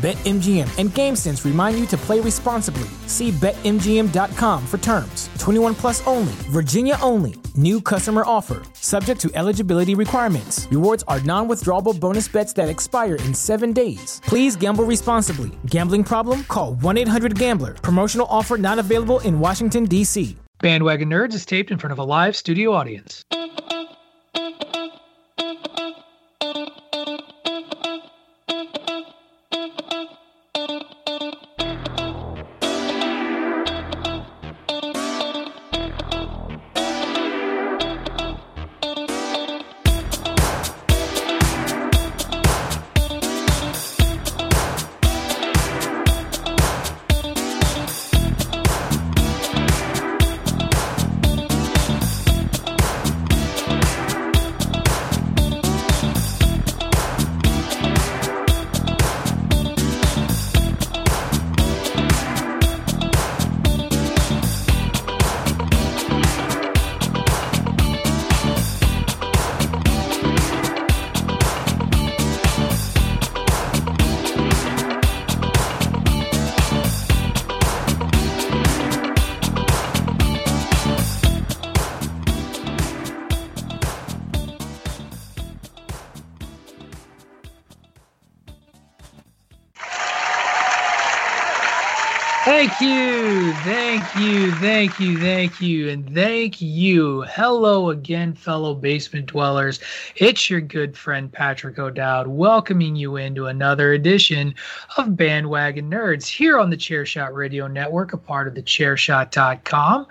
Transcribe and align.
BetMGM 0.00 0.78
and 0.78 0.88
GameSense 0.88 1.44
remind 1.44 1.78
you 1.78 1.84
to 1.88 1.96
play 1.98 2.20
responsibly. 2.20 2.88
See 3.06 3.32
BetMGM.com 3.32 4.66
for 4.66 4.78
terms. 4.78 5.28
21 5.38 5.74
plus 5.74 6.06
only, 6.06 6.32
Virginia 6.48 6.96
only. 7.02 7.34
New 7.54 7.82
customer 7.82 8.22
offer, 8.24 8.62
subject 8.72 9.20
to 9.20 9.30
eligibility 9.34 9.94
requirements. 9.94 10.66
Rewards 10.70 11.04
are 11.06 11.20
non 11.20 11.48
withdrawable 11.48 11.98
bonus 12.00 12.28
bets 12.28 12.54
that 12.54 12.70
expire 12.70 13.16
in 13.16 13.34
seven 13.34 13.74
days. 13.74 14.22
Please 14.24 14.56
gamble 14.56 14.84
responsibly. 14.84 15.50
Gambling 15.66 16.04
problem? 16.04 16.44
Call 16.44 16.76
1 16.76 16.96
800 16.96 17.38
Gambler. 17.38 17.74
Promotional 17.74 18.26
offer 18.30 18.56
not 18.56 18.78
available 18.78 19.20
in 19.20 19.38
Washington, 19.38 19.84
D.C. 19.84 20.34
Bandwagon 20.62 21.10
Nerds 21.10 21.34
is 21.34 21.44
taped 21.44 21.70
in 21.70 21.78
front 21.78 21.92
of 21.92 21.98
a 21.98 22.04
live 22.04 22.34
studio 22.36 22.72
audience. 22.72 23.24
Thank 95.00 95.12
you, 95.12 95.18
thank 95.18 95.60
you, 95.62 95.88
and 95.88 96.14
thank 96.14 96.60
you. 96.60 97.22
Hello 97.22 97.88
again, 97.88 98.34
fellow 98.34 98.74
basement 98.74 99.28
dwellers. 99.28 99.80
It's 100.16 100.50
your 100.50 100.60
good 100.60 100.94
friend 100.94 101.32
Patrick 101.32 101.78
O'Dowd 101.78 102.26
welcoming 102.26 102.96
you 102.96 103.16
into 103.16 103.46
another 103.46 103.94
edition 103.94 104.54
of 104.98 105.16
Bandwagon 105.16 105.90
Nerds 105.90 106.26
here 106.26 106.58
on 106.58 106.68
the 106.68 106.76
Chairshot 106.76 107.32
Radio 107.32 107.66
Network, 107.66 108.12
a 108.12 108.18
part 108.18 108.46
of 108.46 108.54
the 108.54 108.62
Chairshot.com. 108.62 110.06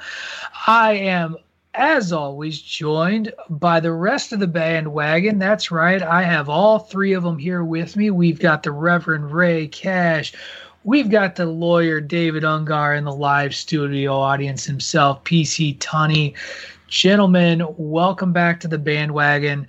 I 0.65 0.93
am 0.93 1.37
as 1.75 2.11
always, 2.11 2.59
joined 2.59 3.31
by 3.47 3.79
the 3.79 3.93
rest 3.93 4.33
of 4.33 4.39
the 4.39 4.47
bandwagon. 4.47 5.37
That's 5.37 5.69
right. 5.69 6.01
I 6.01 6.23
have 6.23 6.49
all 6.49 6.79
three 6.79 7.13
of 7.13 7.21
them 7.21 7.37
here 7.37 7.63
with 7.63 7.95
me. 7.95 8.09
We've 8.09 8.39
got 8.39 8.63
the 8.63 8.71
Reverend 8.71 9.31
Rey 9.31 9.67
Cash. 9.67 10.33
We've 10.85 11.09
got 11.09 11.35
the 11.35 11.45
lawyer 11.45 11.99
David 11.99 12.43
Ungar 12.43 12.97
in 12.97 13.03
the 13.03 13.13
live 13.13 13.53
studio 13.53 14.17
audience 14.17 14.63
himself, 14.63 15.21
PC 15.25 15.77
Tunney. 15.79 16.35
Gentlemen, 16.87 17.65
welcome 17.75 18.31
back 18.31 18.61
to 18.61 18.69
the 18.69 18.77
bandwagon. 18.77 19.67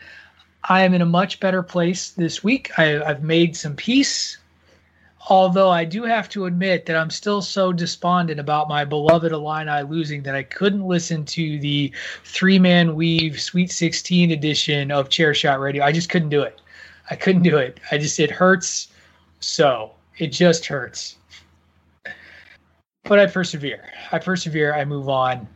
I 0.69 0.83
am 0.83 0.95
in 0.95 1.03
a 1.03 1.07
much 1.07 1.41
better 1.41 1.65
place 1.65 2.11
this 2.11 2.45
week. 2.45 2.71
I, 2.79 2.85
have 3.05 3.25
made 3.25 3.57
some 3.57 3.75
peace, 3.75 4.39
although 5.29 5.69
I 5.69 5.85
do 5.85 6.05
have 6.05 6.29
to 6.29 6.47
admit 6.47 6.87
that 6.87 6.95
I'm 6.95 7.11
still 7.11 7.43
so 7.43 7.73
despondent 7.73 8.39
about 8.39 8.69
my 8.69 8.85
beloved 8.85 9.33
Illini 9.33 9.83
losing 9.83 10.23
that 10.23 10.37
I 10.37 10.45
couldn't 10.45 10.87
listen 10.87 11.25
to 11.25 11.59
the 11.59 11.93
three 12.23 12.61
man 12.61 12.95
weave 12.95 13.41
Sweet 13.41 13.73
16 13.73 14.31
edition 14.31 14.93
of 14.93 15.09
Chairshot 15.09 15.59
Radio. 15.59 15.85
I 15.85 15.91
just 15.91 16.09
couldn't 16.09 16.29
do 16.29 16.43
it. 16.43 16.61
I 17.11 17.17
couldn't 17.17 17.43
do 17.43 17.57
it. 17.57 17.81
I 17.91 17.99
just, 17.99 18.21
it 18.21 18.31
hurts 18.31 18.93
so. 19.41 19.91
It 20.21 20.33
just 20.33 20.67
hurts. 20.67 21.17
But 23.05 23.19
I 23.19 23.27
persevere. 23.27 23.89
I 24.13 24.19
persevere. 24.19 24.75
I 24.75 24.85
move 24.85 25.09
on. 25.09 25.49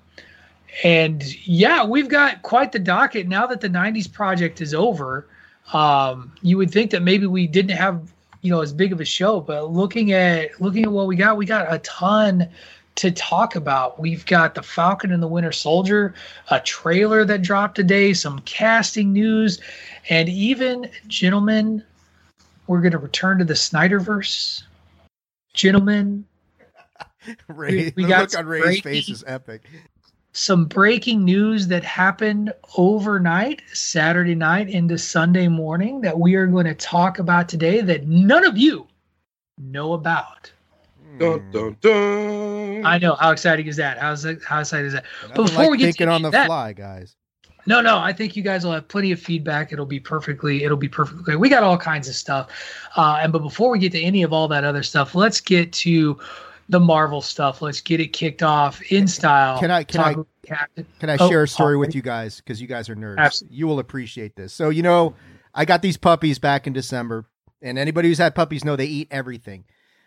And 0.82 1.22
yeah, 1.46 1.84
we've 1.84 2.08
got 2.08 2.40
quite 2.40 2.72
the 2.72 2.78
docket 2.78 3.28
now 3.28 3.46
that 3.46 3.60
the 3.60 3.68
90s 3.68 4.10
project 4.10 4.62
is 4.62 4.72
over. 4.72 5.28
Um, 5.74 6.32
you 6.40 6.56
would 6.56 6.70
think 6.70 6.90
that 6.92 7.02
maybe 7.02 7.26
we 7.26 7.46
didn't 7.46 7.76
have, 7.76 8.10
you 8.40 8.50
know, 8.50 8.62
as 8.62 8.72
big 8.72 8.90
of 8.90 9.02
a 9.02 9.04
show, 9.04 9.38
but 9.38 9.70
looking 9.70 10.12
at 10.12 10.58
looking 10.62 10.84
at 10.84 10.90
what 10.90 11.06
we 11.06 11.16
got, 11.16 11.36
we 11.36 11.44
got 11.44 11.72
a 11.72 11.78
ton 11.80 12.48
to 12.94 13.10
talk 13.10 13.56
about. 13.56 14.00
We've 14.00 14.24
got 14.24 14.54
the 14.54 14.62
Falcon 14.62 15.12
and 15.12 15.22
the 15.22 15.28
Winter 15.28 15.52
Soldier, 15.52 16.14
a 16.50 16.60
trailer 16.60 17.24
that 17.26 17.42
dropped 17.42 17.74
today, 17.74 18.14
some 18.14 18.38
casting 18.40 19.12
news, 19.12 19.60
and 20.08 20.28
even 20.28 20.90
gentlemen, 21.06 21.84
we're 22.66 22.80
going 22.80 22.92
to 22.92 22.98
return 22.98 23.38
to 23.38 23.44
the 23.44 23.54
Snyderverse. 23.54 24.62
Gentlemen, 25.52 26.24
Rey, 27.48 27.92
we, 27.96 28.04
we 28.04 28.08
got 28.08 28.32
look 28.32 28.38
on 28.38 28.46
Rey's 28.46 28.62
breaking, 28.62 28.82
face 28.82 29.08
is 29.08 29.24
epic. 29.26 29.62
Some 30.32 30.64
breaking 30.64 31.24
news 31.24 31.68
that 31.68 31.84
happened 31.84 32.52
overnight, 32.76 33.62
Saturday 33.72 34.34
night 34.34 34.68
into 34.68 34.98
Sunday 34.98 35.46
morning, 35.46 36.00
that 36.00 36.18
we 36.18 36.34
are 36.34 36.46
going 36.46 36.66
to 36.66 36.74
talk 36.74 37.20
about 37.20 37.48
today 37.48 37.80
that 37.82 38.08
none 38.08 38.44
of 38.44 38.58
you 38.58 38.88
know 39.58 39.92
about. 39.92 40.52
Hmm. 41.06 41.18
Dun, 41.18 41.50
dun, 41.52 41.76
dun. 41.80 42.84
I 42.84 42.98
know 42.98 43.14
how 43.14 43.30
exciting 43.30 43.66
is 43.68 43.76
that? 43.76 43.98
How's 43.98 44.24
how 44.44 44.60
exciting 44.60 44.86
is 44.86 44.92
that? 44.94 45.04
Nothing 45.22 45.36
but 45.36 45.42
before 45.44 45.62
like 45.62 45.70
we 45.70 45.78
get 45.78 45.84
thinking 45.86 46.08
on 46.08 46.22
the 46.22 46.30
that, 46.30 46.46
fly, 46.46 46.72
guys. 46.72 47.14
No, 47.66 47.80
no, 47.80 47.98
I 47.98 48.12
think 48.12 48.36
you 48.36 48.42
guys 48.42 48.64
will 48.64 48.72
have 48.72 48.88
plenty 48.88 49.12
of 49.12 49.20
feedback. 49.20 49.72
It'll 49.72 49.86
be 49.86 50.00
perfectly, 50.00 50.64
it'll 50.64 50.76
be 50.76 50.88
perfectly. 50.88 51.36
We 51.36 51.48
got 51.48 51.62
all 51.62 51.78
kinds 51.78 52.08
of 52.08 52.14
stuff. 52.14 52.50
Uh, 52.96 53.18
and 53.22 53.32
but 53.32 53.40
before 53.40 53.70
we 53.70 53.78
get 53.78 53.92
to 53.92 54.00
any 54.00 54.22
of 54.22 54.32
all 54.32 54.48
that 54.48 54.64
other 54.64 54.82
stuff, 54.82 55.14
let's 55.14 55.40
get 55.40 55.72
to 55.72 56.18
the 56.68 56.80
Marvel 56.80 57.22
stuff. 57.22 57.62
Let's 57.62 57.80
get 57.80 58.00
it 58.00 58.08
kicked 58.08 58.42
off 58.42 58.80
in 58.92 59.06
style. 59.06 59.58
Can 59.58 59.70
I 59.70 59.84
can 59.84 60.00
I 60.00 60.14
can 61.00 61.10
I 61.10 61.16
oh, 61.18 61.28
share 61.28 61.42
a 61.42 61.48
story 61.48 61.76
with 61.76 61.94
you 61.94 62.02
guys 62.02 62.36
because 62.36 62.60
you 62.60 62.66
guys 62.66 62.88
are 62.88 62.96
nerds. 62.96 63.18
Absolutely. 63.18 63.56
You 63.56 63.66
will 63.66 63.78
appreciate 63.78 64.36
this. 64.36 64.52
So 64.52 64.68
you 64.68 64.82
know, 64.82 65.14
I 65.54 65.64
got 65.64 65.82
these 65.82 65.96
puppies 65.96 66.38
back 66.38 66.66
in 66.66 66.72
December, 66.72 67.26
and 67.62 67.78
anybody 67.78 68.08
who's 68.08 68.18
had 68.18 68.34
puppies 68.34 68.64
know 68.64 68.76
they 68.76 68.86
eat 68.86 69.08
everything. 69.10 69.64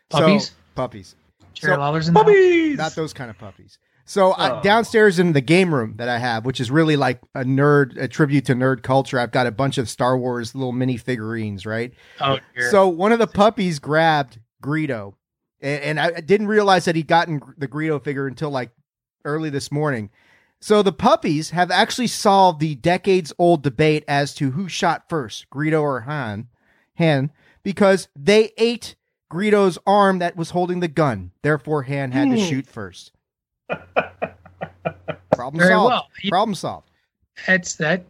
Puppies, 0.09 0.47
so, 0.47 0.53
puppies. 0.75 1.15
Jerry 1.53 1.75
so, 1.75 2.13
puppies. 2.13 2.77
Not 2.77 2.95
those 2.95 3.13
kind 3.13 3.29
of 3.29 3.37
puppies. 3.37 3.79
So 4.07 4.31
uh, 4.31 4.61
downstairs 4.61 5.19
in 5.19 5.33
the 5.33 5.41
game 5.41 5.75
room 5.75 5.95
that 5.97 6.07
I 6.07 6.17
have, 6.17 6.45
which 6.45 6.61
is 6.61 6.71
really 6.71 6.95
like 6.95 7.19
a 7.35 7.43
nerd, 7.43 8.01
a 8.01 8.07
tribute 8.07 8.45
to 8.45 8.55
nerd 8.55 8.81
culture, 8.81 9.19
I've 9.19 9.31
got 9.31 9.47
a 9.47 9.51
bunch 9.51 9.77
of 9.77 9.89
Star 9.89 10.17
Wars 10.17 10.55
little 10.55 10.71
mini 10.71 10.95
figurines, 10.95 11.65
right? 11.65 11.93
Oh, 12.21 12.39
dear. 12.55 12.71
so 12.71 12.87
one 12.87 13.11
of 13.11 13.19
the 13.19 13.27
puppies 13.27 13.79
grabbed 13.79 14.39
Greedo, 14.63 15.15
and, 15.59 15.81
and 15.83 15.99
I 15.99 16.21
didn't 16.21 16.47
realize 16.47 16.85
that 16.85 16.95
he'd 16.95 17.07
gotten 17.07 17.41
the 17.57 17.67
Greedo 17.67 18.01
figure 18.01 18.27
until 18.27 18.49
like 18.49 18.71
early 19.25 19.49
this 19.49 19.73
morning. 19.73 20.09
So 20.61 20.81
the 20.81 20.93
puppies 20.93 21.49
have 21.49 21.69
actually 21.69 22.07
solved 22.07 22.61
the 22.61 22.75
decades 22.75 23.33
old 23.37 23.61
debate 23.61 24.05
as 24.07 24.33
to 24.35 24.51
who 24.51 24.69
shot 24.69 25.09
first, 25.09 25.49
Greedo 25.49 25.81
or 25.81 26.01
Han, 26.01 26.47
Han, 26.97 27.33
because 27.61 28.07
they 28.15 28.53
ate 28.57 28.95
Greedo's 29.29 29.77
arm 29.85 30.19
that 30.19 30.37
was 30.37 30.51
holding 30.51 30.79
the 30.79 30.87
gun. 30.87 31.31
Therefore, 31.41 31.83
Han 31.83 32.13
had 32.13 32.29
to 32.31 32.37
hmm. 32.37 32.47
shoot 32.47 32.67
first. 32.67 33.11
Problem 35.33 35.59
Very 35.59 35.73
solved. 35.73 35.91
well. 35.91 36.07
Problem 36.29 36.55
solved. 36.55 36.89
That's 37.45 37.75
that. 37.75 38.03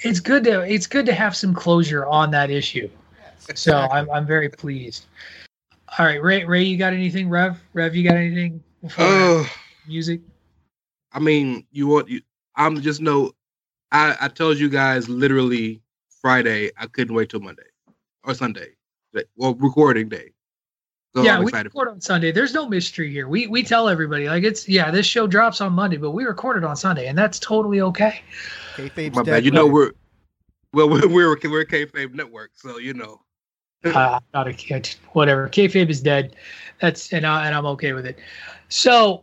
It's 0.00 0.20
good 0.20 0.44
to 0.44 0.60
it's 0.62 0.86
good 0.86 1.06
to 1.06 1.14
have 1.14 1.36
some 1.36 1.54
closure 1.54 2.06
on 2.06 2.30
that 2.32 2.50
issue. 2.50 2.88
So 3.54 3.76
I'm 3.76 4.10
I'm 4.10 4.26
very 4.26 4.48
pleased. 4.48 5.06
All 5.98 6.06
right, 6.06 6.22
Rey. 6.22 6.44
Rey, 6.44 6.62
you 6.62 6.76
got 6.76 6.92
anything? 6.92 7.28
Rev, 7.28 7.60
Rev, 7.74 7.94
you 7.94 8.04
got 8.04 8.16
anything? 8.16 8.62
before 8.82 9.04
Uh, 9.04 9.44
music. 9.86 10.20
I 11.12 11.18
mean, 11.18 11.66
you 11.70 11.86
want 11.86 12.08
you. 12.08 12.20
I'm 12.56 12.80
just 12.80 13.00
know. 13.00 13.32
I 13.90 14.16
I 14.20 14.28
told 14.28 14.58
you 14.58 14.68
guys 14.68 15.08
literally 15.08 15.82
Friday. 16.20 16.70
I 16.76 16.86
couldn't 16.86 17.14
wait 17.14 17.28
till 17.30 17.40
Monday 17.40 17.62
or 18.24 18.34
Sunday. 18.34 18.70
Well, 19.36 19.54
recording 19.54 20.08
day. 20.08 20.32
So 21.14 21.22
yeah, 21.22 21.36
I'm 21.36 21.44
we 21.44 21.50
excited. 21.50 21.74
record 21.74 21.88
on 21.88 22.00
Sunday. 22.00 22.32
There's 22.32 22.54
no 22.54 22.66
mystery 22.66 23.10
here. 23.10 23.28
We 23.28 23.46
we 23.46 23.62
tell 23.62 23.88
everybody 23.88 24.28
like 24.28 24.44
it's 24.44 24.66
yeah. 24.66 24.90
This 24.90 25.04
show 25.04 25.26
drops 25.26 25.60
on 25.60 25.72
Monday, 25.74 25.98
but 25.98 26.12
we 26.12 26.24
recorded 26.24 26.64
on 26.64 26.74
Sunday, 26.74 27.06
and 27.06 27.18
that's 27.18 27.38
totally 27.38 27.82
okay. 27.82 28.22
Kayfabe's 28.76 29.16
My 29.16 29.22
dead. 29.22 29.30
bad. 29.32 29.44
You 29.44 29.50
know 29.50 29.66
we're 29.66 29.92
well 30.72 30.88
we're 30.90 31.06
we're 31.06 31.36
we're 31.44 31.60
a 31.60 31.66
kayfabe 31.66 32.14
network, 32.14 32.52
so 32.54 32.78
you 32.78 32.94
know. 32.94 33.20
uh, 33.84 34.20
not 34.34 34.48
a 34.48 34.54
kid. 34.54 34.94
Whatever. 35.12 35.50
Kayfabe 35.50 35.90
is 35.90 36.00
dead. 36.00 36.34
That's 36.80 37.12
and 37.12 37.26
I, 37.26 37.46
and 37.46 37.54
I'm 37.54 37.66
okay 37.66 37.92
with 37.92 38.06
it. 38.06 38.18
So, 38.70 39.22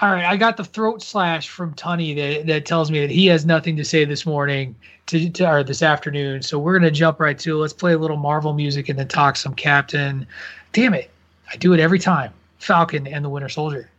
all 0.00 0.12
right, 0.12 0.24
I 0.24 0.36
got 0.36 0.56
the 0.56 0.64
throat 0.64 1.02
slash 1.02 1.48
from 1.48 1.74
Tunney 1.74 2.14
that 2.14 2.46
that 2.46 2.66
tells 2.66 2.88
me 2.92 3.00
that 3.00 3.10
he 3.10 3.26
has 3.26 3.44
nothing 3.44 3.76
to 3.78 3.84
say 3.84 4.04
this 4.04 4.24
morning 4.24 4.76
to, 5.06 5.28
to 5.28 5.50
or 5.50 5.64
this 5.64 5.82
afternoon. 5.82 6.42
So 6.42 6.56
we're 6.60 6.78
gonna 6.78 6.92
jump 6.92 7.18
right 7.18 7.38
to. 7.40 7.56
it. 7.56 7.60
Let's 7.60 7.72
play 7.72 7.94
a 7.94 7.98
little 7.98 8.16
Marvel 8.16 8.52
music 8.52 8.88
and 8.88 8.96
then 8.96 9.08
talk 9.08 9.34
some 9.34 9.54
Captain. 9.54 10.24
Damn 10.72 10.94
it, 10.94 11.10
I 11.52 11.56
do 11.56 11.72
it 11.72 11.80
every 11.80 11.98
time. 11.98 12.32
Falcon 12.58 13.06
and 13.06 13.24
the 13.24 13.28
Winter 13.28 13.48
Soldier. 13.48 13.90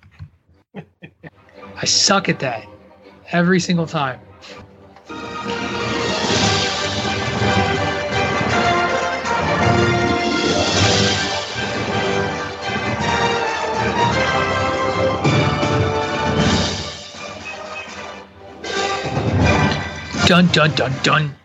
I 1.75 1.85
suck 1.85 2.29
at 2.29 2.39
that 2.39 2.65
every 3.31 3.59
single 3.59 3.85
time. 3.85 4.19
Dun 20.25 20.47
dun 20.53 20.73
dun 20.75 20.93
dun. 21.03 21.35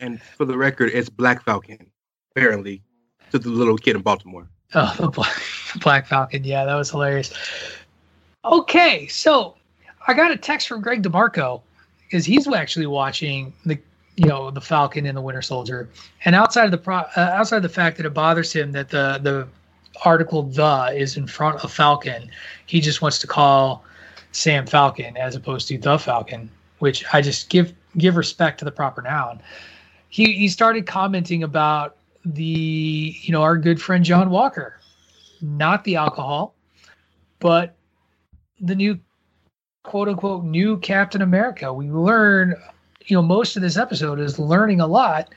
And 0.00 0.20
for 0.20 0.44
the 0.44 0.58
record, 0.58 0.90
it's 0.92 1.08
Black 1.08 1.42
Falcon, 1.42 1.90
apparently, 2.32 2.82
to 3.34 3.48
the 3.48 3.50
little 3.50 3.76
kid 3.76 3.96
in 3.96 4.02
Baltimore. 4.02 4.46
Oh, 4.74 4.94
the 4.98 5.08
Black, 5.80 6.06
Falcon. 6.06 6.44
Yeah, 6.44 6.64
that 6.64 6.74
was 6.74 6.90
hilarious. 6.90 7.32
Okay, 8.44 9.06
so 9.08 9.56
I 10.06 10.14
got 10.14 10.30
a 10.30 10.36
text 10.36 10.68
from 10.68 10.80
Greg 10.80 11.02
DeMarco 11.02 11.60
because 12.04 12.24
he's 12.24 12.46
actually 12.46 12.86
watching 12.86 13.52
the 13.64 13.78
you 14.16 14.26
know 14.26 14.50
the 14.50 14.60
Falcon 14.60 15.06
and 15.06 15.16
the 15.16 15.20
Winter 15.20 15.42
Soldier, 15.42 15.88
and 16.24 16.36
outside 16.36 16.66
of 16.66 16.70
the 16.70 16.78
pro, 16.78 16.98
uh, 16.98 17.10
outside 17.16 17.56
of 17.56 17.62
the 17.64 17.68
fact 17.68 17.96
that 17.96 18.06
it 18.06 18.14
bothers 18.14 18.52
him 18.52 18.72
that 18.72 18.88
the 18.88 19.18
the 19.22 19.48
article 20.04 20.44
"the" 20.44 20.92
is 20.94 21.16
in 21.16 21.26
front 21.26 21.64
of 21.64 21.72
Falcon, 21.72 22.30
he 22.66 22.80
just 22.80 23.02
wants 23.02 23.18
to 23.20 23.26
call 23.26 23.84
Sam 24.30 24.66
Falcon 24.66 25.16
as 25.16 25.34
opposed 25.34 25.66
to 25.68 25.78
the 25.78 25.98
Falcon, 25.98 26.48
which 26.78 27.04
I 27.12 27.20
just 27.20 27.48
give 27.48 27.72
give 27.98 28.16
respect 28.16 28.58
to 28.60 28.64
the 28.64 28.70
proper 28.70 29.02
noun. 29.02 29.40
He 30.08 30.32
he 30.32 30.48
started 30.48 30.86
commenting 30.86 31.42
about 31.42 31.96
the 32.24 33.16
you 33.22 33.32
know 33.32 33.42
our 33.42 33.56
good 33.56 33.80
friend 33.80 34.04
John 34.04 34.30
Walker, 34.30 34.80
not 35.40 35.84
the 35.84 35.96
alcohol, 35.96 36.54
but 37.38 37.76
the 38.60 38.74
new 38.74 38.98
quote 39.82 40.08
unquote 40.08 40.44
new 40.44 40.78
Captain 40.78 41.22
America. 41.22 41.72
We 41.72 41.90
learn, 41.90 42.54
you 43.06 43.16
know, 43.16 43.22
most 43.22 43.56
of 43.56 43.62
this 43.62 43.76
episode 43.76 44.18
is 44.18 44.38
learning 44.38 44.80
a 44.80 44.86
lot 44.86 45.28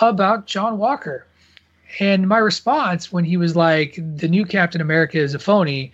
about 0.00 0.46
John 0.46 0.78
Walker. 0.78 1.26
And 1.98 2.28
my 2.28 2.38
response 2.38 3.12
when 3.12 3.24
he 3.24 3.36
was 3.36 3.56
like, 3.56 3.98
the 4.16 4.28
new 4.28 4.46
Captain 4.46 4.80
America 4.80 5.18
is 5.18 5.34
a 5.34 5.38
phony 5.38 5.92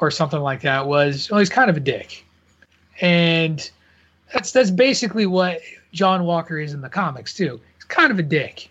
or 0.00 0.10
something 0.10 0.40
like 0.40 0.60
that 0.62 0.86
was, 0.86 1.30
well, 1.30 1.38
he's 1.38 1.48
kind 1.48 1.70
of 1.70 1.76
a 1.76 1.80
dick. 1.80 2.24
And 3.00 3.70
that's 4.32 4.52
that's 4.52 4.70
basically 4.70 5.26
what 5.26 5.60
John 5.92 6.24
Walker 6.24 6.58
is 6.58 6.72
in 6.72 6.80
the 6.80 6.88
comics 6.88 7.34
too. 7.34 7.60
He's 7.76 7.84
kind 7.84 8.10
of 8.10 8.18
a 8.18 8.22
dick. 8.22 8.68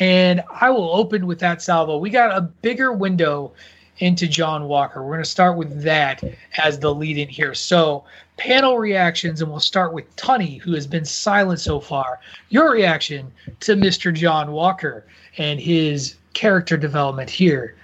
And 0.00 0.42
I 0.60 0.70
will 0.70 0.94
open 0.94 1.26
with 1.26 1.38
that 1.40 1.62
salvo. 1.62 1.98
We 1.98 2.10
got 2.10 2.36
a 2.36 2.40
bigger 2.40 2.92
window 2.92 3.52
into 3.98 4.28
John 4.28 4.68
Walker. 4.68 5.02
We're 5.02 5.14
going 5.14 5.24
to 5.24 5.30
start 5.30 5.56
with 5.56 5.82
that 5.82 6.22
as 6.56 6.78
the 6.78 6.94
lead 6.94 7.18
in 7.18 7.28
here. 7.28 7.54
So, 7.54 8.04
panel 8.36 8.78
reactions, 8.78 9.40
and 9.40 9.50
we'll 9.50 9.60
start 9.60 9.92
with 9.92 10.14
Tunney, 10.16 10.60
who 10.60 10.72
has 10.74 10.86
been 10.86 11.04
silent 11.04 11.60
so 11.60 11.80
far. 11.80 12.20
Your 12.50 12.70
reaction 12.70 13.32
to 13.60 13.74
Mr. 13.74 14.14
John 14.14 14.52
Walker 14.52 15.04
and 15.36 15.58
his 15.58 16.14
character 16.34 16.76
development 16.76 17.28
here 17.30 17.74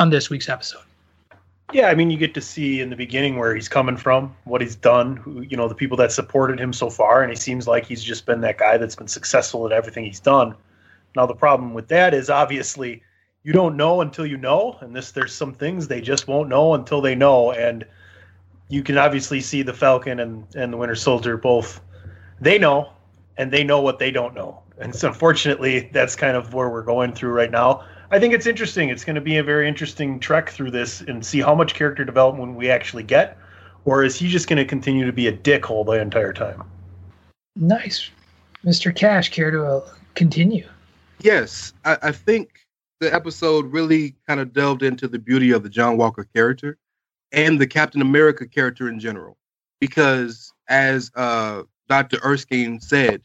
on 0.00 0.10
this 0.10 0.30
week's 0.30 0.48
episode. 0.48 0.82
Yeah, 1.72 1.88
I 1.88 1.94
mean, 1.94 2.10
you 2.10 2.18
get 2.18 2.34
to 2.34 2.40
see 2.40 2.80
in 2.80 2.90
the 2.90 2.96
beginning 2.96 3.36
where 3.38 3.54
he's 3.54 3.68
coming 3.68 3.96
from, 3.96 4.34
what 4.44 4.60
he's 4.60 4.76
done, 4.76 5.16
who, 5.16 5.40
you 5.40 5.56
know, 5.56 5.68
the 5.68 5.74
people 5.74 5.96
that 5.98 6.12
supported 6.12 6.60
him 6.60 6.72
so 6.72 6.90
far, 6.90 7.22
and 7.22 7.30
he 7.30 7.36
seems 7.36 7.66
like 7.66 7.86
he's 7.86 8.02
just 8.02 8.26
been 8.26 8.42
that 8.42 8.58
guy 8.58 8.76
that's 8.76 8.96
been 8.96 9.08
successful 9.08 9.64
at 9.66 9.72
everything 9.72 10.04
he's 10.04 10.20
done. 10.20 10.54
Now, 11.16 11.26
the 11.26 11.34
problem 11.34 11.74
with 11.74 11.88
that 11.88 12.14
is 12.14 12.30
obviously 12.30 13.02
you 13.42 13.52
don't 13.52 13.76
know 13.76 14.00
until 14.00 14.24
you 14.24 14.36
know, 14.36 14.78
and 14.80 14.94
this 14.94 15.10
there's 15.10 15.34
some 15.34 15.52
things 15.52 15.88
they 15.88 16.00
just 16.00 16.28
won't 16.28 16.48
know 16.48 16.74
until 16.74 17.00
they 17.00 17.14
know, 17.14 17.52
and 17.52 17.84
you 18.68 18.82
can 18.82 18.96
obviously 18.96 19.40
see 19.40 19.62
the 19.62 19.74
Falcon 19.74 20.20
and 20.20 20.46
and 20.54 20.72
the 20.72 20.76
Winter 20.76 20.94
Soldier 20.94 21.36
both 21.36 21.80
they 22.40 22.58
know, 22.58 22.90
and 23.36 23.50
they 23.50 23.64
know 23.64 23.80
what 23.80 23.98
they 23.98 24.10
don't 24.10 24.34
know, 24.34 24.62
and 24.78 24.94
so 24.94 25.08
unfortunately, 25.08 25.90
that's 25.92 26.16
kind 26.16 26.36
of 26.36 26.54
where 26.54 26.70
we're 26.70 26.82
going 26.82 27.12
through 27.12 27.32
right 27.32 27.50
now. 27.50 27.84
I 28.10 28.18
think 28.18 28.34
it's 28.34 28.46
interesting. 28.46 28.90
It's 28.90 29.04
going 29.04 29.14
to 29.14 29.22
be 29.22 29.38
a 29.38 29.42
very 29.42 29.66
interesting 29.66 30.20
trek 30.20 30.50
through 30.50 30.70
this 30.70 31.00
and 31.00 31.24
see 31.24 31.40
how 31.40 31.54
much 31.54 31.74
character 31.74 32.04
development 32.04 32.56
we 32.56 32.70
actually 32.70 33.04
get, 33.04 33.38
or 33.84 34.04
is 34.04 34.16
he 34.16 34.28
just 34.28 34.48
going 34.48 34.58
to 34.58 34.66
continue 34.66 35.06
to 35.06 35.12
be 35.12 35.26
a 35.26 35.32
dickhole 35.32 35.84
the 35.84 35.92
entire 35.92 36.32
time? 36.32 36.62
Nice. 37.56 38.10
Mr. 38.64 38.94
Cash, 38.94 39.30
care 39.30 39.50
to 39.50 39.64
uh, 39.64 39.88
continue? 40.14 40.68
Yes, 41.22 41.72
I, 41.84 41.98
I 42.02 42.12
think 42.12 42.66
the 42.98 43.12
episode 43.14 43.72
really 43.72 44.16
kind 44.26 44.40
of 44.40 44.52
delved 44.52 44.82
into 44.82 45.06
the 45.06 45.20
beauty 45.20 45.52
of 45.52 45.62
the 45.62 45.68
John 45.68 45.96
Walker 45.96 46.26
character 46.34 46.78
and 47.30 47.60
the 47.60 47.66
Captain 47.66 48.02
America 48.02 48.46
character 48.46 48.88
in 48.88 48.98
general. 48.98 49.38
Because 49.80 50.52
as 50.68 51.12
uh, 51.14 51.62
Dr. 51.88 52.18
Erskine 52.24 52.80
said, 52.80 53.22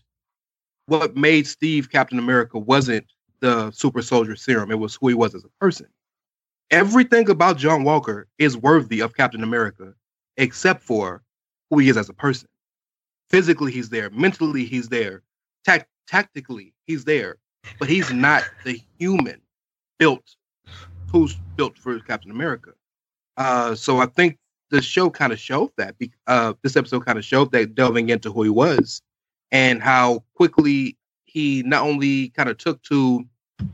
what 0.86 1.16
made 1.16 1.48
Steve 1.48 1.92
Captain 1.92 2.20
America 2.20 2.60
wasn't 2.60 3.06
the 3.40 3.72
super 3.72 4.02
soldier 4.04 4.36
serum, 4.36 4.72
it 4.72 4.80
was 4.80 4.96
who 4.96 5.08
he 5.08 5.14
was 5.16 5.34
as 5.34 5.44
a 5.44 5.50
person. 5.60 5.88
Everything 6.70 7.30
about 7.30 7.58
John 7.58 7.84
Walker 7.84 8.28
is 8.38 8.58
worthy 8.58 9.00
of 9.00 9.16
Captain 9.16 9.44
America, 9.44 9.94
except 10.38 10.84
for 10.84 11.24
who 11.70 11.80
he 11.80 11.90
is 11.90 11.98
as 11.98 12.10
a 12.10 12.14
person. 12.14 12.50
Physically, 13.30 13.72
he's 13.72 13.90
there. 13.90 14.10
Mentally, 14.12 14.66
he's 14.66 14.90
there. 14.90 15.24
Tac- 15.66 15.90
tactically, 16.08 16.74
he's 16.86 17.04
there. 17.04 17.38
But 17.80 17.90
he's 17.90 18.12
not 18.12 18.44
the 18.64 18.82
human 18.98 19.42
built 19.98 20.36
who's 21.12 21.36
built 21.56 21.78
for 21.78 22.00
Captain 22.00 22.32
America. 22.32 22.72
Uh, 23.38 23.76
so 23.76 24.00
I 24.00 24.08
think 24.08 24.38
the 24.70 24.82
show 24.82 25.10
kind 25.10 25.32
of 25.32 25.40
showed 25.40 25.72
that. 25.78 25.96
Uh, 26.26 26.54
this 26.64 26.76
episode 26.76 27.06
kind 27.06 27.18
of 27.18 27.26
showed 27.26 27.52
that 27.52 27.76
delving 27.76 28.10
into 28.10 28.32
who 28.32 28.44
he 28.44 28.50
was 28.50 29.02
and 29.52 29.82
how 29.82 30.24
quickly 30.34 30.98
he 31.26 31.64
not 31.64 31.84
only 31.84 32.30
kind 32.30 32.50
of 32.50 32.58
took 32.58 32.82
to 32.84 33.24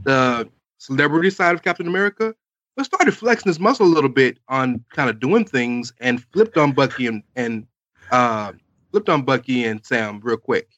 the 0.04 0.48
celebrity 0.78 1.30
side 1.30 1.56
of 1.56 1.64
Captain 1.64 1.88
America, 1.88 2.36
but 2.76 2.86
started 2.86 3.14
flexing 3.14 3.50
his 3.50 3.60
muscle 3.60 3.86
a 3.86 3.90
little 3.90 4.10
bit 4.10 4.38
on 4.48 4.84
kind 4.92 5.10
of 5.10 5.20
doing 5.20 5.46
things 5.46 5.94
and 6.00 6.24
flipped 6.34 6.58
on 6.58 6.72
Bucky 6.72 7.08
and, 7.08 7.24
and 7.36 7.66
uh, 8.12 8.52
flipped 8.92 9.10
on 9.10 9.24
Bucky 9.24 9.64
and 9.64 9.84
Sam 9.86 10.20
real 10.22 10.38
quick. 10.38 10.70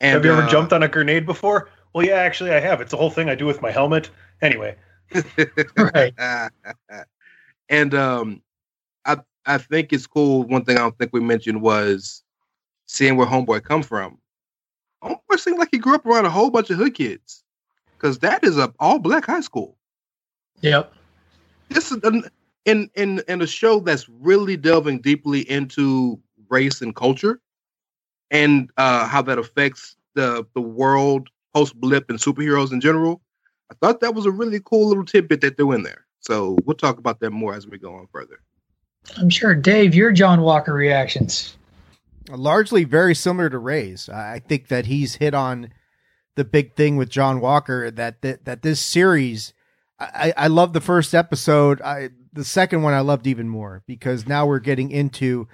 And 0.00 0.14
have 0.14 0.24
you 0.24 0.32
ever 0.32 0.42
uh, 0.42 0.50
jumped 0.50 0.72
on 0.72 0.82
a 0.82 0.88
grenade 0.88 1.26
before? 1.26 1.68
Well, 1.94 2.04
yeah, 2.04 2.16
actually, 2.16 2.50
I 2.50 2.60
have. 2.60 2.80
It's 2.80 2.92
a 2.92 2.96
whole 2.96 3.10
thing 3.10 3.30
I 3.30 3.34
do 3.34 3.46
with 3.46 3.62
my 3.62 3.70
helmet. 3.70 4.10
Anyway, 4.42 4.76
Right. 5.76 6.12
and 7.68 7.94
um, 7.94 8.42
I 9.04 9.18
I 9.46 9.58
think 9.58 9.92
it's 9.92 10.06
cool. 10.06 10.44
One 10.44 10.64
thing 10.64 10.76
I 10.76 10.80
don't 10.80 10.98
think 10.98 11.12
we 11.12 11.20
mentioned 11.20 11.62
was 11.62 12.22
seeing 12.86 13.16
where 13.16 13.26
Homeboy 13.26 13.62
come 13.62 13.82
from. 13.82 14.18
Homeboy 15.02 15.38
seemed 15.38 15.58
like 15.58 15.68
he 15.70 15.78
grew 15.78 15.94
up 15.94 16.06
around 16.06 16.26
a 16.26 16.30
whole 16.30 16.50
bunch 16.50 16.70
of 16.70 16.78
hood 16.78 16.94
kids, 16.94 17.44
because 17.96 18.18
that 18.20 18.42
is 18.42 18.58
a 18.58 18.72
all 18.80 18.98
black 18.98 19.26
high 19.26 19.40
school. 19.40 19.76
Yep. 20.62 20.92
This 21.68 21.92
is 21.92 21.98
an, 22.02 22.24
in 22.64 22.90
in 22.94 23.22
in 23.28 23.42
a 23.42 23.46
show 23.46 23.80
that's 23.80 24.08
really 24.08 24.56
delving 24.56 25.00
deeply 25.00 25.48
into 25.48 26.20
race 26.48 26.80
and 26.80 26.94
culture, 26.94 27.40
and 28.30 28.70
uh, 28.78 29.06
how 29.06 29.22
that 29.22 29.38
affects 29.38 29.96
the 30.14 30.46
the 30.54 30.60
world 30.60 31.28
post 31.54 31.78
blip 31.80 32.10
and 32.10 32.18
superheroes 32.18 32.72
in 32.72 32.80
general. 32.80 33.22
I 33.70 33.74
thought 33.74 34.00
that 34.00 34.14
was 34.14 34.26
a 34.26 34.30
really 34.30 34.60
cool 34.64 34.88
little 34.88 35.04
tidbit 35.04 35.40
that 35.40 35.56
they're 35.56 35.74
in 35.74 35.82
there. 35.82 36.04
So 36.20 36.56
we'll 36.64 36.76
talk 36.76 36.98
about 36.98 37.20
that 37.20 37.30
more 37.30 37.54
as 37.54 37.66
we 37.66 37.78
go 37.78 37.94
on 37.94 38.06
further. 38.08 38.40
I'm 39.16 39.30
sure, 39.30 39.54
Dave, 39.54 39.94
your 39.94 40.12
John 40.12 40.40
Walker 40.40 40.72
reactions. 40.72 41.56
Largely 42.30 42.84
very 42.84 43.14
similar 43.14 43.50
to 43.50 43.58
Rey's. 43.58 44.08
I 44.08 44.38
think 44.38 44.68
that 44.68 44.86
he's 44.86 45.16
hit 45.16 45.34
on 45.34 45.70
the 46.36 46.44
big 46.44 46.74
thing 46.74 46.96
with 46.96 47.10
John 47.10 47.40
Walker 47.40 47.90
that 47.90 48.22
that, 48.22 48.44
that 48.46 48.62
this 48.62 48.80
series. 48.80 49.52
I, 50.00 50.32
I 50.36 50.46
love 50.48 50.72
the 50.72 50.80
first 50.80 51.14
episode. 51.14 51.80
I 51.82 52.10
the 52.32 52.44
second 52.44 52.82
one 52.82 52.94
I 52.94 53.00
loved 53.00 53.26
even 53.26 53.48
more 53.48 53.82
because 53.86 54.26
now 54.26 54.46
we're 54.46 54.58
getting 54.58 54.90
into 54.90 55.46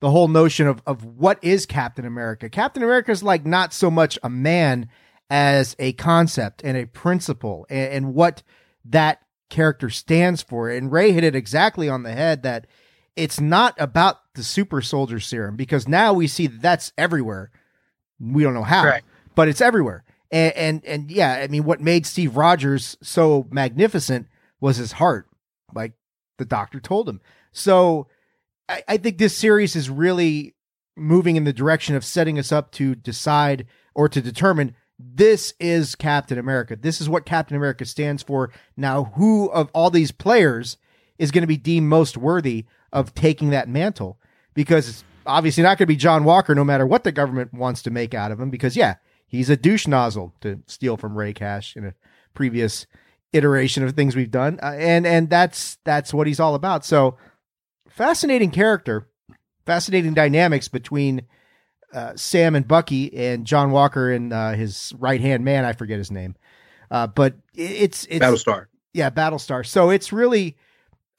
the 0.00 0.10
whole 0.10 0.28
notion 0.28 0.68
of 0.68 0.80
of 0.86 1.04
what 1.04 1.38
is 1.42 1.66
Captain 1.66 2.06
America. 2.06 2.48
Captain 2.48 2.84
America 2.84 3.10
is 3.10 3.24
like 3.24 3.44
not 3.44 3.72
so 3.72 3.90
much 3.90 4.18
a 4.22 4.30
man 4.30 4.88
as 5.32 5.74
a 5.78 5.94
concept 5.94 6.60
and 6.62 6.76
a 6.76 6.86
principle 6.86 7.66
and, 7.70 7.92
and 7.92 8.14
what 8.14 8.42
that 8.84 9.22
character 9.48 9.88
stands 9.88 10.42
for. 10.42 10.68
And 10.68 10.92
Rey 10.92 11.12
hit 11.12 11.24
it 11.24 11.34
exactly 11.34 11.88
on 11.88 12.02
the 12.02 12.12
head 12.12 12.42
that 12.42 12.66
it's 13.16 13.40
not 13.40 13.74
about 13.78 14.18
the 14.34 14.44
super 14.44 14.82
soldier 14.82 15.18
serum 15.18 15.56
because 15.56 15.88
now 15.88 16.12
we 16.12 16.26
see 16.26 16.48
that 16.48 16.60
that's 16.60 16.92
everywhere. 16.98 17.50
We 18.20 18.42
don't 18.42 18.52
know 18.52 18.62
how, 18.62 18.84
right. 18.84 19.02
but 19.34 19.48
it's 19.48 19.62
everywhere. 19.62 20.04
And, 20.30 20.52
and, 20.52 20.84
and 20.84 21.10
yeah, 21.10 21.32
I 21.42 21.46
mean, 21.46 21.64
what 21.64 21.80
made 21.80 22.04
Steve 22.04 22.36
Rogers 22.36 22.98
so 23.02 23.46
magnificent 23.50 24.26
was 24.60 24.76
his 24.76 24.92
heart, 24.92 25.28
like 25.74 25.94
the 26.36 26.44
doctor 26.44 26.78
told 26.78 27.08
him. 27.08 27.22
So 27.52 28.06
I, 28.68 28.82
I 28.86 28.96
think 28.98 29.16
this 29.16 29.36
series 29.36 29.76
is 29.76 29.88
really 29.88 30.56
moving 30.94 31.36
in 31.36 31.44
the 31.44 31.54
direction 31.54 31.96
of 31.96 32.04
setting 32.04 32.38
us 32.38 32.52
up 32.52 32.70
to 32.72 32.94
decide 32.94 33.66
or 33.94 34.10
to 34.10 34.20
determine 34.20 34.74
this 35.14 35.54
is 35.58 35.94
Captain 35.94 36.38
America. 36.38 36.76
This 36.76 37.00
is 37.00 37.08
what 37.08 37.26
Captain 37.26 37.56
America 37.56 37.84
stands 37.84 38.22
for. 38.22 38.50
Now, 38.76 39.04
who 39.16 39.48
of 39.50 39.70
all 39.72 39.90
these 39.90 40.12
players 40.12 40.76
is 41.18 41.30
going 41.30 41.42
to 41.42 41.48
be 41.48 41.56
deemed 41.56 41.88
most 41.88 42.16
worthy 42.16 42.66
of 42.92 43.14
taking 43.14 43.50
that 43.50 43.68
mantle? 43.68 44.18
Because 44.54 44.88
it's 44.88 45.04
obviously 45.26 45.62
not 45.62 45.78
going 45.78 45.86
to 45.86 45.86
be 45.86 45.96
John 45.96 46.24
Walker, 46.24 46.54
no 46.54 46.64
matter 46.64 46.86
what 46.86 47.04
the 47.04 47.12
government 47.12 47.52
wants 47.52 47.82
to 47.82 47.90
make 47.90 48.14
out 48.14 48.32
of 48.32 48.40
him. 48.40 48.50
Because 48.50 48.76
yeah, 48.76 48.96
he's 49.26 49.50
a 49.50 49.56
douche 49.56 49.86
nozzle 49.86 50.34
to 50.40 50.62
steal 50.66 50.96
from 50.96 51.16
Rey 51.16 51.32
Cash 51.32 51.76
in 51.76 51.84
a 51.84 51.94
previous 52.34 52.86
iteration 53.32 53.82
of 53.82 53.94
things 53.94 54.14
we've 54.14 54.30
done, 54.30 54.58
uh, 54.62 54.74
and 54.78 55.06
and 55.06 55.30
that's 55.30 55.78
that's 55.84 56.12
what 56.12 56.26
he's 56.26 56.40
all 56.40 56.54
about. 56.54 56.84
So 56.84 57.16
fascinating 57.88 58.50
character, 58.50 59.08
fascinating 59.64 60.14
dynamics 60.14 60.68
between 60.68 61.22
uh, 61.92 62.12
Sam 62.16 62.54
and 62.54 62.66
Bucky 62.66 63.14
and 63.16 63.46
John 63.46 63.70
Walker 63.70 64.10
and 64.10 64.32
uh, 64.32 64.52
his 64.52 64.92
right 64.98 65.20
hand 65.20 65.44
man. 65.44 65.64
I 65.64 65.72
forget 65.72 65.98
his 65.98 66.10
name, 66.10 66.36
uh, 66.90 67.06
but 67.06 67.34
it's 67.54 68.06
it's 68.06 68.24
Battlestar. 68.24 68.66
Yeah, 68.92 69.10
Battlestar. 69.10 69.66
So 69.66 69.90
it's 69.90 70.12
really. 70.12 70.56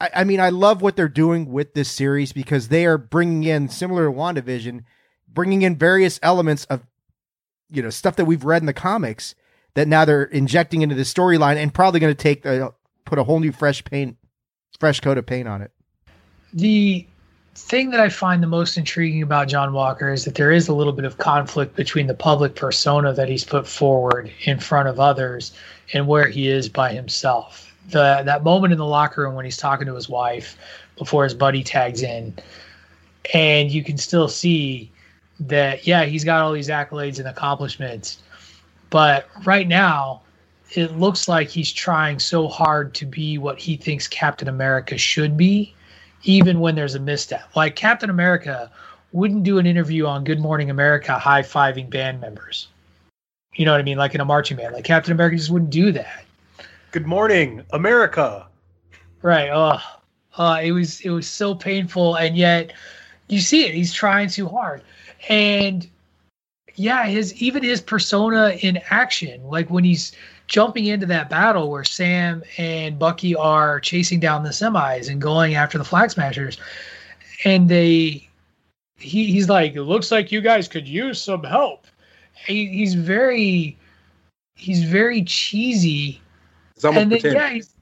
I, 0.02 0.10
I 0.18 0.24
mean, 0.24 0.40
I 0.40 0.50
love 0.50 0.82
what 0.82 0.96
they're 0.96 1.08
doing 1.08 1.52
with 1.52 1.76
this 1.76 1.90
series 1.90 2.34
because 2.34 2.68
they 2.68 2.86
are 2.86 2.98
bringing 2.98 3.44
in 3.44 3.70
similar 3.70 4.06
to 4.06 4.12
WandaVision, 4.12 4.84
bringing 5.28 5.62
in 5.62 5.78
various 5.78 6.20
elements 6.24 6.66
of, 6.66 6.82
you 7.70 7.82
know, 7.82 7.92
stuff 7.92 8.16
that 8.16 8.26
we've 8.26 8.44
read 8.44 8.62
in 8.62 8.66
the 8.66 8.74
comics 8.74 9.36
that 9.76 9.88
now 9.88 10.04
they're 10.04 10.24
injecting 10.24 10.82
into 10.82 10.96
the 10.96 11.04
storyline 11.04 11.58
and 11.58 11.74
probably 11.74 12.00
going 12.00 12.14
to 12.14 12.22
take 12.22 12.46
a, 12.46 12.74
put 13.06 13.20
a 13.20 13.24
whole 13.24 13.40
new 13.40 13.52
fresh 13.52 13.84
paint, 13.84 14.18
fresh 14.80 15.00
coat 15.00 15.18
of 15.18 15.26
paint 15.26 15.48
on 15.48 15.62
it. 15.62 15.72
The 16.54 17.08
thing 17.56 17.92
that 17.92 18.00
I 18.00 18.10
find 18.10 18.42
the 18.42 18.48
most 18.48 18.78
intriguing 18.78 19.22
about 19.22 19.48
John 19.48 19.74
Walker 19.74 20.12
is 20.12 20.26
that 20.26 20.36
there 20.36 20.52
is 20.52 20.68
a 20.68 20.74
little 20.74 20.94
bit 20.94 21.06
of 21.06 21.18
conflict 21.18 21.76
between 21.76 22.08
the 22.08 22.14
public 22.14 22.56
persona 22.56 23.14
that 23.14 23.30
he's 23.30 23.44
put 23.44 23.68
forward 23.68 24.32
in 24.46 24.60
front 24.60 24.90
of 24.90 25.00
others 25.00 25.52
and 25.94 26.08
where 26.08 26.28
he 26.28 26.48
is 26.48 26.68
by 26.68 26.94
himself. 26.94 27.72
The 27.90 28.24
that 28.26 28.44
moment 28.44 28.72
in 28.72 28.80
the 28.80 28.86
locker 28.86 29.22
room 29.22 29.36
when 29.36 29.46
he's 29.46 29.58
talking 29.58 29.86
to 29.88 29.94
his 29.94 30.10
wife 30.10 30.58
before 30.98 31.26
his 31.26 31.34
buddy 31.34 31.64
tags 31.64 32.02
in, 32.02 32.34
and 33.34 33.70
you 33.70 33.84
can 33.84 33.98
still 33.98 34.28
see 34.28 34.90
that 35.40 35.86
yeah 35.86 36.06
he's 36.06 36.24
got 36.24 36.42
all 36.42 36.54
these 36.54 36.70
accolades 36.70 37.20
and 37.20 37.28
accomplishments, 37.28 38.20
but 38.90 39.28
right 39.46 39.68
now 39.68 40.22
it 40.72 40.98
looks 40.98 41.28
like 41.28 41.50
he's 41.50 41.72
trying 41.72 42.18
so 42.18 42.48
hard 42.48 42.96
to 42.96 43.06
be 43.06 43.38
what 43.38 43.60
he 43.60 43.76
thinks 43.76 44.08
Captain 44.08 44.48
America 44.48 44.98
should 44.98 45.38
be 45.38 45.76
even 46.24 46.60
when 46.60 46.76
there's 46.76 46.96
a 46.96 47.00
misstep. 47.00 47.56
Like 47.56 47.76
Captain 47.76 48.10
America 48.10 48.72
wouldn't 49.12 49.44
do 49.44 49.60
an 49.60 49.66
interview 49.66 50.06
on 50.06 50.24
Good 50.24 50.40
Morning 50.40 50.70
America 50.70 51.18
high 51.18 51.42
fiving 51.42 51.90
band 51.90 52.20
members. 52.20 52.68
You 53.56 53.66
know 53.66 53.72
what 53.72 53.82
I 53.82 53.84
mean? 53.84 53.98
Like 53.98 54.16
in 54.16 54.22
a 54.22 54.26
marching 54.26 54.58
band. 54.58 54.74
Like 54.74 54.86
Captain 54.86 55.14
America 55.14 55.38
just 55.38 55.52
wouldn't 55.52 55.72
do 55.72 55.92
that. 55.92 56.26
Good 56.92 57.06
morning, 57.06 57.64
America. 57.72 58.48
Right. 59.22 59.50
Oh, 59.50 59.80
uh, 60.38 60.60
it 60.64 60.72
was 60.72 61.02
it 61.02 61.10
was 61.10 61.28
so 61.28 61.56
painful, 61.56 62.16
and 62.16 62.36
yet 62.36 62.74
you 63.28 63.40
see 63.40 63.66
it. 63.66 63.74
He's 63.74 63.94
trying 63.94 64.30
too 64.30 64.48
hard, 64.48 64.82
and 65.30 65.88
yeah, 66.76 67.06
his 67.06 67.34
even 67.42 67.64
his 67.64 67.82
persona 67.82 68.58
in 68.62 68.80
action, 68.90 69.44
like 69.44 69.70
when 69.70 69.84
he's 69.84 70.12
jumping 70.48 70.88
into 70.88 71.06
that 71.08 71.30
battle 71.30 71.70
where 71.70 71.84
Sam 71.84 72.44
and 72.58 73.00
Bucky 73.00 73.36
are 73.36 73.80
chasing 73.80 74.20
down 74.20 74.44
the 74.44 74.50
semis 74.50 75.10
and 75.10 75.22
going 75.22 75.56
after 75.56 75.78
the 75.78 75.84
flag 75.84 76.12
smashers, 76.12 76.58
and 77.46 77.70
they 77.70 78.28
he, 78.98 79.32
he's 79.32 79.50
like, 79.50 79.76
it 79.76 79.84
looks 79.84 80.12
like 80.12 80.32
you 80.32 80.42
guys 80.42 80.68
could 80.68 80.88
use 80.88 81.22
some 81.22 81.44
help. 81.44 81.88
He, 82.34 82.68
he's 82.68 82.94
very 82.94 83.78
he's 84.56 84.84
very 84.84 85.24
cheesy. 85.24 86.22
and 86.84 87.12
then, 87.12 87.34
yeah, 87.34 87.50
he's, 87.50 87.74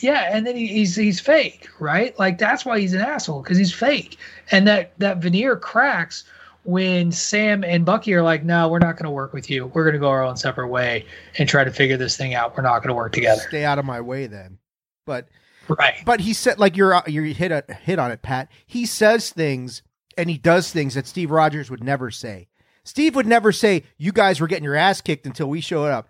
yeah, 0.00 0.30
and 0.34 0.46
then 0.46 0.56
he, 0.56 0.66
he's 0.66 0.96
he's 0.96 1.20
fake, 1.20 1.68
right? 1.78 2.18
Like 2.18 2.38
that's 2.38 2.64
why 2.64 2.78
he's 2.80 2.94
an 2.94 3.00
asshole 3.00 3.42
because 3.42 3.58
he's 3.58 3.72
fake, 3.72 4.18
and 4.50 4.66
that 4.66 4.92
that 4.98 5.18
veneer 5.18 5.56
cracks 5.56 6.24
when 6.64 7.10
Sam 7.12 7.64
and 7.64 7.84
Bucky 7.84 8.14
are 8.14 8.22
like, 8.22 8.44
"No, 8.44 8.68
we're 8.68 8.78
not 8.78 8.96
going 8.96 9.04
to 9.04 9.10
work 9.10 9.32
with 9.32 9.50
you. 9.50 9.66
We're 9.66 9.84
going 9.84 9.94
to 9.94 10.00
go 10.00 10.08
our 10.08 10.24
own 10.24 10.36
separate 10.36 10.68
way 10.68 11.06
and 11.38 11.48
try 11.48 11.64
to 11.64 11.70
figure 11.70 11.96
this 11.96 12.16
thing 12.16 12.34
out. 12.34 12.56
We're 12.56 12.62
not 12.62 12.78
going 12.78 12.88
to 12.88 12.94
work 12.94 13.12
together. 13.12 13.42
Stay 13.48 13.64
out 13.64 13.78
of 13.78 13.84
my 13.84 14.00
way, 14.00 14.26
then." 14.26 14.58
But 15.06 15.28
right, 15.68 15.94
but 16.04 16.20
he 16.20 16.32
said, 16.32 16.58
like 16.58 16.76
you're 16.76 17.02
you 17.06 17.22
hit 17.22 17.50
a 17.50 17.64
hit 17.74 17.98
on 17.98 18.10
it, 18.10 18.22
Pat. 18.22 18.48
He 18.66 18.86
says 18.86 19.30
things 19.30 19.82
and 20.16 20.30
he 20.30 20.38
does 20.38 20.70
things 20.70 20.94
that 20.94 21.06
Steve 21.06 21.30
Rogers 21.30 21.70
would 21.70 21.82
never 21.82 22.10
say. 22.10 22.48
Steve 22.84 23.14
would 23.14 23.26
never 23.26 23.52
say, 23.52 23.84
"You 23.96 24.12
guys 24.12 24.40
were 24.40 24.46
getting 24.46 24.64
your 24.64 24.74
ass 24.74 25.00
kicked 25.00 25.26
until 25.26 25.48
we 25.48 25.60
showed 25.60 25.86
up." 25.86 26.08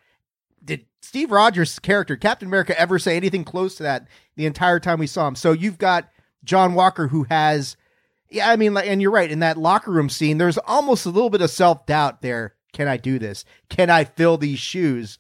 Did 0.64 0.87
Steve 1.00 1.30
Rogers' 1.30 1.78
character, 1.78 2.16
Captain 2.16 2.49
America, 2.49 2.78
ever 2.78 2.99
say 2.99 3.16
anything 3.16 3.44
close 3.44 3.75
to 3.76 3.82
that 3.82 4.06
the 4.37 4.47
entire 4.47 4.80
time 4.80 4.99
we 4.99 5.06
saw 5.06 5.28
him? 5.28 5.35
So 5.35 5.52
you've 5.52 5.78
got 5.78 6.09
John 6.44 6.75
Walker 6.75 7.09
who 7.09 7.25
has 7.25 7.76
yeah, 8.32 8.50
I 8.50 8.56
mean, 8.56 8.74
like, 8.74 8.86
and 8.86 9.00
you're 9.00 9.10
right. 9.10 9.30
In 9.30 9.40
that 9.40 9.58
locker 9.58 9.90
room 9.90 10.08
scene, 10.08 10.38
there's 10.38 10.58
almost 10.58 11.06
a 11.06 11.10
little 11.10 11.30
bit 11.30 11.42
of 11.42 11.50
self 11.50 11.86
doubt 11.86 12.22
there. 12.22 12.54
Can 12.72 12.88
I 12.88 12.96
do 12.96 13.18
this? 13.18 13.44
Can 13.68 13.90
I 13.90 14.04
fill 14.04 14.38
these 14.38 14.58
shoes? 14.58 15.18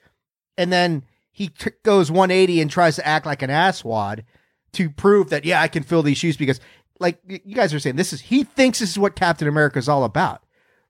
And 0.56 0.72
then 0.72 1.04
he 1.30 1.48
t- 1.48 1.70
goes 1.82 2.10
180 2.10 2.60
and 2.60 2.70
tries 2.70 2.96
to 2.96 3.06
act 3.06 3.26
like 3.26 3.42
an 3.42 3.50
asswad 3.50 4.24
to 4.72 4.88
prove 4.88 5.30
that 5.30 5.44
yeah, 5.44 5.60
I 5.60 5.68
can 5.68 5.82
fill 5.82 6.02
these 6.02 6.18
shoes 6.18 6.36
because, 6.36 6.60
like 6.98 7.18
you 7.26 7.54
guys 7.54 7.74
are 7.74 7.80
saying, 7.80 7.96
this 7.96 8.12
is 8.12 8.20
he 8.20 8.44
thinks 8.44 8.78
this 8.78 8.90
is 8.90 8.98
what 8.98 9.16
Captain 9.16 9.48
America 9.48 9.78
is 9.78 9.88
all 9.88 10.04
about, 10.04 10.42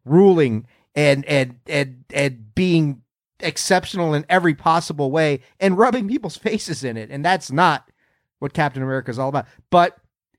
ruling 0.05 0.67
and 0.95 1.25
and 1.25 1.59
and 1.67 2.05
and 2.13 2.55
being 2.55 3.03
exceptional 3.41 4.15
in 4.15 4.25
every 4.29 4.55
possible 4.55 5.11
way 5.11 5.41
and 5.59 5.77
rubbing 5.79 6.09
people's 6.09 6.37
faces 6.39 6.85
in 6.85 6.97
it, 6.97 7.11
and 7.11 7.25
that's 7.25 7.51
not 7.51 7.91
what 8.39 8.53
Captain 8.53 8.83
America 8.83 9.11
is 9.11 9.19
all 9.19 9.29
about. 9.29 9.47
But 9.71 9.97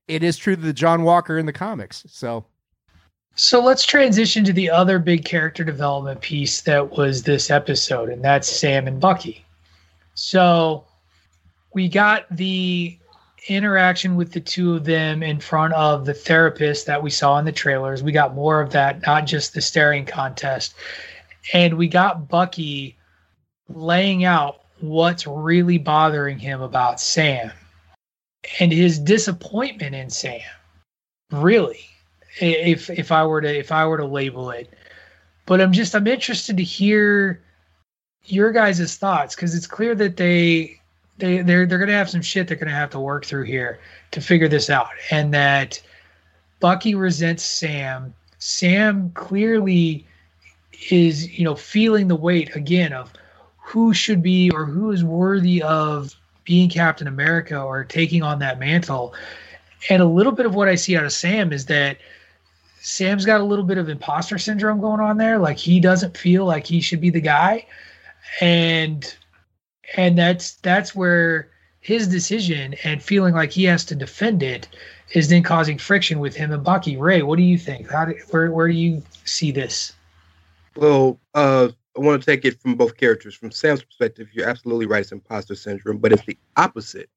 it 0.07 0.23
is 0.23 0.37
true 0.37 0.55
to 0.55 0.61
the 0.61 0.73
John 0.73 1.03
Walker 1.03 1.37
in 1.37 1.45
the 1.45 1.53
comics. 1.53 2.03
So 2.07 2.45
so 3.35 3.63
let's 3.63 3.83
transition 3.83 4.43
to 4.45 4.53
the 4.53 4.69
other 4.69 4.99
big 4.99 5.25
character 5.25 5.63
development 5.63 6.21
piece 6.21 6.61
that 6.61 6.95
was 6.95 7.23
this 7.23 7.49
episode, 7.49 8.09
and 8.09 8.23
that's 8.23 8.47
Sam 8.47 8.87
and 8.87 8.99
Bucky. 8.99 9.43
So 10.13 10.85
we 11.73 11.89
got 11.89 12.25
the 12.29 12.95
interaction 13.47 14.15
with 14.15 14.31
the 14.31 14.39
two 14.39 14.75
of 14.75 14.85
them 14.85 15.23
in 15.23 15.39
front 15.39 15.73
of 15.73 16.05
the 16.05 16.13
therapist 16.13 16.85
that 16.85 17.01
we 17.01 17.09
saw 17.09 17.39
in 17.39 17.45
the 17.45 17.51
trailers. 17.51 18.03
We 18.03 18.11
got 18.11 18.35
more 18.35 18.61
of 18.61 18.71
that, 18.71 19.01
not 19.05 19.25
just 19.25 19.53
the 19.53 19.61
staring 19.61 20.05
contest. 20.05 20.75
And 21.53 21.75
we 21.75 21.87
got 21.87 22.29
Bucky 22.29 22.97
laying 23.67 24.25
out 24.25 24.61
what's 24.79 25.25
really 25.25 25.79
bothering 25.79 26.37
him 26.37 26.61
about 26.61 27.01
Sam 27.01 27.51
and 28.59 28.71
his 28.71 28.99
disappointment 28.99 29.95
in 29.95 30.09
Sam. 30.09 30.41
Really, 31.31 31.85
if 32.39 32.89
if 32.89 33.11
I 33.11 33.25
were 33.25 33.41
to 33.41 33.57
if 33.57 33.71
I 33.71 33.85
were 33.85 33.97
to 33.97 34.05
label 34.05 34.51
it, 34.51 34.71
but 35.45 35.61
I'm 35.61 35.71
just 35.71 35.95
I'm 35.95 36.07
interested 36.07 36.57
to 36.57 36.63
hear 36.63 37.41
your 38.25 38.51
guys' 38.51 38.97
thoughts 38.97 39.35
because 39.35 39.55
it's 39.55 39.67
clear 39.67 39.95
that 39.95 40.17
they 40.17 40.79
they 41.17 41.41
they're 41.41 41.65
they're 41.65 41.79
gonna 41.79 41.91
have 41.93 42.09
some 42.09 42.21
shit 42.21 42.47
they're 42.47 42.57
gonna 42.57 42.71
have 42.71 42.91
to 42.91 42.99
work 42.99 43.25
through 43.25 43.43
here 43.43 43.79
to 44.11 44.21
figure 44.21 44.47
this 44.47 44.69
out, 44.69 44.89
and 45.11 45.33
that 45.33 45.81
Bucky 46.59 46.95
resents 46.95 47.43
Sam. 47.43 48.13
Sam 48.39 49.11
clearly 49.11 50.05
is 50.89 51.37
you 51.37 51.45
know 51.45 51.55
feeling 51.55 52.07
the 52.07 52.15
weight 52.15 52.55
again 52.55 52.93
of 52.93 53.11
who 53.57 53.93
should 53.93 54.21
be 54.21 54.51
or 54.51 54.65
who 54.65 54.91
is 54.91 55.03
worthy 55.03 55.63
of 55.63 56.15
being 56.43 56.69
Captain 56.69 57.07
America 57.07 57.59
or 57.61 57.83
taking 57.83 58.23
on 58.23 58.39
that 58.39 58.59
mantle. 58.59 59.13
And 59.89 60.01
a 60.01 60.05
little 60.05 60.31
bit 60.31 60.45
of 60.45 60.55
what 60.55 60.67
I 60.67 60.75
see 60.75 60.97
out 60.97 61.05
of 61.05 61.11
Sam 61.11 61.51
is 61.51 61.65
that 61.65 61.97
Sam's 62.81 63.25
got 63.25 63.41
a 63.41 63.45
little 63.45 63.65
bit 63.65 63.77
of 63.77 63.89
imposter 63.89 64.37
syndrome 64.37 64.81
going 64.81 64.99
on 64.99 65.17
there. 65.17 65.39
Like 65.39 65.57
he 65.57 65.79
doesn't 65.79 66.17
feel 66.17 66.45
like 66.45 66.65
he 66.65 66.81
should 66.81 67.01
be 67.01 67.09
the 67.09 67.21
guy. 67.21 67.65
And 68.41 69.15
and 69.95 70.17
that's 70.17 70.55
that's 70.55 70.95
where 70.95 71.49
his 71.79 72.07
decision 72.07 72.75
and 72.83 73.03
feeling 73.03 73.33
like 73.33 73.51
he 73.51 73.65
has 73.65 73.85
to 73.85 73.95
defend 73.95 74.41
it 74.41 74.67
is 75.11 75.29
then 75.29 75.43
causing 75.43 75.77
friction 75.77 76.19
with 76.19 76.35
him 76.35 76.51
and 76.51 76.63
Bucky. 76.63 76.97
Rey, 76.97 77.21
what 77.21 77.37
do 77.37 77.43
you 77.43 77.57
think? 77.57 77.89
How 77.89 78.05
do, 78.05 78.15
where 78.31 78.51
where 78.51 78.67
do 78.67 78.73
you 78.73 79.03
see 79.25 79.51
this? 79.51 79.93
Well, 80.75 81.19
uh, 81.33 81.69
I 81.95 82.01
want 82.01 82.21
to 82.21 82.25
take 82.25 82.43
it 82.45 82.59
from 82.59 82.75
both 82.75 82.97
characters. 82.97 83.35
From 83.35 83.51
Sam's 83.51 83.83
perspective, 83.83 84.29
you're 84.33 84.49
absolutely 84.49 84.87
right. 84.87 85.01
It's 85.01 85.11
imposter 85.11 85.55
syndrome, 85.55 85.99
but 85.99 86.11
it's 86.11 86.25
the 86.25 86.37
opposite 86.57 87.09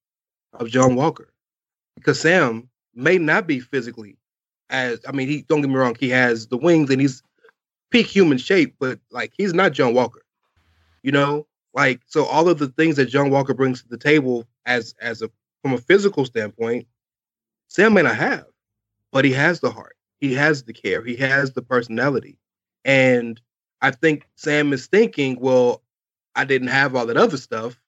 of 0.55 0.69
John 0.69 0.95
Walker 0.95 1.33
because 1.95 2.21
Sam 2.21 2.69
may 2.95 3.19
not 3.19 3.47
be 3.47 3.61
physically 3.61 4.17
as 4.71 5.01
I 5.07 5.13
mean, 5.13 5.29
he 5.29 5.43
don't 5.43 5.61
get 5.61 5.71
me 5.71 5.77
wrong, 5.77 5.97
he 5.99 6.11
has 6.11 6.49
the 6.49 6.57
wings 6.57 6.91
and 6.91 7.01
he's 7.01 7.23
peak 7.91 8.07
human 8.07 8.39
shape, 8.39 8.75
but 8.79 8.99
like 9.11 9.33
he's 9.37 9.55
not 9.55 9.73
John 9.73 9.95
Walker. 9.95 10.23
You 11.03 11.13
know, 11.13 11.47
like 11.75 12.01
so 12.07 12.25
all 12.25 12.49
of 12.49 12.59
the 12.59 12.69
things 12.69 12.97
that 12.97 13.07
John 13.07 13.31
Walker 13.31 13.55
brings 13.55 13.83
to 13.83 13.89
the 13.89 13.99
table 13.99 14.47
as 14.65 14.95
as 15.01 15.23
a 15.23 15.31
from 15.63 15.73
a 15.73 15.79
physical 15.79 16.25
standpoint, 16.25 16.87
Sam 17.69 17.95
may 17.95 18.03
not 18.03 18.17
have, 18.17 18.47
but 19.13 19.25
he 19.25 19.33
has 19.33 19.61
the 19.61 19.71
heart, 19.71 19.97
he 20.19 20.35
has 20.35 20.65
the 20.65 20.73
care, 20.73 21.05
he 21.05 21.17
has 21.17 21.53
the 21.53 21.63
personality, 21.63 22.39
and 22.85 23.41
I 23.81 23.91
think 23.91 24.27
Sam 24.37 24.73
is 24.73 24.87
thinking, 24.87 25.39
well, 25.41 25.83
I 26.35 26.45
didn't 26.45 26.69
have 26.69 26.95
all 26.95 27.07
that 27.07 27.17
other 27.17 27.37
stuff, 27.37 27.79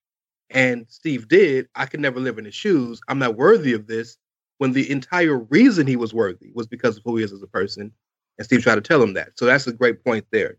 and 0.51 0.87
Steve 0.89 1.29
did. 1.29 1.69
I 1.75 1.87
could 1.87 2.01
never 2.01 2.21
live 2.21 2.39
in 2.39 2.45
his 2.45 2.55
shoes. 2.55 3.01
I'm 3.09 3.19
not 3.19 3.37
worthy 3.37 3.75
of 3.75 3.87
this 3.87 4.17
when 4.59 4.73
the 4.73 4.91
entire 4.91 5.39
reason 5.39 5.87
he 5.87 5.97
was 5.97 6.13
worthy 6.13 6.51
was 6.55 6.67
because 6.67 6.97
of 6.97 7.05
who 7.05 7.17
he 7.17 7.25
is 7.25 7.33
as 7.33 7.43
a 7.43 7.47
person. 7.47 7.93
And 8.39 8.45
Steve 8.45 8.63
tried 8.63 8.77
to 8.77 8.81
tell 8.81 9.03
him 9.03 9.15
that. 9.15 9.39
So 9.39 9.47
that's 9.47 9.67
a 9.67 9.73
great 9.73 10.05
point 10.05 10.27
there. 10.31 10.57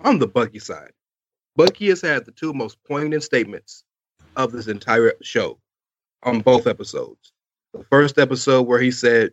On 0.00 0.18
the 0.18 0.26
Bucky 0.26 0.58
side, 0.58 0.92
Bucky 1.56 1.88
has 1.88 2.00
had 2.00 2.24
the 2.24 2.32
two 2.32 2.52
most 2.52 2.78
poignant 2.84 3.22
statements 3.22 3.84
of 4.36 4.52
this 4.52 4.66
entire 4.66 5.12
show 5.22 5.58
on 6.22 6.40
both 6.40 6.66
episodes. 6.66 7.32
The 7.72 7.84
first 7.84 8.18
episode 8.18 8.62
where 8.62 8.80
he 8.80 8.90
said, 8.90 9.32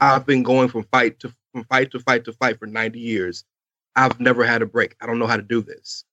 I've 0.00 0.26
been 0.26 0.42
going 0.42 0.68
from 0.68 0.84
fight 0.84 1.18
to 1.20 1.32
from 1.52 1.64
fight 1.64 1.90
to 1.92 2.00
fight 2.00 2.24
to 2.24 2.32
fight 2.32 2.58
for 2.58 2.66
90 2.66 2.98
years. 3.00 3.44
I've 3.96 4.20
never 4.20 4.44
had 4.44 4.62
a 4.62 4.66
break. 4.66 4.94
I 5.00 5.06
don't 5.06 5.18
know 5.18 5.26
how 5.26 5.36
to 5.36 5.42
do 5.42 5.62
this. 5.62 6.04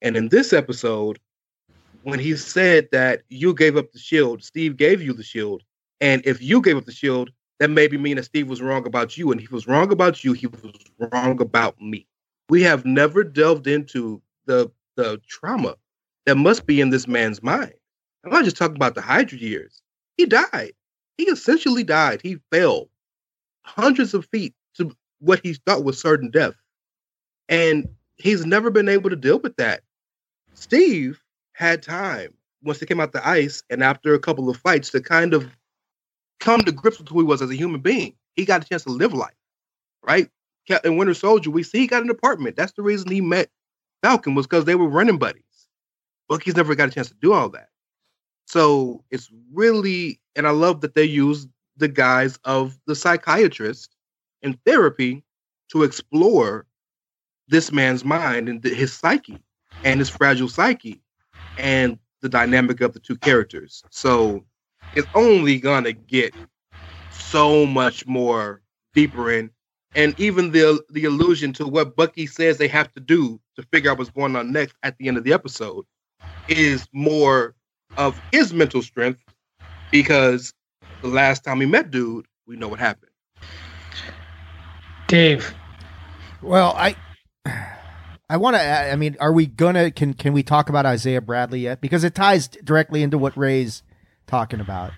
And 0.00 0.16
in 0.16 0.28
this 0.28 0.52
episode, 0.52 1.18
when 2.02 2.18
he 2.18 2.36
said 2.36 2.88
that 2.92 3.22
you 3.28 3.54
gave 3.54 3.76
up 3.76 3.92
the 3.92 3.98
shield, 3.98 4.42
Steve 4.42 4.76
gave 4.76 5.02
you 5.02 5.12
the 5.12 5.22
shield, 5.22 5.62
and 6.00 6.22
if 6.24 6.42
you 6.42 6.60
gave 6.60 6.76
up 6.76 6.84
the 6.84 6.92
shield, 6.92 7.30
that 7.60 7.70
maybe 7.70 7.96
mean 7.96 8.16
that 8.16 8.24
Steve 8.24 8.48
was 8.48 8.60
wrong 8.60 8.86
about 8.86 9.16
you. 9.16 9.30
And 9.30 9.40
he 9.40 9.46
was 9.52 9.68
wrong 9.68 9.92
about 9.92 10.24
you, 10.24 10.32
he 10.32 10.48
was 10.48 10.74
wrong 10.98 11.40
about 11.40 11.80
me. 11.80 12.06
We 12.48 12.62
have 12.62 12.84
never 12.84 13.22
delved 13.22 13.66
into 13.66 14.20
the 14.46 14.70
the 14.96 15.20
trauma 15.28 15.76
that 16.26 16.36
must 16.36 16.66
be 16.66 16.80
in 16.80 16.90
this 16.90 17.06
man's 17.08 17.42
mind. 17.42 17.72
I'm 18.24 18.30
not 18.30 18.44
just 18.44 18.56
talking 18.56 18.76
about 18.76 18.94
the 18.94 19.00
Hydra 19.00 19.38
years. 19.38 19.82
He 20.16 20.26
died. 20.26 20.72
He 21.16 21.24
essentially 21.24 21.84
died. 21.84 22.20
He 22.22 22.38
fell 22.50 22.88
hundreds 23.64 24.14
of 24.14 24.26
feet 24.26 24.54
to 24.74 24.94
what 25.20 25.40
he 25.42 25.54
thought 25.54 25.84
was 25.84 26.00
certain 26.00 26.30
death. 26.30 26.54
And 27.48 27.88
he's 28.16 28.46
never 28.46 28.70
been 28.70 28.88
able 28.88 29.10
to 29.10 29.16
deal 29.16 29.38
with 29.38 29.56
that. 29.56 29.82
Steve 30.54 31.20
had 31.52 31.82
time 31.82 32.34
once 32.62 32.80
he 32.80 32.86
came 32.86 33.00
out 33.00 33.12
the 33.12 33.26
ice 33.26 33.62
and 33.70 33.82
after 33.82 34.14
a 34.14 34.18
couple 34.18 34.48
of 34.48 34.56
fights 34.56 34.90
to 34.90 35.00
kind 35.00 35.34
of 35.34 35.48
come 36.40 36.60
to 36.60 36.72
grips 36.72 36.98
with 36.98 37.08
who 37.08 37.20
he 37.20 37.24
was 37.24 37.42
as 37.42 37.50
a 37.50 37.56
human 37.56 37.80
being. 37.80 38.14
He 38.36 38.44
got 38.44 38.64
a 38.64 38.68
chance 38.68 38.84
to 38.84 38.90
live 38.90 39.12
life, 39.12 39.34
right? 40.02 40.30
In 40.84 40.96
Winter 40.96 41.14
Soldier, 41.14 41.50
we 41.50 41.62
see 41.62 41.80
he 41.80 41.86
got 41.86 42.02
an 42.02 42.10
apartment. 42.10 42.56
That's 42.56 42.72
the 42.72 42.82
reason 42.82 43.10
he 43.10 43.20
met 43.20 43.50
Falcon 44.02 44.34
was 44.34 44.46
because 44.46 44.64
they 44.64 44.74
were 44.74 44.88
running 44.88 45.18
buddies. 45.18 45.42
Bucky's 46.28 46.56
never 46.56 46.74
got 46.74 46.88
a 46.88 46.92
chance 46.92 47.08
to 47.08 47.14
do 47.20 47.32
all 47.32 47.48
that. 47.50 47.68
So 48.46 49.04
it's 49.10 49.30
really, 49.52 50.20
and 50.36 50.46
I 50.46 50.50
love 50.50 50.80
that 50.80 50.94
they 50.94 51.04
use 51.04 51.46
the 51.76 51.88
guise 51.88 52.38
of 52.44 52.78
the 52.86 52.94
psychiatrist 52.94 53.94
in 54.42 54.58
therapy 54.66 55.22
to 55.70 55.82
explore 55.84 56.66
this 57.52 57.70
man's 57.70 58.04
mind 58.04 58.48
and 58.48 58.64
his 58.64 58.92
psyche 58.94 59.38
and 59.84 60.00
his 60.00 60.08
fragile 60.08 60.48
psyche 60.48 61.00
and 61.58 61.98
the 62.22 62.28
dynamic 62.28 62.80
of 62.80 62.94
the 62.94 62.98
two 62.98 63.16
characters. 63.16 63.84
So 63.90 64.42
it's 64.96 65.06
only 65.14 65.58
gonna 65.58 65.92
get 65.92 66.34
so 67.10 67.66
much 67.66 68.06
more 68.06 68.62
deeper 68.94 69.30
in. 69.30 69.50
And 69.94 70.18
even 70.18 70.50
the 70.50 70.82
the 70.90 71.04
allusion 71.04 71.52
to 71.54 71.68
what 71.68 71.94
Bucky 71.94 72.26
says 72.26 72.56
they 72.56 72.68
have 72.68 72.90
to 72.94 73.00
do 73.00 73.38
to 73.56 73.62
figure 73.64 73.90
out 73.90 73.98
what's 73.98 74.10
going 74.10 74.34
on 74.34 74.50
next 74.50 74.74
at 74.82 74.96
the 74.96 75.06
end 75.06 75.18
of 75.18 75.24
the 75.24 75.34
episode 75.34 75.84
is 76.48 76.88
more 76.92 77.54
of 77.98 78.18
his 78.32 78.54
mental 78.54 78.80
strength 78.80 79.22
because 79.90 80.54
the 81.02 81.08
last 81.08 81.44
time 81.44 81.58
we 81.58 81.66
met 81.66 81.90
dude, 81.90 82.26
we 82.46 82.56
know 82.56 82.68
what 82.68 82.80
happened. 82.80 83.12
Dave. 85.06 85.54
Well, 86.40 86.74
I 86.78 86.96
I 87.46 88.36
want 88.36 88.56
to 88.56 88.62
I 88.62 88.96
mean, 88.96 89.16
are 89.20 89.32
we 89.32 89.46
to 89.46 89.90
can 89.90 90.14
can 90.14 90.32
we 90.32 90.42
talk 90.42 90.68
about 90.68 90.86
Isaiah 90.86 91.20
Bradley 91.20 91.60
yet 91.60 91.80
because 91.80 92.04
it 92.04 92.14
ties 92.14 92.48
directly 92.48 93.02
into 93.02 93.18
what 93.18 93.36
Rey's 93.36 93.82
talking 94.26 94.60
about. 94.60 94.92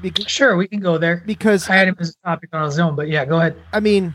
Because, 0.00 0.28
sure, 0.28 0.56
we 0.56 0.66
can 0.68 0.80
go 0.80 0.98
there. 0.98 1.22
Because 1.24 1.68
I 1.70 1.76
had 1.76 1.88
him 1.88 1.96
as 1.98 2.10
a 2.10 2.26
topic 2.26 2.50
on 2.52 2.64
his 2.64 2.78
own, 2.78 2.96
but 2.96 3.08
yeah, 3.08 3.24
go 3.24 3.38
ahead. 3.38 3.56
I 3.72 3.80
mean, 3.80 4.14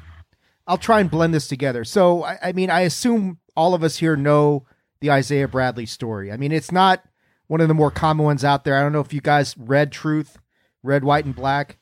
I'll 0.68 0.78
try 0.78 1.00
and 1.00 1.10
blend 1.10 1.34
this 1.34 1.48
together. 1.48 1.84
So, 1.84 2.24
I, 2.24 2.38
I 2.44 2.52
mean, 2.52 2.70
I 2.70 2.82
assume 2.82 3.40
all 3.56 3.74
of 3.74 3.84
us 3.84 3.98
here 3.98 4.16
know 4.16 4.66
the 5.00 5.12
Isaiah 5.12 5.48
Bradley 5.48 5.86
story. 5.86 6.32
I 6.32 6.38
mean, 6.38 6.52
it's 6.52 6.72
not 6.72 7.04
one 7.48 7.62
of 7.62 7.70
the 7.70 7.74
more 7.74 7.90
common 7.90 8.26
ones 8.26 8.44
out 8.44 8.64
there. 8.66 8.78
I 8.78 8.82
don't 8.82 8.92
know 8.92 9.00
if 9.00 9.14
you 9.14 9.22
guys 9.22 9.56
read 9.58 9.92
Truth, 9.92 10.38
Red, 10.84 11.04
White, 11.04 11.26
and 11.26 11.36
Black. 11.36 11.78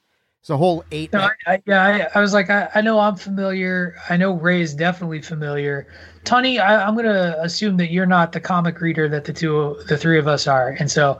It's 0.46 0.52
a 0.52 0.58
whole 0.58 0.86
eight. 0.92 1.12
No, 1.12 1.22
I, 1.22 1.32
I, 1.48 1.64
yeah, 1.66 1.82
I, 2.14 2.20
I, 2.20 2.22
was 2.22 2.32
like, 2.32 2.52
I, 2.52 2.70
I, 2.76 2.82
know 2.82 3.00
I'm 3.00 3.16
familiar. 3.16 3.96
I 4.12 4.16
know 4.16 4.34
Rey 4.34 4.62
is 4.62 4.76
definitely 4.76 5.20
familiar. 5.20 5.88
Tony, 6.24 6.60
I, 6.60 6.88
am 6.88 6.94
going 6.94 7.08
to 7.08 7.42
assume 7.42 7.78
that 7.78 7.90
you're 7.90 8.06
not 8.06 8.32
the 8.32 8.40
comic 8.40 8.80
reader 8.80 9.10
that 9.10 9.26
the 9.26 9.34
two, 9.34 9.82
the 9.88 9.98
three 9.98 10.20
of 10.20 10.28
us 10.28 10.46
are, 10.46 10.76
and 10.80 10.92
so 10.92 11.20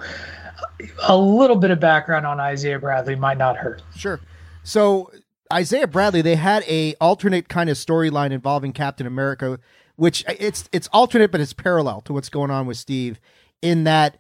a 1.08 1.18
little 1.18 1.56
bit 1.56 1.72
of 1.72 1.80
background 1.80 2.28
on 2.28 2.40
Isaiah 2.40 2.78
Bradley 2.78 3.16
might 3.16 3.40
not 3.40 3.58
hurt. 3.58 3.82
Sure. 3.96 4.20
So 4.64 5.12
Isaiah 5.52 5.88
Bradley, 5.88 6.22
they 6.22 6.36
had 6.36 6.64
a 6.68 6.94
alternate 7.02 7.50
kind 7.50 7.72
of 7.72 7.78
storyline 7.78 8.30
involving 8.30 8.74
Captain 8.74 9.08
America, 9.08 9.60
which 9.96 10.24
uh, 10.28 10.36
it's 10.38 10.70
it's 10.72 10.88
alternate, 10.94 11.32
but 11.32 11.42
it's 11.42 11.52
parallel 11.52 12.02
to 12.02 12.14
what's 12.14 12.30
going 12.30 12.52
on 12.52 12.68
with 12.68 12.78
Steve. 12.78 13.20
In 13.64 13.86
that, 13.86 14.20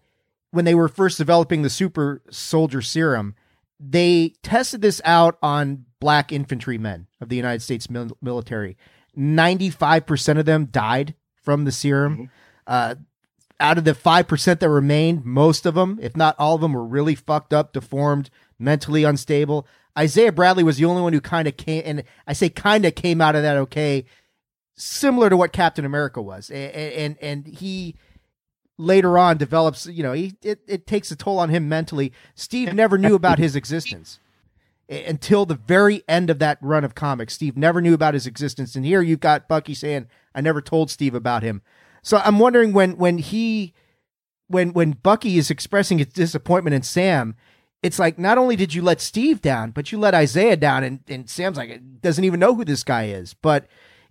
when 0.49 0.65
they 0.65 0.73
were 0.73 0.87
first 0.87 1.19
developing 1.19 1.61
the 1.61 1.69
super 1.69 2.23
soldier 2.31 2.81
serum, 2.81 3.35
they 3.79 4.33
tested 4.43 4.81
this 4.81 5.01
out 5.05 5.37
on 5.41 5.85
black 5.99 6.31
infantrymen 6.31 7.07
of 7.21 7.29
the 7.29 7.35
United 7.35 7.61
States 7.61 7.89
mil- 7.89 8.17
military. 8.21 8.77
Ninety 9.15 9.69
five 9.69 10.05
percent 10.05 10.39
of 10.39 10.45
them 10.45 10.65
died 10.65 11.15
from 11.41 11.65
the 11.65 11.71
serum. 11.71 12.13
Mm-hmm. 12.13 12.25
Uh, 12.67 12.95
out 13.59 13.77
of 13.77 13.85
the 13.85 13.93
5% 13.93 14.59
that 14.59 14.69
remained, 14.69 15.23
most 15.23 15.65
of 15.65 15.75
them, 15.75 15.97
if 16.01 16.17
not 16.17 16.35
all 16.37 16.55
of 16.55 16.61
them, 16.61 16.73
were 16.73 16.85
really 16.85 17.15
fucked 17.15 17.53
up, 17.53 17.73
deformed, 17.73 18.29
mentally 18.59 19.03
unstable. 19.03 19.65
Isaiah 19.97 20.31
Bradley 20.31 20.63
was 20.63 20.77
the 20.77 20.85
only 20.85 21.01
one 21.01 21.13
who 21.13 21.21
kind 21.21 21.47
of 21.47 21.55
came, 21.55 21.83
and 21.85 22.03
I 22.27 22.33
say 22.33 22.49
kind 22.49 22.85
of 22.85 22.95
came 22.95 23.21
out 23.21 23.35
of 23.35 23.43
that 23.43 23.55
okay, 23.57 24.05
similar 24.75 25.29
to 25.29 25.37
what 25.37 25.53
Captain 25.53 25.85
America 25.85 26.21
was. 26.21 26.49
And, 26.49 26.73
and, 26.73 27.17
and 27.21 27.47
he 27.47 27.95
later 28.77 29.17
on 29.17 29.37
develops, 29.37 29.85
you 29.85 30.03
know, 30.03 30.13
he, 30.13 30.33
it, 30.41 30.59
it 30.67 30.87
takes 30.87 31.11
a 31.11 31.15
toll 31.15 31.39
on 31.39 31.49
him 31.49 31.69
mentally. 31.69 32.11
Steve 32.35 32.73
never 32.73 32.97
knew 32.97 33.15
about 33.15 33.39
his 33.39 33.55
existence 33.55 34.19
until 34.89 35.45
the 35.45 35.55
very 35.55 36.03
end 36.07 36.29
of 36.29 36.39
that 36.39 36.57
run 36.61 36.83
of 36.83 36.95
comics. 36.95 37.33
Steve 37.33 37.57
never 37.57 37.81
knew 37.81 37.93
about 37.93 38.13
his 38.13 38.27
existence. 38.27 38.75
And 38.75 38.85
here 38.85 39.01
you've 39.01 39.19
got 39.19 39.47
Bucky 39.47 39.73
saying, 39.73 40.07
I 40.33 40.41
never 40.41 40.61
told 40.61 40.91
Steve 40.91 41.15
about 41.15 41.43
him. 41.43 41.61
So 42.03 42.17
I'm 42.23 42.37
wondering 42.37 42.71
when 42.71 42.97
when 42.97 43.17
he 43.17 43.73
when 44.47 44.73
when 44.73 44.91
Bucky 44.91 45.37
is 45.37 45.49
expressing 45.49 45.97
his 45.97 46.07
disappointment 46.07 46.75
in 46.75 46.83
Sam, 46.83 47.35
it's 47.81 47.97
like 47.97 48.19
not 48.19 48.37
only 48.37 48.55
did 48.55 48.75
you 48.75 48.83
let 48.83 49.01
Steve 49.01 49.41
down, 49.41 49.71
but 49.71 49.91
you 49.91 49.97
let 49.97 50.13
Isaiah 50.13 50.55
down, 50.57 50.83
and, 50.83 50.99
and 51.07 51.27
Sam's 51.27 51.57
like 51.57 51.81
doesn't 52.01 52.23
even 52.23 52.39
know 52.39 52.53
who 52.53 52.63
this 52.63 52.83
guy 52.83 53.05
is. 53.05 53.33
But 53.33 53.65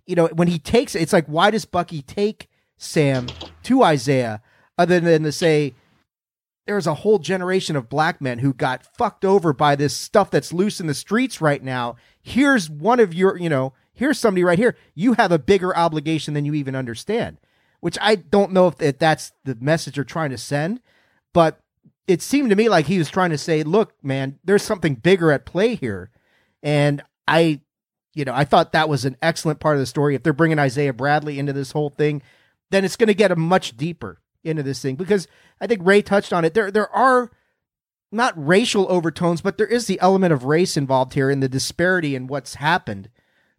you 0.05 0.15
know 0.15 0.27
when 0.27 0.49
he 0.49 0.59
takes 0.59 0.93
it, 0.93 1.03
it's 1.03 1.13
like 1.13 1.27
why 1.27 1.51
does 1.51 1.63
Bucky 1.63 2.01
take 2.01 2.49
Sam 2.77 3.27
to 3.63 3.81
Isaiah 3.83 4.41
other 4.77 4.99
than 4.99 5.23
to 5.23 5.31
say 5.31 5.73
there's 6.67 6.87
a 6.87 6.95
whole 6.95 7.19
generation 7.19 7.75
of 7.75 7.89
black 7.89 8.19
men 8.19 8.39
who 8.39 8.53
got 8.53 8.85
fucked 8.97 9.23
over 9.23 9.53
by 9.53 9.75
this 9.75 9.95
stuff 9.95 10.31
that's 10.31 10.53
loose 10.53 10.79
in 10.79 10.87
the 10.87 10.93
streets 10.93 11.39
right 11.39 11.63
now. 11.63 11.95
Here's 12.21 12.69
one 12.69 12.99
of 12.99 13.13
your, 13.13 13.37
you 13.37 13.49
know, 13.49 13.73
here's 13.93 14.19
somebody 14.19 14.43
right 14.43 14.57
here. 14.57 14.75
You 14.95 15.13
have 15.13 15.31
a 15.31 15.39
bigger 15.39 15.75
obligation 15.77 16.33
than 16.33 16.45
you 16.45 16.53
even 16.55 16.75
understand 16.75 17.37
which 17.85 17.99
I 18.01 18.15
don't 18.15 18.51
know 18.51 18.73
if, 18.75 18.97
that's 18.97 19.31
the 19.43 19.55
message 19.61 19.93
they're 19.93 20.03
trying 20.03 20.31
to 20.31 20.39
send. 20.39 20.81
But 21.33 21.59
it 22.07 22.23
seemed 22.23 22.49
to 22.49 22.55
me 22.55 22.67
like 22.67 22.87
he 22.87 22.97
was 22.97 23.11
trying 23.11 23.29
to 23.29 23.37
say, 23.37 23.61
look, 23.61 23.93
man, 24.03 24.39
there's 24.43 24.63
something 24.63 24.95
bigger 24.95 25.31
at 25.31 25.45
play 25.45 25.75
here. 25.75 26.09
And 26.63 27.03
I, 27.27 27.61
you 28.15 28.25
know, 28.25 28.33
I 28.33 28.43
thought 28.43 28.71
that 28.71 28.89
was 28.89 29.05
an 29.05 29.17
excellent 29.21 29.59
part 29.59 29.75
of 29.75 29.81
the 29.81 29.85
story. 29.85 30.15
If 30.15 30.23
they're 30.23 30.33
bringing 30.33 30.57
Isaiah 30.57 30.93
Bradley 30.93 31.37
into 31.37 31.53
this 31.53 31.73
whole 31.73 31.91
thing, 31.91 32.23
then 32.71 32.85
it's 32.85 32.95
going 32.95 33.05
to 33.05 33.13
get 33.13 33.31
a 33.31 33.35
much 33.35 33.77
deeper 33.77 34.19
into 34.45 34.63
this 34.63 34.81
thing 34.81 34.95
because 34.95 35.27
I 35.59 35.67
think 35.67 35.81
Rey 35.83 36.01
touched 36.01 36.33
on 36.33 36.45
it. 36.45 36.53
There, 36.53 36.71
there 36.71 36.89
are 36.89 37.31
not 38.11 38.33
racial 38.35 38.87
overtones, 38.89 39.41
but 39.41 39.57
there 39.57 39.67
is 39.67 39.87
the 39.87 39.99
element 39.99 40.33
of 40.33 40.45
race 40.45 40.77
involved 40.77 41.13
here 41.13 41.29
in 41.29 41.39
the 41.39 41.49
disparity 41.49 42.15
in 42.15 42.27
what's 42.27 42.55
happened 42.55 43.09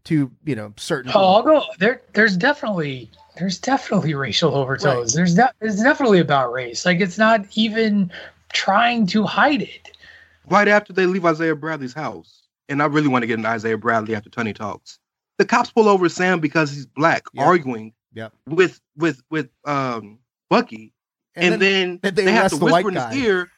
to 0.05 0.31
you 0.45 0.55
know 0.55 0.73
certain. 0.77 1.13
Oh, 1.15 1.35
I'll 1.35 1.43
go 1.43 1.65
there. 1.79 2.03
There's 2.15 2.37
definitely 2.37 3.11
there's 3.37 3.59
definitely 3.59 4.15
racial 4.15 4.55
overtones. 4.55 5.13
Right. 5.13 5.17
There's 5.17 5.35
de- 5.35 5.53
it's 5.61 5.83
definitely 5.83 6.21
about 6.21 6.53
race. 6.53 6.87
Like 6.87 7.01
it's 7.01 7.19
not 7.19 7.45
even 7.55 8.11
trying 8.53 9.07
to 9.09 9.25
hide 9.25 9.63
it. 9.63 9.97
Right 10.49 10.69
after 10.69 10.93
they 10.93 11.07
leave 11.07 11.25
Isaiah 11.25 11.57
Bradley's 11.57 11.93
house, 11.93 12.45
and 12.69 12.81
I 12.81 12.87
really 12.87 13.09
want 13.09 13.25
to 13.25 13.27
get 13.27 13.39
an 13.39 13.47
Isaiah 13.47 13.77
Bradley 13.77 14.15
after 14.15 14.31
Tunney 14.31 14.55
talks. 14.55 14.99
The 15.39 15.45
cops 15.45 15.71
pull 15.71 15.89
over 15.89 16.09
Sam 16.09 16.41
because 16.41 16.71
he's 16.71 16.87
black, 16.87 17.25
yep. 17.35 17.47
arguing 17.47 17.93
yep. 18.15 18.33
with 18.47 18.81
with 18.97 19.23
with 19.29 19.51
um 19.65 20.21
Bucky, 20.49 20.93
and, 21.35 21.55
and 21.55 21.63
then, 21.63 21.99
then, 22.03 22.15
they, 22.15 22.25
they 22.25 22.33
have 22.33 22.51
to 22.51 22.57
whisper 22.57 22.89
in 22.89 22.97
his 22.97 23.17
ear, 23.17 23.51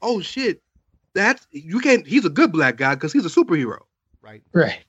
"Oh 0.00 0.20
shit, 0.20 0.62
that's 1.14 1.46
you 1.50 1.80
can't." 1.80 2.06
He's 2.06 2.24
a 2.24 2.30
good 2.30 2.52
black 2.52 2.76
guy 2.76 2.94
because 2.94 3.12
he's 3.12 3.26
a 3.26 3.28
superhero, 3.28 3.80
right? 4.22 4.42
Right. 4.52 4.84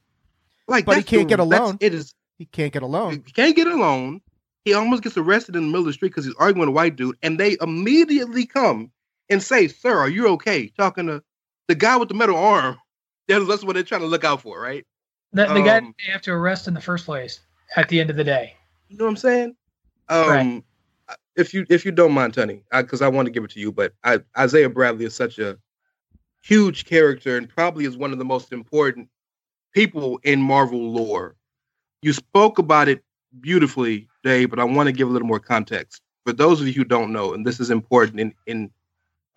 Like, 0.68 0.86
but 0.86 0.98
he 0.98 1.04
can't 1.04 1.24
the, 1.24 1.30
get 1.30 1.40
alone. 1.40 1.78
It 1.82 1.94
is. 1.94 2.14
He 2.38 2.46
can't 2.46 2.72
get 2.72 2.84
alone. 2.84 3.24
He 3.26 3.32
can't 3.32 3.56
get 3.56 3.68
alone. 3.68 4.22
He 4.64 4.74
almost 4.74 5.02
gets 5.02 5.18
arrested 5.18 5.56
in 5.56 5.64
the 5.64 5.68
middle 5.68 5.82
of 5.82 5.88
the 5.88 5.94
street 5.94 6.10
because 6.10 6.26
he's 6.26 6.36
arguing 6.36 6.60
with 6.60 6.70
a 6.70 6.74
white 6.74 6.96
dude, 6.96 7.18
and 7.24 7.40
they 7.40 7.58
immediately 7.62 8.46
come 8.46 8.92
and 9.30 9.42
say, 9.42 9.68
"Sir, 9.68 9.98
are 9.98 10.10
you 10.10 10.28
okay?" 10.30 10.68
Talking 10.78 11.08
to 11.08 11.24
the 11.68 11.76
guy 11.76 11.98
with 11.98 12.10
the 12.10 12.16
metal 12.16 12.38
arm. 12.38 12.78
That's 13.28 13.64
what 13.64 13.74
they're 13.74 13.84
trying 13.84 14.02
to 14.02 14.08
look 14.08 14.24
out 14.24 14.42
for, 14.42 14.62
right? 14.62 14.86
The, 15.34 15.46
the 15.46 15.56
um, 15.56 15.64
guy 15.66 15.80
they 15.82 16.12
have 16.12 16.22
to 16.24 16.32
arrest 16.32 16.68
in 16.70 16.74
the 16.74 16.82
first 16.82 17.06
place. 17.06 17.42
At 17.76 17.90
the 17.90 18.00
end 18.00 18.10
of 18.10 18.16
the 18.16 18.24
day, 18.24 18.56
you 18.88 18.98
know 18.98 19.04
what 19.04 19.12
I'm 19.12 19.18
saying? 19.18 19.56
Um, 20.08 20.30
right. 20.30 20.64
If 21.38 21.54
you 21.54 21.66
if 21.70 21.86
you 21.86 21.92
don't 21.92 22.12
mind, 22.14 22.34
Tunney, 22.34 22.64
because 22.72 23.02
I, 23.02 23.06
I, 23.06 23.10
want 23.10 23.28
to 23.28 23.32
give 23.32 23.44
it 23.44 23.52
to 23.52 23.60
you, 23.60 23.72
but 23.72 23.94
I, 24.04 24.20
Isaiah 24.38 24.70
Bradley 24.70 25.06
is 25.06 25.16
such 25.16 25.38
a 25.38 25.58
huge 26.44 26.86
character 26.86 27.38
and 27.38 27.48
probably 27.48 27.86
is 27.86 27.96
one 27.96 28.12
of 28.12 28.18
the 28.18 28.26
most 28.26 28.52
important 28.52 29.10
people 29.74 30.20
in 30.24 30.42
Marvel 30.42 30.92
lore. 30.92 31.36
You 32.02 32.14
spoke 32.14 32.58
about 32.58 32.88
it 32.88 33.04
beautifully, 33.40 34.08
Dave, 34.24 34.50
but 34.50 34.60
I 34.60 34.64
want 34.64 34.88
to 34.88 34.94
give 34.94 35.08
a 35.08 35.12
little 35.12 35.28
more 35.28 35.40
context. 35.40 36.02
For 36.26 36.34
those 36.34 36.60
of 36.60 36.68
you 36.68 36.74
who 36.74 36.84
don't 36.84 37.14
know, 37.14 37.34
and 37.34 37.46
this 37.46 37.60
is 37.60 37.70
important 37.70 38.20
in, 38.20 38.34
in 38.46 38.72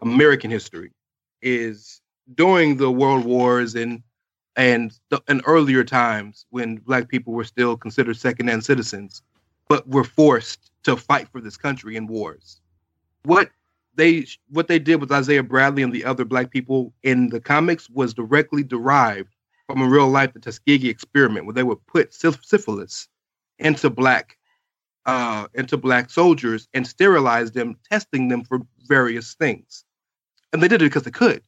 American 0.01 0.51
history, 0.51 0.93
is 1.43 2.01
during 2.35 2.77
the 2.77 2.91
world 2.91 3.25
wars 3.25 3.75
and 3.75 4.03
and 4.57 4.93
the, 5.11 5.23
in 5.29 5.41
earlier 5.47 5.85
times 5.85 6.45
when 6.51 6.77
black 6.77 7.09
people 7.09 7.33
were 7.33 7.45
still 7.45 7.77
considered 7.77 8.17
second-hand 8.17 8.65
citizens, 8.65 9.23
but 9.71 9.89
were 9.89 10.03
forced 10.03 10.73
to 10.83 10.97
fight 10.97 11.29
for 11.29 11.41
this 11.41 11.57
country 11.57 11.95
in 11.95 12.09
wars. 12.09 12.61
What 13.23 13.51
they 13.95 14.27
what 14.49 14.67
they 14.67 14.81
did 14.81 15.01
with 15.01 15.13
Isaiah 15.13 15.45
Bradley 15.45 15.85
and 15.85 15.93
the 15.93 16.05
other 16.05 16.25
black 16.25 16.51
people 16.51 16.93
in 17.05 17.29
the 17.29 17.41
comics 17.41 17.89
was 17.89 18.13
directly 18.13 18.65
derived 18.65 19.33
from 19.69 19.81
a 19.81 19.89
real 19.89 20.09
life 20.09 20.33
the 20.33 20.41
Tuskegee 20.41 20.89
experiment, 20.89 21.47
where 21.47 21.55
they 21.55 21.63
would 21.63 21.87
put 21.87 22.13
syphilis 22.13 23.09
into 23.61 23.89
black 23.89 24.37
uh, 25.07 25.47
into 25.55 25.77
black 25.77 26.11
soldiers 26.11 26.67
and 26.75 26.85
sterilize 26.85 27.53
them, 27.53 27.77
testing 27.89 28.27
them 28.27 28.43
for 28.43 28.63
various 28.89 29.35
things, 29.35 29.85
and 30.53 30.61
they 30.61 30.69
did 30.69 30.83
it 30.83 30.87
because 30.87 31.05
they 31.05 31.13
could. 31.13 31.43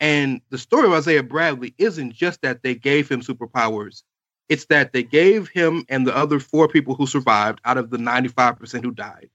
And 0.00 0.40
the 0.48 0.58
story 0.58 0.86
of 0.86 0.94
Isaiah 0.94 1.22
Bradley 1.22 1.74
isn't 1.76 2.14
just 2.14 2.40
that 2.40 2.62
they 2.62 2.74
gave 2.74 3.10
him 3.10 3.20
superpowers; 3.20 4.04
it's 4.48 4.66
that 4.66 4.92
they 4.92 5.02
gave 5.02 5.48
him 5.48 5.84
and 5.88 6.06
the 6.06 6.16
other 6.16 6.38
four 6.38 6.68
people 6.68 6.94
who 6.94 7.06
survived 7.06 7.60
out 7.64 7.78
of 7.78 7.90
the 7.90 7.98
ninety-five 7.98 8.58
percent 8.58 8.84
who 8.84 8.92
died. 8.92 9.28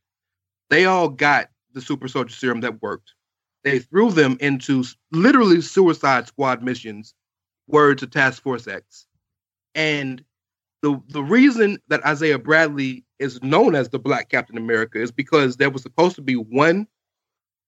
They 0.69 0.85
all 0.85 1.09
got 1.09 1.49
the 1.73 1.81
super 1.81 2.07
soldier 2.07 2.35
serum 2.35 2.61
that 2.61 2.81
worked. 2.81 3.13
They 3.63 3.79
threw 3.79 4.11
them 4.11 4.37
into 4.39 4.83
literally 5.11 5.61
suicide 5.61 6.27
squad 6.27 6.63
missions 6.63 7.13
word 7.67 7.97
to 7.99 8.07
Task 8.07 8.41
Force 8.41 8.67
X. 8.67 9.05
And 9.75 10.23
the 10.81 11.01
the 11.09 11.23
reason 11.23 11.77
that 11.89 12.05
Isaiah 12.05 12.39
Bradley 12.39 13.05
is 13.19 13.41
known 13.43 13.75
as 13.75 13.89
the 13.89 13.99
Black 13.99 14.29
Captain 14.29 14.57
America 14.57 14.99
is 14.99 15.11
because 15.11 15.57
there 15.57 15.69
was 15.69 15.83
supposed 15.83 16.15
to 16.15 16.21
be 16.21 16.35
one, 16.35 16.87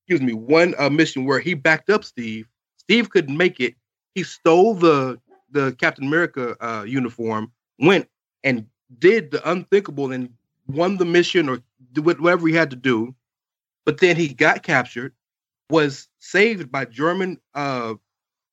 excuse 0.02 0.22
me, 0.26 0.34
one 0.34 0.74
uh, 0.80 0.90
mission 0.90 1.26
where 1.26 1.40
he 1.40 1.54
backed 1.54 1.90
up 1.90 2.04
Steve. 2.04 2.48
Steve 2.78 3.10
couldn't 3.10 3.38
make 3.38 3.60
it. 3.60 3.76
He 4.16 4.24
stole 4.24 4.74
the 4.74 5.20
the 5.54 5.74
Captain 5.80 6.06
America 6.06 6.56
uh, 6.60 6.84
uniform, 6.84 7.52
went 7.80 8.10
and 8.44 8.66
did 9.00 9.32
the 9.32 9.50
unthinkable 9.50 10.12
and 10.12 10.30
won 10.68 10.98
the 10.98 11.06
mission 11.06 11.50
or 11.50 11.60
whatever 11.96 12.48
he 12.48 12.54
had 12.54 12.70
to 12.70 12.76
do. 12.76 13.16
But 13.86 14.00
then 14.00 14.16
he 14.16 14.34
got 14.34 14.64
captured, 14.64 15.14
was 15.70 16.08
saved 16.20 16.72
by 16.72 16.86
German 16.86 17.40
uh, 17.54 17.96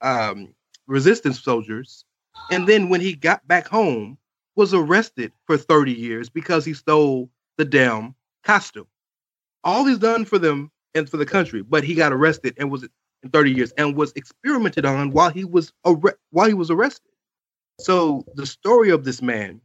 um, 0.01 0.55
resistance 0.87 1.43
soldiers, 1.43 2.05
and 2.51 2.67
then 2.67 2.89
when 2.89 3.01
he 3.01 3.15
got 3.15 3.47
back 3.47 3.67
home, 3.69 4.19
was 4.57 4.75
arrested 4.75 5.33
for 5.47 5.57
30 5.57 5.93
years 5.93 6.29
because 6.29 6.65
he 6.65 6.75
stole 6.75 7.31
the 7.57 7.65
damn 7.65 8.15
costume. 8.43 8.87
All 9.65 9.85
he's 9.85 9.99
done 9.99 10.25
for 10.25 10.39
them 10.39 10.71
and 10.95 11.09
for 11.09 11.17
the 11.17 11.27
country, 11.27 11.63
but 11.63 11.85
he 11.85 11.95
got 11.95 12.13
arrested 12.13 12.55
and 12.59 12.71
was 12.71 12.87
in 13.23 13.31
30 13.31 13.53
years 13.53 13.73
and 13.73 13.97
was 13.97 14.13
experimented 14.17 14.85
on 14.85 15.11
while 15.11 15.31
he 15.31 15.45
was 15.45 15.73
ar- 15.85 16.19
while 16.31 16.49
he 16.49 16.55
was 16.55 16.71
arrested. 16.71 17.13
So 17.81 18.25
the 18.35 18.47
story 18.47 18.91
of 18.91 19.05
this 19.05 19.23
man, 19.23 19.61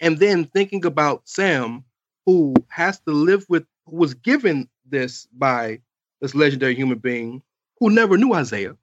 and 0.00 0.18
then 0.18 0.44
thinking 0.46 0.84
about 0.84 1.28
Sam, 1.28 1.84
who 2.26 2.54
has 2.68 3.00
to 3.00 3.12
live 3.12 3.46
with, 3.48 3.66
who 3.86 3.96
was 3.96 4.14
given 4.14 4.68
this 4.86 5.26
by 5.32 5.80
this 6.20 6.34
legendary 6.34 6.74
human 6.74 6.98
being 6.98 7.42
who 7.78 7.90
never 7.90 8.16
knew 8.18 8.32
Isaiah, 8.34 8.76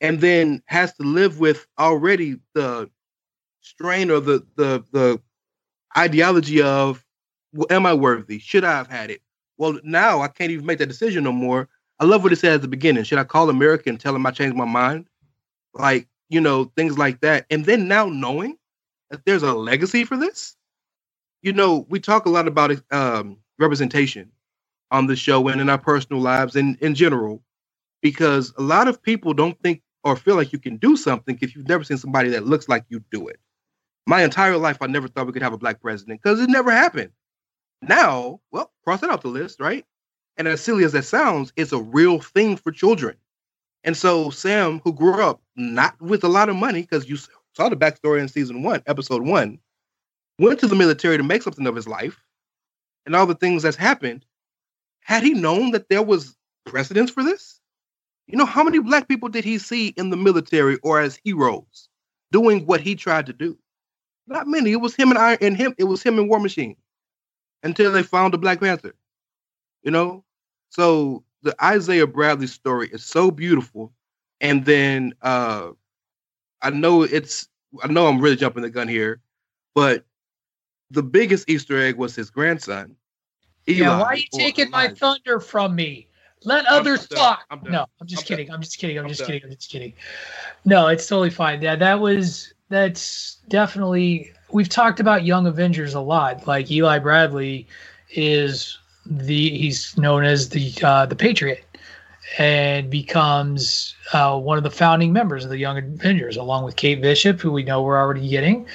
and 0.00 0.20
then 0.20 0.62
has 0.66 0.94
to 0.94 1.02
live 1.04 1.40
with 1.40 1.66
already 1.78 2.38
the 2.54 2.90
strain 3.60 4.10
or 4.10 4.20
the 4.20 4.46
the 4.56 4.84
the 4.92 5.20
ideology 5.96 6.62
of 6.62 7.04
well, 7.52 7.66
am 7.70 7.86
I 7.86 7.94
worthy? 7.94 8.38
Should 8.38 8.64
I 8.64 8.72
have 8.76 8.88
had 8.88 9.10
it? 9.10 9.20
Well, 9.58 9.78
now 9.84 10.20
I 10.22 10.28
can't 10.28 10.50
even 10.52 10.66
make 10.66 10.78
that 10.78 10.86
decision 10.86 11.24
no 11.24 11.32
more. 11.32 11.68
I 12.02 12.04
love 12.04 12.24
what 12.24 12.32
it 12.32 12.36
said 12.40 12.54
at 12.54 12.62
the 12.62 12.68
beginning. 12.68 13.04
Should 13.04 13.20
I 13.20 13.24
call 13.24 13.48
America 13.48 13.88
and 13.88 14.00
tell 14.00 14.16
him 14.16 14.26
I 14.26 14.32
changed 14.32 14.56
my 14.56 14.64
mind? 14.64 15.06
Like, 15.72 16.08
you 16.30 16.40
know, 16.40 16.64
things 16.76 16.98
like 16.98 17.20
that. 17.20 17.46
And 17.48 17.64
then 17.64 17.86
now 17.86 18.06
knowing 18.06 18.58
that 19.10 19.24
there's 19.24 19.44
a 19.44 19.52
legacy 19.52 20.02
for 20.02 20.16
this, 20.16 20.56
you 21.42 21.52
know, 21.52 21.86
we 21.88 22.00
talk 22.00 22.26
a 22.26 22.28
lot 22.28 22.48
about 22.48 22.72
um, 22.90 23.38
representation 23.60 24.32
on 24.90 25.06
the 25.06 25.14
show 25.14 25.46
and 25.46 25.60
in 25.60 25.70
our 25.70 25.78
personal 25.78 26.20
lives 26.20 26.56
and 26.56 26.76
in 26.80 26.96
general, 26.96 27.40
because 28.00 28.52
a 28.58 28.62
lot 28.62 28.88
of 28.88 29.00
people 29.00 29.32
don't 29.32 29.56
think 29.62 29.80
or 30.02 30.16
feel 30.16 30.34
like 30.34 30.52
you 30.52 30.58
can 30.58 30.78
do 30.78 30.96
something 30.96 31.38
if 31.40 31.54
you've 31.54 31.68
never 31.68 31.84
seen 31.84 31.98
somebody 31.98 32.30
that 32.30 32.44
looks 32.44 32.68
like 32.68 32.84
you 32.88 32.98
do 33.12 33.28
it. 33.28 33.38
My 34.08 34.24
entire 34.24 34.56
life, 34.56 34.78
I 34.80 34.88
never 34.88 35.06
thought 35.06 35.28
we 35.28 35.32
could 35.32 35.42
have 35.42 35.52
a 35.52 35.56
black 35.56 35.80
president 35.80 36.20
because 36.20 36.40
it 36.40 36.50
never 36.50 36.72
happened. 36.72 37.12
Now, 37.80 38.40
well, 38.50 38.72
cross 38.82 39.02
that 39.02 39.10
off 39.10 39.22
the 39.22 39.28
list, 39.28 39.60
right? 39.60 39.86
And 40.36 40.48
as 40.48 40.60
silly 40.60 40.84
as 40.84 40.92
that 40.92 41.04
sounds, 41.04 41.52
it's 41.56 41.72
a 41.72 41.80
real 41.80 42.20
thing 42.20 42.56
for 42.56 42.72
children. 42.72 43.16
And 43.84 43.96
so 43.96 44.30
Sam, 44.30 44.80
who 44.84 44.92
grew 44.92 45.22
up 45.22 45.42
not 45.56 46.00
with 46.00 46.24
a 46.24 46.28
lot 46.28 46.48
of 46.48 46.56
money, 46.56 46.82
because 46.82 47.08
you 47.08 47.16
saw 47.16 47.68
the 47.68 47.76
backstory 47.76 48.20
in 48.20 48.28
season 48.28 48.62
one, 48.62 48.82
episode 48.86 49.22
one, 49.22 49.58
went 50.38 50.60
to 50.60 50.66
the 50.66 50.76
military 50.76 51.16
to 51.16 51.22
make 51.22 51.42
something 51.42 51.66
of 51.66 51.76
his 51.76 51.88
life 51.88 52.22
and 53.06 53.14
all 53.14 53.26
the 53.26 53.34
things 53.34 53.62
that's 53.62 53.76
happened. 53.76 54.24
Had 55.00 55.22
he 55.22 55.34
known 55.34 55.72
that 55.72 55.88
there 55.88 56.02
was 56.02 56.36
precedence 56.64 57.10
for 57.10 57.22
this? 57.22 57.60
You 58.28 58.38
know, 58.38 58.46
how 58.46 58.62
many 58.62 58.78
black 58.78 59.08
people 59.08 59.28
did 59.28 59.44
he 59.44 59.58
see 59.58 59.88
in 59.88 60.10
the 60.10 60.16
military 60.16 60.78
or 60.78 61.00
as 61.00 61.18
heroes 61.22 61.88
doing 62.30 62.64
what 62.66 62.80
he 62.80 62.94
tried 62.94 63.26
to 63.26 63.32
do? 63.32 63.58
Not 64.28 64.46
many. 64.46 64.70
It 64.72 64.80
was 64.80 64.94
him 64.94 65.10
and 65.10 65.18
I 65.18 65.36
and 65.40 65.56
him. 65.56 65.74
It 65.76 65.84
was 65.84 66.02
him 66.02 66.18
and 66.18 66.28
War 66.28 66.38
Machine 66.38 66.76
until 67.64 67.90
they 67.92 68.02
found 68.02 68.32
the 68.32 68.38
Black 68.38 68.60
Panther. 68.60 68.94
You 69.82 69.90
know, 69.90 70.24
so 70.70 71.24
the 71.42 71.54
Isaiah 71.62 72.06
Bradley 72.06 72.46
story 72.46 72.88
is 72.92 73.04
so 73.04 73.30
beautiful. 73.30 73.92
And 74.40 74.64
then 74.64 75.14
uh 75.22 75.70
I 76.62 76.70
know 76.70 77.02
it's 77.02 77.48
I 77.82 77.88
know 77.88 78.06
I'm 78.06 78.20
really 78.20 78.36
jumping 78.36 78.62
the 78.62 78.70
gun 78.70 78.88
here, 78.88 79.20
but 79.74 80.04
the 80.90 81.02
biggest 81.02 81.48
Easter 81.48 81.80
egg 81.80 81.96
was 81.96 82.14
his 82.14 82.30
grandson. 82.30 82.96
Eli, 83.68 83.80
yeah, 83.80 84.00
why 84.00 84.06
are 84.06 84.16
you 84.16 84.24
taking 84.32 84.70
my 84.70 84.88
thunder 84.88 85.40
from 85.40 85.74
me? 85.74 86.08
Let 86.44 86.66
others 86.66 87.06
I'm 87.10 87.16
talk. 87.16 87.44
I'm 87.50 87.62
no, 87.70 87.86
I'm 88.00 88.06
just 88.06 88.22
I'm 88.22 88.26
kidding. 88.26 88.50
I'm 88.50 88.60
just 88.60 88.78
kidding. 88.78 88.98
I'm, 88.98 89.08
just 89.08 89.20
done. 89.20 89.28
kidding. 89.28 89.44
I'm 89.44 89.50
just 89.50 89.70
kidding. 89.70 89.92
No, 90.64 90.88
it's 90.88 91.06
totally 91.06 91.30
fine. 91.30 91.62
Yeah, 91.62 91.76
that 91.76 92.00
was 92.00 92.52
that's 92.68 93.36
definitely 93.48 94.32
we've 94.50 94.68
talked 94.68 94.98
about 94.98 95.24
young 95.24 95.46
Avengers 95.46 95.94
a 95.94 96.00
lot. 96.00 96.46
Like 96.46 96.70
Eli 96.70 96.98
Bradley 96.98 97.68
is 98.10 98.78
the 99.06 99.58
he's 99.58 99.96
known 99.96 100.24
as 100.24 100.48
the 100.50 100.72
uh, 100.82 101.06
the 101.06 101.16
Patriot, 101.16 101.64
and 102.38 102.90
becomes 102.90 103.94
uh, 104.12 104.38
one 104.38 104.58
of 104.58 104.64
the 104.64 104.70
founding 104.70 105.12
members 105.12 105.44
of 105.44 105.50
the 105.50 105.58
Young 105.58 105.78
Avengers, 105.78 106.36
along 106.36 106.64
with 106.64 106.76
Kate 106.76 107.00
Bishop, 107.00 107.40
who 107.40 107.52
we 107.52 107.62
know 107.62 107.82
we're 107.82 107.98
already 107.98 108.28
getting. 108.28 108.66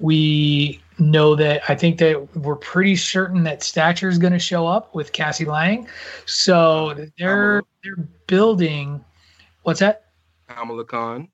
We 0.00 0.80
know 0.98 1.34
that 1.36 1.62
I 1.68 1.74
think 1.74 1.98
that 1.98 2.36
we're 2.36 2.56
pretty 2.56 2.96
certain 2.96 3.44
that 3.44 3.62
Stature 3.62 4.08
is 4.08 4.18
going 4.18 4.32
to 4.32 4.38
show 4.38 4.66
up 4.66 4.94
with 4.94 5.12
Cassie 5.12 5.44
Lang. 5.44 5.88
So 6.26 7.08
they're 7.18 7.62
they're 7.82 8.08
building. 8.26 9.04
What's 9.62 9.80
that? 9.80 10.06
Kamala 10.48 10.84
Khan. 10.84 11.28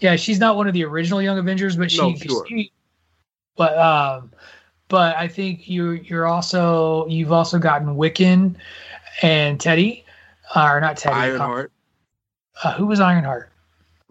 Yeah, 0.00 0.16
she's 0.16 0.38
not 0.38 0.56
one 0.56 0.66
of 0.66 0.74
the 0.74 0.84
original 0.84 1.22
Young 1.22 1.38
Avengers, 1.38 1.76
but 1.76 1.90
she. 1.90 1.98
No, 1.98 2.14
sure. 2.16 2.46
she 2.48 2.72
but 3.56 3.78
um, 3.78 4.32
but 4.88 5.16
I 5.16 5.28
think 5.28 5.68
you 5.68 5.92
you're 5.92 6.26
also 6.26 7.06
you've 7.06 7.32
also 7.32 7.58
gotten 7.58 7.88
Wiccan 7.96 8.56
and 9.22 9.60
Teddy, 9.60 10.04
uh, 10.54 10.68
or 10.70 10.80
not 10.80 10.96
Teddy. 10.96 11.14
Ironheart. 11.16 11.72
Uh, 12.62 12.72
who 12.74 12.86
was 12.86 13.00
Ironheart? 13.00 13.50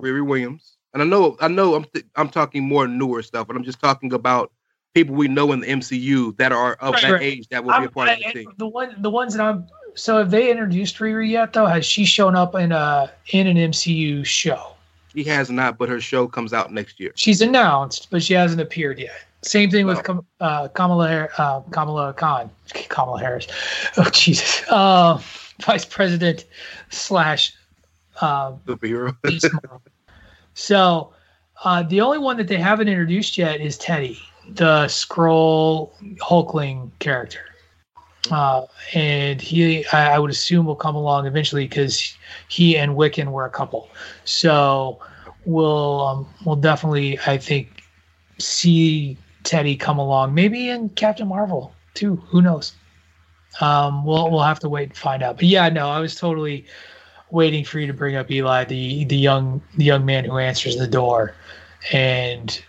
Riri 0.01 0.25
Williams. 0.25 0.77
And 0.93 1.01
I 1.01 1.05
know, 1.05 1.37
I 1.41 1.47
know, 1.47 1.73
I'm 1.75 1.85
th- 1.85 2.05
I'm 2.15 2.29
talking 2.29 2.63
more 2.63 2.87
newer 2.87 3.21
stuff, 3.23 3.47
but 3.47 3.55
I'm 3.55 3.63
just 3.63 3.79
talking 3.79 4.13
about 4.13 4.51
people 4.93 5.15
we 5.15 5.27
know 5.27 5.51
in 5.51 5.61
the 5.61 5.67
MCU 5.67 6.37
that 6.37 6.51
are 6.51 6.73
of 6.75 6.93
Right, 6.93 7.01
that 7.03 7.11
right. 7.13 7.21
age 7.23 7.47
that 7.49 7.63
will 7.63 7.71
be 7.71 7.77
a 7.77 7.79
I'm- 7.81 7.89
part 7.89 8.09
of 8.09 8.17
I- 8.23 8.31
the 8.33 8.39
team. 8.43 8.51
the 8.57 8.67
one 8.67 8.95
the 8.99 9.09
ones 9.09 9.33
that 9.35 9.43
I'm 9.43 9.65
so 9.95 10.17
have 10.17 10.31
they 10.31 10.49
introduced 10.51 10.97
Riri 10.97 11.29
yet 11.29 11.53
though? 11.53 11.65
Has 11.67 11.85
she 11.85 12.05
shown 12.05 12.35
up 12.35 12.55
in 12.55 12.71
a 12.71 13.11
in 13.31 13.47
an 13.47 13.57
MCU 13.57 14.23
show? 14.25 14.75
She 15.15 15.23
has 15.25 15.49
not, 15.51 15.77
but 15.77 15.89
her 15.89 16.01
show 16.01 16.27
comes 16.27 16.53
out 16.53 16.71
next 16.73 16.99
year. 16.99 17.11
She's 17.15 17.41
announced, 17.41 18.07
but 18.09 18.23
she 18.23 18.33
hasn't 18.33 18.59
appeared 18.61 18.97
yet. 18.99 19.23
Same 19.43 19.69
thing 19.69 19.85
with. 19.85 19.99
Uh, 20.39 20.67
Kamala 20.69 21.27
uh, 21.37 21.61
Kamala 21.71 22.13
Khan, 22.13 22.49
Kamala 22.89 23.19
Harris. 23.19 23.47
Oh 23.97 24.09
Jesus, 24.09 24.63
uh, 24.69 25.19
Vice 25.61 25.85
President 25.85 26.45
slash 26.89 27.53
uh, 28.21 28.53
Superhero. 28.65 29.15
Beast 29.23 29.47
So 30.53 31.13
uh, 31.63 31.83
the 31.83 32.01
only 32.01 32.17
one 32.17 32.37
that 32.37 32.47
they 32.47 32.57
haven't 32.57 32.87
introduced 32.87 33.37
yet 33.37 33.61
is 33.61 33.77
Teddy, 33.77 34.19
the 34.49 34.85
Skrull 34.85 35.91
Hulkling 36.17 36.91
character. 36.99 37.41
Uh, 38.31 38.65
and 38.93 39.41
he, 39.41 39.85
I, 39.87 40.15
I 40.15 40.19
would 40.19 40.31
assume, 40.31 40.65
will 40.65 40.75
come 40.75 40.95
along 40.95 41.27
eventually 41.27 41.67
because 41.67 42.15
he 42.47 42.77
and 42.77 42.93
Wiccan 42.93 43.27
were 43.31 43.45
a 43.45 43.49
couple. 43.49 43.89
So 44.23 44.99
we'll 45.45 46.01
um, 46.01 46.27
we'll 46.45 46.55
definitely, 46.55 47.19
I 47.27 47.37
think, 47.37 47.83
see 48.39 49.17
Teddy 49.43 49.75
come 49.75 49.99
along. 49.99 50.33
Maybe 50.33 50.69
in 50.69 50.89
Captain 50.89 51.27
Marvel 51.27 51.73
too. 51.93 52.15
Who 52.27 52.41
knows? 52.41 52.73
Um, 53.61 54.05
we'll 54.05 54.31
we'll 54.31 54.41
have 54.41 54.59
to 54.59 54.69
wait 54.69 54.89
and 54.89 54.97
find 54.97 55.21
out. 55.21 55.35
But 55.35 55.45
yeah, 55.45 55.69
no, 55.69 55.89
I 55.89 55.99
was 55.99 56.15
totally 56.15 56.65
waiting 57.29 57.65
for 57.65 57.79
you 57.79 57.87
to 57.87 57.93
bring 57.93 58.15
up 58.15 58.31
Eli, 58.31 58.63
the 58.65 59.05
the 59.05 59.17
young 59.17 59.61
the 59.77 59.85
young 59.85 60.05
man 60.05 60.25
who 60.25 60.37
answers 60.37 60.77
the 60.77 60.87
door, 60.87 61.35
and 61.91 62.63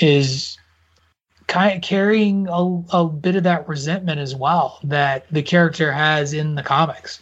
is 0.00 0.56
kind 1.46 1.74
of 1.74 1.82
carrying 1.82 2.46
a, 2.48 2.96
a 2.96 3.08
bit 3.08 3.34
of 3.34 3.42
that 3.42 3.68
resentment 3.68 4.20
as 4.20 4.36
well 4.36 4.78
that 4.84 5.26
the 5.32 5.42
character 5.42 5.90
has 5.90 6.32
in 6.32 6.54
the 6.54 6.62
comics. 6.62 7.20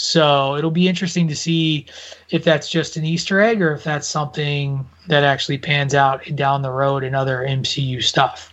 So 0.00 0.56
it'll 0.56 0.70
be 0.70 0.88
interesting 0.88 1.28
to 1.28 1.36
see 1.36 1.84
if 2.30 2.42
that's 2.42 2.70
just 2.70 2.96
an 2.96 3.04
Easter 3.04 3.38
egg 3.38 3.60
or 3.60 3.74
if 3.74 3.84
that's 3.84 4.08
something 4.08 4.88
that 5.08 5.24
actually 5.24 5.58
pans 5.58 5.94
out 5.94 6.24
down 6.34 6.62
the 6.62 6.70
road 6.70 7.04
in 7.04 7.14
other 7.14 7.44
MCU 7.46 8.02
stuff. 8.02 8.50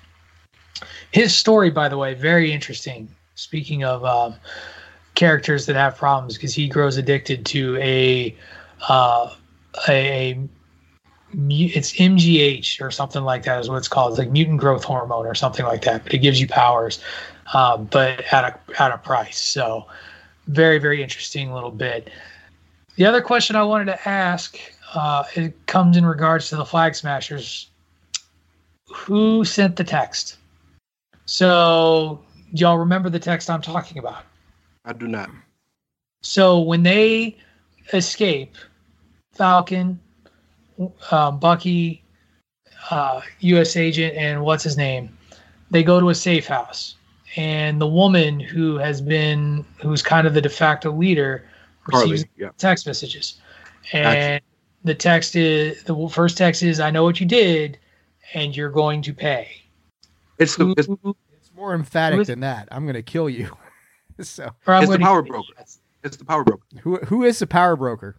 His 1.12 1.34
story, 1.34 1.70
by 1.70 1.88
the 1.88 1.98
way, 1.98 2.16
very 2.16 2.52
interesting. 2.52 3.08
Speaking 3.36 3.86
of 3.86 4.04
um, 4.04 4.36
characters 5.16 5.68
that 5.68 5.78
have 5.78 5.96
problems, 5.96 6.34
because 6.34 6.54
he 6.54 6.68
grows 6.68 6.98
addicted 6.98 7.46
to 7.46 7.78
a 7.78 8.36
uh, 8.90 9.34
a, 9.88 10.38
it's 11.32 11.94
MGH 11.94 12.82
or 12.82 12.92
something 12.92 13.24
like 13.24 13.44
that 13.44 13.62
is 13.62 13.70
what 13.70 13.78
it's 13.78 13.88
called. 13.88 14.12
It's 14.12 14.20
like 14.20 14.32
mutant 14.32 14.60
growth 14.60 14.84
hormone 14.84 15.26
or 15.26 15.34
something 15.34 15.66
like 15.66 15.84
that, 15.84 16.04
but 16.04 16.14
it 16.14 16.18
gives 16.18 16.42
you 16.42 16.48
powers, 16.48 17.02
um, 17.54 17.86
but 17.86 18.22
at 18.34 18.44
a 18.44 18.84
at 18.84 18.92
a 18.92 18.98
price. 18.98 19.40
So 19.40 19.88
very 20.48 20.80
very 20.80 21.02
interesting 21.04 21.52
little 21.54 21.72
bit. 21.72 22.10
The 22.96 23.06
other 23.06 23.22
question 23.22 23.56
I 23.56 23.64
wanted 23.64 23.86
to 23.86 24.08
ask 24.08 24.58
uh, 24.94 25.24
it 25.36 25.54
comes 25.68 25.98
in 25.98 26.06
regards 26.06 26.50
to 26.50 26.56
the 26.56 26.66
Flag 26.66 26.96
Smashers. 26.96 27.70
Who 28.88 29.44
sent 29.44 29.76
the 29.76 29.84
text? 29.84 30.38
So 31.26 32.24
y'all 32.52 32.78
remember 32.78 33.10
the 33.10 33.20
text 33.20 33.50
I'm 33.50 33.62
talking 33.62 33.98
about? 33.98 34.24
I 34.86 34.94
do 34.94 35.08
not. 35.08 35.30
So 36.22 36.60
when 36.60 36.84
they 36.84 37.38
escape, 37.94 38.56
Falcon, 39.34 40.00
um, 41.12 41.40
Bucky, 41.40 42.04
uh, 42.90 43.22
U.S. 43.40 43.76
agent, 43.76 44.16
and 44.16 44.42
what's 44.44 44.64
his 44.64 44.78
name, 44.78 45.16
they 45.70 45.84
go 45.84 46.00
to 46.00 46.10
a 46.10 46.16
safe 46.16 46.48
house, 46.48 46.96
and 47.36 47.80
the 47.82 47.88
woman 47.88 48.40
who 48.40 48.78
has 48.78 49.02
been, 49.02 49.66
who's 49.82 50.02
kind 50.02 50.26
of 50.28 50.34
the 50.34 50.42
de 50.42 50.50
facto 50.50 50.92
leader, 50.92 51.48
receives 51.88 52.22
Harley. 52.24 52.30
Yeah. 52.38 52.50
text 52.58 52.86
messages, 52.88 53.40
and 53.94 54.42
the 54.84 54.96
text 54.96 55.36
is 55.36 55.84
the 55.84 56.10
first 56.10 56.38
text 56.38 56.64
is, 56.64 56.80
"I 56.80 56.90
know 56.92 57.04
what 57.04 57.20
you 57.20 57.26
did, 57.26 57.78
and 58.34 58.56
you're 58.56 58.70
going 58.72 59.02
to 59.04 59.14
pay." 59.14 59.48
It's 60.38 60.56
the 60.56 60.74
it's, 60.78 60.88
It's 60.88 61.52
more 61.56 61.74
emphatic 61.74 62.16
Who 62.16 62.22
is- 62.22 62.28
than 62.28 62.42
that. 62.42 62.68
I'm 62.72 62.84
going 62.86 62.94
to 62.96 63.02
kill 63.04 63.30
you. 63.30 63.56
so, 64.22 64.52
It's 64.68 64.90
the 64.92 65.00
power 65.00 65.22
broker. 65.22 65.50
it's 66.04 66.18
the 66.18 66.26
power 66.26 66.44
broker. 66.44 66.64
who 66.82 66.98
who 66.98 67.24
is 67.24 67.40
the 67.40 67.48
power 67.48 67.76
broker? 67.76 68.16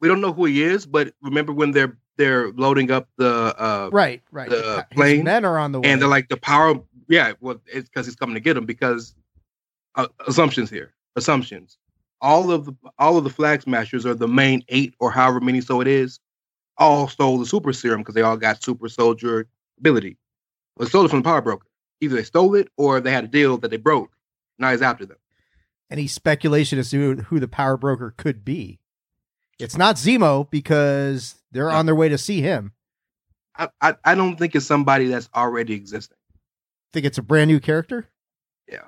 We 0.00 0.08
don't 0.08 0.20
know 0.20 0.32
who 0.32 0.44
he 0.44 0.62
is, 0.62 0.84
but 0.86 1.14
remember 1.22 1.52
when 1.52 1.70
they're 1.70 1.96
they're 2.16 2.50
loading 2.52 2.90
up 2.90 3.08
the 3.16 3.54
uh 3.58 3.88
Right, 3.92 4.22
right. 4.30 4.48
the 4.50 4.86
His 4.90 4.96
plane, 4.96 5.24
men 5.24 5.44
are 5.44 5.58
on 5.58 5.72
the 5.72 5.80
way. 5.80 5.88
and 5.90 6.00
they're 6.00 6.08
like 6.08 6.28
the 6.28 6.36
power. 6.36 6.74
Yeah, 7.08 7.32
well, 7.40 7.60
it's 7.66 7.88
because 7.88 8.06
he's 8.06 8.16
coming 8.16 8.34
to 8.34 8.40
get 8.40 8.54
them. 8.54 8.66
Because 8.66 9.14
uh, 9.94 10.08
assumptions 10.26 10.70
here, 10.70 10.94
assumptions. 11.16 11.78
All 12.20 12.50
of 12.50 12.64
the 12.64 12.74
all 12.98 13.16
of 13.18 13.24
the 13.24 13.30
flag 13.30 13.62
smashers 13.62 14.06
are 14.06 14.14
the 14.14 14.28
main 14.28 14.64
eight 14.68 14.94
or 15.00 15.10
however 15.10 15.40
many 15.40 15.60
so 15.60 15.80
it 15.80 15.86
is. 15.86 16.18
All 16.78 17.08
stole 17.08 17.38
the 17.38 17.46
super 17.46 17.72
serum 17.72 18.00
because 18.00 18.14
they 18.14 18.22
all 18.22 18.36
got 18.36 18.62
super 18.62 18.88
soldier 18.88 19.46
ability. 19.78 20.16
They 20.78 20.86
stole 20.86 21.04
it 21.04 21.10
from 21.10 21.20
the 21.20 21.24
power 21.24 21.40
broker. 21.42 21.66
Either 22.00 22.16
they 22.16 22.22
stole 22.22 22.54
it 22.54 22.68
or 22.76 23.00
they 23.00 23.12
had 23.12 23.24
a 23.24 23.28
deal 23.28 23.56
that 23.58 23.70
they 23.70 23.76
broke. 23.76 24.12
Now 24.58 24.70
he's 24.72 24.82
after 24.82 25.06
them. 25.06 25.18
any 25.90 26.06
speculation 26.06 26.78
as 26.78 26.90
to 26.90 27.16
who 27.16 27.40
the 27.40 27.48
power 27.48 27.76
broker 27.76 28.14
could 28.16 28.44
be. 28.44 28.80
It's 29.58 29.76
not 29.76 29.96
Zemo 29.96 30.50
because 30.50 31.36
they're 31.52 31.70
on 31.70 31.86
their 31.86 31.94
way 31.94 32.08
to 32.08 32.18
see 32.18 32.40
him. 32.42 32.72
I, 33.56 33.68
I, 33.80 33.94
I 34.04 34.14
don't 34.14 34.36
think 34.36 34.54
it's 34.54 34.66
somebody 34.66 35.06
that's 35.06 35.30
already 35.34 35.74
existing. 35.74 36.18
Think 36.92 37.06
it's 37.06 37.18
a 37.18 37.22
brand 37.22 37.48
new 37.48 37.60
character? 37.60 38.08
Yeah. 38.68 38.84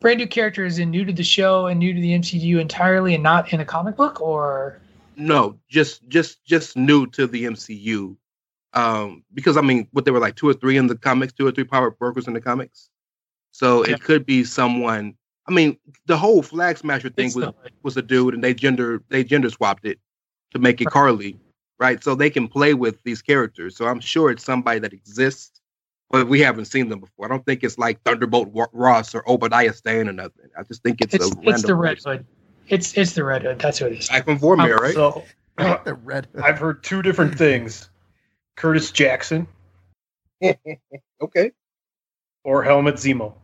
brand 0.00 0.18
new 0.18 0.26
character 0.28 0.64
is 0.64 0.78
in 0.78 0.90
new 0.90 1.04
to 1.04 1.12
the 1.12 1.24
show 1.24 1.66
and 1.66 1.80
new 1.80 1.92
to 1.92 2.00
the 2.00 2.12
MCU 2.12 2.60
entirely 2.60 3.14
and 3.14 3.22
not 3.22 3.52
in 3.52 3.58
a 3.60 3.64
comic 3.64 3.96
book 3.96 4.20
or 4.20 4.80
No, 5.16 5.58
just 5.68 6.08
just 6.08 6.44
just 6.44 6.76
new 6.76 7.06
to 7.08 7.26
the 7.26 7.44
MCU. 7.44 8.16
Um, 8.74 9.24
because 9.34 9.56
I 9.56 9.60
mean, 9.60 9.88
what 9.92 10.04
they 10.04 10.10
were 10.12 10.20
like 10.20 10.36
two 10.36 10.48
or 10.48 10.54
three 10.54 10.76
in 10.76 10.86
the 10.86 10.96
comics, 10.96 11.32
two 11.32 11.46
or 11.46 11.50
three 11.50 11.64
power 11.64 11.90
brokers 11.90 12.28
in 12.28 12.32
the 12.34 12.40
comics. 12.40 12.88
So 13.50 13.84
Yeah. 13.84 13.94
it 13.94 14.02
could 14.02 14.24
be 14.24 14.44
someone. 14.44 15.14
I 15.48 15.52
mean, 15.52 15.78
the 16.06 16.16
whole 16.16 16.42
Flag 16.42 16.76
Smasher 16.78 17.08
thing 17.08 17.26
It's 17.26 17.34
was 17.34 17.46
the- 17.46 17.54
was 17.82 17.96
a 17.96 18.02
dude, 18.02 18.34
and 18.34 18.44
they 18.44 18.54
gender 18.54 19.02
they 19.08 19.24
gender 19.24 19.50
swapped 19.50 19.84
it 19.84 19.98
to 20.52 20.58
make 20.60 20.80
it 20.80 20.84
Right. 20.86 20.92
Karli, 20.92 21.40
right? 21.80 22.04
So 22.04 22.14
they 22.14 22.30
can 22.30 22.46
play 22.46 22.74
with 22.74 23.02
these 23.02 23.20
characters. 23.22 23.74
So 23.76 23.86
I'm 23.88 24.00
sure 24.00 24.30
it's 24.30 24.44
somebody 24.44 24.78
that 24.80 24.92
exists, 24.92 25.57
but 26.10 26.28
we 26.28 26.40
haven't 26.40 26.66
seen 26.66 26.88
them 26.88 27.00
before. 27.00 27.26
I 27.26 27.28
don't 27.28 27.44
think 27.44 27.62
it's 27.62 27.78
like 27.78 28.02
Thunderbolt 28.02 28.50
Ross 28.72 29.14
or 29.14 29.28
Obadiah 29.28 29.72
Stane 29.72 30.08
or 30.08 30.12
nothing. 30.12 30.48
I 30.58 30.62
just 30.62 30.82
think 30.82 31.00
it's, 31.00 31.14
it's 31.14 31.30
a 31.34 31.38
it's 31.42 31.62
the 31.62 31.74
Red. 31.74 31.98
Hood. 32.04 32.24
It's 32.68 32.96
it's 32.96 33.12
the 33.14 33.24
Red 33.24 33.42
Hood. 33.42 33.58
That's 33.58 33.80
what 33.80 33.92
it 33.92 33.98
is. 33.98 34.10
Like 34.10 34.24
from 34.24 34.38
Vormir, 34.38 34.78
right? 34.78 34.94
So 34.94 35.22
the 35.56 35.98
red. 36.02 36.28
Hood. 36.34 36.44
I've 36.44 36.58
heard 36.58 36.82
two 36.82 37.02
different 37.02 37.36
things: 37.38 37.90
Curtis 38.56 38.90
Jackson 38.90 39.46
okay. 41.20 41.52
or 42.44 42.62
Helmut 42.62 42.96
Zemo. 42.96 43.34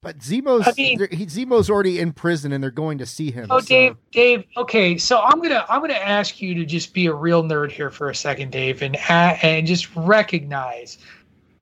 But 0.00 0.18
Zemo's 0.18 0.66
I 0.68 0.72
mean- 0.76 1.08
he, 1.10 1.26
Zemo's 1.26 1.68
already 1.68 1.98
in 1.98 2.12
prison 2.12 2.52
and 2.52 2.62
they're 2.62 2.70
going 2.70 2.98
to 2.98 3.06
see 3.06 3.32
him. 3.32 3.48
Oh, 3.50 3.58
so- 3.58 3.66
Dave, 3.66 3.96
Dave. 4.12 4.44
Okay, 4.56 4.96
so 4.96 5.20
I'm 5.20 5.40
gonna 5.42 5.66
I'm 5.68 5.80
gonna 5.80 5.94
ask 5.94 6.40
you 6.40 6.54
to 6.54 6.64
just 6.64 6.94
be 6.94 7.06
a 7.06 7.12
real 7.12 7.42
nerd 7.42 7.72
here 7.72 7.90
for 7.90 8.08
a 8.10 8.14
second, 8.14 8.52
Dave, 8.52 8.82
and 8.82 8.96
and 9.08 9.66
just 9.66 9.94
recognize. 9.96 10.98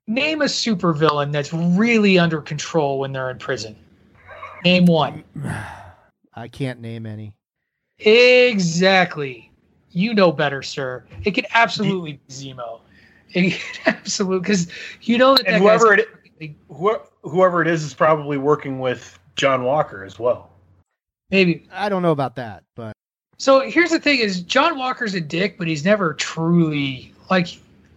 Name 0.07 0.43
a 0.43 0.47
supervillain 0.47 1.33
that's 1.33 1.53
really 1.53 2.19
under 2.19 2.41
control 2.41 3.01
when 3.01 3.13
they're 3.13 3.31
in 3.31 3.39
prison. 3.39 3.77
Name 4.65 4.87
one. 4.87 5.25
I 6.35 6.49
can't 6.49 6.81
name 6.81 7.07
any. 7.07 7.35
Exactly. 7.99 9.51
You 9.91 10.13
know 10.13 10.31
better, 10.31 10.63
sir. 10.63 11.05
It 11.25 11.31
could 11.31 11.47
absolutely 11.55 12.21
be 12.29 12.33
Zemo. 12.35 12.81
It 13.31 13.53
could 13.53 13.81
absolutely 13.87 14.41
because 14.41 14.69
you 15.03 15.19
know 15.19 15.35
that, 15.35 15.47
that 15.47 15.61
whoever 15.61 15.95
it 15.95 16.09
whoever 17.23 17.63
it 17.63 17.69
is 17.69 17.83
is 17.83 17.95
probably 17.95 18.37
working 18.37 18.79
with 18.79 19.19
John 19.37 19.65
Walker 19.65 20.05
as 20.05 20.19
well. 20.19 20.51
Maybe. 21.31 21.67
I 21.73 21.89
don't 21.89 22.03
know 22.03 22.13
about 22.13 22.37
that, 22.37 22.65
but 22.75 22.93
So 23.39 23.61
here's 23.61 23.91
the 23.91 23.99
thing: 23.99 24.21
is 24.21 24.43
John 24.43 24.79
Walker's 24.79 25.15
a 25.15 25.21
dick, 25.21 25.57
but 25.59 25.67
he's 25.67 25.85
never 25.85 26.15
truly 26.15 27.13
like. 27.31 27.49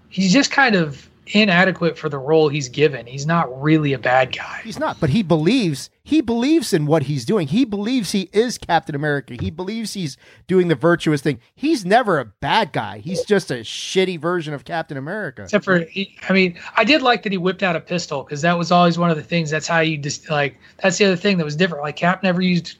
He's 0.10 0.34
just 0.34 0.52
kind 0.52 0.76
of 0.76 1.09
inadequate 1.32 1.98
for 1.98 2.10
the 2.10 2.18
role 2.18 2.50
he's 2.50 2.70
given. 2.70 3.06
He's 3.06 3.26
not 3.26 3.62
really 3.62 3.94
a 3.94 4.00
bad 4.00 4.36
guy. 4.36 4.62
he's 4.64 4.80
not. 4.80 5.00
But 5.00 5.10
he 5.10 5.24
believes 5.24 5.90
he 6.04 6.22
believes 6.22 6.74
in 6.74 6.86
what 6.86 7.04
he's 7.04 7.26
doing. 7.26 7.48
He 7.48 7.66
believes 7.66 8.12
he 8.12 8.30
is 8.34 8.58
Captain 8.58 8.96
America. 8.96 9.36
He 9.40 9.52
believes 9.52 9.94
he's 9.94 10.18
doing 10.48 10.68
the 10.68 10.76
virtuous 10.76 11.22
thing. 11.22 11.40
He's 11.56 11.86
never 11.86 12.20
a 12.20 12.26
bad 12.26 12.74
guy. 12.74 13.00
He's 13.00 13.24
just 13.24 13.52
a 13.52 13.56
shitty 13.56 14.20
version 14.20 14.54
of 14.54 14.66
Captain 14.66 14.98
America. 14.98 15.44
Except 15.44 15.66
for, 15.66 15.80
he, 15.80 16.18
I 16.28 16.34
mean, 16.34 16.60
I 16.76 16.84
did 16.84 17.02
like 17.02 17.24
that 17.24 17.32
he 17.32 17.38
whipped 17.38 17.64
out 17.64 17.76
a 17.76 17.82
pistol 17.82 18.24
because 18.24 18.42
that 18.42 18.58
was 18.58 18.72
always 18.72 18.98
one 18.98 19.12
of 19.12 19.18
the 19.18 19.24
things. 19.24 19.50
That's 19.50 19.68
how 19.68 19.80
you 19.80 19.98
just 19.98 20.30
like. 20.30 20.58
That's 20.82 20.98
the 20.98 21.06
other 21.06 21.16
thing 21.16 21.38
that 21.38 21.46
was 21.46 21.56
different. 21.56 21.84
Like 21.84 21.96
Cap 21.96 22.24
never 22.24 22.42
used 22.42 22.78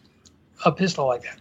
a 0.66 0.72
pistol 0.72 1.08
like 1.08 1.24
that. 1.24 1.40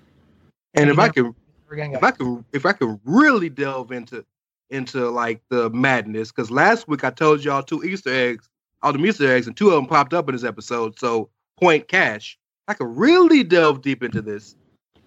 And 0.75 0.90
if 0.90 0.99
I 0.99 1.09
could 1.09 1.35
if 1.71 2.03
I 2.03 2.11
could 2.11 2.44
if 2.53 2.66
I 2.66 2.73
could 2.73 3.01
really 3.05 3.49
delve 3.49 3.92
into 3.92 4.25
into 4.70 5.09
like 5.11 5.42
the 5.50 5.70
madness, 5.70 6.31
because 6.31 6.50
last 6.50 6.88
week 6.88 7.04
I 7.04 7.11
told 7.11 7.44
y'all 7.44 7.62
two 7.62 7.83
Easter 7.85 8.12
eggs, 8.12 8.48
all 8.83 8.92
the 8.92 9.04
Easter 9.04 9.31
eggs, 9.31 9.46
and 9.46 9.57
two 9.57 9.68
of 9.68 9.74
them 9.74 9.87
popped 9.87 10.14
up 10.14 10.28
in 10.28 10.35
this 10.35 10.44
episode. 10.44 10.98
So 10.98 11.31
point 11.59 11.88
cash. 11.88 12.38
I 12.68 12.74
could 12.74 12.88
really 12.88 13.42
delve 13.44 13.81
deep 13.83 14.02
into 14.02 14.20
this 14.20 14.54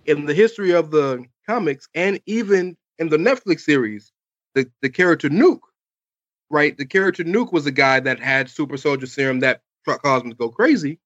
in 0.06 0.26
the 0.26 0.34
history 0.34 0.71
of 0.71 0.91
the 0.91 1.24
comics 1.47 1.88
and 1.93 2.19
even 2.26 2.76
in 2.97 3.10
the 3.10 3.17
Netflix 3.17 3.62
series. 3.62 4.12
The 4.56 4.69
the 4.82 4.89
character 4.89 5.30
Nuke, 5.30 5.62
right? 6.50 6.78
The 6.78 6.86
character 6.86 7.24
Nuke 7.24 7.54
was 7.54 7.65
a 7.65 7.71
guy 7.71 8.00
that 8.02 8.19
had 8.19 8.50
super 8.50 8.78
soldier 8.78 9.06
serum 9.06 9.39
that 9.39 9.62
caused 9.86 10.26
him 10.26 10.32
to 10.32 10.38
go 10.38 10.50
crazy. 10.50 11.00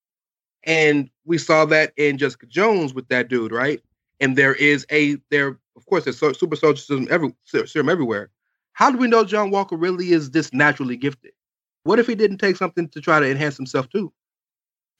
And 0.63 1.09
we 1.25 1.37
saw 1.37 1.65
that 1.65 1.93
in 1.95 2.17
Jessica 2.17 2.47
Jones 2.47 2.93
with 2.93 3.07
that 3.09 3.27
dude, 3.27 3.51
right? 3.51 3.81
And 4.19 4.35
there 4.35 4.55
is 4.55 4.85
a 4.91 5.17
there, 5.29 5.59
of 5.75 5.85
course, 5.85 6.05
there's 6.05 6.17
super 6.17 6.55
soldier 6.55 6.81
serum, 6.81 7.07
every, 7.11 7.35
serum 7.43 7.89
everywhere. 7.89 8.29
How 8.75 8.91
do 8.91 8.97
we 8.97 9.07
know 9.07 9.23
John 9.23 9.51
Walker 9.51 9.75
really 9.75 10.11
is 10.11 10.31
this 10.31 10.53
naturally 10.53 10.97
gifted? 10.97 11.31
What 11.83 11.97
if 11.97 12.07
he 12.07 12.15
didn't 12.15 12.37
take 12.37 12.57
something 12.57 12.87
to 12.89 13.01
try 13.01 13.19
to 13.19 13.29
enhance 13.29 13.57
himself 13.57 13.89
too? 13.89 14.13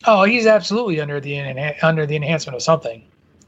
oh, 0.05 0.23
he's 0.23 0.45
absolutely 0.45 0.99
under 0.99 1.19
the 1.19 1.33
enha- 1.33 1.81
under 1.83 2.05
the 2.05 2.15
enhancement 2.15 2.55
of 2.55 2.61
something. 2.61 3.03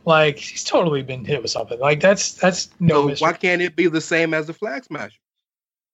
Like 0.05 0.37
he's 0.37 0.63
totally 0.63 1.03
been 1.03 1.25
hit 1.25 1.41
with 1.41 1.51
something. 1.51 1.79
Like 1.79 1.99
that's 1.99 2.33
that's 2.33 2.69
no. 2.79 3.01
so 3.01 3.07
mystery. 3.07 3.25
why 3.25 3.33
can't 3.33 3.61
it 3.61 3.75
be 3.75 3.87
the 3.87 4.01
same 4.01 4.33
as 4.33 4.47
the 4.47 4.53
Flag 4.53 4.85
Smasher? 4.85 5.19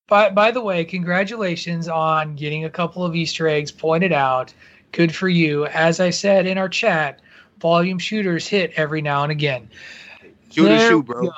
By, 0.08 0.30
by 0.30 0.52
the 0.52 0.62
way, 0.62 0.84
congratulations 0.84 1.88
on 1.88 2.36
getting 2.36 2.66
a 2.66 2.70
couple 2.70 3.06
of 3.06 3.16
Easter 3.16 3.48
eggs 3.48 3.72
pointed 3.72 4.12
out. 4.12 4.54
Good 4.92 5.16
for 5.16 5.30
you. 5.30 5.66
As 5.68 6.00
I 6.00 6.10
said 6.10 6.46
in 6.46 6.58
our 6.58 6.70
chat, 6.70 7.22
volume 7.60 7.98
shooters 7.98 8.48
hit 8.48 8.74
every 8.76 9.02
now 9.02 9.24
and 9.24 9.32
again. 9.32 9.70
Shoot 10.52 10.70
and 10.70 10.80
There 10.80 10.90
shoot, 10.90 11.06
bro. 11.06 11.32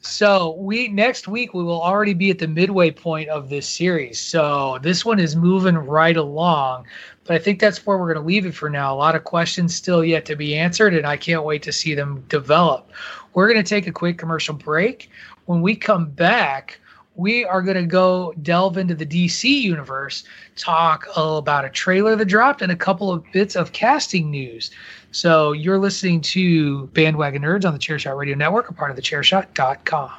So 0.00 0.56
we 0.58 0.88
next 0.88 1.26
week 1.26 1.52
we 1.52 1.62
will 1.62 1.82
already 1.82 2.14
be 2.14 2.30
at 2.30 2.38
the 2.38 2.46
midway 2.46 2.90
point 2.90 3.28
of 3.28 3.48
this 3.48 3.68
series. 3.68 4.20
So 4.20 4.78
this 4.82 5.04
one 5.04 5.18
is 5.18 5.34
moving 5.34 5.76
right 5.76 6.16
along. 6.16 6.86
But 7.24 7.34
I 7.34 7.38
think 7.38 7.58
that's 7.58 7.84
where 7.84 7.98
we're 7.98 8.14
going 8.14 8.22
to 8.22 8.26
leave 8.26 8.46
it 8.46 8.54
for 8.54 8.70
now. 8.70 8.94
A 8.94 8.96
lot 8.96 9.16
of 9.16 9.24
questions 9.24 9.74
still 9.74 10.04
yet 10.04 10.24
to 10.26 10.36
be 10.36 10.56
answered, 10.56 10.94
and 10.94 11.06
I 11.06 11.16
can't 11.16 11.44
wait 11.44 11.62
to 11.64 11.72
see 11.72 11.94
them 11.94 12.24
develop. 12.28 12.92
We're 13.34 13.48
going 13.48 13.62
to 13.62 13.68
take 13.68 13.88
a 13.88 13.92
quick 13.92 14.16
commercial 14.16 14.54
break. 14.54 15.10
When 15.46 15.60
we 15.60 15.74
come 15.74 16.08
back, 16.10 16.78
we 17.16 17.44
are 17.44 17.62
going 17.62 17.76
to 17.76 17.86
go 17.86 18.32
delve 18.42 18.78
into 18.78 18.94
the 18.94 19.06
DC 19.06 19.44
universe, 19.44 20.24
talk 20.54 21.06
about 21.16 21.64
a 21.64 21.70
trailer 21.70 22.14
that 22.14 22.26
dropped, 22.26 22.62
and 22.62 22.70
a 22.70 22.76
couple 22.76 23.10
of 23.10 23.24
bits 23.32 23.56
of 23.56 23.72
casting 23.72 24.30
news. 24.30 24.70
So 25.16 25.52
you're 25.52 25.78
listening 25.78 26.20
to 26.20 26.88
Bandwagon 26.88 27.40
Nerds 27.40 27.64
on 27.64 27.72
the 27.72 27.78
Chairshot 27.78 28.18
Radio 28.18 28.36
Network, 28.36 28.68
a 28.68 28.74
part 28.74 28.90
of 28.90 28.96
the 28.96 29.02
Chairshot.com. 29.02 30.10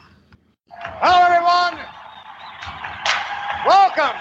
Hello, 0.71 1.23
everyone. 1.23 1.85
Welcome 3.63 4.17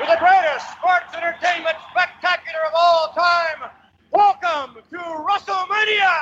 to 0.00 0.06
the 0.10 0.16
greatest 0.18 0.72
sports 0.72 1.14
entertainment 1.14 1.76
spectacular 1.92 2.58
of 2.66 2.72
all 2.76 3.12
time. 3.14 3.70
Welcome 4.10 4.82
to 4.90 4.98
WrestleMania. 4.98 6.16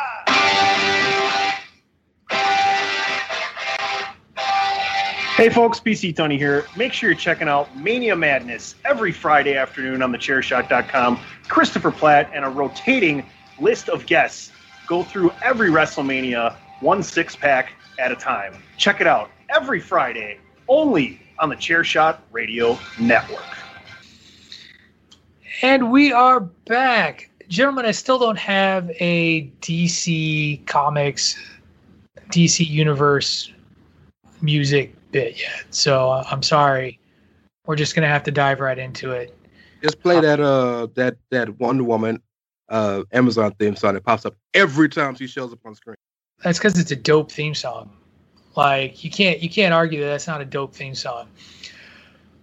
Hey 5.36 5.48
folks, 5.48 5.80
PC 5.80 6.14
Tunney 6.14 6.36
here. 6.36 6.66
Make 6.76 6.92
sure 6.92 7.08
you're 7.08 7.18
checking 7.18 7.48
out 7.48 7.74
Mania 7.78 8.14
Madness 8.14 8.74
every 8.84 9.10
Friday 9.10 9.56
afternoon 9.56 10.02
on 10.02 10.12
the 10.12 10.18
thechairshot.com. 10.18 11.18
Christopher 11.48 11.90
Platt 11.90 12.30
and 12.34 12.44
a 12.44 12.48
rotating 12.50 13.24
list 13.60 13.88
of 13.88 14.06
guests 14.06 14.52
go 14.86 15.02
through 15.02 15.32
every 15.42 15.70
WrestleMania 15.70 16.56
one 16.80 17.02
six 17.02 17.34
pack 17.36 17.72
at 17.98 18.12
a 18.12 18.16
time. 18.16 18.62
Check 18.76 19.00
it 19.00 19.06
out 19.06 19.30
every 19.54 19.80
Friday 19.80 20.38
only 20.68 21.20
on 21.38 21.48
the 21.48 21.56
Chairshot 21.56 22.18
Radio 22.32 22.78
Network. 22.98 23.44
And 25.62 25.90
we 25.90 26.12
are 26.12 26.40
back. 26.40 27.30
Gentlemen, 27.48 27.86
I 27.86 27.92
still 27.92 28.18
don't 28.18 28.38
have 28.38 28.90
a 29.00 29.50
DC 29.60 30.66
Comics, 30.66 31.36
DC 32.30 32.66
Universe 32.66 33.52
music 34.40 34.94
bit 35.12 35.40
yet. 35.40 35.64
So 35.70 36.10
uh, 36.10 36.24
I'm 36.30 36.42
sorry. 36.42 36.98
We're 37.66 37.76
just 37.76 37.94
going 37.94 38.02
to 38.02 38.08
have 38.08 38.24
to 38.24 38.30
dive 38.30 38.60
right 38.60 38.78
into 38.78 39.12
it. 39.12 39.36
Just 39.82 40.00
play 40.00 40.18
that 40.18 40.40
uh 40.40 40.88
that 40.94 41.16
that 41.30 41.60
Wonder 41.60 41.84
Woman 41.84 42.22
uh 42.68 43.02
Amazon 43.12 43.52
theme 43.58 43.76
song 43.76 43.94
that 43.94 44.04
pops 44.04 44.24
up 44.24 44.34
every 44.54 44.88
time 44.88 45.14
she 45.14 45.26
shows 45.26 45.52
up 45.52 45.58
on 45.64 45.74
screen. 45.74 45.96
That's 46.42 46.58
because 46.58 46.78
it's 46.78 46.90
a 46.90 46.96
dope 46.96 47.30
theme 47.30 47.54
song. 47.54 47.90
Like 48.56 49.02
you 49.04 49.10
can't 49.10 49.40
you 49.40 49.50
can't 49.50 49.74
argue 49.74 50.00
that 50.00 50.06
that's 50.06 50.26
not 50.26 50.40
a 50.40 50.44
dope 50.44 50.74
theme 50.74 50.94
song. 50.94 51.28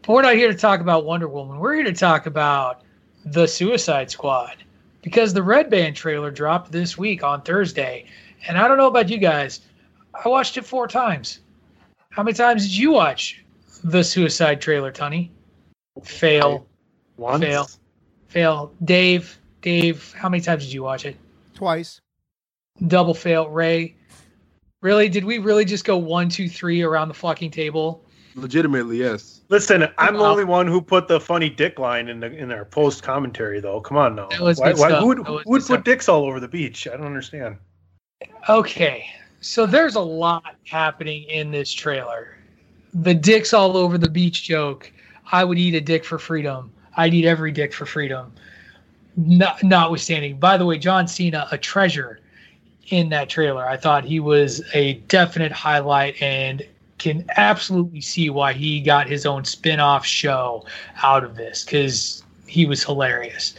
But 0.01 0.13
we're 0.13 0.21
not 0.23 0.35
here 0.35 0.51
to 0.51 0.57
talk 0.57 0.81
about 0.81 1.05
Wonder 1.05 1.27
Woman. 1.27 1.59
We're 1.59 1.75
here 1.75 1.83
to 1.83 1.93
talk 1.93 2.25
about 2.25 2.81
the 3.23 3.47
Suicide 3.47 4.09
Squad 4.09 4.57
because 5.03 5.33
the 5.33 5.43
Red 5.43 5.69
Band 5.69 5.95
trailer 5.95 6.31
dropped 6.31 6.71
this 6.71 6.97
week 6.97 7.23
on 7.23 7.41
Thursday, 7.43 8.05
and 8.47 8.57
I 8.57 8.67
don't 8.67 8.77
know 8.77 8.87
about 8.87 9.09
you 9.09 9.17
guys. 9.17 9.61
I 10.13 10.27
watched 10.27 10.57
it 10.57 10.65
four 10.65 10.87
times. 10.87 11.39
How 12.09 12.23
many 12.23 12.33
times 12.33 12.63
did 12.63 12.75
you 12.75 12.91
watch 12.91 13.43
the 13.83 14.03
Suicide 14.03 14.59
trailer, 14.59 14.91
Tony? 14.91 15.31
Fail, 16.03 16.65
Once. 17.17 17.43
Fail. 17.43 17.67
fail. 18.27 18.73
Dave, 18.83 19.39
Dave, 19.61 20.13
how 20.17 20.29
many 20.29 20.41
times 20.41 20.65
did 20.65 20.73
you 20.73 20.83
watch 20.83 21.05
it? 21.05 21.15
Twice. 21.53 22.01
double 22.87 23.13
fail 23.13 23.49
Rey 23.49 23.95
really 24.81 25.07
did 25.09 25.23
we 25.23 25.37
really 25.37 25.65
just 25.65 25.85
go 25.85 25.97
one 25.97 26.27
two 26.29 26.49
three 26.49 26.81
around 26.81 27.07
the 27.07 27.13
fucking 27.13 27.51
table 27.51 28.03
Legitimately, 28.33 28.95
yes. 28.97 29.41
Listen, 29.49 29.89
I'm 29.97 30.15
the 30.15 30.23
only 30.23 30.45
one 30.45 30.65
who 30.65 30.81
put 30.81 31.09
the 31.09 31.19
funny 31.19 31.49
dick 31.49 31.77
line 31.77 32.07
in 32.07 32.21
the 32.21 32.31
in 32.33 32.49
our 32.49 32.63
post 32.63 33.03
commentary 33.03 33.59
though. 33.59 33.81
Come 33.81 33.97
on 33.97 34.15
now. 34.15 34.29
That 34.29 34.39
was 34.39 34.57
Why, 34.57 34.71
good 34.71 34.79
why, 34.79 34.87
stuff. 34.87 34.99
who 35.01 35.07
would, 35.07 35.17
who 35.27 35.33
would 35.33 35.43
put 35.45 35.63
stuff. 35.63 35.83
dicks 35.83 36.07
all 36.07 36.23
over 36.23 36.39
the 36.39 36.47
beach? 36.47 36.87
I 36.87 36.95
don't 36.95 37.05
understand. 37.05 37.57
okay 38.47 39.05
so 39.41 39.65
there's 39.65 39.95
a 39.95 39.99
lot 39.99 40.55
happening 40.65 41.23
in 41.23 41.51
this 41.51 41.73
trailer 41.73 42.37
the 42.93 43.13
dicks 43.13 43.53
all 43.53 43.75
over 43.75 43.97
the 43.97 44.09
beach 44.09 44.43
joke 44.43 44.91
i 45.31 45.43
would 45.43 45.57
eat 45.57 45.73
a 45.73 45.81
dick 45.81 46.05
for 46.05 46.19
freedom 46.19 46.71
i'd 46.97 47.13
eat 47.13 47.25
every 47.25 47.51
dick 47.51 47.73
for 47.73 47.85
freedom 47.85 48.31
Not, 49.15 49.61
notwithstanding. 49.63 50.39
By 50.39 50.57
the 50.57 50.65
way 50.65 50.77
john 50.77 51.07
cena 51.07 51.47
a 51.51 51.57
treasure 51.57 52.19
in 52.89 53.09
that 53.09 53.29
trailer. 53.29 53.67
I 53.67 53.77
thought 53.77 54.03
he 54.03 54.19
was 54.19 54.61
a 54.73 54.95
definite 55.07 55.51
highlight 55.51 56.21
and 56.21 56.65
can 56.97 57.25
absolutely 57.37 58.01
see 58.01 58.29
why 58.29 58.53
he 58.53 58.79
got 58.79 59.07
his 59.07 59.25
own 59.25 59.43
spin-off 59.43 60.05
show 60.05 60.65
out 61.01 61.23
of 61.23 61.35
this 61.35 61.63
because 61.63 62.23
he 62.45 62.65
was 62.65 62.83
hilarious. 62.83 63.55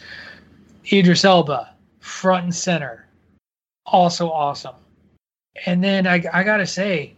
Idris 0.92 1.24
elba 1.24 1.74
front 2.00 2.44
and 2.44 2.54
center 2.54 3.06
also 3.86 4.30
awesome. 4.30 4.74
And 5.66 5.82
then 5.82 6.06
i, 6.06 6.22
I 6.32 6.42
gotta 6.42 6.66
say 6.66 7.14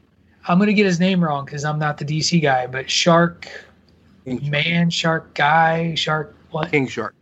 i'm 0.49 0.59
gonna 0.59 0.73
get 0.73 0.87
his 0.87 1.01
name 1.01 1.23
wrong 1.23 1.45
because 1.45 1.65
i'm 1.65 1.79
not 1.79 1.99
the 1.99 2.05
dc 2.05 2.41
guy 2.43 2.67
but 2.67 2.91
shark. 2.91 3.49
Man 4.27 4.91
shark 4.91 5.35
guy 5.35 5.95
shark 5.95 6.37
what? 6.55 6.71
King 6.71 6.87
Shark. 6.87 7.14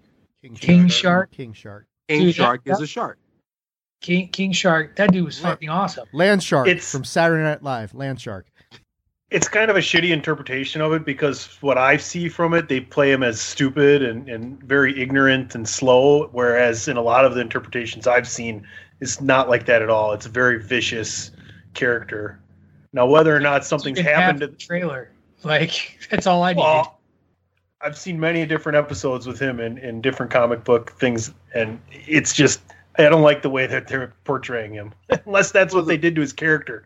King, 0.43 0.55
King 0.57 0.88
Shark. 0.88 1.30
King 1.30 1.53
Shark. 1.53 1.86
King 2.09 2.22
Dude, 2.22 2.34
Shark 2.34 2.62
is 2.66 2.80
a 2.80 2.86
shark. 2.86 3.18
king, 4.01 4.28
king 4.28 4.51
shark 4.53 4.97
that 4.97 5.12
dude 5.12 5.24
was 5.24 5.40
Right. 5.40 5.51
fucking 5.51 5.68
awesome 5.68 6.07
Land 6.12 6.43
Shark 6.43 6.66
It's- 6.66 6.90
from 6.90 7.05
Saturday 7.05 7.45
Night 7.45 7.62
Live. 7.62 7.95
Land 7.95 8.20
Shark. 8.20 8.47
It's 9.30 9.49
kind 9.49 9.70
of 9.70 9.76
a 9.76 9.80
shitty 9.80 10.11
interpretation 10.11 10.82
of 10.82 10.93
it 10.93 11.07
because 11.07 11.47
what 11.62 11.78
I 11.78 11.97
see 11.97 12.28
from 12.28 12.53
it, 12.53 12.68
they 12.68 12.80
play 12.80 13.11
him 13.12 13.22
as 13.22 13.40
stupid 13.40 14.03
and, 14.03 14.28
and 14.28 14.62
very 14.62 15.01
ignorant 15.01 15.55
and 15.55 15.66
slow. 15.66 16.26
Whereas 16.32 16.86
in 16.88 16.97
a 16.99 17.01
lot 17.01 17.24
of 17.24 17.34
the 17.34 17.40
interpretations 17.40 18.07
I've 18.07 18.28
seen, 18.28 18.66
it's 19.01 19.20
not 19.22 19.49
like 19.49 19.64
that 19.66 19.80
at 19.80 19.88
all. 19.88 20.12
It's 20.12 20.26
a 20.26 20.28
very 20.28 20.62
vicious 20.62 21.30
character. 21.72 22.40
Now, 22.93 23.07
whether 23.07 23.34
or 23.34 23.40
not 23.40 23.64
something's 23.64 24.01
happened 24.01 24.40
to 24.40 24.49
the 24.49 24.57
trailer 24.57 25.11
like 25.45 25.99
that's 26.11 26.26
all 26.26 26.43
i 26.43 26.53
needed 26.53 26.61
Well, 26.62 27.01
I've 27.83 27.99
seen 27.99 28.20
many 28.20 28.47
different 28.47 28.76
episodes 28.76 29.26
with 29.26 29.41
him 29.41 29.59
in, 29.59 29.78
in 29.78 30.01
different 30.01 30.30
comic 30.30 30.64
book 30.64 30.93
things, 30.93 31.33
and 31.55 31.80
it's 31.91 32.33
just 32.33 32.61
I 32.99 33.09
don't 33.09 33.22
like 33.22 33.43
the 33.43 33.51
way 33.51 33.66
that 33.66 33.89
they're 33.89 34.12
portraying 34.24 34.72
him, 34.72 34.93
unless 35.26 35.51
that's 35.51 35.74
what 35.74 35.87
they 35.87 35.97
did 35.97 36.14
to 36.14 36.20
his 36.20 36.33
character. 36.33 36.85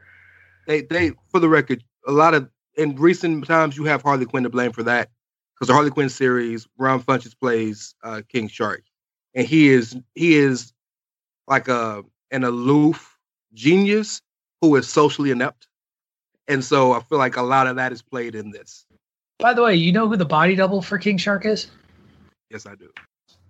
They 0.67 0.83
they 0.83 1.13
for 1.31 1.39
the 1.39 1.49
record, 1.49 1.85
a 2.07 2.13
lot 2.13 2.35
of 2.35 2.49
in 2.77 2.97
recent 2.97 3.47
times 3.47 3.77
you 3.77 3.85
have 3.85 4.03
Harley 4.03 4.25
Quinn 4.25 4.45
to 4.45 4.51
blame 4.51 4.73
for 4.73 4.83
that 4.85 5.11
because 5.55 5.69
the 5.69 5.75
Harley 5.75 5.91
Quinn 5.91 6.09
series, 6.09 6.67
Ron 6.79 7.03
Funches 7.03 7.39
plays 7.39 7.95
uh, 8.03 8.23
King 8.29 8.49
Shark, 8.49 8.83
and 9.35 9.47
he 9.47 9.69
is 9.69 9.97
he 10.15 10.35
is 10.37 10.73
like 11.47 11.69
a 11.69 12.05
an 12.31 12.45
aloof 12.45 13.19
genius 13.53 14.23
who 14.63 14.75
is 14.77 14.89
socially 14.89 15.31
inept, 15.31 15.69
and 16.49 16.65
so 16.65 16.93
I 16.93 17.01
feel 17.01 17.19
like 17.19 17.37
a 17.37 17.43
lot 17.43 17.67
of 17.67 17.77
that 17.77 17.93
is 17.93 18.01
played 18.01 18.35
in 18.35 18.51
this. 18.51 18.87
By 19.39 19.53
the 19.53 19.63
way, 19.63 19.75
you 19.75 19.93
know 19.93 20.09
who 20.09 20.17
the 20.17 20.25
body 20.25 20.55
double 20.55 20.81
for 20.81 20.99
King 20.99 21.19
Shark 21.19 21.45
is? 21.45 21.69
Yes, 22.51 22.67
I 22.67 22.75
do. 22.75 22.91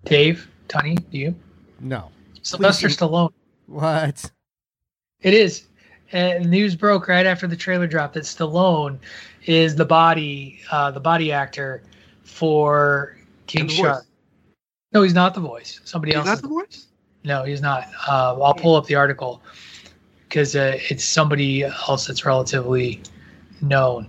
Dave, 0.05 0.49
Tony, 0.67 0.95
do 0.95 1.17
you? 1.17 1.35
No. 1.79 2.11
Sylvester 2.41 2.87
Please. 2.87 2.97
Stallone. 2.97 3.31
What? 3.67 4.29
It 5.21 5.33
is. 5.33 5.67
And 6.11 6.49
news 6.49 6.75
broke 6.75 7.07
right 7.07 7.25
after 7.25 7.47
the 7.47 7.55
trailer 7.55 7.87
dropped 7.87 8.13
that 8.15 8.23
Stallone 8.23 8.97
is 9.45 9.75
the 9.75 9.85
body, 9.85 10.59
uh, 10.71 10.91
the 10.91 10.99
body 10.99 11.31
actor 11.31 11.83
for 12.23 13.17
King 13.47 13.67
Shark. 13.67 14.03
voice. 14.03 14.07
No, 14.93 15.03
he's 15.03 15.13
not 15.13 15.33
the 15.33 15.41
voice. 15.41 15.81
Somebody 15.83 16.11
Is 16.11 16.17
else. 16.17 16.25
that 16.27 16.33
is 16.35 16.41
the 16.41 16.47
voice? 16.47 16.87
No, 17.23 17.43
he's 17.43 17.61
not. 17.61 17.87
Uh, 18.07 18.41
I'll 18.41 18.53
pull 18.53 18.75
up 18.75 18.85
the 18.85 18.95
article 18.95 19.41
because 20.27 20.55
uh, 20.55 20.77
it's 20.89 21.03
somebody 21.03 21.63
else 21.63 22.07
that's 22.07 22.25
relatively 22.25 23.01
known. 23.61 24.07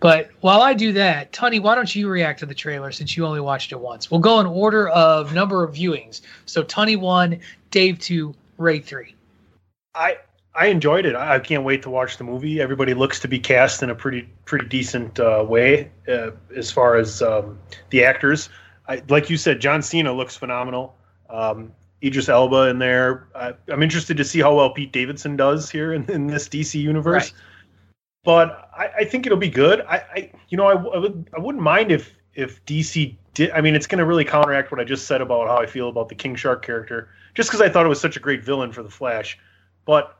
But 0.00 0.30
while 0.40 0.62
I 0.62 0.72
do 0.72 0.92
that, 0.94 1.30
Tony, 1.32 1.60
why 1.60 1.74
don't 1.74 1.94
you 1.94 2.08
react 2.08 2.40
to 2.40 2.46
the 2.46 2.54
trailer 2.54 2.90
since 2.90 3.16
you 3.16 3.26
only 3.26 3.40
watched 3.40 3.70
it 3.70 3.78
once? 3.78 4.10
We'll 4.10 4.20
go 4.20 4.40
in 4.40 4.46
order 4.46 4.88
of 4.88 5.34
number 5.34 5.62
of 5.62 5.74
viewings. 5.74 6.22
So 6.46 6.62
Tony 6.62 6.96
one, 6.96 7.38
Dave 7.70 7.98
two, 7.98 8.34
Rey 8.56 8.80
three. 8.80 9.14
I 9.94 10.16
I 10.54 10.66
enjoyed 10.66 11.04
it. 11.04 11.14
I 11.14 11.36
I 11.36 11.38
can't 11.38 11.64
wait 11.64 11.82
to 11.82 11.90
watch 11.90 12.16
the 12.16 12.24
movie. 12.24 12.60
Everybody 12.62 12.94
looks 12.94 13.20
to 13.20 13.28
be 13.28 13.38
cast 13.38 13.82
in 13.82 13.90
a 13.90 13.94
pretty 13.94 14.26
pretty 14.46 14.66
decent 14.66 15.20
uh, 15.20 15.44
way 15.46 15.90
uh, 16.08 16.30
as 16.56 16.70
far 16.70 16.96
as 16.96 17.20
um, 17.20 17.58
the 17.90 18.02
actors. 18.02 18.48
I, 18.88 19.02
like 19.08 19.28
you 19.28 19.36
said, 19.36 19.60
John 19.60 19.82
Cena 19.82 20.12
looks 20.12 20.34
phenomenal. 20.34 20.96
Um, 21.28 21.72
Idris 22.02 22.28
Elba 22.28 22.68
in 22.68 22.78
there. 22.78 23.28
I, 23.34 23.52
I'm 23.68 23.82
interested 23.82 24.16
to 24.16 24.24
see 24.24 24.40
how 24.40 24.54
well 24.56 24.70
Pete 24.70 24.92
Davidson 24.92 25.36
does 25.36 25.70
here 25.70 25.92
in, 25.92 26.10
in 26.10 26.26
this 26.26 26.48
DC 26.48 26.80
universe. 26.80 27.32
Right. 27.32 27.40
But 28.24 28.70
I, 28.76 28.90
I 28.98 29.04
think 29.04 29.26
it'll 29.26 29.38
be 29.38 29.48
good. 29.48 29.80
I, 29.82 29.96
I 29.96 30.32
you 30.48 30.56
know 30.56 30.66
I, 30.66 30.72
I 30.72 30.98
would 30.98 31.30
I 31.36 31.40
wouldn't 31.40 31.62
mind 31.62 31.90
if 31.90 32.14
if 32.34 32.64
DC 32.66 33.16
did. 33.34 33.50
I 33.50 33.60
mean, 33.60 33.74
it's 33.74 33.86
going 33.86 33.98
to 33.98 34.04
really 34.04 34.24
counteract 34.24 34.70
what 34.70 34.80
I 34.80 34.84
just 34.84 35.06
said 35.06 35.20
about 35.20 35.48
how 35.48 35.58
I 35.58 35.66
feel 35.66 35.88
about 35.88 36.08
the 36.08 36.14
King 36.14 36.36
Shark 36.36 36.64
character, 36.64 37.08
just 37.34 37.48
because 37.48 37.60
I 37.60 37.68
thought 37.68 37.86
it 37.86 37.88
was 37.88 38.00
such 38.00 38.16
a 38.16 38.20
great 38.20 38.44
villain 38.44 38.72
for 38.72 38.82
the 38.82 38.90
Flash. 38.90 39.38
But 39.84 40.16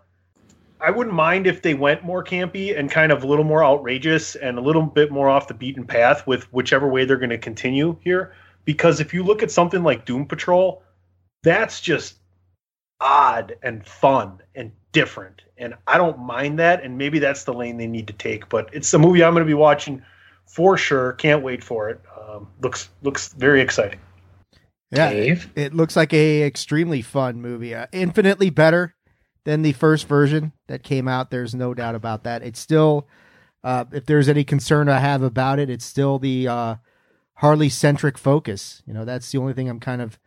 I 0.81 0.91
wouldn't 0.91 1.15
mind 1.15 1.47
if 1.47 1.61
they 1.61 1.75
went 1.75 2.05
more 2.05 2.25
campy 2.25 2.79
and 2.79 2.91
kind 2.91 3.13
of 3.13 3.23
a 3.23 3.27
little 3.27 3.45
more 3.45 3.63
outrageous 3.63 4.35
and 4.35 4.57
a 4.57 4.63
little 4.63 4.83
bit 4.83 5.11
more 5.11 5.29
off 5.29 5.49
the 5.49 5.55
beaten 5.55 5.85
path 5.85 6.27
with 6.27 6.51
whichever 6.53 6.89
way 6.89 7.05
they're 7.05 7.19
going 7.19 7.31
to 7.31 7.39
continue 7.39 7.97
here. 8.01 8.33
Because 8.65 9.01
if 9.01 9.13
you 9.13 9.23
look 9.23 9.43
at 9.43 9.51
something 9.51 9.83
like 9.83 10.07
Doom 10.07 10.27
Patrol, 10.27 10.83
that's 11.43 11.81
just 11.81 12.17
odd 13.01 13.57
and 13.63 13.87
fun 13.87 14.39
and 14.55 14.73
different. 14.93 15.43
And 15.59 15.75
I 15.87 15.99
don't 15.99 16.19
mind 16.19 16.59
that. 16.59 16.83
And 16.83 16.97
maybe 16.97 17.19
that's 17.19 17.45
the 17.45 17.53
lane 17.53 17.77
they 17.77 17.87
need 17.87 18.07
to 18.07 18.13
take. 18.13 18.49
But 18.49 18.71
it's 18.73 18.93
a 18.95 18.99
movie 18.99 19.23
I'm 19.23 19.35
going 19.35 19.45
to 19.45 19.49
be 19.49 19.55
watching 19.55 20.03
for 20.47 20.77
sure. 20.77 21.13
Can't 21.15 21.43
wait 21.43 21.63
for 21.63 21.91
it. 21.91 22.01
Um, 22.21 22.49
looks 22.61 22.91
looks 23.03 23.33
very 23.35 23.61
exciting. 23.61 24.01
Yeah. 24.91 25.11
Dave. 25.11 25.51
It 25.55 25.75
looks 25.75 25.97
like 25.97 26.13
a 26.13 26.43
extremely 26.43 27.03
fun 27.03 27.41
movie. 27.41 27.75
Uh, 27.75 27.87
infinitely 27.93 28.51
better 28.51 28.95
than 29.45 29.63
the 29.63 29.73
first 29.73 30.07
version 30.07 30.53
that 30.69 30.83
came 30.83 31.09
out. 31.09 31.31
There's 31.31 31.55
no 31.55 31.75
doubt 31.75 31.95
about 31.95 32.25
that. 32.25 32.43
It's 32.43 32.59
still, 32.59 33.09
uh, 33.65 33.85
if 33.93 34.07
there's 34.07 34.29
any 34.29 34.45
concern 34.45 34.89
I 34.89 34.99
have 34.99 35.23
about 35.23 35.59
it, 35.59 35.71
it's 35.71 35.85
still 35.85 36.19
the 36.19 36.49
uh, 36.49 36.75
Harley 37.35 37.69
centric 37.69 38.19
focus. 38.19 38.83
You 38.87 38.93
know, 38.93 39.05
that's 39.05 39.31
the 39.33 39.39
only 39.39 39.53
thing 39.53 39.69
I'm 39.69 39.81
kind 39.81 40.03
of 40.03 40.19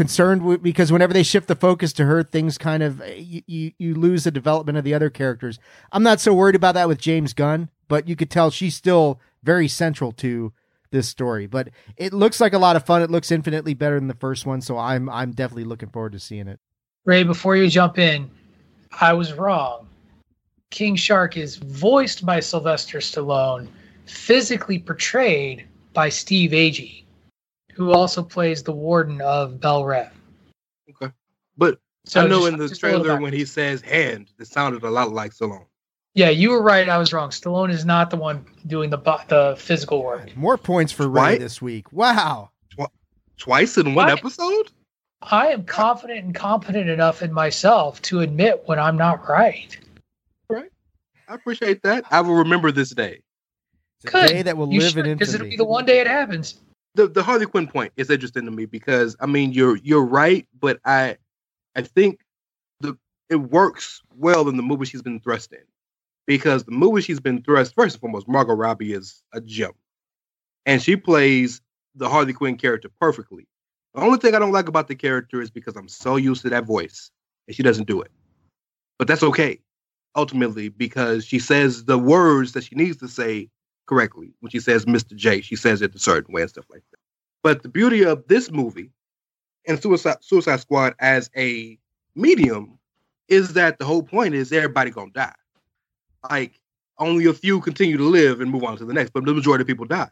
concerned 0.00 0.62
because 0.62 0.90
whenever 0.90 1.12
they 1.12 1.22
shift 1.22 1.46
the 1.46 1.54
focus 1.54 1.92
to 1.92 2.06
her, 2.06 2.22
things 2.22 2.56
kind 2.56 2.82
of 2.82 3.02
eh, 3.02 3.16
you, 3.16 3.42
you 3.46 3.72
you 3.76 3.94
lose 3.94 4.24
the 4.24 4.30
development 4.30 4.78
of 4.78 4.82
the 4.82 4.94
other 4.94 5.10
characters. 5.10 5.58
I'm 5.92 6.02
not 6.02 6.20
so 6.20 6.32
worried 6.32 6.54
about 6.54 6.72
that 6.72 6.88
with 6.88 6.96
James 6.96 7.34
Gunn, 7.34 7.68
but 7.86 8.08
you 8.08 8.16
could 8.16 8.30
tell 8.30 8.50
she's 8.50 8.74
still 8.74 9.20
very 9.42 9.68
central 9.68 10.10
to 10.12 10.54
this 10.90 11.06
story. 11.06 11.46
But 11.46 11.68
it 11.98 12.14
looks 12.14 12.40
like 12.40 12.54
a 12.54 12.58
lot 12.58 12.76
of 12.76 12.86
fun. 12.86 13.02
It 13.02 13.10
looks 13.10 13.30
infinitely 13.30 13.74
better 13.74 13.96
than 13.96 14.08
the 14.08 14.14
first 14.14 14.46
one, 14.46 14.62
so 14.62 14.78
I'm 14.78 15.10
I'm 15.10 15.32
definitely 15.32 15.64
looking 15.64 15.90
forward 15.90 16.12
to 16.12 16.18
seeing 16.18 16.48
it. 16.48 16.60
Rey, 17.04 17.22
before 17.22 17.56
you 17.56 17.68
jump 17.68 17.98
in, 17.98 18.30
I 19.02 19.12
was 19.12 19.34
wrong. 19.34 19.86
King 20.70 20.96
Shark 20.96 21.36
is 21.36 21.56
voiced 21.56 22.24
by 22.24 22.40
Sylvester 22.40 23.00
Stallone, 23.00 23.68
physically 24.06 24.78
portrayed 24.78 25.66
by 25.92 26.08
Steve 26.08 26.52
Agee, 26.52 27.04
who 27.80 27.92
also 27.92 28.22
plays 28.22 28.62
the 28.62 28.72
warden 28.72 29.22
of 29.22 29.58
Belle 29.58 29.86
Reve. 29.86 30.10
Okay. 30.90 31.10
But 31.56 31.78
So 32.04 32.20
I 32.20 32.26
know 32.26 32.40
just- 32.40 32.52
in 32.52 32.58
the 32.58 32.68
just 32.68 32.82
a 32.82 32.86
little 32.88 33.04
trailer 33.04 33.20
when 33.22 33.32
he 33.32 33.46
says 33.46 33.80
hand, 33.80 34.30
it 34.38 34.46
sounded 34.48 34.82
a 34.82 34.90
lot 34.90 35.12
like 35.12 35.32
Stallone. 35.32 35.64
Yeah, 36.12 36.28
you 36.28 36.50
were 36.50 36.60
right. 36.62 36.86
I 36.90 36.98
was 36.98 37.14
wrong. 37.14 37.30
Stallone 37.30 37.70
is 37.70 37.86
not 37.86 38.10
the 38.10 38.18
one 38.18 38.44
doing 38.66 38.90
the 38.90 38.98
the 39.28 39.56
physical 39.58 40.02
work. 40.04 40.36
More 40.36 40.58
points 40.58 40.92
for 40.92 41.08
Rey 41.08 41.22
Right? 41.22 41.40
this 41.40 41.62
week. 41.62 41.90
Wow. 41.90 42.50
Twice 43.38 43.78
in 43.78 43.94
one 43.94 44.08
What? 44.08 44.18
episode? 44.18 44.70
I 45.22 45.46
am 45.48 45.64
confident 45.64 46.22
and 46.26 46.34
competent 46.34 46.90
enough 46.90 47.22
in 47.22 47.32
myself 47.32 48.02
to 48.02 48.20
admit 48.20 48.62
when 48.66 48.78
I'm 48.78 48.98
not 48.98 49.26
right. 49.26 49.74
Right. 50.50 50.70
I 51.28 51.34
appreciate 51.34 51.82
that. 51.84 52.04
I 52.10 52.20
will 52.20 52.34
remember 52.34 52.70
this 52.72 52.90
day. 52.90 53.22
It's 54.04 54.12
a 54.14 54.18
Good. 54.18 54.28
day 54.28 54.42
that 54.42 54.58
will 54.58 54.70
You 54.70 54.80
live 54.80 54.90
should, 54.92 55.06
in 55.06 55.16
because 55.16 55.32
it'll 55.34 55.48
be 55.48 55.56
the 55.56 55.64
one 55.64 55.86
day 55.86 56.00
it 56.00 56.06
happens. 56.06 56.56
The 56.94 57.06
the 57.06 57.22
Harley 57.22 57.46
Quinn 57.46 57.68
point 57.68 57.92
is 57.96 58.10
interesting 58.10 58.44
to 58.44 58.50
me 58.50 58.66
because 58.66 59.16
I 59.20 59.26
mean 59.26 59.52
you're 59.52 59.76
you're 59.76 60.04
right, 60.04 60.46
but 60.58 60.80
I 60.84 61.16
I 61.76 61.82
think 61.82 62.20
the 62.80 62.96
it 63.28 63.36
works 63.36 64.02
well 64.16 64.48
in 64.48 64.56
the 64.56 64.62
movie 64.62 64.86
she's 64.86 65.02
been 65.02 65.20
thrust 65.20 65.52
in. 65.52 65.62
Because 66.26 66.64
the 66.64 66.72
movie 66.72 67.00
she's 67.00 67.20
been 67.20 67.42
thrust, 67.42 67.74
first 67.74 67.96
and 67.96 68.00
foremost, 68.00 68.28
Margot 68.28 68.54
Robbie 68.54 68.92
is 68.92 69.22
a 69.32 69.40
gem. 69.40 69.72
And 70.66 70.80
she 70.82 70.94
plays 70.94 71.60
the 71.94 72.08
Harley 72.08 72.32
Quinn 72.32 72.56
character 72.56 72.90
perfectly. 73.00 73.46
The 73.94 74.02
only 74.02 74.18
thing 74.18 74.34
I 74.34 74.38
don't 74.38 74.52
like 74.52 74.68
about 74.68 74.86
the 74.86 74.94
character 74.94 75.40
is 75.40 75.50
because 75.50 75.76
I'm 75.76 75.88
so 75.88 76.16
used 76.16 76.42
to 76.42 76.50
that 76.50 76.66
voice 76.66 77.10
and 77.48 77.56
she 77.56 77.62
doesn't 77.62 77.88
do 77.88 78.00
it. 78.00 78.10
But 78.98 79.08
that's 79.08 79.22
okay, 79.24 79.60
ultimately, 80.14 80.68
because 80.68 81.24
she 81.24 81.38
says 81.38 81.84
the 81.84 81.98
words 81.98 82.52
that 82.52 82.64
she 82.64 82.76
needs 82.76 82.98
to 82.98 83.08
say 83.08 83.48
correctly. 83.90 84.32
When 84.38 84.50
she 84.50 84.60
says 84.60 84.84
Mr. 84.84 85.16
J, 85.16 85.40
she 85.40 85.56
says 85.56 85.82
it 85.82 85.94
a 85.94 85.98
certain 85.98 86.32
way 86.32 86.42
and 86.42 86.50
stuff 86.50 86.66
like 86.70 86.84
that. 86.92 86.98
But 87.42 87.64
the 87.64 87.68
beauty 87.68 88.04
of 88.04 88.26
this 88.28 88.48
movie 88.50 88.90
and 89.66 89.82
Suicide, 89.82 90.18
Suicide 90.20 90.60
Squad 90.60 90.94
as 91.00 91.28
a 91.36 91.76
medium 92.14 92.78
is 93.26 93.54
that 93.54 93.78
the 93.78 93.84
whole 93.84 94.04
point 94.04 94.34
is 94.34 94.52
everybody 94.52 94.92
gonna 94.92 95.10
die. 95.10 95.34
Like 96.30 96.60
only 96.98 97.26
a 97.26 97.32
few 97.32 97.60
continue 97.60 97.96
to 97.96 98.04
live 98.04 98.40
and 98.40 98.48
move 98.50 98.62
on 98.62 98.76
to 98.76 98.84
the 98.84 98.92
next, 98.92 99.10
but 99.10 99.24
the 99.24 99.34
majority 99.34 99.62
of 99.62 99.66
people 99.66 99.86
die. 99.86 100.10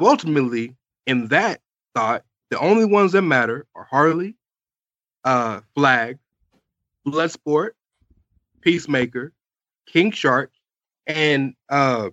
Ultimately, 0.00 0.76
in 1.06 1.26
that 1.28 1.60
thought, 1.96 2.24
the 2.50 2.60
only 2.60 2.84
ones 2.84 3.10
that 3.12 3.22
matter 3.22 3.66
are 3.74 3.84
Harley, 3.90 4.36
uh, 5.24 5.62
Flag, 5.74 6.18
Bloodsport, 7.04 7.70
Peacemaker, 8.60 9.32
King 9.86 10.12
Shark, 10.12 10.52
and 11.08 11.54
uh, 11.70 12.10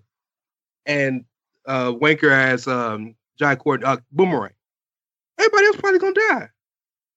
and 0.88 1.26
uh, 1.68 1.92
Wanker 1.92 2.32
as 2.32 2.68
um, 2.68 3.16
John 3.38 3.58
Cord 3.58 3.84
uh, 3.84 3.98
Boomerang. 4.12 4.54
Everybody 5.38 5.66
else 5.68 5.76
probably 5.78 6.00
gonna 6.00 6.14
die. 6.16 6.50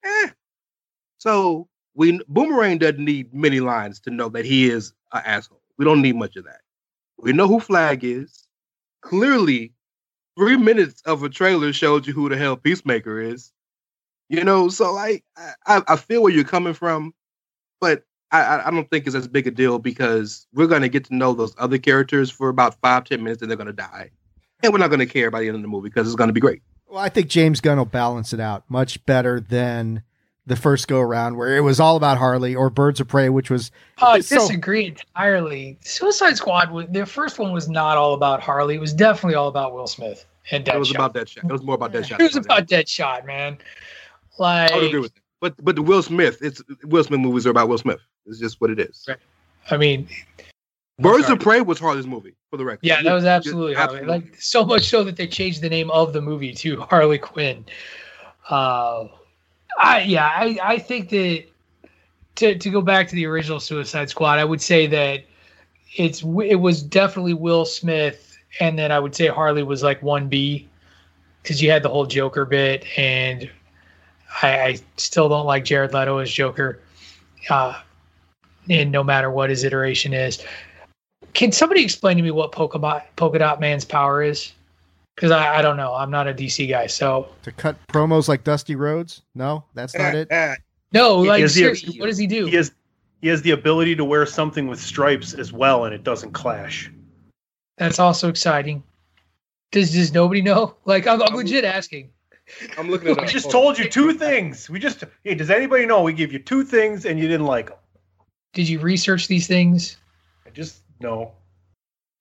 Eh. 0.05 0.29
So 1.19 1.69
we 1.95 2.21
Boomerang 2.29 2.79
doesn't 2.79 3.05
need 3.05 3.33
many 3.33 3.61
lines 3.61 4.01
to 4.01 4.11
know 4.11 4.29
that 4.31 4.45
he 4.45 4.69
is 4.69 4.93
an 5.13 5.23
asshole. 5.25 5.63
We 5.79 5.85
don't 5.85 6.03
need 6.03 6.17
much 6.17 6.37
of 6.37 6.45
that. 6.45 6.61
We 7.19 7.33
know 7.33 7.49
who 7.49 7.61
Flag 7.61 8.05
is. 8.05 8.47
Clearly, 9.03 9.73
three 10.37 10.57
minutes 10.57 11.01
of 11.07 11.23
a 11.23 11.31
trailer 11.31 11.73
showed 11.73 12.07
you 12.07 12.13
who 12.13 12.29
the 12.29 12.37
hell 12.37 12.57
Peacemaker 12.57 13.21
is. 13.21 13.53
You 14.29 14.45
know, 14.45 14.69
so 14.69 14.93
like 14.93 15.25
I 15.67 15.83
I 15.89 15.97
feel 15.97 16.23
where 16.23 16.33
you're 16.33 16.45
coming 16.45 16.75
from, 16.75 17.15
but 17.81 18.05
I, 18.33 18.43
I- 18.43 18.69
I 18.69 18.71
don't 18.71 18.89
think 18.91 19.07
it's 19.07 19.17
as 19.17 19.29
big 19.29 19.47
a 19.47 19.51
deal 19.51 19.79
because 19.79 20.47
we're 20.53 20.67
gonna 20.67 20.89
get 20.89 21.05
to 21.07 21.15
know 21.15 21.33
those 21.33 21.55
other 21.59 21.79
characters 21.79 22.31
for 22.31 22.49
about 22.49 22.75
five, 22.81 23.05
ten 23.05 23.23
minutes 23.23 23.43
and 23.43 23.51
they're 23.51 23.57
gonna 23.59 23.73
die. 23.73 24.11
And 24.63 24.73
we're 24.73 24.79
not 24.79 24.91
gonna 24.91 25.07
care 25.07 25.31
by 25.31 25.41
the 25.41 25.49
end 25.49 25.57
of 25.57 25.63
the 25.63 25.69
movie 25.69 25.89
because 25.89 26.07
it's 26.07 26.17
gonna 26.17 26.33
be 26.33 26.41
great. 26.41 26.63
Well, 26.89 26.99
I 27.01 27.09
think 27.09 27.29
James 27.29 27.61
Gunn 27.61 27.79
will 27.79 27.85
balance 27.85 28.33
it 28.33 28.41
out 28.41 28.65
much 28.69 29.05
better 29.07 29.41
than 29.41 30.03
the 30.47 30.57
first 30.57 30.89
go 30.89 30.99
around 30.99 31.37
where 31.37 31.57
it 31.57 31.61
was 31.61 31.79
all 31.79 31.97
about 31.97 32.19
Harley 32.19 32.55
or 32.57 32.71
Birds 32.71 32.99
of 32.99 33.07
Prey, 33.07 33.29
which 33.29 33.51
was 33.51 33.71
Oh, 34.01 34.07
I 34.09 34.21
So- 34.21 34.37
disagree 34.41 34.87
entirely. 34.87 35.79
Suicide 35.85 36.37
Squad, 36.37 36.73
was, 36.73 36.87
their 36.91 37.07
first 37.07 37.39
one 37.39 37.53
was 37.53 37.69
not 37.69 37.97
all 37.97 38.15
about 38.15 38.41
Harley. 38.43 38.75
It 38.75 38.81
was 38.81 38.93
definitely 38.93 39.37
all 39.37 39.47
about 39.49 39.73
Will 39.75 39.87
Smith 39.87 40.25
and 40.51 40.65
Deadshot. 40.65 40.75
It 40.75 40.79
was 40.79 40.89
Deadshot. 40.91 40.95
about 40.97 41.15
that 41.15 41.29
shot. 41.29 41.45
It 41.45 41.53
was 41.53 41.63
more 41.63 41.75
about 41.77 41.93
that 41.93 42.07
shot. 42.09 42.21
It 42.21 42.25
was 42.25 42.37
about 42.37 42.67
Deadshot, 42.67 43.25
man. 43.27 43.59
Like, 44.39 44.73
I 44.73 44.77
would 44.77 44.85
agree 44.87 45.01
with 45.01 45.15
that. 45.15 45.21
But 45.41 45.55
but 45.65 45.77
the 45.77 45.83
Will 45.83 46.03
Smith, 46.03 46.39
it's 46.41 46.63
Will 46.85 47.03
Smith 47.03 47.21
movies 47.21 47.47
are 47.47 47.51
about 47.51 47.69
Will 47.69 47.79
Smith. 47.79 48.01
It's 48.27 48.39
just 48.39 48.61
what 48.61 48.71
it 48.71 48.79
is. 48.79 49.05
Right. 49.09 49.19
I 49.71 49.77
mean, 49.77 50.09
Birds 50.99 51.29
of 51.31 51.41
Prey 51.41 51.63
was 51.63 51.79
Harley's 51.79 52.07
movie 52.07 52.35
for 52.51 52.57
the 52.57 52.65
record. 52.65 52.81
yeah, 52.83 53.03
that 53.03 53.13
was 53.13 53.25
Just 53.25 53.47
absolutely, 53.47 54.07
like 54.07 54.37
so 54.41 54.65
much 54.65 54.89
so 54.89 55.03
that 55.05 55.17
they 55.17 55.27
changed 55.27 55.63
the 55.63 55.69
name 55.69 55.91
of 55.91 56.13
the 56.13 56.21
movie 56.21 56.53
to 56.55 56.81
Harley 56.91 57.19
Quinn. 57.19 57.65
Uh, 58.49 59.09
I 59.79 60.03
yeah, 60.03 60.27
I 60.27 60.59
I 60.63 60.79
think 60.79 61.09
that 61.11 61.45
to 62.37 62.59
to 62.59 62.71
go 62.71 62.83
back 62.83 63.09
to 63.09 63.15
the 63.15 63.27
original 63.27 63.61
Suicide 63.61 64.11
Squad, 64.11 64.39
I 64.39 64.45
would 64.45 64.61
say 64.61 64.87
that 64.89 65.25
it's 65.97 66.23
it 66.23 66.61
was 66.61 66.83
definitely 66.83 67.35
Will 67.35 67.65
Smith, 67.65 68.37
and 68.61 68.79
then 68.79 68.93
I 68.93 68.99
would 68.99 69.15
say 69.15 69.29
Harley 69.29 69.63
was 69.63 69.83
like 69.83 70.03
one 70.03 70.29
B 70.29 70.69
because 71.43 71.63
you 71.63 71.71
had 71.71 71.83
the 71.83 71.89
whole 71.89 72.07
Joker 72.07 72.45
bit, 72.45 72.85
and 72.99 73.51
I, 74.43 74.63
I 74.63 74.79
still 74.97 75.29
don't 75.29 75.47
like 75.47 75.65
Jared 75.65 75.93
Leto 75.93 76.19
as 76.19 76.31
Joker. 76.31 76.81
Uh, 77.49 77.81
and 78.69 78.93
no 78.93 79.03
matter 79.03 79.31
what 79.31 79.51
his 79.51 79.65
iteration 79.65 80.13
is, 80.13 80.45
can 81.33 81.53
somebody 81.53 81.83
explain 81.83 82.17
to 82.17 82.23
me 82.23 82.31
what 82.31 82.53
Polka 82.53 82.79
Dot, 82.79 83.07
Polka 83.17 83.39
Dot 83.39 83.61
Man's 83.61 83.85
power 83.85 84.23
is? 84.23 84.53
Because 85.15 85.31
I, 85.31 85.59
I 85.59 85.63
don't 85.63 85.77
know. 85.77 85.95
I'm 85.95 86.11
not 86.11 86.29
a 86.29 86.35
DC 86.35 86.69
guy, 86.69 86.87
so 86.87 87.29
To 87.43 87.53
cut 87.53 87.77
promos 87.89 88.29
like 88.29 88.45
Dusty 88.45 88.75
Rhodes? 88.75 89.23
No, 89.35 89.65
that's 89.75 89.95
not 89.95 90.15
it. 90.15 90.31
Uh, 90.31 90.35
uh, 90.35 90.55
no. 90.93 91.19
Like 91.19 91.41
has 91.43 91.55
the- 91.55 91.61
seriously, 91.61 92.01
what 92.01 92.07
does 92.07 92.19
he 92.19 92.27
do? 92.27 92.47
He 92.47 92.57
has 92.57 92.73
he 93.21 93.29
has 93.29 93.43
the 93.43 93.51
ability 93.51 93.97
to 93.97 94.05
wear 94.05 94.25
something 94.25 94.67
with 94.67 94.81
stripes 94.81 95.35
as 95.35 95.53
well, 95.53 95.85
and 95.85 95.95
it 95.95 96.05
doesn't 96.05 96.33
clash. 96.33 96.91
That's 97.77 97.99
also 97.99 98.29
exciting. 98.29 98.83
Does 99.73 99.93
does 99.93 100.13
nobody 100.13 100.43
know? 100.43 100.77
Like 100.87 101.07
I'm, 101.07 101.21
I'm 101.23 101.29
um, 101.29 101.37
legit 101.37 101.65
asking. 101.65 102.11
I'm 102.79 102.91
looking 102.91 103.09
at. 103.09 103.17
We 103.21 103.27
just 103.27 103.51
told 103.51 103.79
you 103.79 103.89
two 103.89 104.13
things. 104.13 104.69
We 104.71 104.79
just 104.79 105.05
hey, 105.25 105.35
does 105.35 105.51
anybody 105.51 105.87
know 105.87 106.03
we 106.03 106.13
gave 106.13 106.33
you 106.33 106.39
two 106.39 106.65
things 106.65 107.05
and 107.07 107.19
you 107.19 107.29
didn't 107.29 107.47
like 107.47 107.69
them? 107.69 107.79
Did 108.53 108.69
you 108.69 108.81
research 108.81 109.29
these 109.29 109.47
things? 109.47 109.97
I 110.47 110.51
just 110.51 110.81
no. 111.01 111.33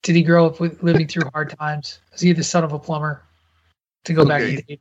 Did 0.02 0.16
he 0.16 0.22
grow 0.22 0.46
up 0.46 0.60
with 0.60 0.82
living 0.82 1.06
through 1.06 1.28
hard 1.32 1.50
times? 1.58 2.00
Is 2.14 2.20
he 2.20 2.32
the 2.32 2.44
son 2.44 2.64
of 2.64 2.72
a 2.72 2.78
plumber? 2.78 3.22
To 4.04 4.12
go 4.14 4.24
back 4.24 4.40
to 4.40 4.62
Dave. 4.62 4.78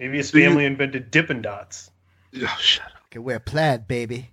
Maybe 0.00 0.16
his 0.16 0.30
Do 0.30 0.38
you- 0.38 0.48
family 0.48 0.64
invented 0.64 1.10
Dippin' 1.10 1.42
Dots. 1.42 1.90
Oh, 2.36 2.56
shut 2.60 2.86
up. 2.86 3.10
Can 3.10 3.22
wear 3.22 3.38
plaid, 3.38 3.86
baby. 3.86 4.30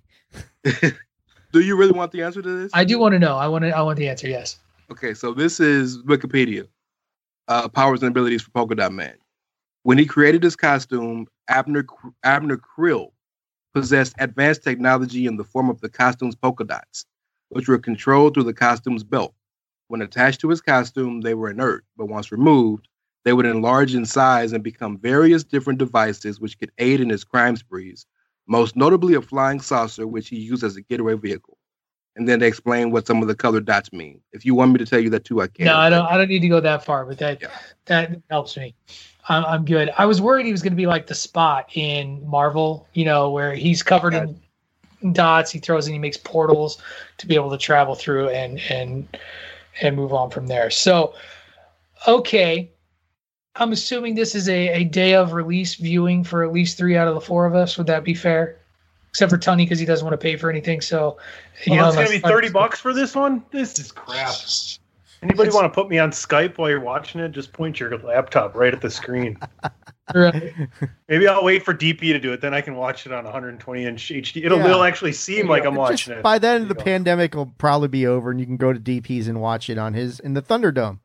Do 0.64 1.60
you 1.60 1.76
really 1.76 1.92
want 1.92 2.12
the 2.12 2.22
answer 2.22 2.42
to 2.42 2.62
this? 2.62 2.70
I 2.74 2.84
do 2.84 2.98
want 2.98 3.12
to 3.12 3.18
know. 3.18 3.36
I 3.36 3.46
want 3.48 3.62
to. 3.64 3.70
I 3.70 3.80
want 3.82 3.96
the 3.98 4.08
answer. 4.08 4.28
Yes. 4.28 4.58
Okay, 4.90 5.14
so 5.14 5.32
this 5.32 5.60
is 5.60 6.02
Wikipedia. 6.02 6.66
Uh, 7.48 7.68
powers 7.68 8.02
and 8.02 8.10
abilities 8.10 8.42
for 8.42 8.50
Polka 8.50 8.74
Dot 8.74 8.92
Man. 8.92 9.14
When 9.86 9.98
he 9.98 10.04
created 10.04 10.42
his 10.42 10.56
costume, 10.56 11.28
Abner 11.46 11.86
Abner 12.24 12.56
Krill 12.56 13.12
possessed 13.72 14.16
advanced 14.18 14.64
technology 14.64 15.26
in 15.26 15.36
the 15.36 15.44
form 15.44 15.70
of 15.70 15.80
the 15.80 15.88
costume's 15.88 16.34
polka 16.34 16.64
dots, 16.64 17.06
which 17.50 17.68
were 17.68 17.78
controlled 17.78 18.34
through 18.34 18.50
the 18.50 18.52
costume's 18.52 19.04
belt. 19.04 19.32
When 19.86 20.02
attached 20.02 20.40
to 20.40 20.48
his 20.48 20.60
costume, 20.60 21.20
they 21.20 21.34
were 21.34 21.50
inert, 21.50 21.84
but 21.96 22.06
once 22.06 22.32
removed, 22.32 22.88
they 23.24 23.32
would 23.32 23.46
enlarge 23.46 23.94
in 23.94 24.06
size 24.06 24.52
and 24.52 24.64
become 24.64 24.98
various 24.98 25.44
different 25.44 25.78
devices 25.78 26.40
which 26.40 26.58
could 26.58 26.72
aid 26.78 27.00
in 27.00 27.08
his 27.08 27.22
crime 27.22 27.54
sprees, 27.54 28.06
most 28.48 28.74
notably 28.74 29.14
a 29.14 29.22
flying 29.22 29.60
saucer, 29.60 30.08
which 30.08 30.28
he 30.30 30.36
used 30.36 30.64
as 30.64 30.74
a 30.74 30.82
getaway 30.82 31.14
vehicle. 31.14 31.58
And 32.16 32.28
then 32.28 32.40
they 32.40 32.48
explain 32.48 32.90
what 32.90 33.06
some 33.06 33.22
of 33.22 33.28
the 33.28 33.36
colored 33.36 33.66
dots 33.66 33.92
mean. 33.92 34.20
If 34.32 34.44
you 34.44 34.56
want 34.56 34.72
me 34.72 34.78
to 34.78 34.86
tell 34.86 34.98
you 34.98 35.10
that 35.10 35.24
too, 35.24 35.42
I 35.42 35.46
can. 35.46 35.66
No, 35.66 35.76
I 35.76 35.88
don't. 35.88 36.06
I 36.06 36.16
don't 36.16 36.28
need 36.28 36.40
to 36.40 36.48
go 36.48 36.58
that 36.58 36.84
far, 36.84 37.04
but 37.06 37.18
that 37.18 37.40
Yeah. 37.40 37.50
that 37.84 38.20
helps 38.30 38.56
me. 38.56 38.74
I'm, 39.28 39.44
I'm 39.44 39.64
good. 39.64 39.90
I 39.96 40.06
was 40.06 40.20
worried 40.20 40.46
he 40.46 40.52
was 40.52 40.62
going 40.62 40.72
to 40.72 40.76
be 40.76 40.86
like 40.86 41.06
the 41.06 41.14
Spot 41.14 41.68
in 41.74 42.26
Marvel, 42.28 42.86
you 42.94 43.04
know, 43.04 43.30
where 43.30 43.54
he's 43.54 43.82
covered 43.82 44.14
in 44.14 44.40
dots. 45.12 45.50
He 45.50 45.58
throws 45.58 45.86
and 45.86 45.94
he 45.94 45.98
makes 45.98 46.16
portals 46.16 46.80
to 47.18 47.26
be 47.26 47.34
able 47.34 47.50
to 47.50 47.58
travel 47.58 47.94
through 47.94 48.28
and 48.30 48.60
and 48.70 49.18
and 49.80 49.96
move 49.96 50.12
on 50.12 50.30
from 50.30 50.46
there. 50.46 50.70
So, 50.70 51.14
okay, 52.06 52.70
I'm 53.56 53.72
assuming 53.72 54.14
this 54.14 54.34
is 54.34 54.48
a, 54.48 54.68
a 54.68 54.84
day 54.84 55.14
of 55.14 55.32
release 55.32 55.74
viewing 55.74 56.24
for 56.24 56.44
at 56.44 56.52
least 56.52 56.78
three 56.78 56.96
out 56.96 57.08
of 57.08 57.14
the 57.14 57.20
four 57.20 57.46
of 57.46 57.54
us. 57.54 57.76
Would 57.78 57.86
that 57.88 58.04
be 58.04 58.14
fair? 58.14 58.58
Except 59.10 59.30
for 59.30 59.38
Tony 59.38 59.64
because 59.64 59.78
he 59.78 59.86
doesn't 59.86 60.04
want 60.04 60.18
to 60.18 60.22
pay 60.22 60.36
for 60.36 60.50
anything. 60.50 60.80
So, 60.80 61.16
you 61.64 61.72
Oh, 61.74 61.76
know, 61.76 61.86
it's 61.88 61.96
gonna 61.96 62.10
be 62.10 62.18
thirty 62.18 62.50
bucks 62.50 62.80
for 62.80 62.92
this 62.92 63.14
one. 63.14 63.42
This 63.50 63.78
is 63.78 63.90
crap. 63.90 64.34
Anybody 65.28 65.50
want 65.50 65.64
to 65.64 65.74
put 65.74 65.88
me 65.88 65.98
on 65.98 66.10
Skype 66.10 66.56
while 66.56 66.70
you're 66.70 66.80
watching 66.80 67.20
it? 67.20 67.30
Just 67.32 67.52
point 67.52 67.80
your 67.80 67.96
laptop 67.98 68.54
right 68.54 68.72
at 68.72 68.80
the 68.80 68.90
screen. 68.90 69.38
Right. 70.14 70.54
Maybe 71.08 71.26
I'll 71.26 71.42
wait 71.42 71.64
for 71.64 71.74
DP 71.74 71.98
to 72.12 72.20
do 72.20 72.32
it. 72.32 72.40
Then 72.40 72.54
I 72.54 72.60
can 72.60 72.76
watch 72.76 73.06
it 73.06 73.12
on 73.12 73.24
120 73.24 73.84
inch 73.84 74.08
HD. 74.08 74.44
It'll, 74.44 74.58
Yeah. 74.58 74.66
it'll 74.66 74.84
actually 74.84 75.10
seem 75.12 75.48
like 75.48 75.64
I'm 75.64 75.72
Just 75.74 75.78
watching 75.80 76.12
it. 76.14 76.22
By 76.22 76.38
then, 76.38 76.60
There 76.60 76.68
the 76.68 76.74
you 76.74 76.78
go. 76.78 76.84
pandemic 76.84 77.34
will 77.34 77.52
probably 77.58 77.88
be 77.88 78.06
over, 78.06 78.30
and 78.30 78.38
you 78.38 78.46
can 78.46 78.56
go 78.56 78.72
to 78.72 78.78
DP's 78.78 79.26
and 79.26 79.40
watch 79.40 79.68
it 79.68 79.78
on 79.78 79.94
his 79.94 80.20
in 80.20 80.34
the 80.34 80.42
Thunderdome. 80.42 81.00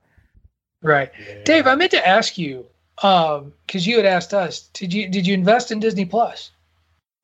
Right. 0.84 1.12
Yeah. 1.20 1.44
Dave, 1.46 1.66
I 1.66 1.74
meant 1.74 1.90
to 1.90 2.08
ask 2.08 2.38
you, 2.38 2.68
um, 3.02 3.54
because 3.66 3.88
you 3.88 3.98
had 3.98 4.06
asked 4.06 4.36
us, 4.36 4.70
did 4.74 4.94
you 4.94 5.10
did 5.10 5.26
you 5.26 5.34
invest 5.34 5.72
in 5.72 5.80
Disney 5.80 6.06
Plus? 6.06 6.52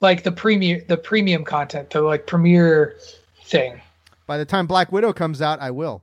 Like 0.02 0.24
the 0.24 0.32
premium 0.32 0.82
the 0.88 0.98
premium 0.98 1.44
content, 1.44 1.92
the 1.92 2.02
like 2.02 2.26
premiere 2.26 2.98
thing. 3.44 3.80
By 4.26 4.40
the 4.40 4.46
time 4.46 4.66
Black 4.66 4.92
Widow 4.92 5.14
comes 5.14 5.44
out, 5.44 5.60
I 5.60 5.70
will. 5.70 6.02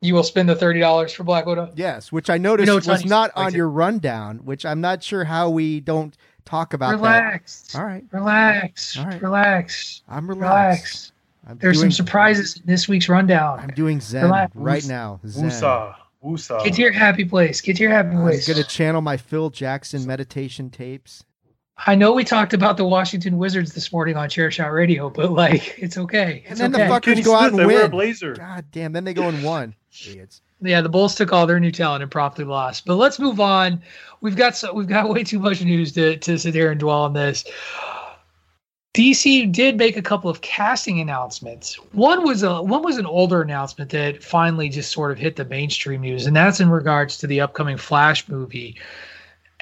You 0.00 0.14
will 0.14 0.22
spend 0.22 0.48
the 0.48 0.54
thirty 0.54 0.78
dollars 0.78 1.12
for 1.12 1.24
Black 1.24 1.44
Widow? 1.46 1.72
Yes, 1.74 2.12
which 2.12 2.30
I 2.30 2.38
noticed 2.38 2.68
know, 2.68 2.76
was 2.76 3.04
not 3.04 3.32
on 3.34 3.52
your 3.52 3.68
rundown, 3.68 4.38
which 4.44 4.64
I'm 4.64 4.80
not 4.80 5.02
sure 5.02 5.24
how 5.24 5.50
we 5.50 5.80
don't 5.80 6.16
talk 6.44 6.72
about 6.72 6.92
Relax. 6.92 7.62
that. 7.72 7.78
All 7.78 7.84
right, 7.84 8.04
Relax. 8.12 8.96
All 8.96 9.06
right. 9.06 9.20
Relax. 9.20 10.02
I'm 10.08 10.28
relaxed. 10.28 10.40
Relax. 10.40 11.12
I'm 11.48 11.58
There's 11.58 11.78
doing, 11.78 11.90
some 11.90 12.06
surprises 12.06 12.58
in 12.58 12.62
this 12.66 12.88
week's 12.88 13.08
rundown. 13.08 13.58
I'm 13.58 13.70
doing 13.70 14.00
Zen 14.00 14.24
Relax. 14.24 14.54
right 14.54 14.86
now. 14.86 15.18
Zen. 15.26 15.48
Woosah. 15.48 15.94
Woosah. 16.24 16.64
Get 16.64 16.74
to 16.74 16.82
your 16.82 16.92
happy 16.92 17.24
place. 17.24 17.60
Get 17.60 17.76
to 17.76 17.82
your 17.82 17.92
happy 17.92 18.10
place. 18.10 18.18
I'm 18.18 18.22
place. 18.22 18.48
gonna 18.48 18.64
channel 18.64 19.00
my 19.00 19.16
Phil 19.16 19.50
Jackson 19.50 20.06
meditation 20.06 20.70
tapes. 20.70 21.24
I 21.86 21.94
know 21.94 22.12
we 22.12 22.24
talked 22.24 22.54
about 22.54 22.76
the 22.76 22.84
Washington 22.84 23.38
Wizards 23.38 23.72
this 23.72 23.92
morning 23.92 24.16
on 24.16 24.28
Chair 24.28 24.50
Shot 24.50 24.72
Radio, 24.72 25.08
but 25.10 25.30
like 25.32 25.78
it's 25.78 25.96
okay. 25.96 26.42
And 26.44 26.52
It's 26.52 26.60
then 26.60 26.72
the 26.72 26.78
okay. 26.80 26.88
fuck- 26.88 27.02
Kenny 27.04 27.22
go 27.22 27.34
out 27.36 27.52
and 27.52 27.60
I 27.60 27.66
wear 27.66 27.78
a 27.78 27.82
win. 27.82 27.90
blazer. 27.90 28.34
God 28.34 28.64
damn! 28.72 28.92
Then 28.92 29.04
they 29.04 29.14
go 29.14 29.28
and 29.28 29.42
one. 29.44 29.74
Idiots. 30.06 30.40
Yeah, 30.60 30.80
the 30.80 30.88
Bulls 30.88 31.14
took 31.14 31.32
all 31.32 31.46
their 31.46 31.60
new 31.60 31.70
talent 31.70 32.02
and 32.02 32.10
promptly 32.10 32.44
lost. 32.44 32.84
But 32.84 32.96
let's 32.96 33.20
move 33.20 33.38
on. 33.40 33.80
We've 34.20 34.34
got 34.34 34.56
so 34.56 34.74
we've 34.74 34.88
got 34.88 35.08
way 35.08 35.22
too 35.22 35.38
much 35.38 35.62
news 35.64 35.92
to 35.92 36.16
to 36.16 36.36
sit 36.38 36.54
here 36.54 36.70
and 36.72 36.80
dwell 36.80 37.02
on 37.02 37.12
this. 37.12 37.44
DC 38.94 39.52
did 39.52 39.76
make 39.76 39.96
a 39.96 40.02
couple 40.02 40.28
of 40.28 40.40
casting 40.40 40.98
announcements. 40.98 41.74
One 41.92 42.24
was 42.24 42.42
a 42.42 42.60
one 42.60 42.82
was 42.82 42.96
an 42.98 43.06
older 43.06 43.40
announcement 43.42 43.90
that 43.90 44.22
finally 44.24 44.68
just 44.68 44.90
sort 44.90 45.12
of 45.12 45.18
hit 45.18 45.36
the 45.36 45.44
mainstream 45.44 46.00
news, 46.00 46.26
and 46.26 46.34
that's 46.34 46.58
in 46.58 46.70
regards 46.70 47.16
to 47.18 47.28
the 47.28 47.40
upcoming 47.40 47.76
Flash 47.76 48.28
movie. 48.28 48.76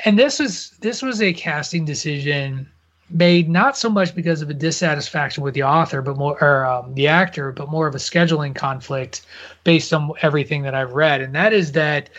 And 0.05 0.18
this 0.18 0.38
was 0.38 0.70
this 0.80 1.03
was 1.03 1.22
a 1.22 1.32
casting 1.32 1.84
decision 1.84 2.68
made 3.09 3.49
not 3.49 3.76
so 3.76 3.88
much 3.88 4.14
because 4.14 4.42
of 4.42 4.51
a 4.51 4.55
dissatisfaction 4.55 5.42
with 5.42 5.55
the 5.55 5.62
author, 5.62 6.03
but 6.03 6.16
more 6.16 6.42
or 6.42 6.66
um, 6.66 6.94
the 6.94 7.07
actor, 7.07 7.53
but 7.53 7.70
more 7.70 7.86
of 7.86 7.94
a 7.94 7.99
scheduling 7.99 8.55
conflict 8.55 9.22
based 9.64 9.92
on 9.94 10.12
everything 10.22 10.62
that 10.62 10.74
I've 10.74 10.92
read, 10.92 11.20
and 11.20 11.34
that 11.34 11.53
is 11.53 11.72
that 11.72 12.11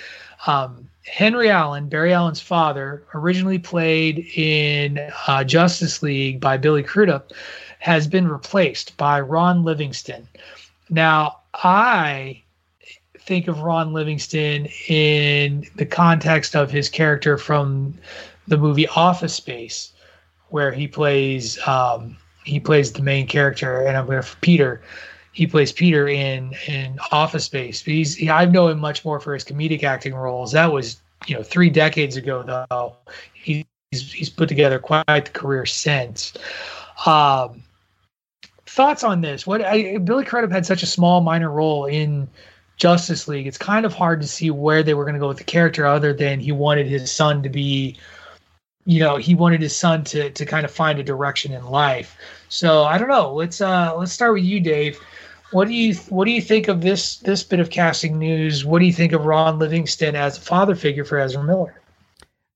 um, 0.45 0.88
Henry 1.05 1.49
Allen, 1.49 1.89
Barry 1.89 2.13
Allen's 2.13 2.41
father, 2.41 3.03
originally 3.13 3.59
played 3.59 4.19
in 4.36 4.99
uh, 5.28 5.43
Justice 5.43 6.03
League 6.03 6.39
by 6.39 6.57
Billy 6.57 6.84
Crudup, 6.84 7.32
has 7.80 8.07
been 8.07 8.28
replaced 8.28 8.95
by 8.97 9.19
Ron 9.19 9.63
Livingston. 9.63 10.28
Now, 10.89 11.39
I 11.53 12.43
think 13.28 13.47
of 13.47 13.61
Ron 13.61 13.93
Livingston 13.93 14.67
in 14.88 15.67
the 15.75 15.86
context 15.86 16.55
of 16.55 16.71
his 16.71 16.89
character 16.89 17.38
from 17.38 17.93
the 18.47 18.57
movie 18.57 18.88
Office 18.88 19.34
Space, 19.34 19.91
where 20.49 20.71
he 20.71 20.88
plays 20.88 21.59
um, 21.67 22.17
he 22.45 22.59
plays 22.59 22.93
the 22.93 23.03
main 23.03 23.28
character, 23.28 23.82
and 23.86 23.97
I'm 23.97 24.05
going 24.05 24.23
to 24.23 24.38
Peter 24.38 24.82
he 25.38 25.45
plays 25.45 25.71
Peter 25.71 26.07
in 26.07 26.55
in 26.67 26.97
Office 27.11 27.45
Space. 27.45 27.84
But 27.84 27.93
he's 27.93 28.15
he, 28.15 28.28
I 28.28 28.45
know 28.45 28.69
him 28.69 28.80
much 28.80 29.05
more 29.05 29.19
for 29.19 29.36
his 29.36 29.43
comedic 29.43 29.84
acting 29.84 30.15
roles. 30.15 30.53
That 30.53 30.71
was 30.71 30.99
you 31.28 31.36
know 31.36 31.43
three 31.43 31.69
decades 31.69 32.15
ago 32.15 32.41
though. 32.41 32.95
He, 33.36 33.67
he's 33.91 34.11
he's 34.11 34.30
put 34.32 34.49
together 34.49 34.80
quite 34.80 35.05
the 35.05 35.32
career 35.32 35.67
since. 35.67 36.34
Um, 37.05 37.61
thoughts 38.65 39.03
on 39.03 39.21
this? 39.21 39.45
What 39.45 39.61
I, 39.61 39.97
Billy 39.97 40.25
Crudup 40.25 40.51
had 40.51 40.65
such 40.65 40.82
a 40.82 40.88
small 40.88 41.21
minor 41.21 41.51
role 41.51 41.86
in 41.86 42.28
Justice 42.78 43.28
League. 43.28 43.47
It's 43.47 43.57
kind 43.57 43.86
of 43.86 43.93
hard 43.93 44.21
to 44.21 44.28
see 44.28 44.49
where 44.51 44.84
they 44.84 44.93
were 44.93 45.03
going 45.03 45.15
to 45.15 45.19
go 45.19 45.28
with 45.28 45.38
the 45.38 45.43
character, 45.43 45.86
other 45.86 46.13
than 46.13 46.39
he 46.39 46.51
wanted 46.51 46.88
his 46.88 47.11
son 47.11 47.43
to 47.43 47.49
be. 47.49 47.97
You 48.86 49.01
know, 49.01 49.17
he 49.17 49.36
wanted 49.36 49.61
his 49.61 49.75
son 49.75 50.05
to 50.05 50.30
to 50.30 50.45
kind 50.45 50.63
of 50.63 50.71
find 50.71 50.97
a 50.97 51.03
direction 51.03 51.51
in 51.51 51.65
life. 51.65 52.15
So 52.47 52.84
I 52.84 52.97
don't 52.97 53.09
know. 53.09 53.34
Let's 53.34 53.59
uh 53.59 53.93
let's 53.97 54.13
start 54.13 54.34
with 54.34 54.43
you, 54.43 54.61
Dave. 54.61 54.97
What 55.51 55.67
do 55.67 55.73
you 55.73 55.95
what 56.09 56.25
do 56.25 56.32
you 56.32 56.41
think 56.41 56.67
of 56.67 56.82
this 56.82 57.17
this 57.17 57.43
bit 57.43 57.59
of 57.59 57.69
casting 57.69 58.17
news? 58.17 58.63
What 58.63 58.80
do 58.80 58.86
you 58.86 58.93
think 58.93 59.11
of 59.11 59.25
Ron 59.25 59.59
Livingston 59.59 60.15
as 60.15 60.38
a 60.38 60.41
father 60.41 60.75
figure 60.75 61.03
for 61.03 61.17
Ezra 61.17 61.43
Miller? 61.43 61.82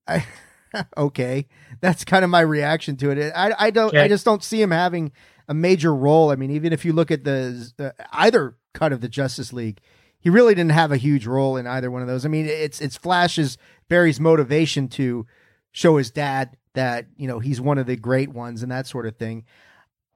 I 0.08 0.26
okay, 0.98 1.48
that's 1.82 2.06
kind 2.06 2.24
of 2.24 2.30
my 2.30 2.42
reaction 2.42 2.96
to 2.98 3.12
it. 3.12 3.34
I 3.36 3.54
I 3.58 3.70
don't 3.72 3.96
I 3.96 4.08
just 4.08 4.24
don't 4.24 4.44
see 4.44 4.62
him 4.62 4.72
having 4.72 5.12
a 5.48 5.54
major 5.54 5.94
role. 5.94 6.32
I 6.32 6.36
mean, 6.36 6.52
even 6.52 6.72
if 6.72 6.86
you 6.86 6.94
look 6.94 7.12
at 7.12 7.24
the 7.24 7.72
uh, 7.78 8.04
either 8.14 8.56
cut 8.74 8.94
of 8.94 9.02
the 9.02 9.10
Justice 9.10 9.52
League, 9.52 9.82
he 10.22 10.30
really 10.30 10.56
didn't 10.56 10.72
have 10.72 10.92
a 10.92 10.98
huge 10.98 11.26
role 11.26 11.58
in 11.58 11.68
either 11.68 11.92
one 11.92 12.02
of 12.02 12.08
those. 12.08 12.26
I 12.26 12.30
mean, 12.30 12.46
it's 12.46 12.80
it's 12.80 12.96
Flash's 12.98 13.58
Barry's 13.90 14.20
motivation 14.20 14.88
to 14.90 15.26
show 15.72 15.98
his 15.98 16.12
dad 16.12 16.56
that 16.74 17.08
you 17.18 17.28
know 17.28 17.40
he's 17.40 17.60
one 17.60 17.78
of 17.78 17.88
the 17.88 17.96
great 17.98 18.30
ones 18.30 18.64
and 18.64 18.72
that 18.72 18.88
sort 18.88 19.06
of 19.06 19.18
thing. 19.18 19.44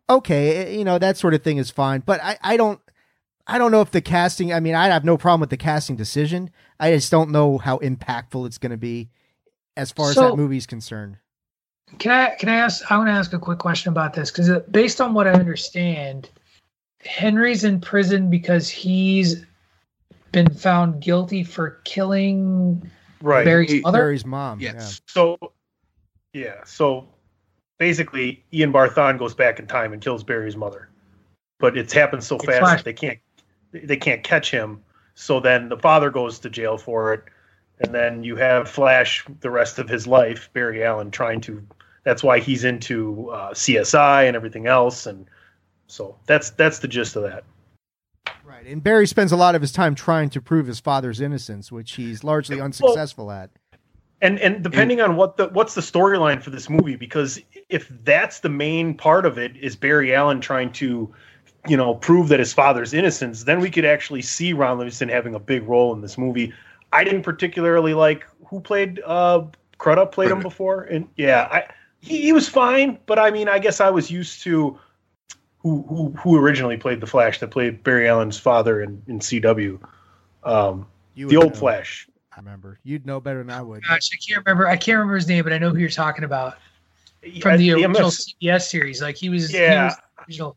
Okay, 0.09 0.55
eh, 0.57 0.77
you 0.77 0.85
know 0.85 0.97
that 0.99 1.17
sort 1.17 1.33
of 1.33 1.43
thing 1.43 1.57
is 1.57 1.71
fine, 1.71 2.01
but 2.05 2.23
I 2.23 2.37
I 2.41 2.57
don't. 2.57 2.79
I 3.47 3.59
don't 3.59 3.71
know 3.71 3.81
if 3.81 3.91
the 3.91 4.01
casting. 4.01 4.51
I 4.53 4.59
mean, 4.59 4.73
I 4.73 4.87
have 4.87 5.05
no 5.05 5.17
problem 5.17 5.41
with 5.41 5.51
the 5.51 5.57
casting 5.57 5.95
decision. 5.95 6.49
I 6.79 6.91
just 6.91 7.11
don't 7.11 7.29
know 7.29 7.59
how 7.59 7.77
impactful 7.77 8.47
it's 8.47 8.57
going 8.57 8.71
to 8.71 8.77
be 8.77 9.09
as 9.77 9.91
far 9.91 10.09
as 10.09 10.15
So- 10.15 10.29
that 10.29 10.35
movie's 10.35 10.65
concerned. 10.65 11.17
Can 11.99 12.11
I 12.11 12.35
can 12.35 12.49
I 12.49 12.55
ask? 12.55 12.91
I 12.91 12.97
want 12.97 13.09
to 13.09 13.13
ask 13.13 13.31
a 13.33 13.39
quick 13.39 13.59
question 13.59 13.89
about 13.89 14.13
this 14.15 14.31
because 14.31 14.49
based 14.71 14.99
on 14.99 15.13
what 15.13 15.27
I 15.27 15.33
understand, 15.33 16.29
Henry's 17.01 17.63
in 17.63 17.79
prison 17.79 18.29
because 18.29 18.67
he's 18.67 19.45
been 20.35 20.53
found 20.53 21.01
guilty 21.01 21.43
for 21.43 21.81
killing 21.85 22.91
Right. 23.21 23.45
Barry's 23.45 23.71
He- 23.71 23.79
mother. 23.79 23.97
Barry's 23.99 24.25
mom. 24.25 24.59
Yes. 24.59 25.01
So, 25.07 25.37
yeah. 26.33 26.63
So 26.65 27.07
basically, 27.79 28.43
Eobard 28.53 28.89
Thawne 28.93 29.17
goes 29.17 29.33
back 29.33 29.57
in 29.57 29.65
time 29.65 29.93
and 29.93 30.01
kills 30.01 30.23
Barry's 30.23 30.55
mother, 30.57 30.89
but 31.59 31.77
it's 31.77 31.93
happened 31.93 32.23
so 32.23 32.35
It's 32.35 32.45
fast 32.45 32.59
Flash. 32.59 32.77
that 32.79 32.85
they 32.85 32.93
can't 32.93 33.19
they 33.71 33.97
can't 33.97 34.23
catch 34.23 34.51
him. 34.51 34.83
So 35.15 35.39
then 35.39 35.69
the 35.69 35.77
father 35.77 36.09
goes 36.11 36.37
to 36.39 36.49
jail 36.49 36.77
for 36.77 37.13
it, 37.13 37.23
and 37.79 37.95
then 37.95 38.23
you 38.23 38.35
have 38.35 38.69
Flash 38.69 39.25
the 39.39 39.49
rest 39.49 39.79
of 39.79 39.87
his 39.89 40.05
life, 40.05 40.49
Barry 40.53 40.83
Allen, 40.83 41.09
trying 41.09 41.41
to. 41.41 41.65
That's 42.03 42.21
why 42.21 42.39
he's 42.39 42.63
into 42.63 43.29
uh, 43.31 43.53
CSI 43.53 44.27
and 44.27 44.35
everything 44.35 44.67
else, 44.67 45.05
and 45.07 45.25
so 45.87 46.17
that's 46.27 46.51
that's 46.51 46.79
the 46.79 46.87
gist 46.89 47.15
of 47.15 47.23
that. 47.23 47.43
Yeah. 48.65 48.69
Right. 48.69 48.73
And 48.73 48.83
Barry 48.83 49.07
spends 49.07 49.31
a 49.31 49.37
lot 49.37 49.55
of 49.55 49.61
his 49.61 49.71
time 49.71 49.95
trying 49.95 50.29
to 50.31 50.41
prove 50.41 50.67
his 50.67 50.79
father's 50.79 51.21
innocence, 51.21 51.71
which 51.71 51.93
he's 51.93 52.23
largely 52.23 52.59
unsuccessful 52.59 53.31
at. 53.31 53.49
And 54.21 54.39
and 54.39 54.63
depending 54.63 55.01
on 55.01 55.17
what 55.17 55.37
the 55.37 55.49
what's 55.49 55.75
the 55.75 55.81
storyline 55.81 56.41
for 56.41 56.49
this 56.49 56.69
movie, 56.69 56.95
because 56.95 57.39
if 57.69 57.91
that's 58.03 58.39
the 58.39 58.49
main 58.49 58.93
part 58.95 59.25
of 59.25 59.37
it 59.37 59.55
is 59.57 59.75
Barry 59.75 60.15
Allen 60.15 60.41
trying 60.41 60.71
to, 60.73 61.13
you 61.67 61.77
know, 61.77 61.95
prove 61.95 62.29
that 62.29 62.39
his 62.39 62.53
father's 62.53 62.93
innocence, 62.93 63.43
then 63.43 63.59
we 63.59 63.69
could 63.69 63.85
actually 63.85 64.21
see 64.21 64.53
Ron 64.53 64.77
Livingston 64.77 65.09
having 65.09 65.35
a 65.35 65.39
big 65.39 65.67
role 65.67 65.93
in 65.93 66.01
this 66.01 66.17
movie. 66.17 66.53
I 66.93 67.03
didn't 67.03 67.23
particularly 67.23 67.93
like 67.93 68.25
who 68.47 68.61
played 68.61 69.01
uh 69.05 69.43
Crudup 69.77 70.13
played 70.13 70.31
him 70.31 70.39
before, 70.39 70.83
and 70.83 71.07
yeah, 71.17 71.47
I 71.51 71.67
he, 71.99 72.21
he 72.21 72.31
was 72.31 72.47
fine, 72.47 72.97
but 73.05 73.19
I 73.19 73.31
mean, 73.31 73.49
I 73.49 73.59
guess 73.59 73.81
I 73.81 73.89
was 73.89 74.09
used 74.09 74.41
to 74.43 74.79
who 75.65 75.81
who 75.89 76.11
who 76.11 76.37
originally 76.37 76.77
played 76.77 77.01
the 77.01 77.07
Flash 77.07 77.39
that 77.39 77.49
played 77.49 77.83
Barry 77.83 78.07
Allen's 78.07 78.37
father 78.37 78.83
in 78.83 79.01
in 79.07 79.19
CW, 79.19 79.79
um, 80.43 80.85
You 81.15 81.27
the 81.27 81.37
old 81.37 81.53
know. 81.53 81.59
Flash. 81.59 82.07
I 82.31 82.39
remember. 82.39 82.77
You'd 82.83 83.03
know 83.07 83.19
better 83.19 83.39
than 83.39 83.49
I 83.49 83.63
would. 83.63 83.81
Gosh, 83.83 84.11
I 84.13 84.17
can't 84.17 84.45
remember. 84.45 84.67
I 84.67 84.77
can't 84.77 84.97
remember 84.97 85.15
his 85.15 85.27
name, 85.27 85.43
but 85.43 85.53
I 85.53 85.57
know 85.57 85.71
who 85.71 85.77
you're 85.77 85.89
talking 85.89 86.23
about 86.23 86.57
from 87.41 87.57
the 87.57 87.63
Yeah, 87.65 87.73
original 87.73 87.89
MS 88.09 88.35
CBS 88.39 88.61
series. 88.69 89.01
Like 89.01 89.15
he 89.15 89.29
was. 89.29 89.49
he 89.49 89.57
Yeah. 89.57 89.85
was 89.85 89.95
original. 90.27 90.55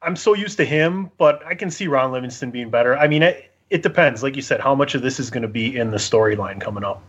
I'm 0.00 0.16
so 0.16 0.32
used 0.34 0.56
to 0.56 0.64
him, 0.64 1.10
but 1.18 1.44
I 1.44 1.54
can 1.54 1.70
see 1.70 1.86
Ron 1.86 2.10
Livingston 2.12 2.50
being 2.50 2.70
better. 2.70 2.96
I 2.96 3.06
mean, 3.06 3.22
it, 3.22 3.52
it 3.68 3.82
depends. 3.82 4.22
Like 4.22 4.34
you 4.34 4.42
said, 4.42 4.60
how 4.60 4.74
much 4.74 4.94
of 4.94 5.02
this 5.02 5.20
is 5.20 5.28
going 5.28 5.42
to 5.42 5.48
be 5.48 5.76
in 5.76 5.90
the 5.90 5.96
storyline 5.98 6.58
coming 6.58 6.84
up? 6.84 7.02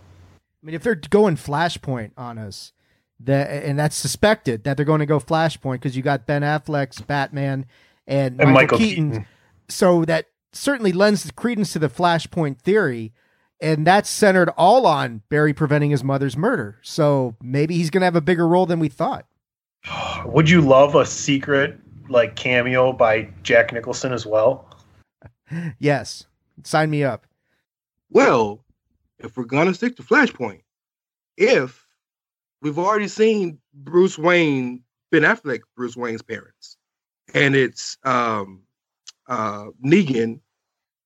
I 0.62 0.66
mean, 0.66 0.76
if 0.76 0.84
they're 0.84 0.96
going 0.96 1.38
Flashpoint 1.38 2.12
on 2.18 2.38
us, 2.38 2.74
that 3.22 3.64
and 3.64 3.78
that's 3.78 3.96
suspected 3.96 4.64
that 4.64 4.78
they're 4.78 4.86
going 4.86 5.00
to 5.00 5.06
go 5.06 5.20
Flashpoint 5.20 5.74
because 5.74 5.96
you 5.98 6.04
got 6.04 6.26
Ben 6.26 6.42
Affleck's 6.42 7.02
Batman 7.02 7.66
and, 8.08 8.40
And 8.40 8.52
Michael, 8.52 8.54
Michael 8.54 8.78
Keaton. 8.78 9.10
Keaton. 9.12 9.28
So 9.68 10.06
that 10.06 10.28
certainly 10.52 10.92
lends 10.92 11.30
credence 11.32 11.74
to 11.74 11.80
the 11.80 11.90
Flashpoint 11.90 12.60
theory, 12.60 13.14
and 13.62 13.86
that's 13.86 14.10
centered 14.10 14.50
all 14.58 14.88
on 14.88 15.22
Barry 15.30 15.54
preventing 15.54 15.92
his 15.92 16.04
mother's 16.04 16.36
murder. 16.36 16.80
So 16.82 17.36
maybe 17.42 17.76
he's 17.76 17.90
going 17.90 18.02
to 18.02 18.06
have 18.06 18.16
a 18.16 18.22
bigger 18.22 18.48
role 18.48 18.66
than 18.66 18.80
we 18.80 18.90
thought. 18.90 19.26
Would 20.26 20.50
you 20.50 20.62
love 20.62 20.96
a 20.96 21.06
secret 21.06 21.80
like 22.10 22.36
cameo 22.36 22.92
by 22.92 23.30
Jack 23.44 23.74
Nicholson 23.74 24.14
as 24.14 24.26
well? 24.26 24.66
Yes, 25.80 26.26
sign 26.64 26.92
me 26.92 27.04
up. 27.04 27.26
Well, 28.12 28.64
if 29.18 29.36
we're 29.36 29.46
gonna 29.46 29.74
stick 29.74 29.96
to 29.98 30.04
Flashpoint, 30.04 30.62
if 31.38 31.88
we've 32.62 32.80
already 32.80 33.08
seen 33.08 33.60
Bruce 33.74 34.18
Wayne, 34.18 34.82
Ben 35.12 35.22
Affleck, 35.24 35.62
Bruce 35.76 35.96
Wayne's 35.96 36.22
parents, 36.22 36.78
and 37.34 37.56
it's 37.56 37.98
um, 38.04 38.62
uh, 39.28 39.68
Negan, 39.84 40.40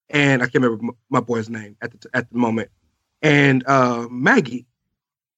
and 0.09 0.41
I 0.41 0.45
can't 0.47 0.63
remember 0.63 0.93
my 1.09 1.19
boy's 1.19 1.49
name 1.49 1.75
at 1.81 1.91
the 1.91 1.97
t- 1.97 2.09
at 2.13 2.29
the 2.29 2.37
moment, 2.37 2.69
and 3.21 3.63
uh, 3.67 4.07
Maggie 4.09 4.65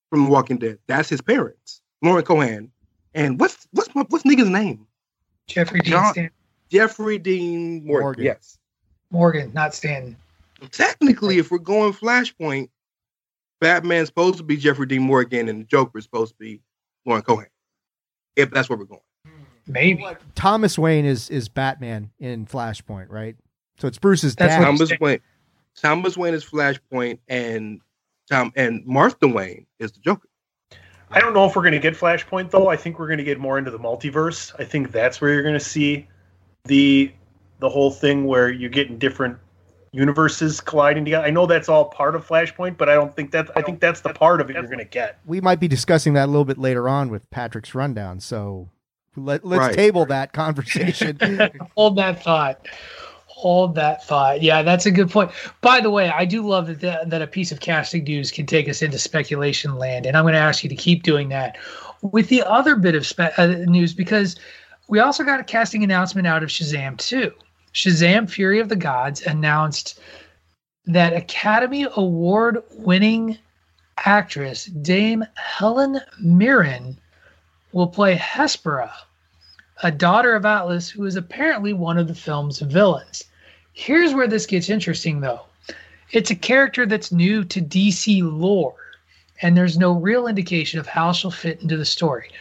from 0.09 0.25
The 0.25 0.31
Walking 0.31 0.57
Dead. 0.57 0.79
That's 0.87 1.09
his 1.09 1.21
parents, 1.21 1.81
Lauren 2.01 2.23
Cohan, 2.23 2.71
and 3.13 3.39
what's 3.39 3.67
what's 3.71 3.93
my, 3.95 4.05
what's 4.09 4.23
Negan's 4.23 4.49
name? 4.49 4.85
Jeffrey 5.47 5.81
Dean 5.81 5.91
John- 5.91 6.13
Stan- 6.13 6.31
Jeffrey 6.71 7.17
Dean 7.19 7.85
Morgan. 7.85 8.03
Morgan. 8.03 8.23
Yes. 8.23 8.57
Morgan, 9.11 9.53
not 9.53 9.73
Stanton. 9.73 10.17
technically, 10.71 11.37
if 11.37 11.51
we're 11.51 11.59
going 11.59 11.93
Flashpoint, 11.93 12.69
Batman's 13.61 14.07
supposed 14.07 14.37
to 14.37 14.43
be 14.43 14.57
Jeffrey 14.57 14.85
Dean 14.85 15.01
Morgan 15.01 15.49
and 15.49 15.61
the 15.61 15.65
Joker's 15.65 16.03
supposed 16.03 16.33
to 16.33 16.39
be 16.39 16.61
Lauren 17.05 17.23
Cohan. 17.23 17.47
If 18.35 18.51
that's 18.51 18.69
where 18.69 18.77
we're 18.77 18.85
going. 18.85 19.01
Maybe. 19.67 20.05
Thomas 20.35 20.77
Wayne 20.77 21.05
is 21.05 21.29
is 21.29 21.49
Batman 21.49 22.11
in 22.19 22.45
Flashpoint, 22.45 23.07
right? 23.09 23.35
So 23.79 23.87
it's 23.87 23.97
Bruce's 23.97 24.35
That's 24.35 24.53
dad. 24.53 24.59
what 24.59 24.65
Thomas. 24.65 24.99
Wayne, 24.99 25.19
Thomas 25.75 26.17
Wayne 26.17 26.33
is 26.33 26.45
Flashpoint, 26.45 27.19
and 27.27 27.81
Tom 28.29 28.51
and 28.55 28.85
Martha 28.85 29.27
Wayne 29.27 29.65
is 29.79 29.91
the 29.91 29.99
Joker. 29.99 30.29
I 31.11 31.19
don't 31.19 31.33
know 31.33 31.45
if 31.45 31.55
we're 31.55 31.61
going 31.61 31.73
to 31.73 31.79
get 31.79 31.95
Flashpoint 31.95 32.51
though. 32.51 32.67
I 32.67 32.75
think 32.75 32.99
we're 32.99 33.07
going 33.07 33.17
to 33.17 33.23
get 33.23 33.39
more 33.39 33.57
into 33.57 33.71
the 33.71 33.79
multiverse. 33.79 34.53
I 34.59 34.65
think 34.65 34.91
that's 34.91 35.21
where 35.21 35.33
you're 35.33 35.43
going 35.43 35.53
to 35.53 35.59
see 35.59 36.07
the 36.65 37.11
the 37.59 37.69
whole 37.69 37.91
thing 37.91 38.25
where 38.25 38.51
you're 38.51 38.69
getting 38.69 38.97
different 38.97 39.37
universes 39.95 40.59
colliding 40.61 41.05
together. 41.05 41.25
I 41.25 41.29
know 41.31 41.45
that's 41.45 41.69
all 41.69 41.85
part 41.85 42.15
of 42.15 42.27
Flashpoint, 42.27 42.77
but 42.77 42.89
I 42.89 42.93
don't 42.95 43.15
think 43.15 43.31
that 43.31 43.49
I 43.55 43.61
think 43.61 43.79
that's 43.79 44.01
the 44.01 44.13
part 44.13 44.41
of 44.41 44.49
it 44.49 44.53
you're 44.53 44.63
going 44.63 44.77
to 44.79 44.85
get. 44.85 45.19
we 45.25 45.39
might 45.41 45.59
be 45.59 45.67
discussing 45.67 46.13
that 46.13 46.25
a 46.25 46.31
little 46.31 46.45
bit 46.45 46.57
later 46.57 46.89
on 46.89 47.09
with 47.09 47.29
Patrick's 47.31 47.73
rundown. 47.73 48.19
So 48.19 48.69
let, 49.15 49.45
let's 49.45 49.59
Right. 49.67 49.73
table 49.75 50.05
that 50.07 50.33
conversation. 50.33 51.17
Hold 51.77 51.95
that 51.97 52.21
thought. 52.21 52.67
Hold 53.27 53.75
that 53.75 54.03
thought. 54.05 54.41
Yeah, 54.41 54.61
that's 54.61 54.85
a 54.85 54.91
good 54.91 55.09
point. 55.09 55.31
By 55.61 55.79
the 55.81 55.89
way, 55.89 56.09
I 56.09 56.25
do 56.25 56.45
love 56.47 56.67
that 56.67 56.79
the, 56.81 57.01
that 57.07 57.21
a 57.21 57.27
piece 57.27 57.51
of 57.51 57.59
casting 57.59 58.03
news 58.03 58.31
can 58.31 58.45
take 58.45 58.67
us 58.69 58.81
into 58.81 58.97
speculation 58.97 59.75
land, 59.75 60.05
and 60.05 60.15
I'm 60.17 60.23
going 60.23 60.33
to 60.33 60.39
ask 60.39 60.63
you 60.63 60.69
to 60.69 60.75
keep 60.75 61.03
doing 61.03 61.29
that 61.29 61.57
with 62.01 62.29
the 62.29 62.43
other 62.43 62.75
bit 62.75 62.95
of 62.95 63.05
spe- 63.05 63.37
uh, 63.37 63.47
news 63.65 63.93
because 63.93 64.35
we 64.87 64.99
also 64.99 65.23
got 65.23 65.39
a 65.39 65.43
casting 65.43 65.83
announcement 65.83 66.27
out 66.27 66.43
of 66.43 66.49
Shazam 66.49 66.97
2. 66.97 67.31
Shazam: 67.75 68.29
Fury 68.29 68.61
of 68.61 68.69
the 68.69 68.77
Gods 68.77 69.21
announced 69.23 69.99
that 70.85 71.11
Academy 71.11 71.85
Award 71.97 72.63
winning 72.71 73.37
actress 73.97 74.63
Dame 74.63 75.25
Helen 75.35 75.99
Mirren 76.17 76.97
will 77.73 77.87
play 77.87 78.15
Hespera, 78.15 78.93
a 79.83 79.91
daughter 79.91 80.35
of 80.35 80.45
Atlas 80.45 80.89
who 80.89 81.05
is 81.05 81.17
apparently 81.17 81.73
one 81.73 81.97
of 81.97 82.07
the 82.07 82.15
film's 82.15 82.59
villains. 82.59 83.25
Here's 83.73 84.13
where 84.13 84.29
this 84.29 84.45
gets 84.45 84.69
interesting, 84.69 85.19
though. 85.19 85.41
It's 86.11 86.31
a 86.31 86.35
character 86.35 86.85
that's 86.85 87.11
new 87.11 87.43
to 87.43 87.61
DC 87.61 88.21
lore, 88.23 88.93
and 89.41 89.57
there's 89.57 89.77
no 89.77 89.91
real 89.91 90.27
indication 90.27 90.79
of 90.79 90.87
how 90.87 91.11
she'll 91.11 91.29
fit 91.29 91.61
into 91.61 91.75
the 91.75 91.83
story. 91.83 92.31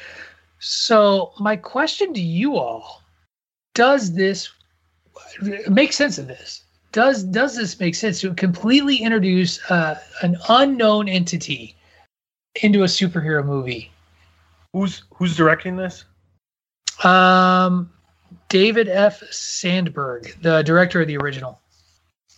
So, 0.61 1.32
my 1.41 1.57
question 1.57 2.14
to 2.14 2.20
you 2.20 2.57
all 2.57 3.03
does 3.74 4.14
this 4.14 4.49
make 5.69 5.93
sense 5.93 6.19
of 6.19 6.27
this? 6.27 6.65
Does 6.93 7.25
does 7.25 7.57
this 7.57 7.79
make 7.81 7.95
sense 7.95 8.21
to 8.21 8.33
completely 8.35 8.97
introduce 8.97 9.59
uh, 9.71 9.99
an 10.23 10.37
unknown 10.49 11.09
entity 11.09 11.75
into 12.62 12.83
a 12.83 12.87
superhero 12.87 13.45
movie? 13.45 13.91
Who's 14.73 15.03
who's 15.12 15.37
directing 15.37 15.77
this? 15.77 16.05
Um, 17.03 17.91
David 18.49 18.89
F. 18.89 19.23
Sandberg, 19.31 20.37
the 20.43 20.62
director 20.62 21.01
of 21.01 21.09
the 21.09 21.17
original. 21.17 21.61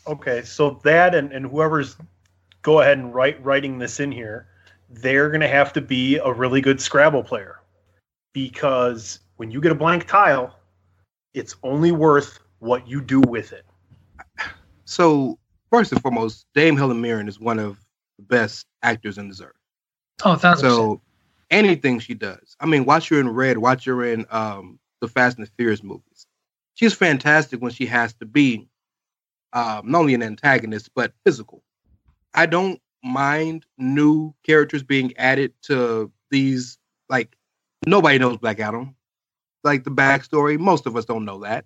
Okay, 0.06 0.42
so 0.42 0.80
that 0.84 1.14
and, 1.14 1.32
and 1.32 1.46
whoever's 1.46 1.96
go 2.62 2.80
ahead 2.80 2.98
and 2.98 3.14
write 3.14 3.42
writing 3.44 3.78
this 3.78 4.00
in 4.00 4.10
here, 4.10 4.46
they're 4.88 5.28
gonna 5.28 5.48
have 5.48 5.72
to 5.74 5.80
be 5.80 6.16
a 6.16 6.32
really 6.32 6.60
good 6.60 6.80
Scrabble 6.80 7.22
player. 7.22 7.60
Because 8.32 9.20
when 9.36 9.50
you 9.50 9.60
get 9.60 9.72
a 9.72 9.74
blank 9.74 10.06
tile, 10.06 10.58
it's 11.34 11.56
only 11.62 11.92
worth 11.92 12.38
what 12.58 12.88
you 12.88 13.00
do 13.00 13.20
with 13.20 13.52
it. 13.52 13.64
So 14.84 15.38
first 15.70 15.92
and 15.92 16.00
foremost, 16.00 16.46
Dame 16.54 16.76
Helen 16.76 17.00
Mirren 17.00 17.28
is 17.28 17.40
one 17.40 17.58
of 17.58 17.78
the 18.18 18.24
best 18.24 18.66
actors 18.82 19.18
in 19.18 19.28
this 19.28 19.40
earth. 19.40 19.52
Oh, 20.24 20.32
a 20.32 20.38
thousand 20.38 20.64
percent. 20.64 20.76
So 20.76 21.00
anything 21.50 21.98
she 21.98 22.14
does, 22.14 22.56
I 22.60 22.66
mean, 22.66 22.84
watch 22.84 23.08
her 23.08 23.20
in 23.20 23.28
Red, 23.28 23.58
watch 23.58 23.84
her 23.84 24.04
in 24.04 24.26
um, 24.30 24.78
the 25.00 25.08
Fast 25.08 25.38
and 25.38 25.46
the 25.46 25.50
Furious 25.56 25.82
movies. 25.82 26.26
She's 26.74 26.94
fantastic 26.94 27.60
when 27.60 27.72
she 27.72 27.86
has 27.86 28.14
to 28.14 28.26
be 28.26 28.68
um, 29.52 29.90
not 29.90 30.00
only 30.00 30.14
an 30.14 30.22
antagonist 30.22 30.90
but 30.94 31.12
physical. 31.24 31.62
I 32.34 32.46
don't 32.46 32.80
mind 33.02 33.64
new 33.78 34.34
characters 34.44 34.82
being 34.82 35.16
added 35.16 35.52
to 35.62 36.12
these. 36.30 36.78
Like 37.08 37.36
nobody 37.86 38.18
knows 38.18 38.36
Black 38.36 38.60
Adam. 38.60 38.94
Like 39.64 39.84
the 39.84 39.90
backstory, 39.90 40.58
most 40.58 40.86
of 40.86 40.96
us 40.96 41.04
don't 41.04 41.24
know 41.24 41.40
that. 41.40 41.64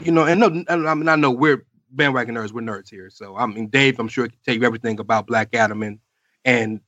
You 0.00 0.12
know, 0.12 0.24
and 0.24 0.40
no, 0.40 0.64
I 0.68 0.94
mean, 0.94 1.08
I 1.08 1.16
know 1.16 1.30
we're 1.30 1.64
bandwagon 1.90 2.34
nerds. 2.34 2.52
We're 2.52 2.62
nerds 2.62 2.90
here, 2.90 3.10
so 3.10 3.36
I 3.36 3.46
mean, 3.46 3.68
Dave, 3.68 3.98
I'm 3.98 4.08
sure 4.08 4.26
can 4.26 4.38
tell 4.44 4.54
you 4.54 4.64
everything 4.64 4.98
about 4.98 5.26
Black 5.26 5.54
Adam 5.54 5.82
and 5.82 5.98
and 6.44 6.80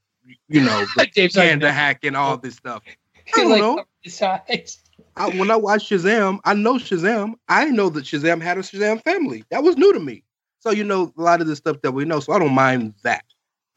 you 0.49 0.61
know, 0.61 0.85
the 0.97 1.09
like, 1.37 1.75
hack 1.75 2.01
and 2.03 2.17
all 2.17 2.37
this 2.37 2.57
stuff. 2.57 2.83
I 3.37 3.43
don't 3.43 3.59
know. 3.59 3.85
Besides, 4.05 4.81
I, 5.17 5.29
when 5.31 5.51
I 5.51 5.57
watch 5.57 5.89
Shazam, 5.89 6.39
I 6.45 6.55
know 6.55 6.75
Shazam. 6.75 7.35
I 7.49 7.67
know 7.67 7.89
that 7.91 8.05
Shazam 8.05 8.41
had 8.43 8.59
a 8.59 8.63
Shazam 8.63 9.03
family. 9.03 9.45
That 9.51 9.63
was 9.63 9.77
new 9.77 9.93
to 9.93 10.01
me. 10.01 10.23
So 10.61 10.71
you 10.71 10.85
know 10.85 11.13
a 11.17 11.23
lot 11.23 11.41
of 11.41 11.47
the 11.47 11.57
stuff 11.57 11.81
that 11.83 11.93
we 11.93 12.05
know. 12.05 12.21
So 12.21 12.33
I 12.33 12.39
don't 12.39 12.55
mind 12.55 12.95
that. 13.03 13.25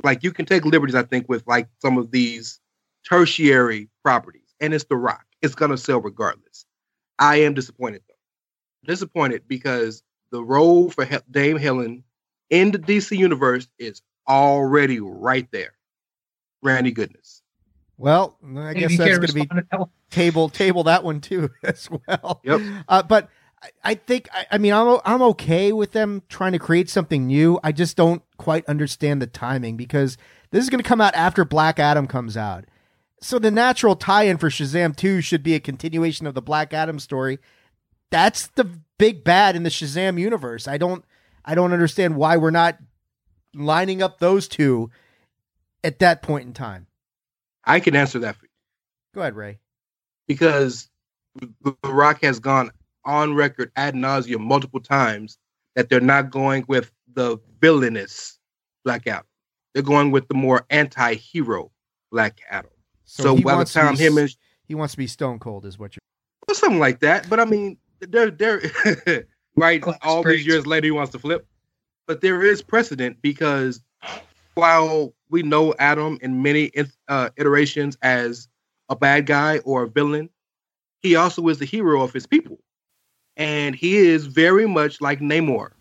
Like 0.03 0.23
you 0.23 0.31
can 0.31 0.45
take 0.45 0.65
liberties, 0.65 0.95
I 0.95 1.03
think, 1.03 1.29
with 1.29 1.45
like 1.45 1.67
some 1.79 1.97
of 1.97 2.11
these 2.11 2.59
tertiary 3.07 3.89
properties, 4.03 4.55
and 4.59 4.73
it's 4.73 4.85
The 4.85 4.95
Rock. 4.95 5.25
It's 5.41 5.55
gonna 5.55 5.77
sell 5.77 6.01
regardless. 6.01 6.65
I 7.19 7.37
am 7.37 7.53
disappointed. 7.53 8.01
Disappointed 8.85 9.43
because 9.47 10.03
the 10.31 10.43
role 10.43 10.89
for 10.89 11.05
Hel- 11.05 11.21
Dame 11.29 11.57
Helen 11.57 12.03
in 12.49 12.71
the 12.71 12.79
DC 12.79 13.17
universe 13.17 13.67
is 13.77 14.01
already 14.27 14.99
right 14.99 15.47
there. 15.51 15.73
Granny 16.61 16.91
Goodness. 16.91 17.41
Well, 17.97 18.37
I 18.57 18.73
guess 18.73 18.97
that's 18.97 19.17
going 19.17 19.27
to 19.27 19.33
be 19.33 19.45
to 19.45 19.89
table 20.09 20.47
table 20.49 20.83
that 20.83 21.03
one 21.03 21.19
too 21.19 21.49
as 21.63 21.89
well. 21.89 22.39
Yep. 22.43 22.61
Uh, 22.87 23.03
but 23.03 23.29
I, 23.61 23.69
I 23.83 23.95
think 23.95 24.29
I, 24.33 24.45
I 24.51 24.57
mean 24.57 24.71
I'm 24.73 24.99
I'm 25.03 25.21
okay 25.21 25.73
with 25.73 25.91
them 25.91 26.23
trying 26.29 26.53
to 26.53 26.59
create 26.59 26.89
something 26.89 27.27
new. 27.27 27.59
I 27.61 27.73
just 27.73 27.97
don't 27.97 28.21
quite 28.37 28.65
understand 28.67 29.21
the 29.21 29.27
timing 29.27 29.75
because 29.75 30.17
this 30.51 30.63
is 30.63 30.69
going 30.69 30.81
to 30.81 30.87
come 30.87 31.01
out 31.01 31.13
after 31.13 31.43
Black 31.43 31.77
Adam 31.77 32.07
comes 32.07 32.37
out. 32.37 32.65
So 33.21 33.37
the 33.37 33.51
natural 33.51 33.97
tie-in 33.97 34.37
for 34.37 34.49
Shazam 34.49 34.95
2 34.95 35.19
should 35.19 35.43
be 35.43 35.53
a 35.53 35.59
continuation 35.59 36.25
of 36.25 36.35
the 36.35 36.41
Black 36.41 36.73
Adam 36.73 36.99
story. 36.99 37.37
That's 38.11 38.47
the 38.47 38.69
big 38.97 39.23
bad 39.23 39.55
in 39.55 39.63
the 39.63 39.69
Shazam 39.69 40.19
universe. 40.19 40.67
I 40.67 40.77
don't 40.77 41.03
I 41.45 41.55
don't 41.55 41.73
understand 41.73 42.15
why 42.15 42.37
we're 42.37 42.51
not 42.51 42.77
lining 43.53 44.01
up 44.01 44.19
those 44.19 44.47
two 44.47 44.89
at 45.83 45.99
that 45.99 46.21
point 46.21 46.45
in 46.45 46.53
time. 46.53 46.87
I 47.65 47.79
can 47.79 47.95
answer 47.95 48.19
that 48.19 48.35
for 48.35 48.45
you. 48.45 48.51
Go 49.13 49.21
ahead, 49.21 49.35
Rey. 49.35 49.59
because 50.27 50.89
The 51.35 51.75
Rock 51.85 52.23
has 52.23 52.39
gone 52.39 52.71
on 53.05 53.33
record 53.35 53.71
ad 53.75 53.95
nauseum 53.95 54.41
multiple 54.41 54.79
times 54.79 55.37
that 55.75 55.89
they're 55.89 56.01
not 56.01 56.29
going 56.29 56.65
with 56.67 56.91
the 57.13 57.37
villainous 57.61 58.37
Black 58.83 59.07
Adam. 59.07 59.25
They're 59.73 59.83
going 59.83 60.11
with 60.11 60.27
the 60.27 60.33
more 60.33 60.65
anti-hero 60.69 61.71
Black 62.11 62.39
Adam. 62.49 62.71
So, 63.05 63.35
he 63.35 63.43
by 63.43 63.55
the 63.55 63.65
time 63.65 63.95
be 63.95 64.03
him 64.03 64.17
and 64.17 64.35
he 64.67 64.75
wants 64.75 64.93
to 64.93 64.97
be 64.97 65.07
Stone 65.07 65.39
Cold, 65.39 65.65
is 65.65 65.79
what 65.79 65.95
you're. 65.95 66.01
or 66.47 66.53
something 66.53 66.79
like 66.79 66.99
that, 66.99 67.27
but 67.29 67.39
I 67.39 67.45
mean, 67.45 67.77
they're 68.01 68.31
they're 68.31 68.61
right. 69.55 69.81
Glass 69.81 69.97
All 70.03 70.23
breaks. 70.23 70.39
these 70.39 70.47
years 70.47 70.65
later, 70.67 70.85
he 70.85 70.91
wants 70.91 71.11
to 71.13 71.19
flip, 71.19 71.47
but 72.07 72.21
there 72.21 72.43
is 72.43 72.61
precedent 72.61 73.17
because 73.21 73.81
while 74.55 75.13
we 75.29 75.43
know 75.43 75.73
Adam 75.79 76.17
in 76.21 76.41
many 76.41 76.71
uh, 77.07 77.29
iterations 77.37 77.97
as 78.01 78.47
a 78.89 78.95
bad 78.95 79.25
guy 79.25 79.59
or 79.59 79.83
a 79.83 79.89
villain, 79.89 80.29
he 81.01 81.15
also 81.15 81.47
is 81.47 81.59
the 81.59 81.65
hero 81.65 82.01
of 82.01 82.11
his 82.13 82.25
people, 82.25 82.59
and 83.37 83.75
he 83.75 83.97
is 83.97 84.25
very 84.27 84.67
much 84.67 85.01
like 85.01 85.19
Namor, 85.19 85.71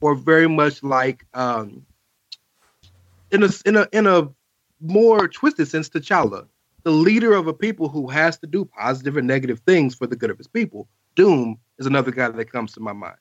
or 0.00 0.14
very 0.14 0.48
much 0.48 0.82
like 0.82 1.26
um, 1.34 1.84
in 3.30 3.42
a 3.42 3.48
in 3.66 3.76
a 3.76 3.88
in 3.92 4.06
a 4.06 4.28
more 4.80 5.28
twisted 5.28 5.68
sense, 5.68 5.88
T'Challa, 5.88 6.46
the 6.82 6.90
leader 6.90 7.34
of 7.34 7.46
a 7.46 7.54
people 7.54 7.88
who 7.88 8.08
has 8.08 8.38
to 8.38 8.46
do 8.46 8.64
positive 8.64 9.16
and 9.16 9.26
negative 9.26 9.60
things 9.60 9.94
for 9.94 10.06
the 10.06 10.16
good 10.16 10.30
of 10.30 10.38
his 10.38 10.46
people. 10.48 10.88
Doom 11.14 11.58
is 11.78 11.86
another 11.86 12.10
guy 12.10 12.28
that 12.28 12.52
comes 12.52 12.72
to 12.72 12.80
my 12.80 12.92
mind. 12.92 13.16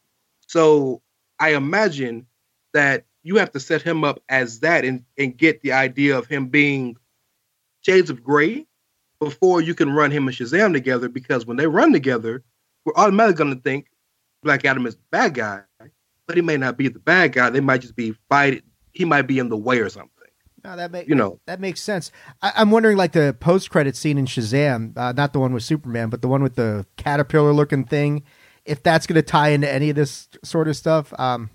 So 0.48 1.02
I 1.40 1.56
imagine 1.56 2.28
that 2.74 3.06
you 3.24 3.38
have 3.38 3.52
to 3.52 3.60
set 3.60 3.82
him 3.82 4.04
up 4.04 4.22
as 4.30 4.60
that 4.60 4.86
and, 4.86 5.04
and 5.18 5.36
get 5.38 5.62
the 5.62 5.72
idea 5.72 6.18
of 6.18 6.28
him 6.28 6.48
being 6.48 6.98
shades 7.82 8.10
of 8.10 8.24
gray 8.24 8.66
before 9.20 9.62
you 9.62 9.74
can 9.74 9.92
run 9.92 10.12
him 10.12 10.28
and 10.28 10.36
Shazam 10.36 10.74
together 10.74 11.08
because 11.10 11.46
when 11.46 11.58
they 11.58 11.68
run 11.68 11.94
together, 11.94 12.44
we're 12.86 12.94
automatically 12.96 13.38
going 13.44 13.56
to 13.56 13.62
think 13.62 13.88
Black 14.44 14.66
Adam 14.66 14.86
is 14.86 14.96
the 14.96 15.04
bad 15.12 15.34
guy, 15.34 15.62
but 16.28 16.36
he 16.36 16.42
may 16.42 16.58
not 16.58 16.78
be 16.78 16.90
the 16.90 17.00
bad 17.00 17.32
guy. 17.34 17.50
They 17.50 17.62
might 17.62 17.82
just 17.82 17.96
be 17.96 18.14
fighting. 18.30 18.64
He 18.92 19.06
might 19.06 19.24
be 19.24 19.40
in 19.40 19.50
the 19.50 19.58
way 19.58 19.80
or 19.80 19.90
something. 19.90 20.12
No, 20.64 20.78
that 20.78 20.92
makes 20.92 21.10
You 21.10 21.16
know, 21.16 21.40
that 21.46 21.60
makes 21.60 21.82
sense. 21.82 22.12
I, 22.42 22.54
I'm 22.56 22.72
wondering, 22.72 22.96
like 22.98 23.12
the 23.12 23.36
post 23.40 23.70
credit 23.70 23.96
scene 23.98 24.18
in 24.18 24.26
Shazam, 24.26 24.98
uh, 24.98 25.12
not 25.12 25.34
the 25.34 25.40
one 25.40 25.54
with 25.54 25.64
Superman, 25.64 26.10
but 26.10 26.22
the 26.22 26.28
one 26.30 26.42
with 26.42 26.56
the 26.56 26.86
caterpillar 26.96 27.52
looking 27.52 27.84
thing. 27.84 28.24
If 28.66 28.82
that's 28.82 29.06
going 29.06 29.16
to 29.16 29.22
tie 29.22 29.50
into 29.50 29.70
any 29.70 29.90
of 29.90 29.98
this 29.98 30.30
sort 30.44 30.70
of 30.70 30.78
stuff, 30.78 31.14
um, 31.20 31.50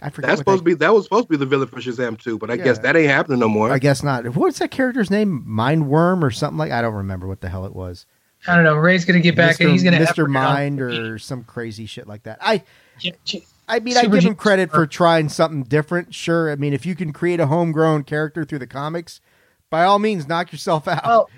I 0.00 0.10
forget. 0.10 0.28
that's 0.28 0.38
supposed 0.40 0.60
that- 0.60 0.70
to 0.70 0.76
be 0.76 0.78
that 0.78 0.94
was 0.94 1.04
supposed 1.04 1.24
to 1.26 1.30
be 1.30 1.36
the 1.36 1.46
villain 1.46 1.66
for 1.66 1.76
Shazam 1.80 2.16
too, 2.18 2.38
but 2.38 2.50
I 2.50 2.54
Yeah. 2.54 2.64
guess 2.64 2.78
that 2.80 2.94
ain't 2.96 3.10
happening 3.10 3.40
no 3.40 3.48
more. 3.48 3.70
I 3.72 3.78
guess 3.80 4.02
not. 4.04 4.24
What's 4.36 4.60
that 4.60 4.70
character's 4.70 5.10
name? 5.10 5.44
Mindworm 5.48 6.22
or 6.22 6.30
something 6.30 6.58
like? 6.58 6.70
I 6.70 6.82
don't 6.82 6.94
remember 6.94 7.26
what 7.26 7.40
the 7.40 7.48
hell 7.48 7.64
it 7.66 7.74
was. 7.74 8.06
I 8.46 8.54
don't 8.54 8.64
know. 8.64 8.74
Rey's 8.76 9.04
gonna 9.04 9.20
get 9.20 9.34
back 9.36 9.56
Mr. 9.56 9.60
and 9.64 9.70
he's 9.70 9.82
gonna 9.82 9.98
Mr. 9.98 10.02
effort 10.10 10.22
it 10.22 10.24
on- 10.26 10.30
Mind 10.32 10.80
or 10.80 11.18
some 11.18 11.42
crazy 11.44 11.86
shit 11.86 12.06
like 12.06 12.24
that. 12.24 12.38
I 12.40 12.62
Yeah, 13.00 13.12
yeah. 13.26 13.40
I 13.72 13.80
mean, 13.80 13.96
I 13.96 14.04
give 14.04 14.22
him 14.22 14.34
credit 14.34 14.70
for 14.70 14.86
trying 14.86 15.30
something 15.30 15.62
different. 15.62 16.14
Sure. 16.14 16.52
I 16.52 16.56
mean, 16.56 16.74
if 16.74 16.84
you 16.84 16.94
can 16.94 17.10
create 17.10 17.40
a 17.40 17.46
homegrown 17.46 18.04
character 18.04 18.44
through 18.44 18.58
the 18.58 18.66
comics, 18.66 19.22
by 19.70 19.84
all 19.84 19.98
means, 19.98 20.28
knock 20.28 20.52
yourself 20.52 20.86
out. 20.86 21.06
Well, 21.06 21.30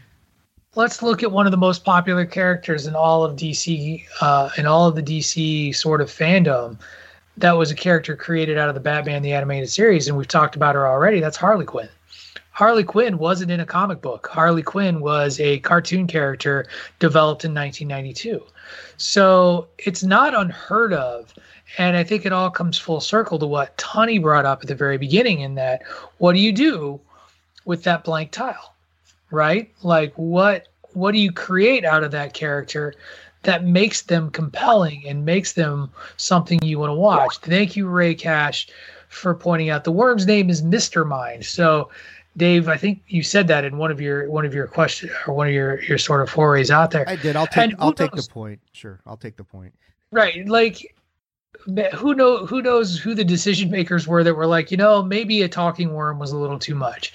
let's 0.74 1.01
look 1.01 1.22
at 1.22 1.30
one 1.30 1.47
of 1.47 1.53
the 1.53 1.57
most 1.57 1.85
popular 1.85 2.26
characters 2.26 2.89
in 2.89 2.97
all 2.97 3.22
of 3.22 3.37
DC, 3.37 4.05
uh, 4.20 4.51
in 4.59 4.66
all 4.66 4.89
of 4.89 4.97
the 4.97 5.03
DC 5.03 5.76
sort 5.76 6.01
of 6.01 6.09
fandom. 6.09 6.76
That 7.37 7.53
was 7.53 7.70
a 7.70 7.76
character 7.76 8.16
created 8.16 8.59
out 8.59 8.68
of 8.68 8.74
the 8.74 8.80
Batman 8.80 9.22
the 9.22 9.32
animated 9.32 9.70
series, 9.70 10.09
and 10.09 10.16
we've 10.16 10.26
talked 10.26 10.57
about 10.57 10.74
her 10.74 10.89
already. 10.89 11.20
That's 11.20 11.37
Harley 11.37 11.64
Quinn. 11.64 11.89
Harley 12.55 12.84
Quinn 12.84 13.18
wasn't 13.18 13.50
in 13.50 13.59
a 13.59 13.66
comic 13.66 14.00
book. 14.00 14.28
Harley 14.28 14.62
Quinn 14.62 15.00
was 15.00 15.40
a 15.40 15.59
cartoon 15.59 16.07
character 16.07 16.66
developed 17.00 17.44
in 17.44 17.52
1992. 17.52 18.44
So 18.96 19.66
it's 19.78 20.05
not 20.05 20.36
unheard 20.36 20.92
of. 20.92 21.34
And 21.78 21.96
I 21.96 22.05
think 22.05 22.24
it 22.24 22.32
all 22.32 22.50
comes 22.50 22.78
full 22.78 23.00
circle 23.00 23.40
to 23.40 23.46
what 23.46 23.76
Tony 23.76 24.20
brought 24.20 24.44
up 24.44 24.62
at 24.62 24.68
the 24.68 24.74
very 24.76 24.98
beginning 24.98 25.40
in 25.40 25.57
that 25.57 25.82
what 26.18 26.34
do 26.34 26.38
you 26.38 26.52
do 26.52 27.00
with 27.64 27.82
that 27.82 28.05
blank 28.05 28.30
tile? 28.30 28.74
Right? 29.32 29.72
Like 29.82 30.12
what 30.14 30.68
what 30.92 31.11
do 31.11 31.18
you 31.18 31.32
create 31.32 31.84
out 31.84 32.05
of 32.05 32.12
that 32.12 32.34
character 32.34 32.94
that 33.42 33.64
makes 33.64 34.02
them 34.02 34.30
compelling 34.30 35.02
and 35.09 35.24
makes 35.24 35.55
them 35.55 35.90
something 36.18 36.62
you 36.62 36.78
want 36.78 36.90
to 36.90 36.94
watch? 36.94 37.38
Thank 37.38 37.74
you, 37.74 37.88
Rey 37.88 38.14
Cash, 38.14 38.68
for 39.09 39.34
pointing 39.34 39.70
out 39.70 39.82
the 39.82 39.90
worm's 39.90 40.24
name 40.24 40.50
is 40.50 40.62
Mr. 40.62 41.05
Mind. 41.05 41.44
So 41.44 41.90
Dave, 42.37 42.68
I 42.68 42.76
think 42.76 43.03
you 43.07 43.22
said 43.22 43.47
that 43.49 43.64
in 43.64 43.78
one 43.78 43.91
of 43.91 44.01
your 44.01 44.28
one 44.30 44.45
of 44.45 44.55
your 44.55 44.66
questions 44.66 45.12
or 45.26 45.35
one 45.35 45.47
of 45.47 45.55
your 45.55 45.80
your 45.82 45.99
sort 45.99 46.20
of 46.20 46.28
forays 46.28 46.70
out 46.70 46.91
there. 46.91 47.09
I 47.09 47.16
did. 47.16 47.37
I'll 47.37 47.47
take. 47.47 47.64
And 47.64 47.74
I'll 47.78 47.93
take 47.93 48.12
the 48.12 48.26
point. 48.28 48.61
Sure, 48.72 49.01
I'll 49.07 49.16
take 49.16 49.37
the 49.37 49.45
point. 49.45 49.72
right 50.11 50.47
like 50.49 50.95
who 51.95 52.14
know 52.14 52.45
who 52.47 52.61
knows 52.62 52.99
who 52.99 53.14
the 53.14 53.24
decision 53.24 53.70
makers 53.70 54.07
were 54.07 54.22
that 54.22 54.35
were 54.35 54.47
like 54.47 54.70
you 54.70 54.76
know 54.76 55.03
maybe 55.03 55.43
a 55.43 55.49
talking 55.49 55.93
worm 55.95 56.18
was 56.18 56.32
a 56.32 56.37
little 56.37 56.59
too 56.59 56.74
much 56.74 57.14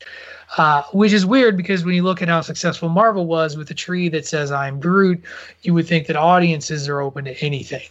uh, 0.58 0.82
which 0.92 1.14
is 1.14 1.26
weird 1.26 1.56
because 1.56 1.86
when 1.86 1.94
you 1.94 2.02
look 2.02 2.22
at 2.22 2.28
how 2.28 2.42
successful 2.42 2.90
marvel 2.90 3.28
was 3.28 3.56
with 3.56 3.70
a 3.70 3.74
tree 3.74 4.10
that 4.10 4.26
says 4.26 4.52
i'm 4.52 4.80
groot 4.80 5.24
you 5.62 5.74
would 5.74 5.88
think 5.88 6.08
that 6.08 6.16
audiences 6.16 6.90
are 6.90 7.00
open 7.02 7.26
to 7.26 7.40
anything 7.44 7.88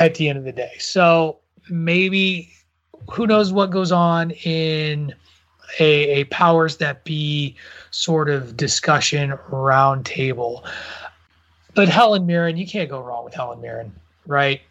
at 0.00 0.14
the 0.14 0.28
end 0.28 0.38
of 0.38 0.44
the 0.44 0.52
day 0.52 0.72
so 0.78 1.38
maybe 1.68 2.50
who 3.10 3.26
knows 3.26 3.52
what 3.52 3.70
goes 3.70 3.92
on 3.92 4.30
in 4.30 5.14
a, 5.80 6.20
a 6.20 6.24
powers 6.24 6.76
that 6.78 7.04
be 7.04 7.56
sort 7.90 8.28
of 8.28 8.56
discussion 8.56 9.38
round 9.48 10.04
table 10.06 10.64
but 11.74 11.88
Helen 11.90 12.24
Mirren, 12.24 12.56
you 12.56 12.66
can't 12.66 12.88
go 12.88 13.00
wrong 13.02 13.22
with 13.26 13.34
Helen 13.34 13.60
Mirren, 13.60 13.92
right? 14.26 14.62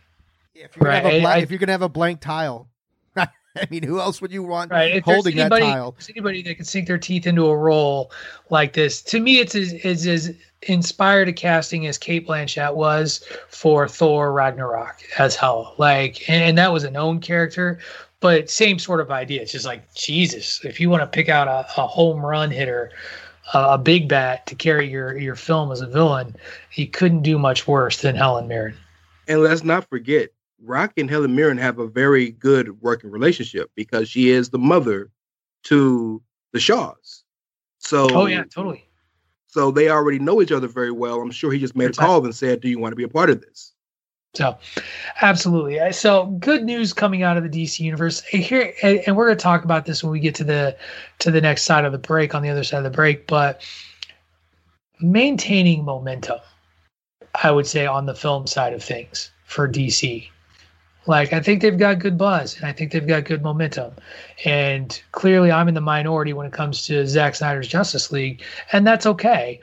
If 0.55 0.75
you're, 0.75 0.89
Right, 0.89 1.03
gonna 1.03 1.13
have 1.13 1.13
a 1.13 1.21
blank, 1.21 1.37
I- 1.37 1.39
if 1.43 1.51
you're 1.51 1.59
gonna 1.59 1.71
have 1.73 1.81
a 1.83 1.89
blank 1.89 2.19
tile, 2.19 2.67
I 3.15 3.27
mean, 3.69 3.83
who 3.83 3.99
else 3.99 4.21
would 4.21 4.31
you 4.31 4.41
want 4.43 4.71
Right. 4.71 5.03
Holding 5.03 5.35
that 5.35 5.41
anybody, 5.43 5.61
tile? 5.65 5.95
if 5.99 6.09
anybody 6.09 6.41
that 6.41 6.55
can 6.55 6.65
sink 6.65 6.87
their 6.87 6.97
teeth 6.97 7.27
into 7.27 7.45
a 7.45 7.55
role 7.55 8.11
like 8.49 8.73
this, 8.73 9.01
to 9.03 9.19
me, 9.19 9.37
it's 9.39 9.53
as, 9.53 9.73
it's 9.73 10.07
as 10.07 10.33
inspired 10.63 11.27
a 11.29 11.33
casting 11.33 11.85
as 11.85 11.97
Cate 11.99 12.27
Blanchett 12.27 12.73
was 12.73 13.23
for 13.49 13.87
Thor 13.87 14.33
Ragnarok 14.33 15.03
as 15.19 15.35
Hela. 15.35 15.73
Like, 15.77 16.27
and, 16.27 16.41
and 16.43 16.57
that 16.57 16.73
was 16.73 16.83
a 16.85 16.89
known 16.91 17.19
character, 17.19 17.77
but 18.19 18.49
same 18.49 18.79
sort 18.79 19.01
of 19.01 19.11
idea. 19.11 19.41
It's 19.41 19.51
just 19.51 19.65
like 19.65 19.93
Jesus. 19.93 20.63
If 20.63 20.79
you 20.79 20.89
want 20.89 21.01
to 21.01 21.07
pick 21.07 21.29
out 21.29 21.47
a, 21.47 21.65
a 21.81 21.87
home 21.87 22.25
run 22.25 22.51
hitter, 22.51 22.91
uh, 23.53 23.67
a 23.71 23.77
big 23.77 24.07
bat 24.07 24.45
to 24.47 24.55
carry 24.55 24.89
your 24.89 25.17
your 25.17 25.35
film 25.35 25.71
as 25.71 25.81
a 25.81 25.87
villain, 25.87 26.35
he 26.69 26.87
couldn't 26.87 27.21
do 27.21 27.37
much 27.37 27.67
worse 27.67 28.01
than 28.01 28.15
Helen 28.15 28.47
Mirren. 28.47 28.75
And 29.27 29.41
let's 29.41 29.63
not 29.63 29.87
forget, 29.89 30.29
Rock 30.61 30.93
and 30.97 31.09
Helen 31.09 31.35
Mirren 31.35 31.57
have 31.57 31.79
a 31.79 31.87
very 31.87 32.31
good 32.31 32.81
working 32.81 33.11
relationship 33.11 33.71
because 33.75 34.09
she 34.09 34.29
is 34.29 34.49
the 34.49 34.59
mother 34.59 35.11
to 35.63 36.21
the 36.53 36.59
Shaws. 36.59 37.23
So, 37.79 38.07
oh 38.11 38.25
yeah, 38.25 38.43
totally. 38.43 38.85
So 39.47 39.71
they 39.71 39.89
already 39.89 40.19
know 40.19 40.41
each 40.41 40.51
other 40.51 40.67
very 40.67 40.91
well. 40.91 41.21
I'm 41.21 41.31
sure 41.31 41.51
he 41.51 41.59
just 41.59 41.75
made 41.75 41.91
a 41.91 41.93
call 41.93 42.25
and 42.25 42.35
said, 42.35 42.61
"Do 42.61 42.69
you 42.69 42.79
want 42.79 42.91
to 42.91 42.97
be 42.97 43.03
a 43.03 43.09
part 43.09 43.29
of 43.29 43.41
this?" 43.41 43.74
So, 44.35 44.57
absolutely. 45.21 45.79
Uh, 45.79 45.91
so, 45.91 46.25
good 46.25 46.63
news 46.63 46.91
coming 46.91 47.23
out 47.23 47.37
of 47.37 47.49
the 47.49 47.63
DC 47.63 47.79
universe 47.79 48.21
uh, 48.33 48.37
here, 48.37 48.73
uh, 48.83 48.87
and 49.07 49.15
we're 49.15 49.27
going 49.27 49.37
to 49.37 49.43
talk 49.43 49.63
about 49.63 49.85
this 49.85 50.03
when 50.03 50.11
we 50.11 50.19
get 50.19 50.35
to 50.35 50.43
the 50.43 50.75
to 51.19 51.31
the 51.31 51.41
next 51.41 51.63
side 51.63 51.85
of 51.85 51.91
the 51.91 51.97
break, 51.97 52.35
on 52.35 52.41
the 52.41 52.49
other 52.49 52.63
side 52.63 52.79
of 52.79 52.83
the 52.83 52.89
break. 52.89 53.27
But 53.27 53.61
maintaining 54.99 55.85
momentum, 55.85 56.39
I 57.41 57.51
would 57.51 57.67
say, 57.67 57.85
on 57.85 58.05
the 58.05 58.15
film 58.15 58.45
side 58.47 58.73
of 58.73 58.83
things 58.83 59.31
for 59.45 59.67
DC. 59.67 60.27
Like, 61.07 61.33
I 61.33 61.39
think 61.39 61.61
they've 61.61 61.77
got 61.77 61.99
good 61.99 62.17
buzz, 62.17 62.57
and 62.57 62.65
I 62.65 62.73
think 62.73 62.91
they've 62.91 63.07
got 63.07 63.25
good 63.25 63.43
momentum. 63.43 63.93
And 64.43 65.01
clearly, 65.11 65.51
I'm 65.51 65.67
in 65.67 65.75
the 65.75 65.81
minority 65.81 66.33
when 66.33 66.47
it 66.47 66.53
comes 66.53 66.85
to 66.87 67.07
Zack 67.07 67.35
Snyder's 67.35 67.67
Justice 67.67 68.11
League, 68.11 68.41
and 68.71 68.85
that's 68.85 69.05
okay. 69.05 69.61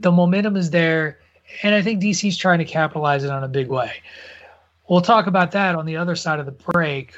The 0.00 0.12
momentum 0.12 0.56
is 0.56 0.70
there 0.70 1.18
and 1.62 1.74
I 1.74 1.82
think 1.82 2.02
DC's 2.02 2.36
trying 2.36 2.58
to 2.58 2.64
capitalize 2.64 3.24
it 3.24 3.30
on 3.30 3.44
a 3.44 3.48
big 3.48 3.68
way. 3.68 3.92
We'll 4.88 5.00
talk 5.00 5.26
about 5.26 5.52
that 5.52 5.74
on 5.74 5.86
the 5.86 5.96
other 5.96 6.16
side 6.16 6.40
of 6.40 6.46
the 6.46 6.52
break 6.52 7.14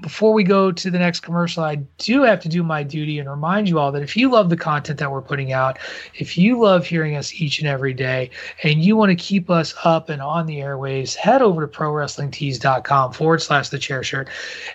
before 0.00 0.32
we 0.32 0.44
go 0.44 0.72
to 0.72 0.90
the 0.90 0.98
next 0.98 1.20
commercial, 1.20 1.62
I 1.62 1.76
do 1.98 2.22
have 2.22 2.40
to 2.40 2.48
do 2.48 2.62
my 2.62 2.82
duty 2.82 3.18
and 3.18 3.28
remind 3.28 3.68
you 3.68 3.78
all 3.78 3.92
that 3.92 4.02
if 4.02 4.16
you 4.16 4.30
love 4.30 4.48
the 4.48 4.56
content 4.56 4.98
that 4.98 5.10
we're 5.10 5.22
putting 5.22 5.52
out, 5.52 5.78
if 6.14 6.38
you 6.38 6.60
love 6.60 6.86
hearing 6.86 7.16
us 7.16 7.34
each 7.34 7.58
and 7.58 7.68
every 7.68 7.92
day, 7.92 8.30
and 8.62 8.82
you 8.82 8.96
want 8.96 9.10
to 9.10 9.16
keep 9.16 9.50
us 9.50 9.74
up 9.84 10.08
and 10.08 10.22
on 10.22 10.46
the 10.46 10.60
airways, 10.60 11.14
head 11.14 11.42
over 11.42 11.66
to 11.66 11.78
prowrestlingtees.com 11.78 13.12
forward 13.12 13.42
slash 13.42 13.68
the 13.68 13.78
chair 13.78 14.02
shirt 14.02 14.28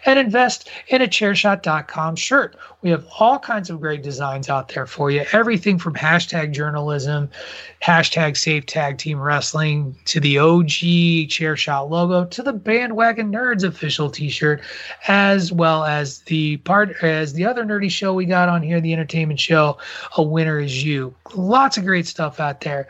and 0.06 0.20
invest 0.20 0.70
in 0.88 1.02
a 1.02 1.08
chairshot.com 1.08 2.16
shirt. 2.16 2.56
We 2.86 2.92
have 2.92 3.08
all 3.20 3.40
kinds 3.40 3.72
of 3.72 3.82
great 3.82 4.04
designs 4.04 4.48
out 4.48 4.68
there 4.68 4.86
for 4.86 5.10
you. 5.10 5.26
Everything 5.32 5.80
from 5.80 5.96
hashtag 5.96 6.52
journalism, 6.52 7.32
hashtag 7.82 8.38
safe 8.38 8.68
tag 8.68 9.00
team 9.00 9.20
wrestling 9.20 9.96
to 10.06 10.20
the 10.20 10.38
OG 10.38 11.32
chair 11.32 11.58
shot 11.58 11.90
logo 11.90 12.26
to 12.26 12.44
the 12.44 12.54
bandwagon 12.54 13.32
nerds 13.32 13.64
official 13.64 14.12
t-shirt 14.12 14.62
as 15.08 15.52
well 15.52 15.84
as 15.84 16.20
the 16.20 16.58
part 16.58 17.02
as 17.02 17.34
the 17.34 17.44
other 17.44 17.66
nerdy 17.66 17.90
show 17.90 18.14
we 18.14 18.24
got 18.24 18.50
on 18.50 18.62
here, 18.62 18.80
the 18.80 18.94
entertainment 18.94 19.40
show, 19.40 19.80
A 20.18 20.22
Winner 20.22 20.60
Is 20.60 20.84
You. 20.84 21.16
Lots 21.34 21.78
of 21.78 21.86
great 21.86 22.06
stuff 22.06 22.40
out 22.40 22.62
there. 22.62 22.88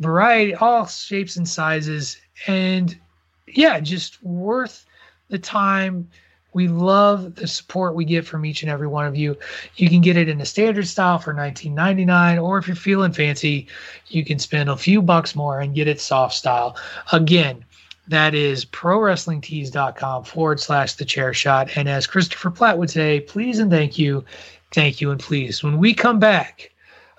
Variety, 0.00 0.56
all 0.56 0.84
shapes 0.86 1.36
and 1.36 1.48
sizes, 1.48 2.20
and 2.48 2.98
yeah, 3.46 3.78
just 3.78 4.20
worth 4.20 4.84
the 5.28 5.38
time. 5.38 6.08
We 6.54 6.68
love 6.68 7.34
the 7.34 7.46
support 7.46 7.94
we 7.94 8.04
get 8.04 8.26
from 8.26 8.44
each 8.44 8.62
and 8.62 8.70
every 8.70 8.86
one 8.86 9.06
of 9.06 9.16
you. 9.16 9.36
You 9.76 9.88
can 9.88 10.00
get 10.00 10.16
it 10.16 10.28
in 10.28 10.40
a 10.40 10.46
standard 10.46 10.86
style 10.86 11.18
for 11.18 11.34
$19.99, 11.34 12.42
or 12.42 12.58
if 12.58 12.66
you're 12.66 12.74
feeling 12.74 13.12
fancy, 13.12 13.66
you 14.08 14.24
can 14.24 14.38
spend 14.38 14.68
a 14.68 14.76
few 14.76 15.02
bucks 15.02 15.36
more 15.36 15.60
and 15.60 15.74
get 15.74 15.88
it 15.88 16.00
soft 16.00 16.34
style. 16.34 16.76
Again, 17.12 17.64
that 18.08 18.34
is 18.34 18.64
prowrestlingtees.com 18.64 20.24
forward 20.24 20.60
slash 20.60 20.94
the 20.94 21.04
chair 21.04 21.34
shot. 21.34 21.76
And 21.76 21.88
as 21.88 22.06
Christopher 22.06 22.50
Platt 22.50 22.78
would 22.78 22.90
say, 22.90 23.20
please 23.20 23.58
and 23.58 23.70
thank 23.70 23.98
you, 23.98 24.24
thank 24.72 25.00
you 25.00 25.10
and 25.10 25.20
please. 25.20 25.62
When 25.62 25.78
we 25.78 25.92
come 25.92 26.18
back, 26.18 26.70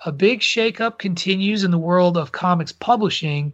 a 0.04 0.12
big 0.12 0.40
shakeup 0.40 0.98
continues 0.98 1.62
in 1.62 1.70
the 1.70 1.78
world 1.78 2.16
of 2.16 2.32
comics 2.32 2.72
publishing. 2.72 3.52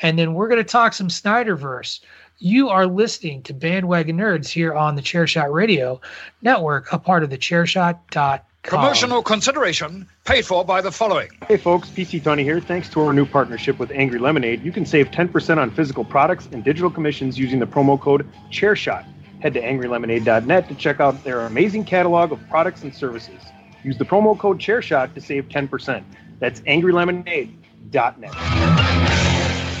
And 0.00 0.18
then 0.18 0.32
we're 0.32 0.48
going 0.48 0.62
to 0.62 0.64
talk 0.64 0.94
some 0.94 1.08
Snyderverse. 1.08 2.00
You 2.40 2.68
are 2.68 2.86
listening 2.86 3.42
to 3.44 3.54
Bandwagon 3.54 4.18
Nerds 4.18 4.48
here 4.48 4.72
on 4.72 4.94
the 4.94 5.02
Chairshot 5.02 5.52
Radio 5.52 6.00
Network, 6.40 6.92
a 6.92 6.98
part 6.98 7.24
of 7.24 7.30
the 7.30 7.38
Chairshot.com 7.38 8.40
Promotional 8.62 9.22
consideration 9.22 10.06
paid 10.24 10.44
for 10.44 10.64
by 10.64 10.82
the 10.82 10.92
following. 10.92 11.30
Hey 11.46 11.56
folks, 11.56 11.88
PC 11.88 12.20
Tunney 12.20 12.42
here. 12.42 12.60
Thanks 12.60 12.90
to 12.90 13.00
our 13.00 13.14
new 13.14 13.24
partnership 13.24 13.78
with 13.78 13.90
Angry 13.92 14.18
Lemonade, 14.18 14.62
you 14.62 14.72
can 14.72 14.84
save 14.84 15.10
10% 15.10 15.56
on 15.56 15.70
physical 15.70 16.04
products 16.04 16.48
and 16.52 16.62
digital 16.62 16.90
commissions 16.90 17.38
using 17.38 17.60
the 17.60 17.66
promo 17.66 17.98
code 17.98 18.30
ChairShot. 18.50 19.06
Head 19.40 19.54
to 19.54 19.62
angrylemonade.net 19.62 20.68
to 20.68 20.74
check 20.74 21.00
out 21.00 21.24
their 21.24 21.40
amazing 21.42 21.84
catalog 21.84 22.30
of 22.30 22.46
products 22.48 22.82
and 22.82 22.94
services. 22.94 23.40
Use 23.84 23.96
the 23.96 24.04
promo 24.04 24.38
code 24.38 24.58
ChairShot 24.58 25.14
to 25.14 25.20
save 25.20 25.48
10%. 25.48 26.04
That's 26.40 26.60
angrylemonade.net. 26.62 28.97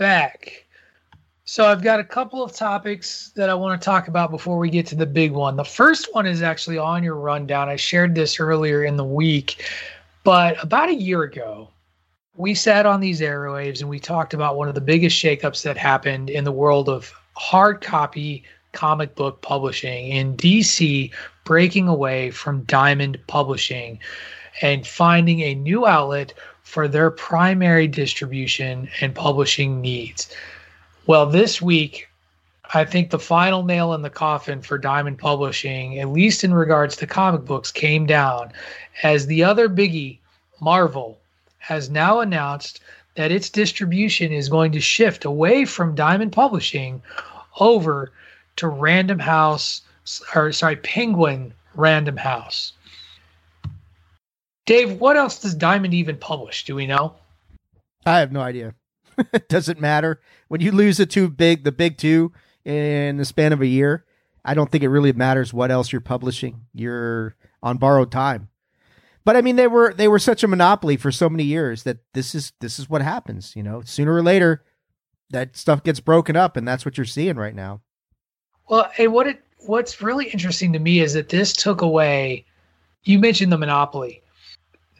back. 0.00 0.64
So 1.44 1.66
I've 1.66 1.82
got 1.82 2.00
a 2.00 2.04
couple 2.04 2.42
of 2.42 2.52
topics 2.52 3.32
that 3.36 3.50
I 3.50 3.54
want 3.54 3.78
to 3.78 3.84
talk 3.84 4.08
about 4.08 4.30
before 4.30 4.56
we 4.56 4.70
get 4.70 4.86
to 4.86 4.94
the 4.94 5.04
big 5.04 5.30
one. 5.30 5.56
The 5.56 5.64
first 5.64 6.14
one 6.14 6.24
is 6.26 6.40
actually 6.40 6.78
on 6.78 7.04
your 7.04 7.16
rundown. 7.16 7.68
I 7.68 7.76
shared 7.76 8.14
this 8.14 8.40
earlier 8.40 8.82
in 8.82 8.96
the 8.96 9.04
week, 9.04 9.62
but 10.24 10.56
about 10.64 10.88
a 10.88 10.94
year 10.94 11.24
ago, 11.24 11.68
we 12.34 12.54
sat 12.54 12.86
on 12.86 13.00
these 13.00 13.20
airwaves 13.20 13.80
and 13.80 13.90
we 13.90 14.00
talked 14.00 14.32
about 14.32 14.56
one 14.56 14.68
of 14.68 14.74
the 14.74 14.80
biggest 14.80 15.22
shakeups 15.22 15.62
that 15.64 15.76
happened 15.76 16.30
in 16.30 16.44
the 16.44 16.52
world 16.52 16.88
of 16.88 17.12
hard 17.36 17.82
copy 17.82 18.42
comic 18.72 19.14
book 19.16 19.42
publishing 19.42 20.08
in 20.08 20.34
DC 20.34 21.12
breaking 21.44 21.88
away 21.88 22.30
from 22.30 22.62
Diamond 22.62 23.18
Publishing 23.26 23.98
and 24.62 24.86
finding 24.86 25.40
a 25.40 25.54
new 25.54 25.86
outlet 25.86 26.32
for 26.70 26.86
their 26.86 27.10
primary 27.10 27.88
distribution 27.88 28.88
and 29.00 29.12
publishing 29.12 29.80
needs. 29.80 30.32
Well, 31.04 31.26
this 31.26 31.60
week, 31.60 32.08
I 32.72 32.84
think 32.84 33.10
the 33.10 33.18
final 33.18 33.64
nail 33.64 33.92
in 33.92 34.02
the 34.02 34.08
coffin 34.08 34.62
for 34.62 34.78
Diamond 34.78 35.18
Publishing, 35.18 35.98
at 35.98 36.10
least 36.10 36.44
in 36.44 36.54
regards 36.54 36.94
to 36.96 37.08
comic 37.08 37.44
books, 37.44 37.72
came 37.72 38.06
down 38.06 38.52
as 39.02 39.26
the 39.26 39.42
other 39.42 39.68
biggie, 39.68 40.18
Marvel, 40.60 41.18
has 41.58 41.90
now 41.90 42.20
announced 42.20 42.78
that 43.16 43.32
its 43.32 43.50
distribution 43.50 44.30
is 44.30 44.48
going 44.48 44.70
to 44.70 44.80
shift 44.80 45.24
away 45.24 45.64
from 45.64 45.96
Diamond 45.96 46.30
Publishing 46.30 47.02
over 47.58 48.12
to 48.54 48.68
Random 48.68 49.18
House, 49.18 49.82
or 50.36 50.52
sorry, 50.52 50.76
Penguin 50.76 51.52
Random 51.74 52.16
House. 52.16 52.74
Dave, 54.66 55.00
what 55.00 55.16
else 55.16 55.40
does 55.40 55.54
Diamond 55.54 55.94
even 55.94 56.16
publish? 56.16 56.64
Do 56.64 56.74
we 56.74 56.86
know? 56.86 57.16
I 58.06 58.18
have 58.20 58.32
no 58.32 58.40
idea. 58.40 58.74
it 59.32 59.48
doesn't 59.48 59.80
matter 59.80 60.20
when 60.48 60.60
you 60.60 60.72
lose 60.72 60.96
the 60.96 61.06
two 61.06 61.28
big, 61.28 61.64
the 61.64 61.72
big 61.72 61.98
two 61.98 62.32
in 62.64 63.16
the 63.16 63.24
span 63.24 63.52
of 63.52 63.60
a 63.60 63.66
year. 63.66 64.04
I 64.44 64.54
don't 64.54 64.70
think 64.70 64.84
it 64.84 64.88
really 64.88 65.12
matters 65.12 65.52
what 65.52 65.70
else 65.70 65.92
you're 65.92 66.00
publishing. 66.00 66.62
You're 66.72 67.36
on 67.62 67.76
borrowed 67.76 68.10
time. 68.10 68.48
But 69.24 69.36
I 69.36 69.42
mean, 69.42 69.56
they 69.56 69.66
were 69.66 69.92
they 69.92 70.08
were 70.08 70.18
such 70.18 70.42
a 70.42 70.48
monopoly 70.48 70.96
for 70.96 71.12
so 71.12 71.28
many 71.28 71.44
years 71.44 71.82
that 71.82 71.98
this 72.14 72.34
is 72.34 72.52
this 72.60 72.78
is 72.78 72.88
what 72.88 73.02
happens. 73.02 73.54
You 73.54 73.62
know, 73.62 73.82
sooner 73.82 74.14
or 74.14 74.22
later, 74.22 74.64
that 75.28 75.56
stuff 75.56 75.82
gets 75.82 76.00
broken 76.00 76.36
up, 76.36 76.56
and 76.56 76.66
that's 76.66 76.86
what 76.86 76.96
you're 76.96 77.04
seeing 77.04 77.36
right 77.36 77.54
now. 77.54 77.82
Well, 78.68 78.90
hey, 78.94 79.08
what 79.08 79.26
it 79.26 79.44
what's 79.58 80.00
really 80.00 80.30
interesting 80.30 80.72
to 80.72 80.78
me 80.78 81.00
is 81.00 81.12
that 81.12 81.28
this 81.28 81.52
took 81.52 81.82
away 81.82 82.46
you 83.04 83.18
mentioned 83.18 83.52
the 83.52 83.58
monopoly. 83.58 84.22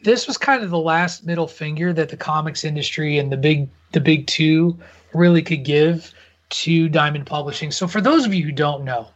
This 0.03 0.27
was 0.27 0.37
kind 0.37 0.63
of 0.63 0.69
the 0.69 0.79
last 0.79 1.25
middle 1.25 1.47
finger 1.47 1.93
that 1.93 2.09
the 2.09 2.17
comics 2.17 2.63
industry 2.63 3.19
and 3.19 3.31
the 3.31 3.37
big 3.37 3.69
the 3.91 3.99
big 3.99 4.27
two 4.27 4.77
really 5.13 5.41
could 5.41 5.63
give 5.63 6.13
to 6.49 6.89
Diamond 6.89 7.25
Publishing. 7.25 7.71
So 7.71 7.87
for 7.87 8.01
those 8.01 8.25
of 8.25 8.33
you 8.33 8.43
who 8.43 8.51
don't 8.51 8.83
know, 8.83 9.09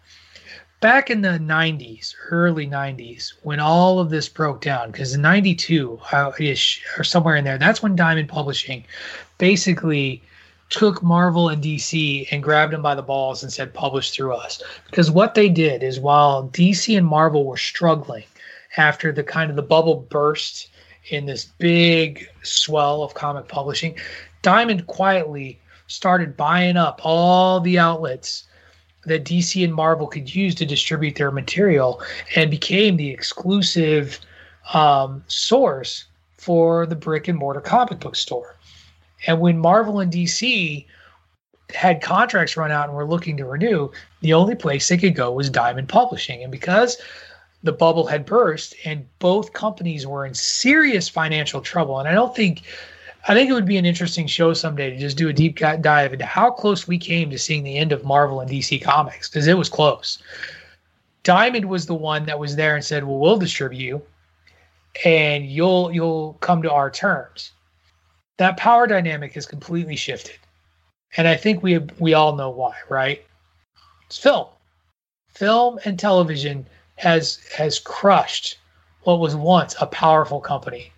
back 0.80 1.10
in 1.10 1.22
the 1.22 1.40
90s, 1.40 2.14
early 2.30 2.68
90s, 2.68 3.34
when 3.44 3.60
all 3.60 4.00
of 4.00 4.10
this 4.10 4.30
broke 4.30 4.62
down, 4.62 4.92
because 4.92 5.18
92 5.18 6.00
ish 6.40 6.86
or 6.98 7.04
somewhere 7.04 7.36
in 7.36 7.44
there, 7.44 7.58
that's 7.58 7.82
when 7.82 7.96
Diamond 7.96 8.30
Publishing 8.30 8.86
basically 9.38 10.22
took 10.70 11.04
Marvel 11.04 11.50
and 11.50 11.64
DC 11.64 12.28
and 12.32 12.44
grabbed 12.44 12.74
them 12.74 12.82
by 12.82 12.96
the 12.96 13.02
balls 13.02 13.44
and 13.44 13.52
said, 13.52 13.74
publish 13.74 14.12
through 14.12 14.34
us. 14.34 14.62
Because 14.90 15.12
what 15.12 15.36
they 15.36 15.50
did 15.50 15.84
is 15.84 16.00
while 16.00 16.50
DC 16.50 16.98
and 16.98 17.06
Marvel 17.06 17.46
were 17.46 17.58
struggling 17.58 18.26
after 18.78 19.12
the 19.12 19.24
kind 19.24 19.50
of 19.50 19.56
the 19.56 19.62
bubble 19.62 20.08
burst 20.10 20.70
in 21.10 21.26
this 21.26 21.46
big 21.46 22.28
swell 22.42 23.04
of 23.04 23.14
comic 23.14 23.48
publishing, 23.48 23.96
Diamond 24.42 24.88
quietly 24.88 25.60
started 25.88 26.36
buying 26.36 26.78
up 26.78 27.00
all 27.04 27.60
the 27.60 27.78
outlets 27.78 28.48
that 29.06 29.24
DC 29.24 29.64
and 29.64 29.74
Marvel 29.74 30.08
could 30.08 30.34
use 30.34 30.56
to 30.56 30.66
distribute 30.66 31.16
their 31.16 31.32
material 31.32 32.02
and 32.36 32.50
became 32.50 32.98
the 32.98 33.10
exclusive 33.10 34.20
um, 34.74 35.24
source 35.28 36.06
for 36.38 36.86
the 36.86 36.96
brick 36.96 37.28
and 37.28 37.38
mortar 37.38 37.62
comic 37.62 38.00
book 38.00 38.16
store. 38.16 38.56
And 39.28 39.40
when 39.40 39.58
Marvel 39.60 40.00
and 40.00 40.12
DC 40.12 40.86
had 41.74 42.02
contracts 42.02 42.58
run 42.58 42.72
out 42.72 42.88
and 42.88 42.96
were 42.96 43.08
looking 43.08 43.38
to 43.38 43.46
renew, 43.46 43.92
the 44.22 44.34
only 44.34 44.56
place 44.56 44.88
they 44.88 44.98
could 44.98 45.16
go 45.16 45.32
was 45.32 45.50
Diamond 45.50 45.90
Publishing. 45.90 46.44
And 46.44 46.52
because 46.52 46.98
the 47.66 47.74
bubble 47.74 48.06
had 48.06 48.26
burst 48.26 48.76
and 48.86 49.06
both 49.20 49.54
companies 49.54 50.08
were 50.08 50.26
in 50.26 50.34
serious 50.34 51.10
financial 51.10 51.62
trouble, 51.62 52.00
and 52.00 52.08
I 52.08 52.14
don't 52.14 52.36
think 52.36 52.64
I 53.28 53.34
think 53.34 53.50
it 53.50 53.54
would 53.54 53.66
be 53.66 53.78
an 53.78 53.86
interesting 53.86 54.28
show 54.28 54.54
someday 54.54 54.92
to 54.92 54.98
just 54.98 55.18
do 55.18 55.30
a 55.30 55.34
deep 55.34 55.58
dive 55.58 56.14
into 56.14 56.26
how 56.26 56.52
close 56.52 56.88
we 56.88 57.00
came 57.00 57.32
to 57.32 57.40
seeing 57.40 57.64
the 57.64 57.78
end 57.78 57.92
of 57.92 58.06
Marvel 58.06 58.40
and 58.40 58.50
DC 58.50 58.84
Comics 58.84 59.28
because 59.28 59.48
it 59.48 59.58
was 59.58 59.68
close. 59.68 60.22
Diamond 61.24 61.66
was 61.66 61.88
the 61.88 61.96
one 61.96 62.28
that 62.28 62.38
was 62.38 62.56
there 62.56 62.76
and 62.76 62.86
said, 62.86 63.04
"Well, 63.04 63.18
we'll 63.18 63.38
distribute 63.38 63.84
you, 63.84 64.02
and 65.04 65.46
you'll 65.46 65.92
you'll 65.92 66.34
come 66.34 66.62
to 66.62 66.72
our 66.72 66.92
terms." 66.92 67.52
That 68.38 68.58
power 68.58 68.86
dynamic 68.86 69.34
has 69.34 69.48
completely 69.48 69.96
shifted, 69.96 70.38
and 71.18 71.28
I 71.28 71.36
think 71.36 71.64
we 71.64 71.80
we 71.98 72.14
all 72.14 72.36
know 72.36 72.52
why, 72.52 72.76
right? 72.90 73.26
It's 74.06 74.20
film, 74.20 74.50
film 75.30 75.80
and 75.84 75.98
television 75.98 76.68
has 76.96 77.40
has 77.56 77.80
crushed 77.80 78.58
what 79.04 79.20
was 79.20 79.36
once 79.36 79.76
a 79.82 79.88
powerful 79.88 80.40
company 80.40 80.92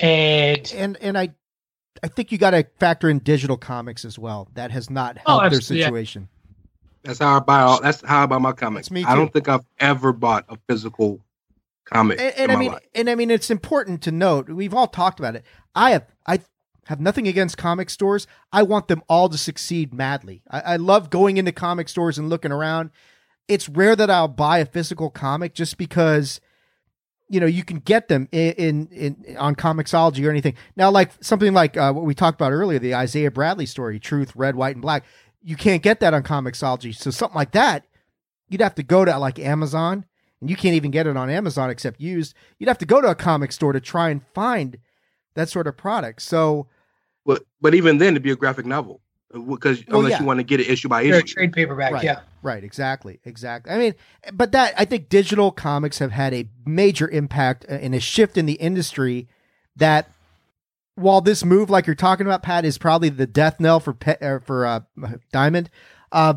and 0.00 0.72
and 0.74 0.96
and 1.00 1.18
I 1.18 1.34
I 2.02 2.08
think 2.08 2.32
you 2.32 2.38
got 2.38 2.50
to 2.50 2.66
factor 2.78 3.08
in 3.08 3.20
digital 3.20 3.56
comics 3.56 4.04
as 4.04 4.18
well. 4.18 4.48
That 4.54 4.70
has 4.70 4.90
not 4.90 5.18
oh, 5.26 5.32
helped 5.32 5.46
oh, 5.46 5.50
their 5.50 5.60
situation. 5.60 6.28
Yeah. 6.30 6.52
That's 7.04 7.18
how 7.20 7.36
I 7.36 7.40
buy 7.40 7.60
all. 7.60 7.80
That's 7.80 8.02
how 8.04 8.24
I 8.24 8.26
buy 8.26 8.38
my 8.38 8.52
comics. 8.52 8.90
me. 8.90 9.04
I 9.04 9.14
don't 9.14 9.32
think 9.32 9.48
I've 9.48 9.64
ever 9.78 10.12
bought 10.12 10.44
a 10.48 10.58
physical 10.68 11.20
comic. 11.84 12.20
And, 12.20 12.34
and 12.36 12.52
I 12.52 12.56
mean, 12.56 12.72
life. 12.72 12.82
and 12.94 13.08
I 13.08 13.14
mean, 13.14 13.30
it's 13.30 13.50
important 13.50 14.02
to 14.02 14.12
note. 14.12 14.50
We've 14.50 14.74
all 14.74 14.88
talked 14.88 15.20
about 15.20 15.36
it. 15.36 15.44
I 15.74 15.92
have, 15.92 16.06
I 16.26 16.40
have 16.86 17.00
nothing 17.00 17.28
against 17.28 17.56
comic 17.56 17.90
stores. 17.90 18.26
I 18.52 18.64
want 18.64 18.88
them 18.88 19.02
all 19.08 19.28
to 19.28 19.38
succeed 19.38 19.94
madly. 19.94 20.42
I, 20.50 20.60
I 20.60 20.76
love 20.76 21.10
going 21.10 21.36
into 21.36 21.52
comic 21.52 21.88
stores 21.88 22.18
and 22.18 22.28
looking 22.28 22.52
around. 22.52 22.90
It's 23.48 23.68
rare 23.68 23.96
that 23.96 24.10
I'll 24.10 24.28
buy 24.28 24.58
a 24.58 24.66
physical 24.66 25.10
comic 25.10 25.54
just 25.54 25.78
because 25.78 26.40
you 27.28 27.40
know 27.40 27.46
you 27.46 27.64
can 27.64 27.78
get 27.78 28.08
them 28.08 28.28
in, 28.32 28.52
in, 28.54 28.88
in 28.88 29.36
on 29.36 29.54
Comixology 29.54 30.26
or 30.26 30.30
anything. 30.30 30.54
Now, 30.76 30.90
like 30.90 31.12
something 31.20 31.52
like 31.52 31.76
uh, 31.76 31.92
what 31.92 32.04
we 32.04 32.14
talked 32.14 32.40
about 32.40 32.52
earlier, 32.52 32.78
the 32.78 32.94
Isaiah 32.94 33.30
Bradley 33.30 33.66
story, 33.66 33.98
Truth, 33.98 34.34
Red, 34.34 34.56
White, 34.56 34.76
and 34.76 34.82
Black. 34.82 35.04
You 35.42 35.56
can't 35.56 35.82
get 35.82 36.00
that 36.00 36.12
on 36.12 36.24
Comixology. 36.24 36.94
So 36.94 37.10
something 37.10 37.36
like 37.36 37.52
that, 37.52 37.86
you'd 38.48 38.60
have 38.60 38.74
to 38.76 38.82
go 38.82 39.04
to 39.04 39.16
like 39.18 39.38
Amazon, 39.38 40.04
and 40.40 40.50
you 40.50 40.56
can't 40.56 40.74
even 40.74 40.90
get 40.90 41.06
it 41.06 41.16
on 41.16 41.30
Amazon 41.30 41.70
except 41.70 42.00
used. 42.00 42.34
You'd 42.58 42.68
have 42.68 42.78
to 42.78 42.86
go 42.86 43.00
to 43.00 43.08
a 43.08 43.14
comic 43.14 43.52
store 43.52 43.72
to 43.72 43.80
try 43.80 44.10
and 44.10 44.22
find 44.34 44.78
that 45.34 45.48
sort 45.48 45.68
of 45.68 45.76
product. 45.76 46.22
So, 46.22 46.66
but 47.24 47.44
but 47.60 47.74
even 47.74 47.98
then, 47.98 48.14
it'd 48.14 48.22
be 48.22 48.32
a 48.32 48.36
graphic 48.36 48.66
novel 48.66 49.00
because 49.32 49.84
well, 49.86 49.98
unless 49.98 50.12
yeah. 50.12 50.20
you 50.20 50.26
want 50.26 50.38
to 50.38 50.44
get 50.44 50.60
it 50.60 50.68
issue 50.68 50.88
by 50.88 51.02
issue, 51.02 51.22
trade 51.22 51.52
paperback, 51.52 51.92
right. 51.92 52.04
yeah, 52.04 52.20
right, 52.42 52.62
exactly, 52.62 53.20
exactly. 53.24 53.72
I 53.72 53.78
mean, 53.78 53.94
but 54.32 54.52
that 54.52 54.74
I 54.78 54.84
think 54.84 55.08
digital 55.08 55.50
comics 55.50 55.98
have 55.98 56.12
had 56.12 56.32
a 56.32 56.48
major 56.64 57.08
impact 57.08 57.64
and 57.68 57.94
a 57.94 58.00
shift 58.00 58.36
in 58.36 58.46
the 58.46 58.54
industry. 58.54 59.28
That 59.74 60.10
while 60.94 61.20
this 61.20 61.44
move, 61.44 61.70
like 61.70 61.86
you're 61.86 61.94
talking 61.94 62.26
about, 62.26 62.42
Pat, 62.42 62.64
is 62.64 62.78
probably 62.78 63.08
the 63.08 63.26
death 63.26 63.60
knell 63.60 63.80
for 63.80 63.92
Pe- 63.92 64.18
uh, 64.20 64.38
for 64.40 64.66
uh, 64.66 64.80
Diamond. 65.32 65.70
Uh, 66.12 66.34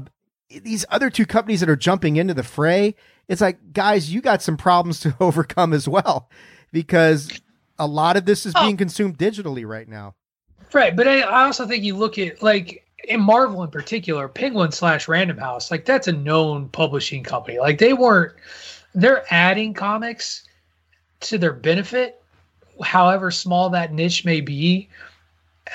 these 0.49 0.85
other 0.89 1.09
two 1.09 1.25
companies 1.25 1.59
that 1.59 1.69
are 1.69 1.75
jumping 1.75 2.15
into 2.15 2.33
the 2.33 2.43
fray, 2.43 2.95
it's 3.27 3.41
like, 3.41 3.71
guys, 3.71 4.11
you 4.11 4.21
got 4.21 4.41
some 4.41 4.57
problems 4.57 4.99
to 5.01 5.15
overcome 5.19 5.73
as 5.73 5.87
well, 5.87 6.29
because 6.71 7.39
a 7.77 7.87
lot 7.87 8.17
of 8.17 8.25
this 8.25 8.45
is 8.45 8.53
oh. 8.55 8.63
being 8.63 8.77
consumed 8.77 9.17
digitally 9.17 9.65
right 9.65 9.87
now. 9.87 10.15
Right, 10.71 10.95
but 10.95 11.07
I, 11.07 11.21
also 11.21 11.65
think 11.65 11.83
you 11.83 11.95
look 11.95 12.19
at 12.19 12.43
like 12.43 12.85
in 13.05 13.21
Marvel 13.21 13.63
in 13.63 13.71
particular, 13.71 14.27
Penguin 14.27 14.71
slash 14.71 15.07
Random 15.07 15.37
House, 15.37 15.71
like 15.71 15.85
that's 15.85 16.07
a 16.07 16.11
known 16.11 16.69
publishing 16.69 17.23
company. 17.23 17.59
Like 17.59 17.79
they 17.79 17.93
weren't, 17.93 18.33
they're 18.93 19.25
adding 19.31 19.73
comics 19.73 20.47
to 21.21 21.37
their 21.37 21.53
benefit, 21.53 22.21
however 22.83 23.31
small 23.31 23.69
that 23.71 23.93
niche 23.93 24.25
may 24.25 24.41
be, 24.41 24.89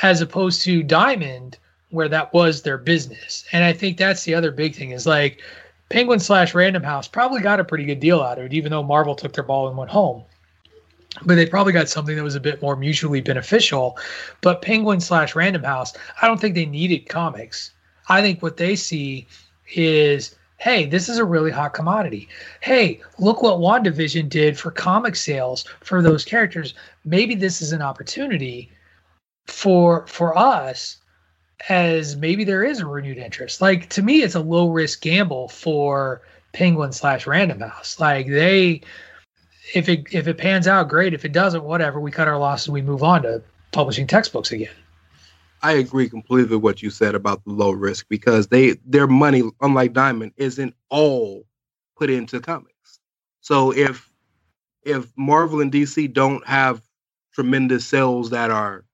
as 0.03 0.20
opposed 0.20 0.62
to 0.62 0.82
Diamond, 0.82 1.59
where 1.90 2.09
that 2.09 2.32
was 2.32 2.62
their 2.62 2.78
business. 2.78 3.45
And 3.53 3.64
I 3.64 3.72
think 3.72 3.97
that's 3.97 4.24
the 4.24 4.34
other 4.34 4.53
big 4.53 4.76
thing 4.76 4.92
is 4.92 5.07
like 5.07 5.42
Penguin 5.88 6.20
slash 6.20 6.55
Random 6.55 6.84
House 6.84 7.09
probably 7.09 7.40
got 7.40 7.61
a 7.61 7.64
pretty 7.64 7.84
good 7.84 8.01
deal 8.01 8.22
out 8.22 8.38
of 8.38 8.47
it, 8.47 8.53
even 8.53 8.70
though 8.70 8.82
Marvel 8.82 9.16
took 9.16 9.32
their 9.32 9.45
ball 9.45 9.66
and 9.66 9.76
went 9.76 9.90
home 9.90 10.24
but 11.24 11.36
they 11.36 11.46
probably 11.46 11.72
got 11.72 11.88
something 11.88 12.16
that 12.16 12.22
was 12.22 12.34
a 12.34 12.40
bit 12.40 12.60
more 12.62 12.76
mutually 12.76 13.20
beneficial. 13.20 13.96
But 14.40 14.62
Penguin 14.62 15.00
slash 15.00 15.34
Random 15.34 15.62
House, 15.62 15.92
I 16.20 16.26
don't 16.26 16.40
think 16.40 16.54
they 16.54 16.66
needed 16.66 17.08
comics. 17.08 17.70
I 18.08 18.20
think 18.20 18.42
what 18.42 18.56
they 18.56 18.76
see 18.76 19.26
is, 19.74 20.34
hey, 20.58 20.86
this 20.86 21.08
is 21.08 21.18
a 21.18 21.24
really 21.24 21.50
hot 21.50 21.74
commodity. 21.74 22.28
Hey, 22.60 23.00
look 23.18 23.42
what 23.42 23.58
WandaVision 23.58 24.28
did 24.28 24.58
for 24.58 24.70
comic 24.70 25.16
sales 25.16 25.64
for 25.80 26.02
those 26.02 26.24
characters. 26.24 26.74
Maybe 27.04 27.34
this 27.34 27.62
is 27.62 27.72
an 27.72 27.82
opportunity 27.82 28.70
for 29.46 30.06
for 30.06 30.36
us 30.36 30.98
as 31.68 32.16
maybe 32.16 32.44
there 32.44 32.64
is 32.64 32.80
a 32.80 32.86
renewed 32.86 33.18
interest. 33.18 33.60
Like 33.60 33.88
to 33.90 34.02
me, 34.02 34.22
it's 34.22 34.34
a 34.34 34.40
low 34.40 34.68
risk 34.68 35.00
gamble 35.00 35.48
for 35.48 36.22
Penguin 36.52 36.92
slash 36.92 37.26
Random 37.26 37.60
House. 37.60 37.98
Like 38.00 38.26
they 38.26 38.82
if 39.72 39.88
it 39.88 40.06
if 40.12 40.28
it 40.28 40.38
pans 40.38 40.66
out, 40.66 40.88
great. 40.88 41.14
If 41.14 41.24
it 41.24 41.32
doesn't, 41.32 41.64
whatever. 41.64 42.00
We 42.00 42.10
cut 42.10 42.28
our 42.28 42.38
losses. 42.38 42.68
We 42.68 42.82
move 42.82 43.02
on 43.02 43.22
to 43.22 43.42
publishing 43.72 44.06
textbooks 44.06 44.52
again. 44.52 44.74
I 45.62 45.72
agree 45.72 46.10
completely 46.10 46.56
with 46.56 46.62
what 46.62 46.82
you 46.82 46.90
said 46.90 47.14
about 47.14 47.42
the 47.44 47.52
low 47.52 47.70
risk 47.70 48.06
because 48.08 48.48
they 48.48 48.72
their 48.84 49.06
money, 49.06 49.42
unlike 49.62 49.94
Diamond, 49.94 50.32
isn't 50.36 50.74
all 50.90 51.46
put 51.96 52.10
into 52.10 52.40
comics. 52.40 53.00
So 53.40 53.72
if 53.72 54.10
if 54.82 55.10
Marvel 55.16 55.60
and 55.60 55.72
DC 55.72 56.12
don't 56.12 56.46
have 56.46 56.82
tremendous 57.32 57.86
sales 57.86 58.30
that 58.30 58.50
are 58.50 58.84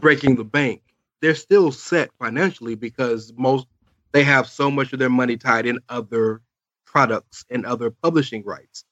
breaking 0.00 0.34
the 0.36 0.44
bank, 0.44 0.82
they're 1.20 1.34
still 1.34 1.70
set 1.70 2.10
financially 2.18 2.74
because 2.74 3.32
most 3.36 3.66
they 4.12 4.24
have 4.24 4.48
so 4.48 4.70
much 4.70 4.92
of 4.92 4.98
their 4.98 5.10
money 5.10 5.36
tied 5.36 5.66
in 5.66 5.78
other 5.88 6.42
products 6.84 7.44
and 7.50 7.64
other 7.66 7.90
publishing 7.90 8.44
rights. 8.44 8.84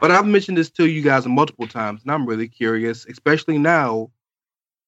But 0.00 0.10
I've 0.10 0.26
mentioned 0.26 0.56
this 0.56 0.70
to 0.70 0.88
you 0.88 1.02
guys 1.02 1.26
multiple 1.26 1.66
times, 1.66 2.00
and 2.02 2.10
I'm 2.10 2.24
really 2.24 2.48
curious, 2.48 3.04
especially 3.04 3.58
now 3.58 4.10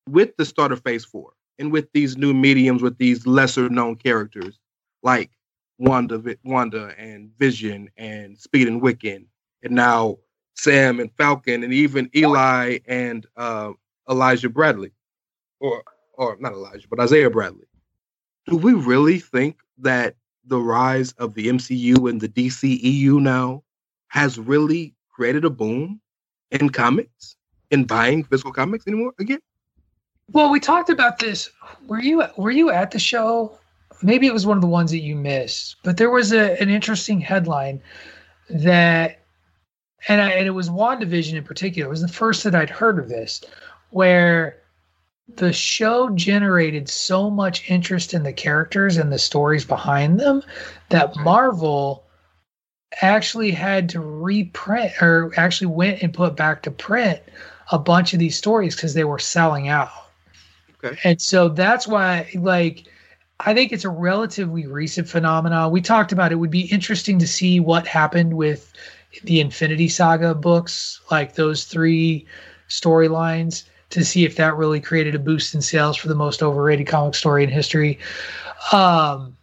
with 0.08 0.34
the 0.38 0.46
start 0.46 0.72
of 0.72 0.82
Phase 0.82 1.04
Four 1.04 1.34
and 1.58 1.70
with 1.70 1.92
these 1.92 2.16
new 2.16 2.32
mediums, 2.32 2.80
with 2.80 2.96
these 2.96 3.26
lesser 3.26 3.68
known 3.68 3.96
characters 3.96 4.58
like 5.02 5.30
Wanda, 5.78 6.22
Wanda 6.44 6.94
and 6.96 7.30
Vision 7.38 7.90
and 7.98 8.38
Speed 8.38 8.68
and 8.68 8.80
Wiccan, 8.80 9.26
and 9.62 9.74
now 9.74 10.16
Sam 10.56 10.98
and 10.98 11.12
Falcon, 11.18 11.62
and 11.62 11.74
even 11.74 12.08
Eli 12.16 12.78
and 12.86 13.26
uh, 13.36 13.72
Elijah 14.08 14.48
Bradley, 14.48 14.92
or 15.60 15.84
or 16.14 16.38
not 16.40 16.52
Elijah, 16.52 16.88
but 16.88 17.00
Isaiah 17.00 17.30
Bradley. 17.30 17.66
Do 18.46 18.56
we 18.56 18.72
really 18.72 19.18
think 19.18 19.58
that 19.76 20.16
the 20.46 20.58
rise 20.58 21.12
of 21.12 21.34
the 21.34 21.48
MCU 21.48 22.08
and 22.08 22.18
the 22.18 22.28
DCEU 22.28 23.20
now 23.20 23.62
has 24.08 24.38
really 24.38 24.94
created 25.22 25.44
a 25.44 25.50
boom 25.50 26.00
in 26.50 26.68
comics 26.68 27.36
in 27.70 27.84
buying 27.84 28.24
physical 28.24 28.52
comics 28.52 28.88
anymore 28.88 29.12
again? 29.20 29.38
Well, 30.32 30.50
we 30.50 30.58
talked 30.58 30.90
about 30.90 31.20
this. 31.20 31.48
Were 31.86 32.00
you 32.00 32.24
were 32.36 32.50
you 32.50 32.70
at 32.70 32.90
the 32.90 32.98
show? 32.98 33.56
Maybe 34.02 34.26
it 34.26 34.32
was 34.32 34.46
one 34.46 34.56
of 34.56 34.60
the 34.60 34.66
ones 34.80 34.90
that 34.90 34.98
you 34.98 35.14
missed, 35.14 35.76
but 35.84 35.96
there 35.96 36.10
was 36.10 36.32
a, 36.32 36.60
an 36.60 36.70
interesting 36.70 37.20
headline 37.20 37.80
that 38.50 39.20
and 40.08 40.20
I, 40.20 40.30
and 40.30 40.48
it 40.48 40.50
was 40.50 40.68
WandaVision 40.68 41.34
in 41.34 41.44
particular. 41.44 41.86
It 41.86 41.90
was 41.90 42.02
the 42.02 42.08
first 42.08 42.42
that 42.42 42.56
I'd 42.56 42.68
heard 42.68 42.98
of 42.98 43.08
this, 43.08 43.42
where 43.90 44.58
the 45.36 45.52
show 45.52 46.10
generated 46.10 46.88
so 46.88 47.30
much 47.30 47.70
interest 47.70 48.12
in 48.12 48.24
the 48.24 48.32
characters 48.32 48.96
and 48.96 49.12
the 49.12 49.20
stories 49.20 49.64
behind 49.64 50.18
them 50.18 50.42
that 50.88 51.14
Marvel 51.18 52.04
actually 53.00 53.50
had 53.50 53.88
to 53.90 54.00
reprint 54.00 54.92
or 55.00 55.32
actually 55.36 55.68
went 55.68 56.02
and 56.02 56.12
put 56.12 56.36
back 56.36 56.62
to 56.62 56.70
print 56.70 57.20
a 57.70 57.78
bunch 57.78 58.12
of 58.12 58.18
these 58.18 58.36
stories 58.36 58.74
because 58.74 58.94
they 58.94 59.04
were 59.04 59.18
selling 59.18 59.68
out. 59.68 59.90
Okay. 60.84 60.98
And 61.04 61.20
so 61.20 61.48
that's 61.48 61.86
why, 61.86 62.28
like, 62.34 62.84
I 63.40 63.54
think 63.54 63.72
it's 63.72 63.84
a 63.84 63.88
relatively 63.88 64.66
recent 64.66 65.08
phenomenon. 65.08 65.70
We 65.70 65.80
talked 65.80 66.12
about 66.12 66.32
it 66.32 66.36
would 66.36 66.50
be 66.50 66.72
interesting 66.72 67.18
to 67.18 67.26
see 67.26 67.60
what 67.60 67.86
happened 67.86 68.34
with 68.34 68.72
the 69.24 69.40
Infinity 69.40 69.88
Saga 69.88 70.34
books, 70.34 71.00
like 71.10 71.34
those 71.34 71.64
three 71.64 72.26
storylines, 72.68 73.64
to 73.90 74.04
see 74.04 74.24
if 74.24 74.36
that 74.36 74.56
really 74.56 74.80
created 74.80 75.14
a 75.14 75.18
boost 75.18 75.54
in 75.54 75.60
sales 75.60 75.96
for 75.96 76.08
the 76.08 76.14
most 76.14 76.42
overrated 76.42 76.86
comic 76.86 77.14
story 77.14 77.44
in 77.44 77.50
history. 77.50 77.98
Um, 78.72 79.36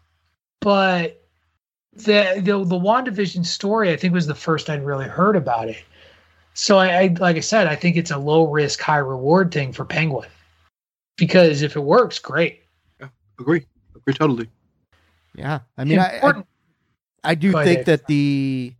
but 0.60 1.19
the 1.94 2.36
the 2.38 2.64
the 2.64 2.80
WandaVision 2.80 3.46
story, 3.46 3.92
I 3.92 3.98
think, 3.98 4.14
was 4.14 4.28
the 4.28 4.36
first 4.36 4.70
I'd 4.70 4.86
really 4.86 5.08
heard 5.08 5.36
about 5.36 5.70
it. 5.70 5.84
So 6.54 6.78
I, 6.78 6.88
I 7.04 7.16
like 7.20 7.38
I 7.38 7.42
said, 7.42 7.68
I 7.68 7.76
think 7.76 7.96
it's 7.96 8.12
a 8.12 8.18
low 8.18 8.50
risk, 8.50 8.82
high 8.82 8.98
reward 8.98 9.52
thing 9.54 9.74
for 9.74 9.86
Penguin. 9.86 10.30
Because 11.18 11.62
if 11.62 11.76
it 11.76 11.82
works, 11.82 12.20
great. 12.20 12.62
Yeah, 13.00 13.08
Agree. 13.40 13.66
Agree 13.96 14.14
totally. 14.14 14.50
Yeah, 15.36 15.60
I 15.78 15.84
mean, 15.84 16.00
I, 16.00 16.20
I 16.22 16.44
I 17.24 17.36
do 17.36 17.52
Go 17.52 17.64
think 17.64 17.80
Dave. 17.80 17.86
that 17.86 18.08
the 18.08 18.74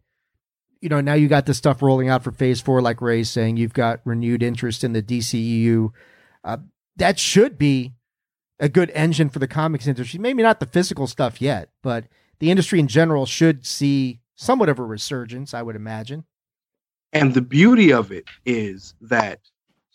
you 0.82 0.90
know 0.90 1.02
now 1.02 1.14
you 1.14 1.28
got 1.28 1.46
the 1.46 1.54
stuff 1.54 1.82
rolling 1.82 2.10
out 2.10 2.24
for 2.24 2.32
Phase 2.32 2.62
Four, 2.62 2.82
like 2.82 3.02
Rey's 3.02 3.30
saying, 3.30 3.58
you've 3.58 3.74
got 3.74 4.02
renewed 4.06 4.44
interest 4.44 4.84
in 4.84 4.94
the 4.94 5.02
DCEU. 5.02 5.92
Uh, 6.44 6.58
that 6.96 7.20
should 7.20 7.58
be 7.58 7.94
a 8.60 8.70
good 8.70 8.92
engine 8.94 9.30
for 9.30 9.40
the 9.40 9.48
comics 9.48 9.88
industry. 9.88 10.20
Maybe 10.20 10.44
not 10.44 10.60
the 10.60 10.66
physical 10.66 11.08
stuff 11.08 11.42
yet, 11.42 11.70
but 11.82 12.06
the 12.40 12.52
industry 12.52 12.80
in 12.80 12.88
general 12.88 13.26
should 13.26 13.66
see 13.66 14.20
somewhat 14.36 14.70
of 14.70 14.80
a 14.80 14.84
resurgence. 14.84 15.54
I 15.54 15.62
would 15.62 15.76
imagine. 15.76 16.24
And 17.14 17.34
the 17.34 17.42
beauty 17.42 17.92
of 17.92 18.12
it 18.12 18.26
is 18.46 18.94
that 19.02 19.40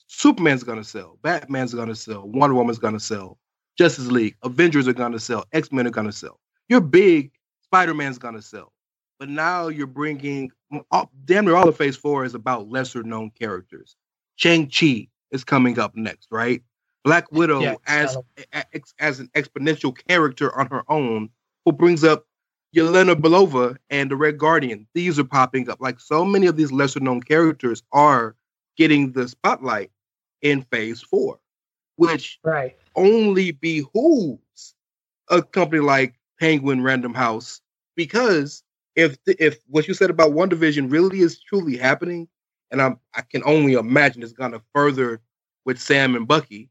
Superman's 0.07 0.65
gonna 0.65 0.85
sell, 0.85 1.19
Batman's 1.23 1.75
gonna 1.75 1.95
sell, 1.95 2.29
Wonder 2.29 2.55
Woman's 2.55 2.79
gonna 2.79 3.01
sell, 3.01 3.39
Justice 3.79 4.07
League, 4.09 4.37
Avengers 4.43 4.87
are 4.89 4.93
gonna 4.93 5.19
sell, 5.19 5.45
X 5.53 5.71
Men 5.73 5.87
are 5.87 5.91
gonna 5.91 6.13
sell. 6.13 6.41
You're 6.69 6.81
big, 6.81 7.31
Spider 7.63 7.95
Man's 7.95 8.19
gonna 8.19 8.43
sell. 8.43 8.73
But 9.19 9.29
now 9.29 9.69
you're 9.69 9.87
bringing 9.87 10.51
all, 10.91 11.11
damn 11.25 11.45
near 11.45 11.55
all 11.55 11.69
of 11.69 11.77
Phase 11.77 11.97
Four 11.97 12.25
is 12.25 12.35
about 12.35 12.69
lesser 12.69 13.03
known 13.05 13.31
characters. 13.31 13.97
Shang 14.37 14.69
Chi 14.69 15.09
is 15.31 15.45
coming 15.45 15.79
up 15.79 15.95
next, 15.95 16.29
right? 16.31 16.63
Black 17.05 17.31
Widow 17.31 17.61
Yeah, 17.61 17.75
as 17.87 18.17
um, 18.17 18.23
a- 18.53 18.65
a- 18.75 18.81
as 18.99 19.21
an 19.21 19.29
exponential 19.37 19.97
character 20.09 20.57
on 20.59 20.67
her 20.69 20.83
own, 20.89 21.29
who 21.65 21.73
brings 21.73 22.03
up 22.03 22.27
Yelena 22.75 23.15
Belova 23.15 23.77
and 23.91 24.11
the 24.11 24.17
Red 24.17 24.39
Guardian. 24.39 24.87
These 24.95 25.19
are 25.19 25.25
popping 25.25 25.69
up. 25.71 25.81
Like 25.81 26.01
so 26.01 26.25
many 26.25 26.47
of 26.47 26.57
these 26.57 26.73
lesser 26.73 27.01
known 27.01 27.23
characters 27.23 27.83
are 27.93 28.37
getting 28.77 29.13
the 29.13 29.29
spotlight 29.29 29.91
in 30.43 30.63
phase 30.63 31.01
four, 31.03 31.39
which 31.97 32.39
Right. 32.43 32.77
only 32.97 33.53
behooves 33.53 34.75
a 35.29 35.43
company 35.43 35.81
like 35.81 36.15
Penguin 36.41 36.83
Random 36.83 37.15
House 37.15 37.61
because 37.97 38.63
if 38.97 39.17
if 39.27 39.59
what 39.69 39.89
you 39.89 39.95
said 39.95 40.11
about 40.11 40.33
WandaVision 40.33 40.91
really 40.91 41.21
is 41.21 41.41
truly 41.41 41.77
happening, 41.77 42.29
and 42.71 42.83
I'm 42.83 42.99
I 43.15 43.23
can 43.23 43.43
only 43.45 43.75
imagine 43.75 44.23
it's 44.23 44.33
gonna 44.33 44.63
further 44.75 45.21
with 45.65 45.81
Sam 45.81 46.17
and 46.17 46.27
Bucky. 46.27 46.71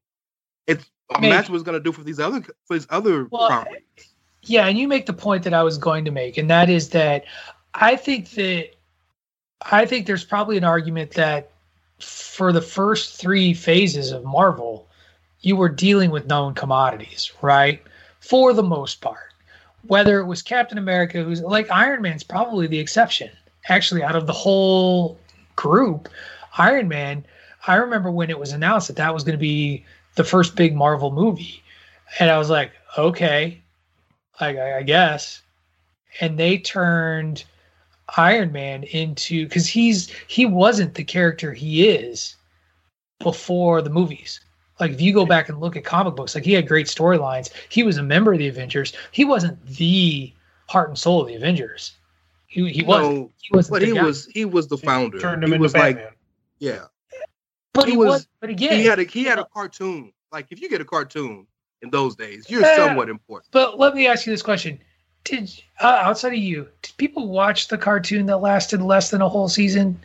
It's 0.67 0.89
imagine 1.17 1.51
what 1.51 1.57
it's 1.57 1.65
gonna 1.65 1.79
do 1.79 1.91
for 1.91 2.03
these 2.03 2.19
other 2.19 2.41
for 2.41 2.73
these 2.75 2.87
other 2.89 3.25
Well, 3.25 3.47
properties. 3.47 4.12
Yeah, 4.43 4.67
and 4.67 4.77
you 4.77 4.87
make 4.87 5.05
the 5.05 5.13
point 5.13 5.43
that 5.43 5.53
I 5.53 5.63
was 5.63 5.77
going 5.77 6.05
to 6.05 6.11
make, 6.11 6.37
and 6.37 6.49
that 6.49 6.69
is 6.69 6.89
that 6.89 7.25
I 7.73 7.95
think 7.95 8.31
that 8.31 8.71
I 9.71 9.85
think 9.85 10.05
there's 10.05 10.25
probably 10.25 10.57
an 10.57 10.63
argument 10.63 11.11
that 11.11 11.51
for 11.99 12.51
the 12.51 12.61
first 12.61 13.19
three 13.19 13.53
phases 13.53 14.11
of 14.11 14.25
Marvel, 14.25 14.87
you 15.39 15.55
were 15.55 15.69
dealing 15.69 16.11
with 16.11 16.27
known 16.27 16.53
commodities, 16.53 17.31
right? 17.41 17.81
For 18.19 18.53
the 18.53 18.63
most 18.63 19.01
part. 19.01 19.33
Whether 19.87 20.19
it 20.19 20.25
was 20.25 20.41
Captain 20.41 20.77
America, 20.77 21.23
who's 21.23 21.41
like 21.41 21.69
Iron 21.71 22.01
Man's 22.01 22.23
probably 22.23 22.67
the 22.67 22.79
exception. 22.79 23.29
Actually, 23.69 24.03
out 24.03 24.15
of 24.15 24.27
the 24.27 24.33
whole 24.33 25.17
group, 25.55 26.09
Iron 26.57 26.87
Man, 26.87 27.25
I 27.67 27.75
remember 27.75 28.11
when 28.11 28.29
it 28.29 28.39
was 28.39 28.51
announced 28.51 28.87
that 28.87 28.97
that 28.97 29.13
was 29.13 29.23
going 29.23 29.37
to 29.37 29.41
be 29.41 29.85
the 30.15 30.23
first 30.23 30.55
big 30.55 30.75
Marvel 30.75 31.11
movie. 31.11 31.63
And 32.19 32.29
I 32.29 32.37
was 32.37 32.49
like, 32.49 32.71
okay, 32.97 33.61
I, 34.39 34.57
I, 34.57 34.77
I 34.77 34.83
guess. 34.83 35.41
And 36.19 36.37
they 36.37 36.57
turned 36.59 37.43
Iron 38.17 38.51
Man 38.51 38.83
into 38.83 39.45
because 39.47 39.67
he's 39.67 40.11
he 40.27 40.45
wasn't 40.45 40.93
the 40.95 41.03
character 41.03 41.53
he 41.53 41.87
is 41.89 42.35
before 43.19 43.81
the 43.81 43.89
movies. 43.89 44.39
Like 44.79 44.91
if 44.91 45.01
you 45.01 45.13
go 45.13 45.25
back 45.25 45.49
and 45.49 45.59
look 45.59 45.75
at 45.75 45.83
comic 45.85 46.15
books, 46.15 46.35
like 46.35 46.43
he 46.43 46.53
had 46.53 46.67
great 46.67 46.87
storylines. 46.87 47.51
He 47.69 47.83
was 47.83 47.97
a 47.97 48.03
member 48.03 48.33
of 48.33 48.39
the 48.39 48.47
Avengers. 48.47 48.93
He 49.11 49.23
wasn't 49.25 49.63
the 49.65 50.33
heart 50.67 50.89
and 50.89 50.97
soul 50.97 51.21
of 51.21 51.27
the 51.27 51.35
Avengers. 51.35 51.93
He 52.47 52.69
he 52.71 52.83
wasn't. 52.83 53.15
No, 53.15 53.31
He 53.41 53.55
wasn't 53.55 53.71
but 53.73 53.79
the 53.81 53.85
he 53.87 53.93
guy. 53.93 54.03
was 54.03 54.25
he 54.27 54.45
was 54.45 54.67
the 54.67 54.77
founder. 54.77 55.19
Turned 55.19 55.43
him 55.43 55.49
he 55.49 55.55
into 55.55 55.63
was 55.63 55.73
Batman. 55.73 56.05
like 56.05 56.17
yeah. 56.59 56.85
But 57.73 57.85
he, 57.85 57.91
he 57.91 57.97
was, 57.97 58.07
was- 58.07 58.27
But 58.39 58.49
again, 58.51 58.73
He 58.79 58.85
had 58.85 58.99
a 58.99 59.03
he 59.03 59.23
had 59.23 59.39
a 59.39 59.45
cartoon. 59.45 60.11
Like 60.31 60.47
if 60.51 60.61
you 60.61 60.69
get 60.69 60.81
a 60.81 60.85
cartoon 60.85 61.47
in 61.83 61.89
those 61.91 62.15
days, 62.15 62.49
you're 62.49 62.61
Yeah. 62.61 62.75
somewhat 62.75 63.09
important. 63.09 63.51
But 63.51 63.77
let 63.77 63.93
me 63.93 64.07
ask 64.07 64.25
you 64.25 64.31
this 64.33 64.41
question: 64.41 64.79
Did 65.25 65.51
uh, 65.79 66.01
outside 66.03 66.33
of 66.33 66.39
you, 66.39 66.67
did 66.81 66.93
people 66.97 67.27
watch 67.27 67.67
the 67.67 67.77
cartoon 67.77 68.25
that 68.25 68.37
lasted 68.37 68.81
less 68.81 69.11
than 69.11 69.21
a 69.21 69.29
whole 69.29 69.47
season? 69.49 69.99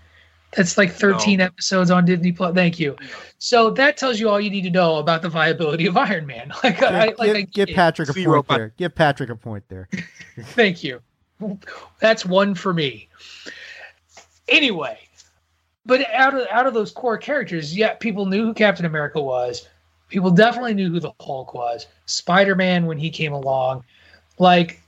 That's 0.56 0.78
like 0.78 0.90
13 0.92 1.38
No. 1.38 1.44
episodes 1.44 1.90
on 1.90 2.04
Disney 2.06 2.32
Plus. 2.32 2.54
Thank 2.54 2.80
you. 2.80 2.96
So 3.38 3.70
that 3.70 3.96
tells 3.98 4.18
you 4.18 4.28
all 4.30 4.40
you 4.40 4.48
need 4.48 4.62
to 4.62 4.70
know 4.70 4.96
about 4.96 5.20
the 5.22 5.28
viability 5.28 5.86
of 5.86 5.96
Iron 5.96 6.26
Man. 6.26 6.52
Like, 6.64 6.82
I, 6.82 7.08
Give, 7.08 7.18
like 7.18 7.30
I 7.30 7.32
give, 7.34 7.34
give 7.34 7.52
get 7.52 7.68
it. 7.70 7.74
Patrick 7.76 8.08
a 8.08 8.12
Zero 8.12 8.42
point 8.42 8.48
there. 8.58 8.72
Give 8.76 8.94
Patrick 8.94 9.30
a 9.30 9.36
point 9.36 9.64
there. 9.68 9.88
Thank 10.40 10.82
you. 10.82 11.00
That's 12.00 12.24
one 12.24 12.54
for 12.54 12.72
me. 12.72 13.08
Anyway, 14.48 14.98
but 15.84 16.08
out 16.12 16.34
of 16.34 16.46
out 16.50 16.66
of 16.66 16.74
those 16.74 16.90
core 16.92 17.18
characters, 17.18 17.76
yeah, 17.76 17.94
people 17.94 18.24
knew 18.26 18.44
who 18.46 18.54
Captain 18.54 18.86
America 18.86 19.20
was. 19.20 19.68
People 20.08 20.30
definitely 20.30 20.74
knew 20.74 20.90
who 20.90 21.00
the 21.00 21.12
Hulk 21.20 21.54
was. 21.54 21.86
Spider 22.06 22.54
Man 22.54 22.86
when 22.86 22.98
he 22.98 23.10
came 23.10 23.32
along, 23.32 23.84
like 24.38 24.80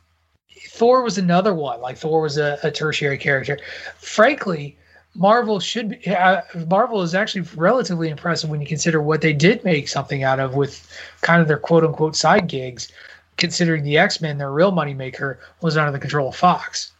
Thor 0.68 1.02
was 1.02 1.18
another 1.18 1.54
one. 1.54 1.80
Like 1.80 1.98
Thor 1.98 2.22
was 2.22 2.38
a, 2.38 2.58
a 2.62 2.70
tertiary 2.70 3.18
character. 3.18 3.58
Frankly, 3.96 4.76
Marvel 5.14 5.60
should 5.60 5.90
be. 5.90 6.06
Uh, 6.06 6.42
Marvel 6.68 7.02
is 7.02 7.14
actually 7.14 7.42
relatively 7.56 8.08
impressive 8.08 8.48
when 8.48 8.60
you 8.60 8.66
consider 8.66 9.02
what 9.02 9.20
they 9.20 9.32
did 9.32 9.64
make 9.64 9.88
something 9.88 10.22
out 10.22 10.40
of 10.40 10.54
with 10.54 10.88
kind 11.20 11.42
of 11.42 11.48
their 11.48 11.58
quote 11.58 11.84
unquote 11.84 12.16
side 12.16 12.46
gigs 12.46 12.92
considering 13.36 13.82
the 13.82 13.98
X 13.98 14.20
Men, 14.20 14.38
their 14.38 14.52
real 14.52 14.70
moneymaker, 14.70 15.38
was 15.62 15.76
under 15.76 15.90
the 15.90 15.98
control 15.98 16.28
of 16.28 16.36
Fox, 16.36 16.92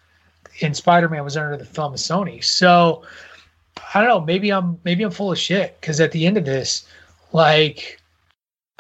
and 0.60 0.76
Spider 0.76 1.08
Man 1.08 1.22
was 1.22 1.36
under 1.36 1.56
the 1.56 1.64
thumb 1.64 1.94
of 1.94 2.00
Sony. 2.00 2.42
So 2.42 3.02
I 3.94 4.00
don't 4.00 4.08
know. 4.08 4.20
Maybe 4.20 4.52
I'm 4.52 4.80
maybe 4.84 5.04
I'm 5.04 5.12
full 5.12 5.30
of 5.30 5.38
shit 5.38 5.80
because 5.80 6.00
at 6.00 6.10
the 6.10 6.26
end 6.26 6.36
of 6.36 6.44
this, 6.44 6.86
like 7.32 7.99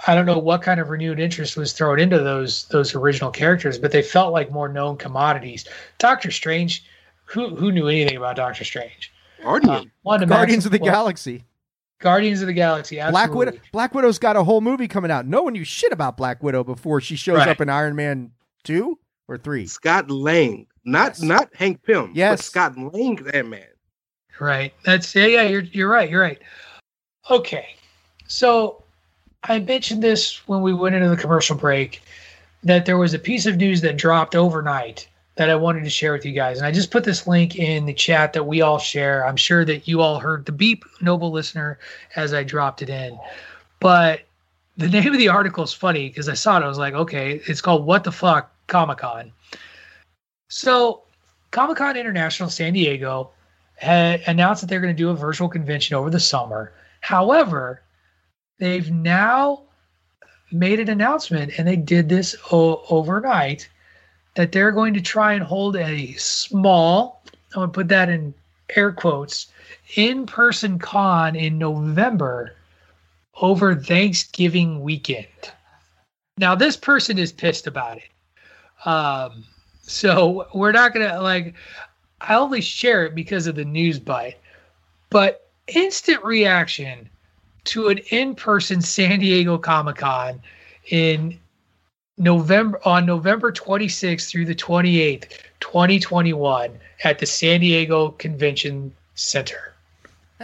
I 0.06 0.14
don't 0.14 0.26
know 0.26 0.38
what 0.38 0.62
kind 0.62 0.80
of 0.80 0.88
renewed 0.88 1.20
interest 1.20 1.56
was 1.56 1.72
thrown 1.72 1.98
into 2.00 2.18
those 2.18 2.64
those 2.68 2.94
original 2.94 3.30
characters, 3.30 3.78
but 3.78 3.92
they 3.92 4.02
felt 4.02 4.32
like 4.32 4.50
more 4.50 4.68
known 4.68 4.96
commodities. 4.96 5.66
Doctor 5.98 6.30
Strange, 6.30 6.84
who 7.24 7.54
who 7.54 7.70
knew 7.72 7.88
anything 7.88 8.16
about 8.16 8.36
Doctor 8.36 8.64
Strange? 8.64 9.12
Guardian. 9.42 9.74
Um, 9.74 9.90
Wanda 10.02 10.26
Guardians 10.26 10.64
Maximoff- 10.64 10.66
of 10.66 10.72
the 10.72 10.78
well, 10.80 10.92
Galaxy. 10.92 11.44
Guardians 12.00 12.40
of 12.40 12.46
the 12.46 12.52
Galaxy. 12.54 12.96
Black 12.96 13.34
Widow. 13.34 13.52
Black 13.72 13.94
Widow's 13.94 14.18
got 14.18 14.36
a 14.36 14.42
whole 14.44 14.60
movie 14.62 14.88
coming 14.88 15.10
out. 15.10 15.26
No 15.26 15.42
one 15.42 15.52
knew 15.52 15.64
shit 15.64 15.92
about 15.92 16.16
Black 16.16 16.42
Widow 16.42 16.64
before 16.64 17.00
she 17.02 17.14
shows 17.16 17.36
Right. 17.38 17.48
up 17.48 17.60
in 17.60 17.68
Iron 17.68 17.94
Man 17.94 18.30
two 18.64 18.98
or 19.28 19.36
three. 19.36 19.66
Scott 19.66 20.10
Lang, 20.10 20.66
not 20.84 21.08
Yes. 21.18 21.22
not 21.22 21.50
Hank 21.54 21.82
Pym. 21.82 22.12
Yes. 22.14 22.38
but 22.38 22.44
Scott 22.44 22.78
Lang, 22.94 23.16
that 23.16 23.46
man. 23.46 23.66
Right. 24.38 24.72
That's 24.84 25.14
yeah, 25.14 25.26
yeah, 25.26 25.42
you're 25.42 25.60
you're 25.62 25.90
right, 25.90 26.08
you're 26.08 26.22
right. 26.22 26.40
Okay. 27.30 27.68
So 28.26 28.82
I 29.44 29.58
mentioned 29.58 30.02
this 30.02 30.46
when 30.46 30.60
we 30.60 30.74
went 30.74 30.94
into 30.94 31.08
the 31.08 31.16
commercial 31.16 31.56
break 31.56 32.02
that 32.62 32.84
there 32.84 32.98
was 32.98 33.14
a 33.14 33.18
piece 33.18 33.46
of 33.46 33.56
news 33.56 33.80
that 33.80 33.96
dropped 33.96 34.36
overnight 34.36 35.08
that 35.36 35.48
I 35.48 35.54
wanted 35.54 35.84
to 35.84 35.90
share 35.90 36.12
with 36.12 36.26
you 36.26 36.32
guys. 36.32 36.58
And 36.58 36.66
I 36.66 36.72
just 36.72 36.90
put 36.90 37.04
this 37.04 37.26
link 37.26 37.56
in 37.56 37.86
the 37.86 37.94
chat 37.94 38.34
that 38.34 38.44
we 38.44 38.60
all 38.60 38.78
share. 38.78 39.26
I'm 39.26 39.36
sure 39.36 39.64
that 39.64 39.88
you 39.88 40.02
all 40.02 40.18
heard 40.18 40.44
the 40.44 40.52
beep, 40.52 40.84
noble 41.00 41.30
listener, 41.30 41.78
as 42.16 42.34
I 42.34 42.42
dropped 42.42 42.82
it 42.82 42.90
in. 42.90 43.18
But 43.78 44.22
the 44.76 44.88
name 44.90 45.12
of 45.12 45.18
the 45.18 45.28
article 45.28 45.64
is 45.64 45.72
funny 45.72 46.08
because 46.08 46.28
I 46.28 46.34
saw 46.34 46.58
it. 46.58 46.62
I 46.62 46.68
was 46.68 46.78
like, 46.78 46.94
okay, 46.94 47.40
it's 47.46 47.62
called 47.62 47.86
What 47.86 48.04
the 48.04 48.12
Fuck 48.12 48.50
Comic 48.66 48.98
Con. 48.98 49.32
So, 50.48 51.02
Comic 51.52 51.78
Con 51.78 51.96
International 51.96 52.50
San 52.50 52.74
Diego 52.74 53.30
had 53.76 54.20
announced 54.26 54.60
that 54.60 54.66
they're 54.66 54.80
going 54.80 54.94
to 54.94 55.02
do 55.02 55.08
a 55.08 55.14
virtual 55.14 55.48
convention 55.48 55.96
over 55.96 56.10
the 56.10 56.20
summer. 56.20 56.72
However, 57.00 57.80
they've 58.60 58.90
now 58.90 59.62
made 60.52 60.78
an 60.78 60.88
announcement, 60.88 61.52
and 61.58 61.66
they 61.66 61.76
did 61.76 62.08
this 62.08 62.36
o- 62.52 62.84
overnight, 62.90 63.68
that 64.36 64.52
they're 64.52 64.72
going 64.72 64.94
to 64.94 65.00
try 65.00 65.32
and 65.32 65.42
hold 65.42 65.76
a 65.76 66.12
small, 66.12 67.22
I'm 67.54 67.60
going 67.60 67.68
to 67.68 67.72
put 67.72 67.88
that 67.88 68.08
in 68.08 68.32
air 68.76 68.92
quotes, 68.92 69.48
in 69.96 70.26
person 70.26 70.78
con 70.78 71.34
in 71.34 71.58
November 71.58 72.54
over 73.40 73.74
Thanksgiving 73.74 74.82
weekend. 74.82 75.26
Now, 76.38 76.54
this 76.54 76.76
person 76.76 77.18
is 77.18 77.32
pissed 77.32 77.66
about 77.66 77.98
it. 77.98 78.88
Um, 78.88 79.44
so 79.82 80.46
we're 80.54 80.72
not 80.72 80.94
going 80.94 81.08
to, 81.08 81.20
like, 81.20 81.54
I 82.20 82.34
only 82.34 82.60
share 82.60 83.06
it 83.06 83.14
because 83.14 83.46
of 83.46 83.56
the 83.56 83.64
news 83.64 83.98
bite, 83.98 84.38
but 85.10 85.50
instant 85.68 86.24
reaction 86.24 87.08
to 87.64 87.88
an 87.88 87.98
in-person 88.10 88.80
San 88.80 89.18
Diego 89.20 89.58
Comic 89.58 89.96
Con 89.96 90.40
in 90.88 91.38
November 92.18 92.80
on 92.84 93.06
November 93.06 93.50
26th 93.50 94.28
through 94.28 94.44
the 94.44 94.54
28th, 94.54 95.30
2021 95.60 96.78
at 97.04 97.18
the 97.18 97.26
San 97.26 97.60
Diego 97.60 98.10
Convention 98.10 98.94
Center. 99.14 99.74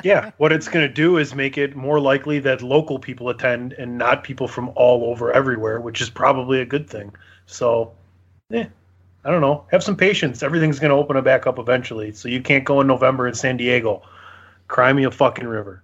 yeah, 0.05 0.31
what 0.39 0.53
it's 0.53 0.69
going 0.69 0.87
to 0.87 0.93
do 0.93 1.19
is 1.19 1.35
make 1.35 1.59
it 1.59 1.77
more 1.77 2.01
likely 2.01 2.39
that 2.41 2.63
local 2.63 2.99
people 2.99 3.29
attend 3.29 3.73
and 3.75 3.97
not 3.97 4.25
people 4.25 4.49
from 4.49 4.71
all 4.75 5.05
over 5.05 5.33
everywhere, 5.33 5.81
which 5.81 6.01
is 6.01 6.11
probably 6.11 6.61
a 6.61 6.67
good 6.67 6.89
thing. 6.89 7.13
So, 7.47 7.93
yeah, 8.51 8.67
I 9.25 9.31
don't 9.31 9.41
know. 9.41 9.65
Have 9.71 9.83
some 9.83 9.97
patience. 9.97 10.43
Everything's 10.43 10.79
going 10.79 10.91
to 10.91 10.97
open 10.97 11.23
back 11.25 11.47
up 11.47 11.59
eventually. 11.59 12.13
So 12.13 12.29
you 12.29 12.41
can't 12.41 12.65
go 12.65 12.81
in 12.81 12.87
November 12.87 13.27
in 13.27 13.35
San 13.35 13.57
Diego. 13.57 14.03
Cry 14.69 14.93
me 14.93 15.05
a 15.05 15.11
fucking 15.11 15.47
river. 15.47 15.83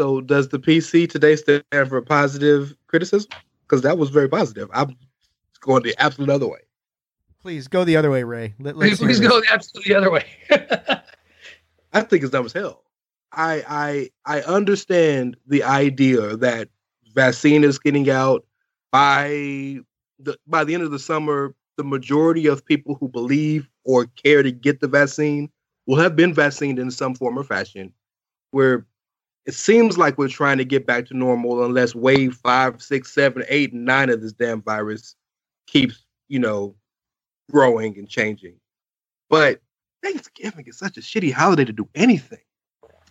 So 0.00 0.22
does 0.22 0.48
the 0.48 0.58
PC 0.58 1.10
today 1.10 1.36
stand 1.36 1.62
for 1.70 2.00
positive 2.00 2.74
criticism? 2.86 3.28
Because 3.68 3.82
that 3.82 3.98
was 3.98 4.08
very 4.08 4.30
positive. 4.30 4.70
I'm 4.72 4.96
going 5.60 5.82
the 5.82 5.94
absolute 5.98 6.30
other 6.30 6.48
way. 6.48 6.60
Please 7.42 7.68
go 7.68 7.84
the 7.84 7.98
other 7.98 8.10
way, 8.10 8.24
Rey. 8.24 8.54
Let, 8.58 8.78
let's 8.78 8.98
Please, 8.98 9.18
hear 9.18 9.28
go 9.28 9.42
the 9.42 9.52
absolute 9.52 9.84
the 9.84 9.94
other 9.94 10.10
way. 10.10 10.24
I 11.92 12.00
think 12.00 12.22
it's 12.22 12.32
dumb 12.32 12.46
as 12.46 12.54
hell. 12.54 12.82
I 13.32 14.10
I 14.24 14.38
I 14.38 14.40
understand 14.44 15.36
the 15.46 15.64
idea 15.64 16.34
that 16.38 16.70
vaccine 17.14 17.62
is 17.62 17.78
getting 17.78 18.08
out 18.08 18.46
by 18.90 19.80
the 20.18 20.38
by 20.46 20.64
the 20.64 20.72
end 20.72 20.82
of 20.82 20.92
the 20.92 20.98
summer. 20.98 21.54
The 21.76 21.84
majority 21.84 22.46
of 22.46 22.64
people 22.64 22.94
who 22.94 23.06
believe 23.06 23.68
or 23.84 24.06
care 24.06 24.42
to 24.42 24.50
get 24.50 24.80
the 24.80 24.88
vaccine 24.88 25.50
will 25.84 25.98
have 25.98 26.16
been 26.16 26.32
vaccinated 26.32 26.78
in 26.78 26.90
some 26.90 27.14
form 27.14 27.38
or 27.38 27.44
fashion. 27.44 27.92
Where 28.52 28.86
it 29.46 29.54
seems 29.54 29.96
like 29.98 30.18
we're 30.18 30.28
trying 30.28 30.58
to 30.58 30.64
get 30.64 30.86
back 30.86 31.06
to 31.06 31.16
normal 31.16 31.64
unless 31.64 31.94
wave 31.94 32.34
five, 32.34 32.80
six, 32.82 33.12
seven, 33.12 33.44
eight, 33.48 33.72
and 33.72 33.84
nine 33.84 34.10
of 34.10 34.20
this 34.20 34.32
damn 34.32 34.62
virus 34.62 35.16
keeps, 35.66 36.04
you 36.28 36.38
know, 36.38 36.74
growing 37.50 37.98
and 37.98 38.08
changing. 38.08 38.54
But 39.28 39.60
Thanksgiving 40.02 40.66
is 40.66 40.78
such 40.78 40.96
a 40.96 41.00
shitty 41.00 41.32
holiday 41.32 41.64
to 41.64 41.72
do 41.72 41.88
anything. 41.94 42.40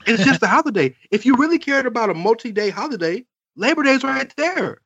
It's 0.05 0.23
just 0.23 0.43
a 0.43 0.47
holiday. 0.55 0.95
If 1.11 1.25
you 1.25 1.35
really 1.35 1.59
cared 1.59 1.85
about 1.85 2.09
a 2.09 2.13
multi-day 2.13 2.69
holiday, 2.69 3.25
Labor 3.55 3.83
Day's 3.83 4.03
right 4.03 4.33
there. 4.37 4.81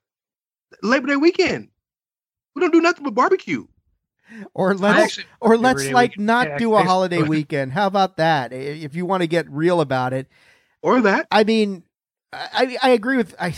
Labor 0.82 1.07
Day 1.07 1.15
weekend. 1.18 1.70
We 2.56 2.61
don't 2.61 2.74
do 2.74 2.82
nothing 2.82 3.03
but 3.03 3.14
barbecue. 3.14 3.68
Or 4.53 4.74
let's 4.76 4.99
actually- 4.99 5.26
or 5.41 5.57
let's 5.57 5.91
like 5.91 6.11
weekend. 6.11 6.26
not 6.26 6.48
Yeah, 6.48 6.57
do 6.57 6.74
a 6.76 6.84
holiday 6.84 7.22
weekend. 7.22 7.74
How 7.74 7.88
about 7.88 8.18
that? 8.18 8.53
If 8.53 8.95
you 8.95 9.06
want 9.06 9.22
to 9.22 9.28
get 9.28 9.49
real 9.49 9.82
about 9.82 10.14
it, 10.14 10.28
Or 10.84 11.01
that. 11.01 11.27
I 11.31 11.43
mean, 11.43 11.84
I 12.31 12.77
I 12.81 12.89
agree 12.89 13.18
with 13.18 13.34
I. 13.39 13.55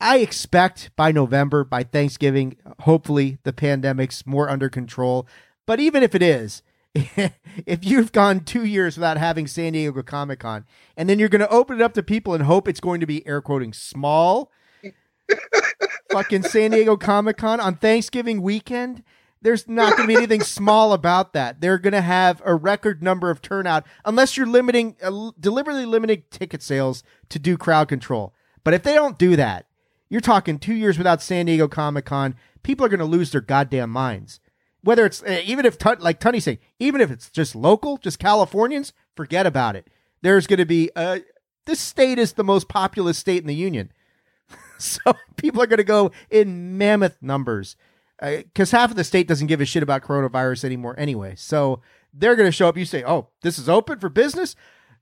I 0.00 0.18
expect 0.18 0.90
by 0.96 1.12
November, 1.12 1.64
by 1.64 1.82
Thanksgiving, 1.82 2.56
hopefully 2.80 3.38
the 3.44 3.54
pandemic's 3.54 4.26
more 4.26 4.50
under 4.50 4.68
control. 4.68 5.26
But 5.66 5.80
even 5.80 6.02
if 6.02 6.14
it 6.14 6.20
is, 6.22 6.62
if 6.94 7.84
you've 7.84 8.12
gone 8.12 8.40
two 8.40 8.64
years 8.64 8.96
without 8.96 9.16
having 9.16 9.46
San 9.46 9.72
Diego 9.72 10.02
Comic 10.02 10.40
Con, 10.40 10.66
and 10.96 11.08
then 11.08 11.18
you're 11.18 11.28
going 11.28 11.40
to 11.40 11.48
open 11.48 11.76
it 11.80 11.82
up 11.82 11.94
to 11.94 12.02
people 12.02 12.34
and 12.34 12.44
hope 12.44 12.68
it's 12.68 12.80
going 12.80 13.00
to 13.00 13.06
be 13.06 13.26
air 13.26 13.40
quoting 13.40 13.72
small, 13.72 14.52
fucking 16.12 16.42
San 16.42 16.72
Diego 16.72 16.96
Comic 16.96 17.38
Con 17.38 17.60
on 17.60 17.76
Thanksgiving 17.76 18.42
weekend, 18.42 19.02
there's 19.44 19.68
not 19.68 19.96
going 19.96 20.08
to 20.08 20.12
be 20.12 20.16
anything 20.16 20.40
small 20.42 20.92
about 20.92 21.34
that. 21.34 21.60
They're 21.60 21.78
going 21.78 21.92
to 21.92 22.00
have 22.00 22.42
a 22.44 22.54
record 22.54 23.02
number 23.02 23.30
of 23.30 23.42
turnout 23.42 23.84
unless 24.04 24.36
you're 24.36 24.46
limiting, 24.46 24.96
uh, 25.02 25.30
deliberately 25.38 25.86
limiting 25.86 26.24
ticket 26.30 26.62
sales 26.62 27.04
to 27.28 27.38
do 27.38 27.56
crowd 27.56 27.86
control. 27.86 28.34
But 28.64 28.74
if 28.74 28.82
they 28.82 28.94
don't 28.94 29.18
do 29.18 29.36
that, 29.36 29.66
you're 30.08 30.22
talking 30.22 30.58
two 30.58 30.74
years 30.74 30.96
without 30.96 31.22
San 31.22 31.46
Diego 31.46 31.68
Comic 31.68 32.06
Con. 32.06 32.34
People 32.62 32.86
are 32.86 32.88
going 32.88 33.00
to 33.00 33.04
lose 33.04 33.32
their 33.32 33.42
goddamn 33.42 33.90
minds. 33.90 34.40
Whether 34.82 35.06
it's 35.06 35.22
uh, 35.22 35.40
even 35.44 35.66
if 35.66 35.76
like 36.00 36.20
Tunney's 36.20 36.44
saying, 36.44 36.58
even 36.78 37.00
if 37.00 37.10
it's 37.10 37.30
just 37.30 37.54
local, 37.54 37.98
just 37.98 38.18
Californians, 38.18 38.92
forget 39.14 39.46
about 39.46 39.76
it. 39.76 39.88
There's 40.22 40.46
going 40.46 40.58
to 40.58 40.66
be 40.66 40.90
uh, 40.96 41.20
this 41.66 41.80
state 41.80 42.18
is 42.18 42.32
the 42.32 42.44
most 42.44 42.68
populous 42.68 43.18
state 43.18 43.42
in 43.42 43.46
the 43.46 43.54
union, 43.54 43.92
so 44.78 45.14
people 45.36 45.62
are 45.62 45.66
going 45.66 45.78
to 45.78 45.84
go 45.84 46.12
in 46.30 46.76
mammoth 46.76 47.16
numbers 47.22 47.76
Uh, 48.20 48.36
because 48.38 48.70
half 48.70 48.90
of 48.90 48.96
the 48.96 49.04
state 49.04 49.26
doesn't 49.28 49.48
give 49.48 49.60
a 49.60 49.64
shit 49.64 49.82
about 49.82 50.02
coronavirus 50.02 50.64
anymore 50.64 50.94
anyway. 50.98 51.34
So 51.36 51.80
they're 52.12 52.36
going 52.36 52.46
to 52.48 52.52
show 52.52 52.68
up. 52.68 52.76
You 52.76 52.84
say, 52.84 53.02
"Oh, 53.04 53.28
this 53.42 53.58
is 53.58 53.68
open 53.68 53.98
for 53.98 54.08
business." 54.08 54.54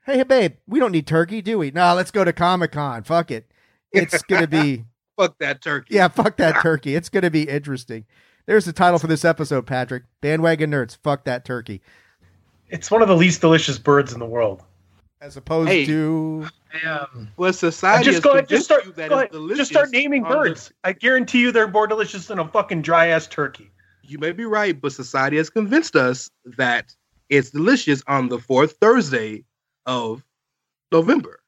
Hey, 0.07 0.23
babe, 0.25 0.55
we 0.67 0.81
don't 0.81 0.91
need 0.93 1.07
turkey, 1.07 1.43
do 1.43 1.59
we? 1.59 1.71
No, 1.71 1.95
let's 1.95 2.11
go 2.11 2.25
to 2.25 2.33
Comic 2.33 2.73
Con. 2.73 3.05
Fuck 3.05 3.31
it. 3.31 3.51
It's 3.93 4.23
going 4.23 4.43
to 4.43 4.49
be 4.49 4.85
Fuck 5.19 5.39
that 5.39 5.63
turkey. 5.63 5.95
yeah, 5.95 6.09
fuck 6.09 6.37
that 6.39 6.57
turkey. 6.63 6.97
It's 6.97 7.09
going 7.11 7.23
to 7.23 7.31
be 7.31 7.43
interesting. 7.49 8.07
There's 8.47 8.65
the 8.65 8.73
title 8.73 8.99
for 8.99 9.07
this 9.07 9.25
episode, 9.25 9.67
Patrick. 9.67 10.05
Bandwagon 10.21 10.71
nerds. 10.73 10.97
Fuck 10.97 11.25
that 11.25 11.45
turkey. 11.45 11.83
It's 12.69 12.91
one 12.91 13.03
of 13.03 13.09
the 13.09 13.15
least 13.17 13.41
delicious 13.43 13.79
birds 13.79 14.13
in 14.13 14.19
the 14.19 14.27
world. 14.27 14.63
As 15.21 15.37
opposed 15.37 15.69
Hey. 15.69 15.85
to 15.87 16.49
Um, 16.87 17.29
Well, 17.37 17.53
society 17.53 18.05
just 18.05 18.17
has 18.17 18.23
go 18.25 18.33
ahead, 18.33 18.49
just 18.49 18.65
start, 18.65 18.85
that 18.97 19.09
go 19.11 19.19
it's 19.19 19.35
ahead, 19.35 19.57
just 19.57 19.71
start 19.71 19.91
naming 19.91 20.25
on 20.25 20.31
the- 20.31 20.37
birds. 20.37 20.73
I 20.85 20.93
guarantee 20.93 21.41
you 21.41 21.53
they're 21.53 21.69
more 21.69 21.87
delicious 21.87 22.27
than 22.27 22.39
a 22.39 22.49
fucking 22.49 22.83
dry 22.83 23.09
ass 23.09 23.27
turkey. 23.27 23.71
You 24.03 24.19
may 24.19 24.33
be 24.33 24.45
right, 24.45 24.79
but 24.81 24.93
society 24.93 25.37
has 25.37 25.49
convinced 25.51 25.97
us 25.97 26.31
that 26.57 26.95
it's 27.29 27.51
delicious 27.51 28.03
on 28.07 28.29
the 28.29 28.39
fourth 28.39 28.73
Thursday 28.81 29.45
of 29.87 30.23
November. 30.91 31.41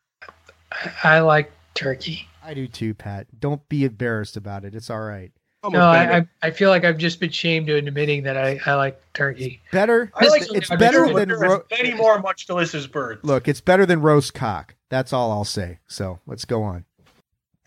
I 1.02 1.20
like 1.20 1.50
turkey. 1.74 2.28
I 2.42 2.54
do 2.54 2.66
too, 2.66 2.94
Pat. 2.94 3.26
Don't 3.40 3.66
be 3.68 3.84
embarrassed 3.84 4.36
about 4.36 4.64
it. 4.64 4.74
It's 4.74 4.90
all 4.90 5.00
right. 5.00 5.32
I'm 5.62 5.72
No. 5.72 5.80
I, 5.80 6.18
I 6.18 6.28
I 6.42 6.50
feel 6.50 6.68
like 6.68 6.84
I've 6.84 6.98
just 6.98 7.20
been 7.20 7.30
shamed 7.30 7.70
into 7.70 7.88
admitting 7.88 8.22
that 8.24 8.36
I, 8.36 8.60
I 8.66 8.74
like 8.74 9.00
turkey. 9.14 9.60
Better. 9.72 10.12
I 10.14 10.26
like 10.26 10.42
it's 10.52 10.68
them 10.68 10.78
better 10.78 11.06
too, 11.06 11.14
than 11.14 11.28
there 11.30 11.38
ro- 11.38 11.56
is 11.70 11.78
many 11.82 11.94
more 11.94 12.18
much 12.20 12.46
delicious 12.46 12.86
birds. 12.86 13.24
look. 13.24 13.48
It's 13.48 13.62
better 13.62 13.86
than 13.86 14.02
roast 14.02 14.34
cock. 14.34 14.74
That's 14.94 15.12
all 15.12 15.32
I'll 15.32 15.42
say. 15.42 15.80
So 15.88 16.20
let's 16.24 16.44
go 16.44 16.62
on. 16.62 16.84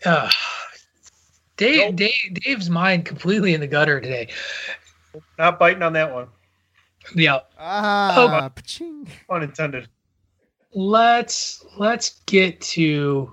Ugh. 0.06 0.32
Dave, 1.58 1.88
Nope. 1.90 1.96
Dave, 1.96 2.34
Dave's 2.42 2.70
mind 2.70 3.04
completely 3.04 3.52
in 3.52 3.60
the 3.60 3.66
gutter 3.66 4.00
today. 4.00 4.28
Not 5.38 5.58
biting 5.58 5.82
on 5.82 5.92
that 5.92 6.10
one. 6.10 6.28
Yeah, 7.14 7.40
Ah, 7.58 8.48
pa-ching. 8.54 9.06
Unintended. 9.28 9.88
let's 10.72 11.62
let's 11.76 12.18
get 12.24 12.62
to 12.62 13.30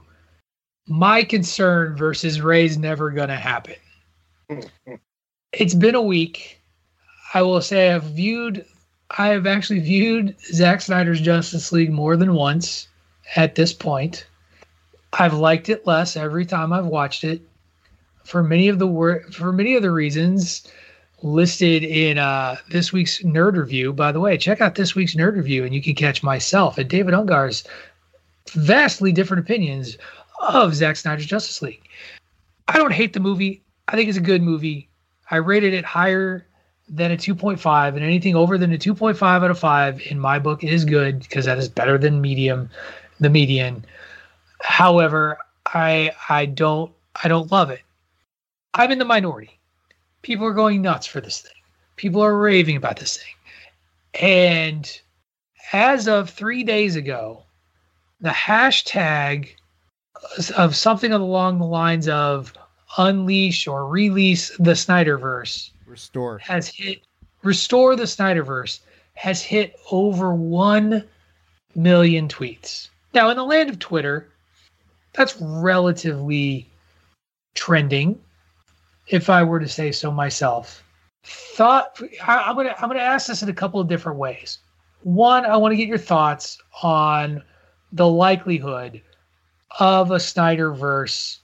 my 0.87 1.23
concern 1.23 1.95
versus 1.95 2.41
Rey's 2.41 2.77
never 2.77 3.11
gonna 3.11 3.37
happen. 3.37 3.75
it's 5.53 5.73
been 5.73 5.95
a 5.95 6.01
week. 6.01 6.61
I 7.33 7.43
will 7.43 7.61
say 7.61 7.93
I've 7.93 8.03
viewed 8.03 8.65
I 9.17 9.27
have 9.29 9.47
actually 9.47 9.79
viewed 9.79 10.35
Zack 10.41 10.81
Snyder's 10.81 11.21
Justice 11.21 11.71
League 11.71 11.93
more 11.93 12.17
than 12.17 12.33
once 12.33 12.89
at 13.35 13.55
this 13.55 13.73
point. 13.73 14.25
I've 15.13 15.33
liked 15.33 15.69
it 15.69 15.87
less 15.87 16.17
every 16.17 16.45
time 16.45 16.73
I've 16.73 16.85
watched 16.85 17.23
it 17.23 17.41
for 18.23 18.43
many 18.43 18.67
of 18.67 18.79
the 18.79 18.87
wor- 18.87 19.23
for 19.31 19.53
many 19.53 19.75
of 19.75 19.81
the 19.81 19.91
reasons 19.91 20.67
listed 21.21 21.83
in 21.83 22.17
uh, 22.17 22.57
this 22.69 22.91
week's 22.91 23.21
nerd 23.23 23.57
review. 23.57 23.93
By 23.93 24.11
the 24.11 24.19
way, 24.19 24.37
check 24.37 24.61
out 24.61 24.75
this 24.75 24.95
week's 24.95 25.15
nerd 25.15 25.35
review, 25.35 25.63
and 25.63 25.73
you 25.73 25.81
can 25.81 25.95
catch 25.95 26.23
myself 26.23 26.77
and 26.77 26.89
David 26.89 27.13
Ungar's 27.13 27.63
vastly 28.51 29.11
different 29.11 29.41
opinions 29.41 29.97
of 30.39 30.75
Zack 30.75 30.97
Snyder's 30.97 31.25
Justice 31.25 31.61
League. 31.61 31.81
I 32.67 32.77
don't 32.77 32.93
hate 32.93 33.13
the 33.13 33.19
movie. 33.19 33.63
I 33.87 33.95
think 33.95 34.09
it's 34.09 34.17
a 34.17 34.21
good 34.21 34.41
movie. 34.41 34.89
I 35.31 35.37
rated 35.37 35.73
it 35.73 35.85
higher 35.85 36.45
than 36.87 37.11
a 37.11 37.17
2.5, 37.17 37.87
and 37.87 38.03
anything 38.03 38.35
over 38.35 38.57
than 38.57 38.73
a 38.73 38.77
2.5 38.77 39.21
out 39.21 39.49
of 39.49 39.57
5 39.57 40.01
in 40.07 40.19
my 40.19 40.37
book 40.37 40.63
is 40.63 40.85
good 40.85 41.19
because 41.19 41.45
that 41.45 41.57
is 41.57 41.69
better 41.69 41.97
than 41.97 42.21
medium, 42.21 42.69
the 43.19 43.29
median. 43.29 43.85
However, 44.61 45.37
I 45.65 46.11
I 46.29 46.45
don't 46.45 46.91
I 47.23 47.27
don't 47.27 47.51
love 47.51 47.69
it. 47.69 47.81
I'm 48.73 48.91
in 48.91 48.99
the 48.99 49.05
minority. 49.05 49.59
People 50.21 50.45
are 50.45 50.53
going 50.53 50.81
nuts 50.81 51.07
for 51.07 51.21
this 51.21 51.41
thing. 51.41 51.51
People 51.95 52.21
are 52.21 52.37
raving 52.37 52.75
about 52.75 52.97
this 52.97 53.17
thing. 53.17 53.33
And 54.21 55.01
as 55.71 56.07
of 56.07 56.29
three 56.29 56.63
days 56.63 56.95
ago, 56.95 57.43
the 58.21 58.29
hashtag 58.29 59.49
of 60.57 60.75
something 60.75 61.11
along 61.11 61.59
the 61.59 61.65
lines 61.65 62.07
of 62.07 62.53
unleash 62.97 63.67
or 63.67 63.87
release 63.87 64.49
the 64.57 64.71
Snyderverse 64.71 65.71
Restore. 65.85 66.37
has 66.39 66.67
hit 66.67 67.01
restore 67.43 67.95
the 67.95 68.03
Snyderverse 68.03 68.79
has 69.13 69.41
hit 69.41 69.79
over 69.91 70.33
1 70.33 71.07
million 71.75 72.27
tweets. 72.27 72.89
Now 73.15 73.29
in 73.29 73.37
the 73.37 73.45
land 73.45 73.69
of 73.69 73.79
Twitter, 73.79 74.29
that's 75.13 75.37
relatively 75.39 76.69
trending 77.55 78.19
if 79.07 79.29
I 79.29 79.41
were 79.41 79.61
to 79.61 79.69
say 79.69 79.93
so 79.93 80.11
myself. 80.11 80.83
Thought 81.23 81.99
I, 82.21 82.49
am 82.49 82.57
gonna 82.57 82.75
I'm 82.77 82.89
gonna 82.89 82.99
ask 82.99 83.27
this 83.27 83.41
in 83.41 83.47
a 83.47 83.53
couple 83.53 83.79
of 83.79 83.87
different 83.87 84.19
ways. 84.19 84.59
One, 85.03 85.45
I 85.45 85.55
want 85.55 85.71
to 85.71 85.77
get 85.77 85.87
your 85.87 85.97
thoughts 85.97 86.61
on 86.83 87.41
the 87.93 88.07
likelihood 88.07 89.01
of 89.79 90.11
a 90.11 90.15
Snyderverse 90.17 91.37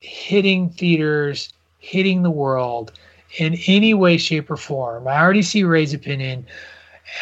hitting 0.00 0.70
theaters, 0.70 1.52
hitting 1.78 2.22
the 2.22 2.30
world 2.30 2.92
in 3.38 3.56
any 3.66 3.94
way, 3.94 4.16
shape, 4.16 4.50
or 4.50 4.56
form. 4.56 5.06
I 5.06 5.20
already 5.20 5.42
see 5.42 5.62
Rey's 5.62 5.94
opinion, 5.94 6.46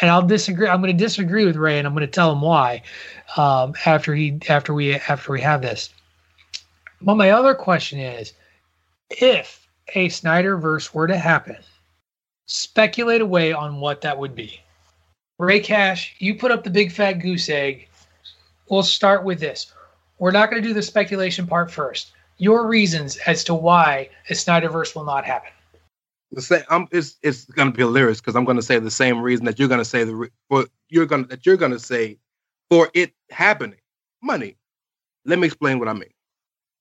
and 0.01 0.09
I'll 0.09 0.25
disagree. 0.25 0.67
I'm 0.67 0.81
going 0.81 0.95
to 0.95 1.03
disagree 1.03 1.45
with 1.45 1.55
Rey, 1.55 1.77
and 1.77 1.87
I'm 1.87 1.93
going 1.93 2.05
to 2.05 2.11
tell 2.11 2.31
him 2.31 2.41
why 2.41 2.81
um, 3.37 3.73
after 3.85 4.13
he 4.15 4.39
after 4.49 4.73
we 4.73 4.95
after 4.95 5.31
we 5.31 5.41
have 5.41 5.61
this. 5.61 5.89
But 7.01 7.15
my 7.15 7.31
other 7.31 7.53
question 7.53 7.99
is, 7.99 8.33
if 9.09 9.67
a 9.93 10.07
Snyderverse 10.07 10.93
were 10.93 11.07
to 11.07 11.17
happen, 11.17 11.57
speculate 12.45 13.21
away 13.21 13.53
on 13.53 13.79
what 13.79 14.01
that 14.01 14.17
would 14.17 14.35
be. 14.35 14.61
Rey 15.37 15.59
Cash, 15.59 16.15
you 16.19 16.35
put 16.35 16.51
up 16.51 16.63
the 16.63 16.69
big 16.69 16.91
fat 16.91 17.13
goose 17.13 17.49
egg. 17.49 17.89
We'll 18.69 18.83
start 18.83 19.23
with 19.23 19.39
this. 19.39 19.73
We're 20.17 20.31
not 20.31 20.49
going 20.49 20.61
to 20.61 20.67
do 20.67 20.73
the 20.73 20.81
speculation 20.81 21.45
part 21.45 21.69
first. 21.69 22.13
Your 22.37 22.67
reasons 22.67 23.17
as 23.27 23.43
to 23.45 23.53
why 23.53 24.09
a 24.29 24.33
Snyderverse 24.33 24.95
will 24.95 25.03
not 25.03 25.25
happen. 25.25 25.51
The 26.35 26.41
same. 26.41 26.63
I'm, 26.69 26.85
it's 26.91 27.17
it's 27.23 27.45
going 27.45 27.71
to 27.71 27.73
be 27.73 27.81
hilarious 27.81 28.19
because 28.19 28.35
I'm 28.35 28.43
going 28.43 28.57
to 28.57 28.63
say 28.63 28.77
the 28.77 28.91
same 28.91 29.21
reason 29.21 29.45
that 29.45 29.57
you're 29.57 29.69
going 29.69 29.79
to 29.79 29.85
say 29.85 30.03
the 30.03 30.29
for 30.49 30.65
you're 30.89 31.05
going 31.05 31.27
that 31.27 31.45
you're 31.45 31.55
going 31.55 31.71
to 31.71 31.79
say 31.79 32.19
for 32.69 32.89
it 32.93 33.13
happening. 33.31 33.79
Money. 34.21 34.57
Let 35.23 35.39
me 35.39 35.47
explain 35.47 35.79
what 35.79 35.87
I 35.87 35.93
mean. 35.93 36.11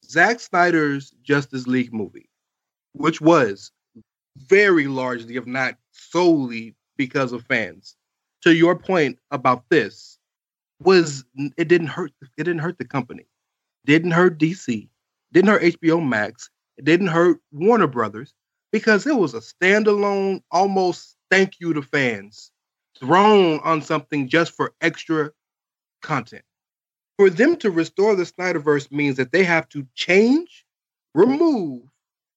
Zack 0.04 0.40
Snyder's 0.40 1.10
Justice 1.22 1.68
League 1.68 1.94
movie, 1.94 2.28
which 2.94 3.20
was 3.20 3.70
very 4.36 4.88
largely, 4.88 5.36
if 5.36 5.46
not 5.46 5.76
solely, 5.92 6.74
because 6.96 7.32
of 7.32 7.46
fans. 7.46 7.94
To 8.42 8.52
your 8.52 8.76
point 8.76 9.20
about 9.30 9.68
this, 9.68 10.18
was 10.80 11.24
it 11.56 11.68
didn't 11.68 11.86
hurt 11.86 12.10
it 12.22 12.42
didn't 12.42 12.58
hurt 12.58 12.78
the 12.78 12.84
company, 12.84 13.26
didn't 13.86 14.10
hurt 14.10 14.36
DC, 14.36 14.88
didn't 15.32 15.50
hurt 15.50 15.62
HBO 15.62 16.04
Max, 16.04 16.50
it 16.76 16.84
didn't 16.84 17.06
hurt 17.06 17.38
Warner 17.52 17.86
Brothers 17.86 18.34
because 18.74 19.06
it 19.06 19.16
was 19.16 19.34
a 19.34 19.38
standalone, 19.38 20.42
almost 20.50 21.16
thank 21.30 21.60
you 21.60 21.72
to 21.72 21.80
fans 21.80 22.50
thrown 22.98 23.60
on 23.60 23.80
something 23.80 24.26
just 24.26 24.50
for 24.50 24.74
extra 24.80 25.30
content. 26.02 26.42
For 27.16 27.30
them 27.30 27.54
to 27.58 27.70
restore 27.70 28.16
the 28.16 28.24
Snyderverse 28.24 28.90
means 28.90 29.16
that 29.18 29.30
they 29.30 29.44
have 29.44 29.68
to 29.68 29.86
change, 29.94 30.66
remove, 31.14 31.82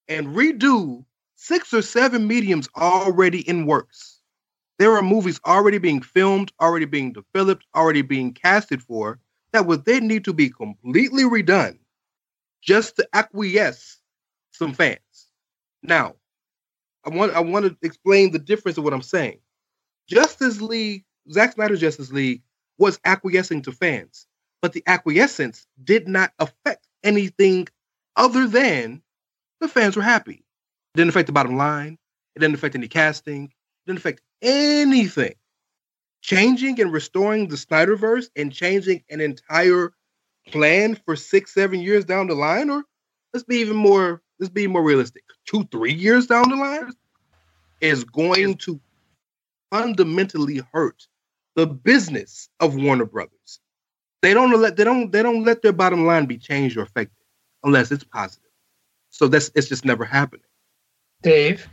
and 0.07 0.27
redo 0.27 1.03
six 1.37 1.73
or 1.73 1.81
seven 1.81 2.27
mediums 2.27 2.69
already 2.77 3.39
in 3.49 3.65
works. 3.65 4.21
There 4.77 4.95
are 4.95 5.01
movies 5.01 5.39
already 5.43 5.79
being 5.79 6.03
filmed, 6.03 6.51
already 6.61 6.85
being 6.85 7.13
developed, 7.13 7.65
already 7.75 8.03
being 8.03 8.31
casted 8.31 8.83
for 8.83 9.17
that 9.53 9.65
would 9.65 9.85
then 9.85 10.07
need 10.07 10.23
to 10.25 10.33
be 10.33 10.51
completely 10.51 11.23
redone 11.23 11.79
just 12.61 12.97
to 12.97 13.09
acquiesce 13.13 13.97
some 14.51 14.73
fans. 14.73 14.99
Now, 15.81 16.13
I 17.07 17.09
want 17.09 17.33
I 17.33 17.39
want 17.39 17.65
to 17.65 17.77
explain 17.87 18.31
the 18.31 18.39
difference 18.39 18.77
of 18.77 18.83
what 18.83 18.93
I'm 18.93 19.01
saying. 19.01 19.39
Justice 20.09 20.59
League, 20.61 21.05
Zack 21.31 21.53
Snyder's 21.53 21.79
Justice 21.79 22.11
League 22.11 22.43
was 22.77 22.99
acquiescing 23.05 23.61
to 23.63 23.71
fans, 23.71 24.27
but 24.61 24.73
the 24.73 24.83
acquiescence 24.87 25.65
did 25.83 26.07
not 26.07 26.33
affect 26.37 26.85
anything 27.03 27.67
other 28.17 28.45
than 28.47 29.01
the 29.61 29.69
fans 29.69 29.95
were 29.95 30.01
happy. 30.03 30.43
It 30.93 30.97
didn't 30.97 31.09
affect 31.09 31.27
the 31.27 31.33
bottom 31.33 31.55
line. 31.55 31.97
It 32.35 32.39
didn't 32.39 32.55
affect 32.55 32.75
any 32.75 32.89
casting. 32.89 33.45
It 33.45 33.51
didn't 33.87 33.99
affect 33.99 34.21
anything. 34.41 35.35
Changing 36.21 36.79
and 36.81 36.91
restoring 36.91 37.47
the 37.47 37.55
Snyderverse 37.55 38.29
and 38.35 38.51
changing 38.51 39.03
an 39.09 39.21
entire 39.21 39.93
plan 40.47 40.95
for 41.05 41.15
six, 41.15 41.53
seven 41.53 41.79
years 41.79 42.03
down 42.03 42.27
the 42.27 42.35
line, 42.35 42.69
or 42.69 42.83
let's 43.33 43.45
be 43.45 43.57
even 43.57 43.77
more, 43.77 44.21
let's 44.39 44.51
be 44.51 44.67
more 44.67 44.83
realistic. 44.83 45.23
Two, 45.45 45.63
three 45.71 45.93
years 45.93 46.27
down 46.27 46.49
the 46.49 46.55
line 46.55 46.91
is 47.81 48.03
going 48.03 48.55
to 48.55 48.79
fundamentally 49.71 50.61
hurt 50.71 51.07
the 51.55 51.67
business 51.67 52.49
of 52.59 52.75
Warner 52.75 53.05
Brothers. 53.05 53.59
They 54.21 54.33
don't 54.33 54.51
let 54.59 54.77
they 54.77 54.83
don't 54.83 55.11
they 55.11 55.21
don't 55.21 55.43
let 55.43 55.61
their 55.61 55.73
bottom 55.73 56.05
line 56.05 56.25
be 56.25 56.37
changed 56.37 56.77
or 56.77 56.81
affected 56.81 57.23
unless 57.63 57.91
it's 57.91 58.03
positive. 58.03 58.49
So 59.09 59.27
that's 59.27 59.51
it's 59.55 59.67
just 59.67 59.85
never 59.85 60.05
happening. 60.05 60.45
Dave. 61.21 61.67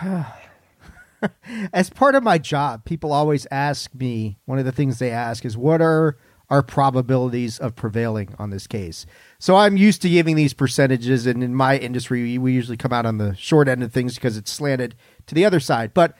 As 1.72 1.90
part 1.90 2.14
of 2.14 2.22
my 2.22 2.38
job, 2.38 2.84
people 2.84 3.12
always 3.12 3.46
ask 3.50 3.92
me, 3.94 4.38
one 4.44 4.58
of 4.58 4.64
the 4.64 4.72
things 4.72 4.98
they 4.98 5.10
ask 5.10 5.44
is 5.44 5.56
what 5.56 5.80
are 5.80 6.18
our 6.48 6.62
probabilities 6.62 7.58
of 7.58 7.74
prevailing 7.74 8.34
on 8.38 8.50
this 8.50 8.66
case. 8.66 9.04
So 9.38 9.56
I'm 9.56 9.76
used 9.76 10.02
to 10.02 10.08
giving 10.08 10.36
these 10.36 10.54
percentages, 10.54 11.26
and 11.26 11.42
in 11.42 11.54
my 11.54 11.76
industry, 11.76 12.38
we 12.38 12.52
usually 12.52 12.76
come 12.76 12.92
out 12.92 13.06
on 13.06 13.18
the 13.18 13.34
short 13.34 13.68
end 13.68 13.82
of 13.82 13.92
things 13.92 14.14
because 14.14 14.36
it's 14.36 14.52
slanted 14.52 14.94
to 15.26 15.34
the 15.34 15.44
other 15.44 15.60
side. 15.60 15.92
But 15.92 16.16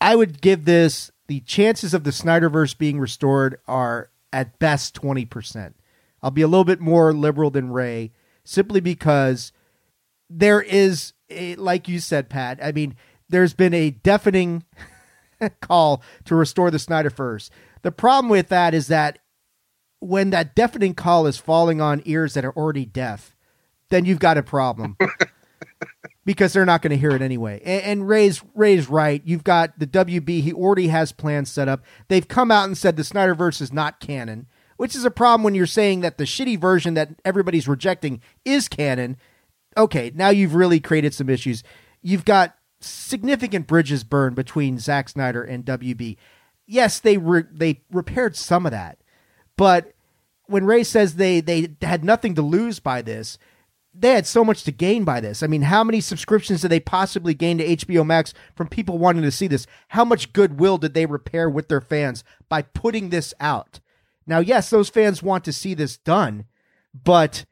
I 0.00 0.16
would 0.16 0.40
give 0.40 0.64
this 0.64 1.10
the 1.26 1.40
chances 1.40 1.94
of 1.94 2.04
the 2.04 2.10
Snyderverse 2.10 2.76
being 2.76 3.00
restored 3.00 3.58
are 3.66 4.10
at 4.32 4.58
best 4.58 5.00
20%. 5.00 5.74
I'll 6.22 6.30
be 6.30 6.42
a 6.42 6.48
little 6.48 6.64
bit 6.64 6.80
more 6.80 7.12
liberal 7.12 7.50
than 7.50 7.70
Rey 7.70 8.12
simply 8.44 8.80
because 8.80 9.52
there 10.28 10.60
is, 10.60 11.12
a, 11.30 11.54
like 11.56 11.88
you 11.88 11.98
said, 11.98 12.28
Pat, 12.28 12.58
I 12.62 12.72
mean, 12.72 12.96
there's 13.28 13.54
been 13.54 13.74
a 13.74 13.90
deafening 13.90 14.64
call 15.60 16.02
to 16.24 16.34
restore 16.34 16.70
the 16.70 16.78
Snyderverse. 16.78 17.50
The 17.82 17.92
problem 17.92 18.30
with 18.30 18.48
that 18.48 18.74
is 18.74 18.88
that 18.88 19.18
when 20.04 20.30
that 20.30 20.54
deafening 20.54 20.94
call 20.94 21.26
is 21.26 21.38
falling 21.38 21.80
on 21.80 22.02
ears 22.04 22.34
that 22.34 22.44
are 22.44 22.52
already 22.52 22.84
deaf, 22.84 23.34
then 23.88 24.04
you've 24.04 24.18
got 24.18 24.36
a 24.36 24.42
problem. 24.42 24.96
because 26.26 26.52
they're 26.52 26.64
not 26.64 26.82
going 26.82 26.90
to 26.90 26.96
hear 26.96 27.10
it 27.10 27.22
anyway. 27.22 27.60
And, 27.64 27.82
and, 27.82 28.08
Rey's 28.08 28.42
Rey's 28.54 28.88
right. 28.88 29.22
You've 29.24 29.44
got 29.44 29.78
the 29.78 29.86
WB. 29.86 30.42
He 30.42 30.52
already 30.52 30.88
has 30.88 31.12
plans 31.12 31.50
set 31.50 31.68
up. 31.68 31.84
They've 32.08 32.26
come 32.26 32.50
out 32.50 32.64
and 32.64 32.76
said 32.76 32.96
the 32.96 33.02
Snyderverse 33.02 33.60
is 33.60 33.72
not 33.72 34.00
canon, 34.00 34.46
which 34.76 34.94
is 34.94 35.04
a 35.04 35.10
problem 35.10 35.42
when 35.42 35.54
you're 35.54 35.66
saying 35.66 36.00
that 36.00 36.18
the 36.18 36.24
shitty 36.24 36.58
version 36.58 36.94
that 36.94 37.10
everybody's 37.24 37.68
rejecting 37.68 38.20
is 38.44 38.68
canon. 38.68 39.16
Okay, 39.76 40.12
now 40.14 40.28
you've 40.28 40.54
really 40.54 40.80
created 40.80 41.14
some 41.14 41.30
issues. 41.30 41.62
You've 42.02 42.24
got 42.24 42.56
significant 42.80 43.66
bridges 43.66 44.04
burned 44.04 44.36
between 44.36 44.78
Zack 44.78 45.08
Snyder 45.08 45.42
and 45.42 45.64
WB. 45.64 46.16
Yes, 46.66 47.00
they 47.00 47.18
re- 47.18 47.44
they 47.50 47.82
repaired 47.90 48.36
some 48.36 48.66
of 48.66 48.72
that, 48.72 48.98
but 49.56 49.92
when 50.46 50.66
Rey 50.66 50.84
says 50.84 51.16
they 51.16 51.40
they 51.40 51.68
had 51.82 52.04
nothing 52.04 52.34
to 52.34 52.42
lose 52.42 52.80
by 52.80 53.02
this, 53.02 53.38
they 53.94 54.10
had 54.10 54.26
so 54.26 54.44
much 54.44 54.64
to 54.64 54.72
gain 54.72 55.04
by 55.04 55.20
this. 55.20 55.42
I 55.42 55.46
mean, 55.46 55.62
how 55.62 55.84
many 55.84 56.00
subscriptions 56.00 56.62
did 56.62 56.70
they 56.70 56.80
possibly 56.80 57.34
gain 57.34 57.58
to 57.58 57.76
HBO 57.76 58.04
Max 58.04 58.34
from 58.54 58.68
people 58.68 58.98
wanting 58.98 59.22
to 59.22 59.30
see 59.30 59.46
this? 59.46 59.66
How 59.88 60.04
much 60.04 60.32
goodwill 60.32 60.78
did 60.78 60.94
they 60.94 61.06
repair 61.06 61.48
with 61.48 61.68
their 61.68 61.80
fans 61.80 62.24
by 62.48 62.62
putting 62.62 63.10
this 63.10 63.32
out? 63.40 63.80
Now, 64.26 64.40
yes, 64.40 64.70
those 64.70 64.88
fans 64.88 65.22
want 65.22 65.44
to 65.44 65.52
see 65.52 65.74
this 65.74 65.96
done, 65.96 66.46
but 66.92 67.44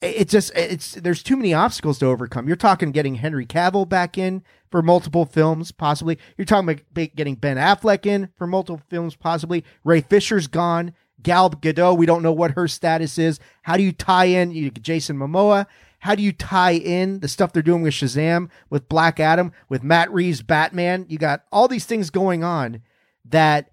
it 0.00 0.28
just 0.28 0.52
it's 0.54 0.92
there's 0.92 1.22
too 1.22 1.36
many 1.36 1.54
obstacles 1.54 1.98
to 1.98 2.06
overcome. 2.06 2.46
You're 2.46 2.56
talking 2.56 2.92
getting 2.92 3.16
Henry 3.16 3.46
Cavill 3.46 3.88
back 3.88 4.18
in 4.18 4.42
for 4.70 4.82
multiple 4.82 5.24
films, 5.24 5.72
possibly. 5.72 6.18
You're 6.36 6.44
talking 6.44 6.68
about 6.68 7.16
getting 7.16 7.36
Ben 7.36 7.56
Affleck 7.56 8.06
in 8.06 8.28
for 8.36 8.46
multiple 8.46 8.82
films, 8.88 9.16
possibly. 9.16 9.64
Ray 9.82 10.02
Fisher's 10.02 10.46
gone. 10.46 10.92
Gal 11.24 11.50
Gadot, 11.50 11.98
we 11.98 12.06
don't 12.06 12.22
know 12.22 12.32
what 12.32 12.52
her 12.52 12.68
status 12.68 13.18
is. 13.18 13.40
How 13.62 13.76
do 13.76 13.82
you 13.82 13.90
tie 13.90 14.26
in 14.26 14.52
you, 14.52 14.70
Jason 14.70 15.18
Momoa? 15.18 15.66
How 15.98 16.14
do 16.14 16.22
you 16.22 16.32
tie 16.32 16.74
in 16.74 17.18
the 17.20 17.28
stuff 17.28 17.52
they're 17.52 17.62
doing 17.62 17.82
with 17.82 17.94
Shazam, 17.94 18.50
with 18.70 18.88
Black 18.88 19.18
Adam, 19.18 19.50
with 19.68 19.82
Matt 19.82 20.12
Reeves' 20.12 20.42
Batman? 20.42 21.06
You 21.08 21.18
got 21.18 21.44
all 21.50 21.66
these 21.66 21.86
things 21.86 22.10
going 22.10 22.44
on 22.44 22.82
that 23.24 23.72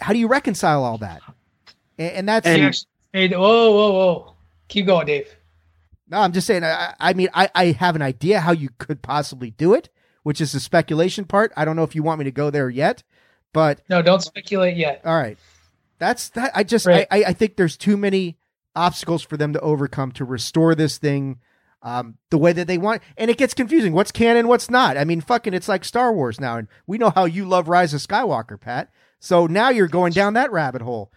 how 0.00 0.12
do 0.12 0.18
you 0.18 0.26
reconcile 0.26 0.84
all 0.84 0.98
that? 0.98 1.22
And, 1.98 2.12
and 2.12 2.28
that's 2.28 2.46
and, 2.46 2.74
hey, 3.12 3.28
whoa, 3.28 3.70
whoa, 3.70 3.92
whoa. 3.92 4.34
Keep 4.68 4.86
going, 4.86 5.06
Dave. 5.06 5.34
No, 6.08 6.18
I'm 6.18 6.32
just 6.32 6.46
saying. 6.46 6.64
I, 6.64 6.94
I 6.98 7.14
mean, 7.14 7.28
I, 7.32 7.48
I 7.54 7.66
have 7.66 7.96
an 7.96 8.02
idea 8.02 8.40
how 8.40 8.52
you 8.52 8.70
could 8.78 9.00
possibly 9.00 9.52
do 9.52 9.74
it, 9.74 9.88
which 10.24 10.40
is 10.40 10.52
the 10.52 10.60
speculation 10.60 11.24
part. 11.24 11.52
I 11.56 11.64
don't 11.64 11.76
know 11.76 11.84
if 11.84 11.94
you 11.94 12.02
want 12.02 12.18
me 12.18 12.24
to 12.24 12.32
go 12.32 12.50
there 12.50 12.68
yet, 12.68 13.04
But 13.54 13.80
no, 13.88 14.02
don't 14.02 14.22
speculate 14.22 14.76
yet. 14.76 15.00
All 15.04 15.16
right, 15.16 15.38
that's 15.98 16.30
that. 16.30 16.52
I 16.54 16.64
just 16.64 16.86
Right. 16.86 17.06
I, 17.10 17.22
I 17.22 17.28
I 17.28 17.32
think 17.32 17.56
there's 17.56 17.76
too 17.76 17.96
many 17.96 18.38
obstacles 18.76 19.22
for 19.22 19.36
them 19.36 19.52
to 19.52 19.60
overcome 19.60 20.12
to 20.12 20.24
restore 20.24 20.74
this 20.74 20.98
thing 20.98 21.38
um, 21.82 22.16
the 22.30 22.38
way 22.38 22.52
that 22.52 22.66
they 22.66 22.78
want, 22.78 23.02
and 23.16 23.30
it 23.30 23.36
gets 23.36 23.54
confusing. 23.54 23.92
What's 23.92 24.10
canon? 24.10 24.48
What's 24.48 24.70
not? 24.70 24.96
I 24.96 25.04
mean, 25.04 25.20
fucking, 25.20 25.52
it's 25.52 25.68
like 25.68 25.84
Star 25.84 26.12
Wars 26.12 26.40
now, 26.40 26.56
and 26.56 26.66
we 26.86 26.96
know 26.96 27.10
how 27.10 27.26
you 27.26 27.44
love 27.44 27.68
Rise 27.68 27.92
of 27.92 28.00
Skywalker, 28.00 28.58
Pat. 28.58 28.90
So 29.20 29.46
now 29.46 29.68
you're 29.68 29.88
going 29.88 30.12
down 30.12 30.34
that 30.34 30.50
rabbit 30.50 30.82
hole. 30.82 31.12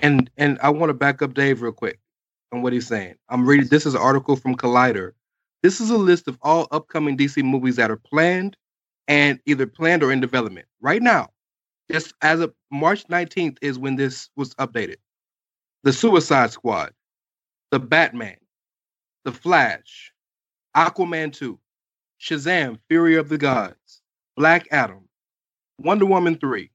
And 0.00 0.30
and 0.36 0.58
I 0.60 0.70
want 0.70 0.90
to 0.90 0.94
back 0.94 1.22
up 1.22 1.34
Dave 1.34 1.62
real 1.62 1.72
quick 1.72 2.00
on 2.52 2.62
what 2.62 2.72
he's 2.72 2.86
saying. 2.86 3.14
I'm 3.28 3.46
reading. 3.46 3.68
This 3.68 3.86
is 3.86 3.94
an 3.94 4.00
article 4.00 4.36
from 4.36 4.56
Collider. 4.56 5.12
This 5.62 5.80
is 5.80 5.90
a 5.90 5.96
list 5.96 6.28
of 6.28 6.38
all 6.42 6.68
upcoming 6.70 7.16
DC 7.16 7.42
movies 7.42 7.76
that 7.76 7.90
are 7.90 7.96
planned 7.96 8.56
and 9.08 9.40
either 9.46 9.66
planned 9.66 10.02
or 10.02 10.12
in 10.12 10.20
development 10.20 10.66
right 10.80 11.02
now. 11.02 11.30
Just 11.90 12.14
as 12.22 12.40
of 12.40 12.52
March 12.70 13.06
19th 13.06 13.58
is 13.62 13.78
when 13.78 13.96
this 13.96 14.28
was 14.36 14.54
updated. 14.56 14.96
The 15.84 15.92
Suicide 15.92 16.50
Squad, 16.50 16.92
The 17.70 17.78
Batman, 17.78 18.36
The 19.24 19.32
Flash, 19.32 20.12
Aquaman 20.76 21.32
2, 21.32 21.58
Shazam: 22.20 22.78
Fury 22.88 23.16
of 23.16 23.28
the 23.28 23.38
Gods, 23.38 24.02
Black 24.36 24.66
Adam, 24.72 25.08
Wonder 25.78 26.06
Woman 26.06 26.36
3, 26.38 26.70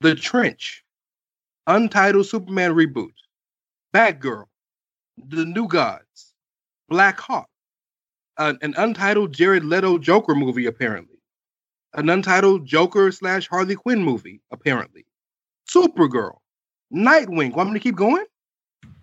The 0.00 0.14
Trench, 0.14 0.84
Untitled 1.66 2.26
Superman 2.26 2.72
reboot, 2.72 3.12
Batgirl, 3.94 4.46
The 5.28 5.44
New 5.44 5.68
Gods, 5.68 6.34
Black 6.88 7.20
Hawk, 7.20 7.48
an, 8.38 8.58
an 8.62 8.74
untitled 8.78 9.32
Jared 9.34 9.64
Leto 9.64 9.98
Joker 9.98 10.34
movie 10.34 10.66
apparently, 10.66 11.19
an 11.94 12.08
untitled 12.08 12.66
Joker 12.66 13.10
slash 13.12 13.48
Harley 13.48 13.74
Quinn 13.74 14.02
movie 14.02 14.40
apparently, 14.50 15.04
Supergirl, 15.68 16.38
Nightwing. 16.92 17.54
Want 17.54 17.70
me 17.70 17.78
to 17.78 17.82
keep 17.82 17.96
going? 17.96 18.24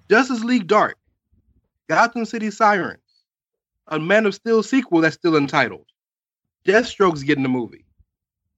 Justice 0.10 0.44
League 0.44 0.68
Dark, 0.68 0.98
Gotham 1.90 2.26
City 2.26 2.52
Sirens, 2.52 3.00
a 3.88 4.00
Man 4.00 4.26
of 4.26 4.36
Steel 4.36 4.64
sequel 4.64 5.02
that's 5.02 5.16
still 5.16 5.36
untitled. 5.36 5.86
Deathstroke's 6.66 7.24
getting 7.24 7.46
a 7.46 7.50
movie. 7.50 7.86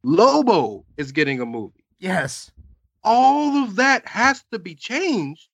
Lobo 0.04 0.86
is 0.98 1.12
getting 1.12 1.42
a 1.42 1.46
movie. 1.46 1.84
Yes. 2.00 2.52
All 3.04 3.64
of 3.64 3.76
that 3.76 4.08
has 4.08 4.44
to 4.52 4.60
be 4.60 4.76
changed 4.76 5.50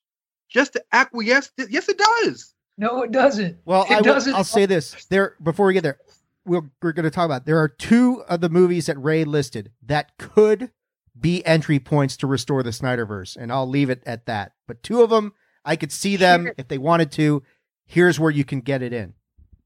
just 0.49 0.73
to 0.73 0.83
acquiesce. 0.91 1.51
To, 1.57 1.67
yes, 1.69 1.89
it 1.89 1.97
does. 1.97 2.53
No, 2.77 3.03
it 3.03 3.11
doesn't. 3.11 3.57
Well, 3.65 3.85
it 3.89 3.95
I 3.95 4.01
doesn't. 4.01 4.33
I'll 4.33 4.43
say 4.43 4.65
this 4.65 5.05
there 5.05 5.35
before 5.43 5.65
we 5.65 5.73
get 5.73 5.83
there. 5.83 5.97
We'll, 6.45 6.69
we're 6.81 6.91
going 6.91 7.05
to 7.05 7.11
talk 7.11 7.25
about 7.25 7.45
there 7.45 7.59
are 7.59 7.67
two 7.67 8.23
of 8.29 8.41
the 8.41 8.49
movies 8.49 8.85
that 8.85 8.97
Rey 8.97 9.23
listed 9.23 9.71
that 9.83 10.17
could 10.17 10.71
be 11.19 11.45
entry 11.45 11.79
points 11.79 12.17
to 12.17 12.27
restore 12.27 12.61
the 12.61 12.71
Snyderverse, 12.71 13.35
and 13.35 13.51
I'll 13.51 13.67
leave 13.67 13.89
it 13.89 14.03
at 14.05 14.25
that. 14.25 14.51
But 14.67 14.83
two 14.83 15.01
of 15.01 15.09
them, 15.09 15.33
I 15.63 15.75
could 15.75 15.91
see 15.91 16.15
them 16.15 16.51
if 16.57 16.67
they 16.67 16.77
wanted 16.77 17.11
to. 17.13 17.41
Here's 17.85 18.19
where 18.19 18.31
you 18.31 18.43
can 18.43 18.61
get 18.61 18.81
it 18.81 18.93
in. 18.93 19.13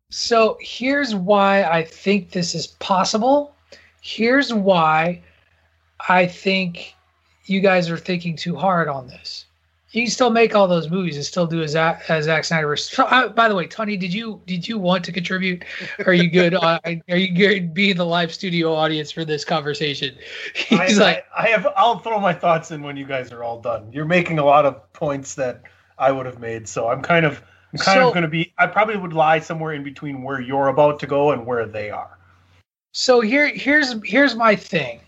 So 0.10 0.58
here's 0.62 1.14
why 1.14 1.64
I 1.64 1.84
think 1.84 2.32
this 2.32 2.56
is 2.56 2.68
possible. 2.68 3.56
Here's 4.02 4.54
why 4.54 5.22
I 6.08 6.26
think 6.26 6.96
you 7.46 7.60
guys 7.62 7.90
are 7.90 7.98
thinking 7.98 8.36
too 8.36 8.56
hard 8.56 8.88
on 8.88 9.08
this. 9.08 9.46
You 9.92 10.04
can 10.04 10.12
still 10.12 10.30
make 10.30 10.54
all 10.54 10.68
those 10.68 10.90
movies 10.90 11.16
and 11.16 11.26
still 11.26 11.48
do 11.48 11.64
as 11.64 11.76
as 11.76 12.26
Zack 12.26 12.44
Snyder. 12.44 12.76
So, 12.76 13.06
uh, 13.06 13.30
by 13.30 13.50
the 13.50 13.56
way, 13.56 13.68
Tunney, 13.68 14.00
did 14.00 14.14
you 14.14 14.40
did 14.46 14.68
you 14.68 14.78
want 14.78 15.04
to 15.06 15.12
contribute? 15.12 15.66
Are 16.06 16.14
you 16.14 16.30
good? 16.30 16.54
uh, 16.62 16.80
are 16.84 17.18
you 17.18 17.34
good 17.34 17.74
being 17.74 17.98
the 17.98 18.06
live 18.06 18.32
studio 18.32 18.74
audience 18.74 19.12
for 19.12 19.26
this 19.26 19.44
conversation? 19.44 20.16
I, 20.72 20.94
like, 20.94 21.26
I, 21.36 21.46
I 21.46 21.48
have. 21.48 21.68
I'll 21.76 21.98
throw 21.98 22.20
my 22.20 22.34
thoughts 22.34 22.70
in 22.70 22.84
when 22.84 22.98
you 22.98 23.06
guys 23.06 23.32
are 23.32 23.44
all 23.44 23.60
done. 23.60 23.92
You're 23.92 24.06
making 24.06 24.38
a 24.38 24.46
lot 24.46 24.66
of 24.66 24.94
points 24.94 25.34
that 25.36 25.64
I 25.98 26.12
would 26.12 26.28
have 26.28 26.40
made, 26.40 26.68
so 26.68 26.88
I'm 26.90 27.02
kind 27.02 27.26
of, 27.26 27.42
I'm 27.74 27.80
kind 27.80 27.98
So- 27.98 28.08
of 28.10 28.14
going 28.14 28.24
to 28.24 28.30
be. 28.30 28.54
I 28.60 28.68
probably 28.68 28.98
would 28.98 29.14
lie 29.14 29.40
somewhere 29.40 29.74
in 29.74 29.84
between 29.84 30.22
where 30.22 30.40
you're 30.40 30.68
about 30.68 31.00
to 31.00 31.08
go 31.08 31.32
and 31.32 31.48
where 31.48 31.66
they 31.66 31.90
are. 31.90 32.20
So 32.92 33.22
here, 33.22 33.48
here's 33.48 33.96
here's 34.04 34.36
my 34.36 34.56
thing. 34.56 35.02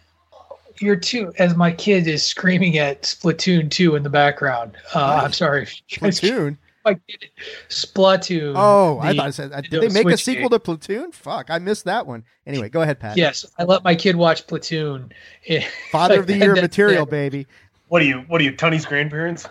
You're 0.81 0.95
two, 0.95 1.31
as 1.37 1.55
my 1.55 1.71
kid 1.71 2.07
is 2.07 2.25
screaming 2.25 2.77
at 2.77 3.03
Splatoon 3.03 3.69
two 3.69 3.95
in 3.95 4.03
the 4.03 4.09
background. 4.09 4.77
Uh, 4.95 5.21
I'm 5.23 5.33
sorry, 5.33 5.67
Splatoon. 5.89 6.57
My 6.83 6.95
kid, 6.95 7.29
Splatoon. 7.69 8.53
Oh, 8.55 8.97
I 8.97 9.15
thought 9.15 9.29
it 9.29 9.33
said. 9.33 9.51
Did 9.69 9.83
they 9.83 9.89
make 9.89 10.11
a 10.11 10.17
sequel 10.17 10.49
game. 10.49 10.57
to 10.57 10.59
Platoon? 10.59 11.11
Fuck, 11.11 11.51
I 11.51 11.59
missed 11.59 11.85
that 11.85 12.07
one. 12.07 12.23
Anyway, 12.47 12.69
go 12.69 12.81
ahead, 12.81 12.99
Pat. 12.99 13.17
Yes, 13.17 13.45
I 13.59 13.65
let 13.65 13.83
my 13.83 13.93
kid 13.93 14.15
watch 14.15 14.47
Platoon. 14.47 15.11
Father 15.91 16.21
of 16.21 16.25
the 16.25 16.37
Year 16.37 16.55
that's 16.55 16.61
material, 16.63 17.03
it. 17.03 17.11
baby. 17.11 17.45
What 17.89 18.01
are 18.01 18.05
you? 18.05 18.21
What 18.21 18.41
are 18.41 18.43
you? 18.43 18.55
Tony's 18.55 18.87
grandparents? 18.87 19.47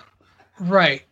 Right. 0.59 1.05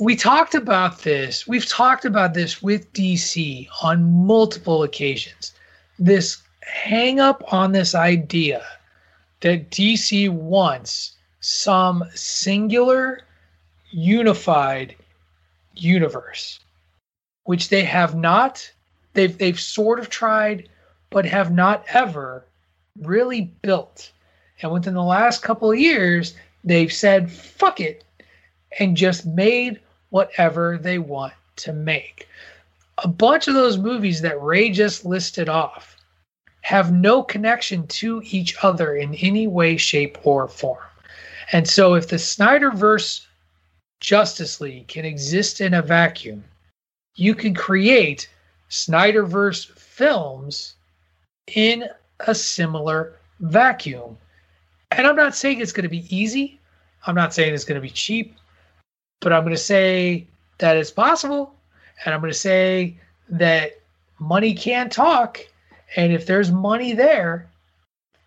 We 0.00 0.14
talked 0.14 0.54
about 0.54 1.00
this. 1.00 1.48
We've 1.48 1.66
talked 1.66 2.04
about 2.04 2.34
this 2.34 2.62
with 2.62 2.92
DC 2.92 3.66
on 3.82 4.24
multiple 4.24 4.84
occasions. 4.84 5.52
This 5.98 6.40
hang 6.60 7.18
up 7.18 7.42
on 7.52 7.72
this 7.72 7.96
idea 7.96 8.62
that 9.40 9.70
DC 9.70 10.30
wants 10.30 11.12
some 11.40 12.04
singular, 12.14 13.22
unified 13.90 14.96
universe, 15.74 16.60
which 17.44 17.68
they 17.68 17.84
have 17.84 18.14
not. 18.14 18.70
They've 19.12 19.36
they've 19.36 19.60
sort 19.60 19.98
of 19.98 20.10
tried, 20.10 20.68
but 21.10 21.24
have 21.26 21.52
not 21.52 21.84
ever 21.88 22.46
really 23.00 23.42
built. 23.62 24.10
And 24.62 24.72
within 24.72 24.94
the 24.94 25.02
last 25.02 25.42
couple 25.42 25.70
of 25.70 25.78
years, 25.78 26.34
they've 26.64 26.92
said, 26.92 27.30
fuck 27.30 27.80
it, 27.80 28.04
and 28.78 28.96
just 28.96 29.26
made 29.26 29.80
whatever 30.10 30.78
they 30.78 30.98
want 30.98 31.34
to 31.56 31.72
make. 31.72 32.28
A 32.98 33.08
bunch 33.08 33.48
of 33.48 33.54
those 33.54 33.76
movies 33.76 34.22
that 34.22 34.40
Rey 34.40 34.70
just 34.70 35.04
listed 35.04 35.48
off 35.48 35.95
have 36.66 36.92
no 36.92 37.22
connection 37.22 37.86
to 37.86 38.20
each 38.24 38.56
other 38.64 38.96
in 38.96 39.14
any 39.14 39.46
way, 39.46 39.76
shape, 39.76 40.18
or 40.24 40.48
form. 40.48 40.82
And 41.52 41.68
so 41.68 41.94
if 41.94 42.08
the 42.08 42.16
Snyderverse 42.16 43.24
Justice 44.00 44.60
League 44.60 44.88
can 44.88 45.04
exist 45.04 45.60
in 45.60 45.74
a 45.74 45.80
vacuum, 45.80 46.42
you 47.14 47.36
can 47.36 47.54
create 47.54 48.28
Snyderverse 48.68 49.70
films 49.78 50.74
in 51.54 51.84
a 52.26 52.34
similar 52.34 53.14
vacuum. 53.38 54.18
And 54.90 55.06
I'm 55.06 55.14
not 55.14 55.36
saying 55.36 55.60
it's 55.60 55.70
going 55.70 55.84
to 55.84 55.88
be 55.88 56.04
easy. 56.10 56.58
I'm 57.06 57.14
not 57.14 57.32
saying 57.32 57.54
it's 57.54 57.62
going 57.62 57.80
to 57.80 57.88
be 57.88 57.90
cheap, 57.90 58.34
but 59.20 59.32
I'm 59.32 59.44
going 59.44 59.54
to 59.54 59.56
say 59.56 60.26
that 60.58 60.76
it's 60.76 60.90
possible. 60.90 61.54
And 62.04 62.12
I'm 62.12 62.20
going 62.20 62.32
to 62.32 62.36
say 62.36 62.98
that 63.28 63.78
money 64.18 64.52
can 64.52 64.90
talk. 64.90 65.46
And 65.94 66.12
if 66.12 66.26
there's 66.26 66.50
money 66.50 66.92
there, 66.92 67.48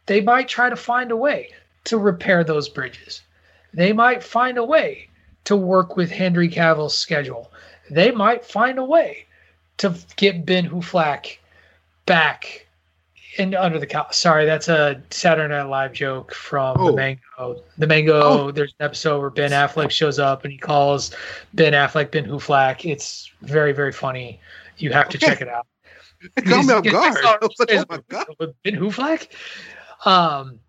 they 0.05 0.21
might 0.21 0.47
try 0.47 0.69
to 0.69 0.75
find 0.75 1.11
a 1.11 1.17
way 1.17 1.49
to 1.85 1.97
repair 1.97 2.43
those 2.43 2.69
bridges. 2.69 3.21
They 3.73 3.93
might 3.93 4.23
find 4.23 4.57
a 4.57 4.63
way 4.63 5.07
to 5.45 5.55
work 5.55 5.95
with 5.97 6.09
Henry 6.11 6.49
Cavill's 6.49 6.97
schedule. 6.97 7.51
They 7.89 8.11
might 8.11 8.45
find 8.45 8.79
a 8.79 8.83
way 8.83 9.25
to 9.77 9.95
get 10.15 10.45
Ben 10.45 10.69
Huflack 10.69 11.37
back 12.05 12.65
in 13.37 13.53
under 13.55 13.79
the 13.79 13.85
cow. 13.85 14.07
Sorry, 14.11 14.45
that's 14.45 14.67
a 14.67 15.01
Saturday 15.11 15.53
Night 15.53 15.63
Live 15.69 15.93
joke 15.93 16.33
from 16.33 16.75
Oh. 16.79 16.87
the 16.91 16.95
Mango. 16.95 17.63
The 17.77 17.87
Mango. 17.87 18.21
Oh. 18.21 18.51
There's 18.51 18.73
an 18.79 18.85
episode 18.85 19.19
where 19.21 19.29
Ben 19.29 19.51
Affleck 19.51 19.91
shows 19.91 20.19
up 20.19 20.43
and 20.43 20.51
he 20.51 20.57
calls 20.57 21.15
Ben 21.53 21.73
Affleck 21.73 22.11
Ben 22.11 22.25
Huflack. 22.25 22.89
It's 22.89 23.31
very 23.41 23.71
very 23.71 23.91
funny. 23.91 24.39
You 24.77 24.91
have 24.91 25.09
to 25.09 25.17
Okay. 25.17 25.27
check 25.27 25.41
it 25.41 25.47
out. 25.47 25.67
It 26.21 26.45
caught 26.45 26.65
me 26.65 26.73
off 26.73 26.83
guard. 26.83 27.17
I 27.23 27.37
was 27.41 27.55
like, 27.59 27.71
oh 27.71 27.85
my 27.89 28.01
god. 28.09 28.53
Ben 28.63 28.75
Huflack. 28.75 29.27
Um, 30.05 30.59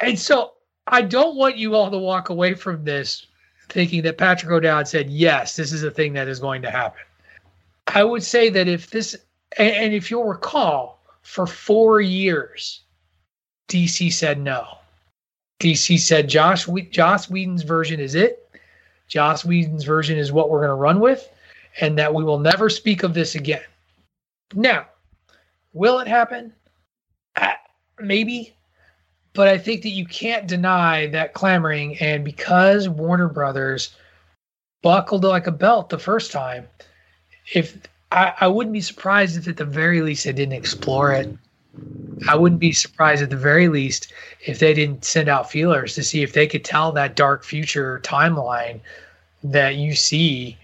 and 0.00 0.18
so 0.18 0.54
I 0.86 1.02
don't 1.02 1.36
want 1.36 1.56
you 1.56 1.74
all 1.74 1.90
to 1.90 1.98
walk 1.98 2.28
away 2.28 2.54
from 2.54 2.84
this 2.84 3.26
thinking 3.68 4.02
that 4.02 4.18
Patrick 4.18 4.50
O'Dowd 4.50 4.88
said, 4.88 5.10
yes, 5.10 5.56
this 5.56 5.72
is 5.72 5.82
a 5.82 5.90
thing 5.90 6.12
that 6.14 6.28
is 6.28 6.38
going 6.38 6.62
to 6.62 6.70
happen. 6.70 7.02
I 7.88 8.04
would 8.04 8.22
say 8.22 8.48
that 8.50 8.68
if 8.68 8.90
this, 8.90 9.16
and, 9.56 9.74
and 9.74 9.94
if 9.94 10.10
you'll 10.10 10.24
recall, 10.24 10.98
for 11.22 11.46
four 11.46 12.00
years, 12.00 12.82
DC 13.68 14.12
said 14.12 14.40
no. 14.40 14.78
DC 15.60 15.98
said 15.98 16.28
Josh 16.28 16.66
Whe- 16.66 16.90
Joss 16.90 17.28
Whedon's 17.28 17.62
version 17.62 18.00
is 18.00 18.14
it. 18.14 18.48
Joss 19.08 19.44
Whedon's 19.44 19.84
version 19.84 20.18
is 20.18 20.32
what 20.32 20.48
we're 20.48 20.60
going 20.60 20.68
to 20.68 20.74
run 20.74 21.00
with, 21.00 21.28
and 21.80 21.98
that 21.98 22.14
we 22.14 22.24
will 22.24 22.38
never 22.38 22.70
speak 22.70 23.02
of 23.02 23.14
this 23.14 23.34
again. 23.34 23.62
Now, 24.54 24.86
will 25.72 25.98
it 26.00 26.08
happen? 26.08 26.52
Uh, 27.36 27.52
maybe, 27.98 28.54
but 29.34 29.48
I 29.48 29.58
think 29.58 29.82
that 29.82 29.90
you 29.90 30.06
can't 30.06 30.46
deny 30.46 31.06
that 31.08 31.34
clamoring. 31.34 31.98
And 31.98 32.24
because 32.24 32.88
Warner 32.88 33.28
Brothers 33.28 33.94
buckled 34.82 35.24
like 35.24 35.46
a 35.46 35.52
belt 35.52 35.90
the 35.90 35.98
first 35.98 36.32
time, 36.32 36.66
if 37.52 37.76
I, 38.10 38.32
I 38.40 38.48
wouldn't 38.48 38.72
be 38.72 38.80
surprised 38.80 39.36
if 39.36 39.48
at 39.48 39.56
the 39.56 39.64
very 39.64 40.00
least 40.00 40.24
they 40.24 40.32
didn't 40.32 40.54
explore 40.54 41.12
it. 41.12 41.36
I 42.28 42.34
wouldn't 42.34 42.60
be 42.60 42.72
surprised 42.72 43.22
at 43.22 43.30
the 43.30 43.36
very 43.36 43.68
least 43.68 44.12
if 44.44 44.58
they 44.58 44.74
didn't 44.74 45.04
send 45.04 45.28
out 45.28 45.50
feelers 45.50 45.94
to 45.94 46.02
see 46.02 46.22
if 46.22 46.32
they 46.32 46.46
could 46.46 46.64
tell 46.64 46.90
that 46.92 47.14
dark 47.14 47.44
future 47.44 48.00
timeline 48.02 48.80
that 49.44 49.76
you 49.76 49.94
see 49.94 50.58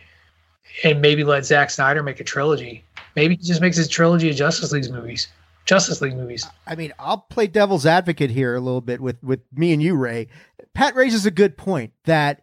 and 0.82 1.00
maybe 1.00 1.22
let 1.22 1.44
Zack 1.44 1.70
Snyder 1.70 2.02
make 2.02 2.18
a 2.18 2.24
trilogy. 2.24 2.83
Maybe 3.16 3.36
he 3.36 3.42
just 3.42 3.60
makes 3.60 3.76
his 3.76 3.88
trilogy 3.88 4.30
of 4.30 4.36
Justice 4.36 4.72
League 4.72 4.90
movies. 4.90 5.28
Justice 5.64 6.00
League 6.00 6.16
movies. 6.16 6.46
I 6.66 6.74
mean, 6.74 6.92
I'll 6.98 7.18
play 7.18 7.46
devil's 7.46 7.86
advocate 7.86 8.30
here 8.30 8.54
a 8.54 8.60
little 8.60 8.80
bit 8.80 9.00
with 9.00 9.22
with 9.22 9.40
me 9.52 9.72
and 9.72 9.82
you, 9.82 9.96
Rey. 9.96 10.28
Pat 10.74 10.94
raises 10.94 11.24
a 11.24 11.30
good 11.30 11.56
point 11.56 11.92
that 12.04 12.42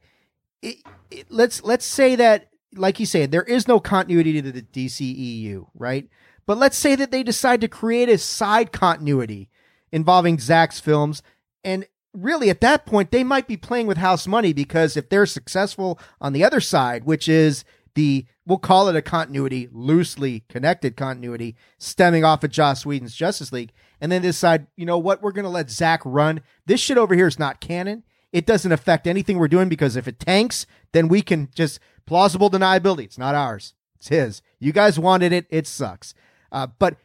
it, 0.61 0.77
it, 1.11 1.27
let's 1.29 1.63
let's 1.63 1.85
say 1.85 2.15
that, 2.15 2.49
like 2.75 2.99
you 2.99 3.05
said, 3.05 3.31
there 3.31 3.43
is 3.43 3.67
no 3.67 3.79
continuity 3.79 4.41
to 4.41 4.51
the 4.51 4.61
DCEU, 4.61 5.67
right? 5.75 6.07
But 6.47 6.57
let's 6.57 6.77
say 6.77 6.95
that 6.95 7.11
they 7.11 7.23
decide 7.23 7.61
to 7.61 7.67
create 7.67 8.09
a 8.09 8.17
side 8.17 8.71
continuity 8.71 9.49
involving 9.91 10.39
Zack's 10.39 10.79
films, 10.79 11.21
and 11.63 11.85
really 12.13 12.49
at 12.49 12.61
that 12.61 12.85
point 12.85 13.11
they 13.11 13.23
might 13.23 13.47
be 13.47 13.55
playing 13.55 13.87
with 13.87 13.97
house 13.97 14.27
money 14.27 14.51
because 14.51 14.97
if 14.97 15.09
they're 15.09 15.25
successful 15.25 15.99
on 16.19 16.33
the 16.33 16.43
other 16.43 16.59
side, 16.59 17.03
which 17.03 17.29
is 17.29 17.63
the 17.95 18.25
we'll 18.45 18.57
call 18.57 18.87
it 18.87 18.95
a 18.95 19.01
continuity, 19.01 19.69
loosely 19.71 20.43
connected 20.49 20.95
continuity, 20.95 21.55
stemming 21.77 22.23
off 22.23 22.43
of 22.43 22.51
Joss 22.51 22.85
Whedon's 22.85 23.15
Justice 23.15 23.51
League, 23.51 23.71
and 23.99 24.11
then 24.11 24.21
decide, 24.21 24.67
you 24.75 24.85
know 24.85 24.97
what, 24.97 25.21
we're 25.21 25.31
gonna 25.31 25.49
let 25.49 25.69
Zack 25.69 26.01
run. 26.05 26.41
This 26.65 26.79
shit 26.79 26.97
over 26.97 27.15
here 27.15 27.27
is 27.27 27.39
not 27.39 27.61
canon. 27.61 28.03
It 28.31 28.45
doesn't 28.45 28.71
affect 28.71 29.07
anything 29.07 29.37
we're 29.37 29.47
doing 29.47 29.69
because 29.69 29.95
if 29.95 30.07
it 30.07 30.19
tanks, 30.19 30.65
then 30.93 31.07
we 31.07 31.21
can 31.21 31.49
just 31.53 31.79
plausible 32.05 32.49
deniability. 32.49 33.03
It's 33.03 33.17
not 33.17 33.35
ours. 33.35 33.73
It's 33.97 34.07
his. 34.07 34.41
You 34.59 34.71
guys 34.71 34.97
wanted 34.97 35.33
it. 35.33 35.45
It 35.49 35.67
sucks. 35.67 36.13
Uh, 36.51 36.67
but 36.79 36.95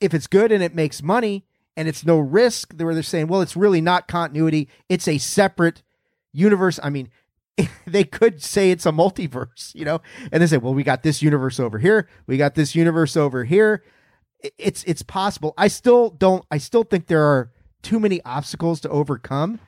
if 0.00 0.12
it's 0.12 0.26
good 0.26 0.52
and 0.52 0.62
it 0.62 0.74
makes 0.74 1.02
money 1.02 1.46
and 1.76 1.88
it's 1.88 2.04
no 2.04 2.18
risk, 2.18 2.74
where 2.76 2.94
they're 2.94 3.02
saying, 3.02 3.28
well, 3.28 3.40
it's 3.40 3.56
really 3.56 3.80
not 3.80 4.08
continuity. 4.08 4.68
It's 4.88 5.08
a 5.08 5.18
separate 5.18 5.82
universe. 6.32 6.78
I 6.82 6.90
mean, 6.90 7.08
they 7.86 8.04
could 8.04 8.42
say 8.42 8.70
it's 8.70 8.86
a 8.86 8.92
multiverse, 8.92 9.74
you 9.74 9.84
know, 9.84 10.00
and 10.30 10.42
they 10.42 10.46
say, 10.46 10.56
well, 10.56 10.74
we 10.74 10.82
got 10.82 11.02
this 11.02 11.22
universe 11.22 11.60
over 11.60 11.78
here. 11.78 12.08
We 12.26 12.36
got 12.36 12.54
this 12.54 12.74
universe 12.74 13.16
over 13.16 13.44
here. 13.44 13.82
It's, 14.58 14.82
it's 14.84 15.02
possible. 15.02 15.54
I 15.56 15.68
still 15.68 16.10
don't, 16.10 16.44
I 16.50 16.58
still 16.58 16.84
think 16.84 17.06
there 17.06 17.24
are 17.24 17.52
too 17.82 18.00
many 18.00 18.22
obstacles 18.24 18.80
to 18.80 18.88
overcome. 18.88 19.60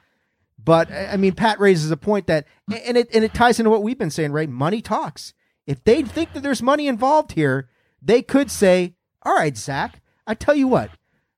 But 0.62 0.90
I 0.90 1.16
mean, 1.18 1.34
Pat 1.34 1.60
raises 1.60 1.90
a 1.90 1.96
point 1.96 2.26
that, 2.28 2.46
and 2.72 2.96
it, 2.96 3.08
and 3.14 3.22
it 3.22 3.34
ties 3.34 3.58
into 3.58 3.70
what 3.70 3.82
we've 3.82 3.98
been 3.98 4.10
saying, 4.10 4.32
right? 4.32 4.48
Money 4.48 4.80
talks. 4.80 5.34
If 5.66 5.84
they 5.84 6.02
think 6.02 6.32
that 6.32 6.42
there's 6.42 6.62
money 6.62 6.88
involved 6.88 7.32
here, 7.32 7.68
they 8.00 8.22
could 8.22 8.50
say, 8.50 8.94
all 9.22 9.34
right, 9.34 9.56
Zack, 9.56 10.00
I 10.26 10.34
tell 10.34 10.54
you 10.54 10.68
what, 10.68 10.90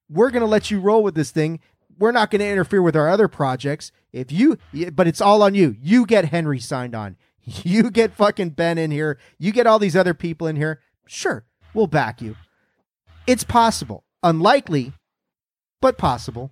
we're 0.09 0.31
going 0.31 0.43
to 0.43 0.47
let 0.47 0.71
you 0.71 0.81
roll 0.81 1.03
with 1.03 1.15
this 1.15 1.31
thing. 1.31 1.61
We're 1.99 2.13
not 2.13 2.31
going 2.31 2.41
to 2.41 2.49
interfere 2.49 2.83
with 2.83 2.97
our 2.97 3.09
other 3.09 3.29
projects. 3.29 3.93
If 4.13 4.31
you, 4.33 4.59
but 4.93 5.07
it's 5.07 5.21
all 5.21 5.43
on 5.43 5.55
you. 5.55 5.77
You 5.81 6.07
get 6.07 6.27
Henry 6.27 6.61
signed 6.61 6.95
on. 6.95 7.17
You 7.63 7.93
get 7.93 8.13
fucking 8.13 8.51
Ben 8.51 8.77
in 8.77 8.91
here. 8.91 9.19
You 9.39 9.53
get 9.53 9.69
all 9.69 9.79
these 9.79 9.95
other 9.95 10.15
people 10.15 10.49
in 10.49 10.57
here. 10.57 10.81
Sure, 11.07 11.45
we'll 11.75 11.87
back 11.87 12.21
you. 12.21 12.35
It's 13.29 13.45
possible. 13.45 14.03
Unlikely, 14.25 14.93
but 15.81 15.97
possible. 15.97 16.51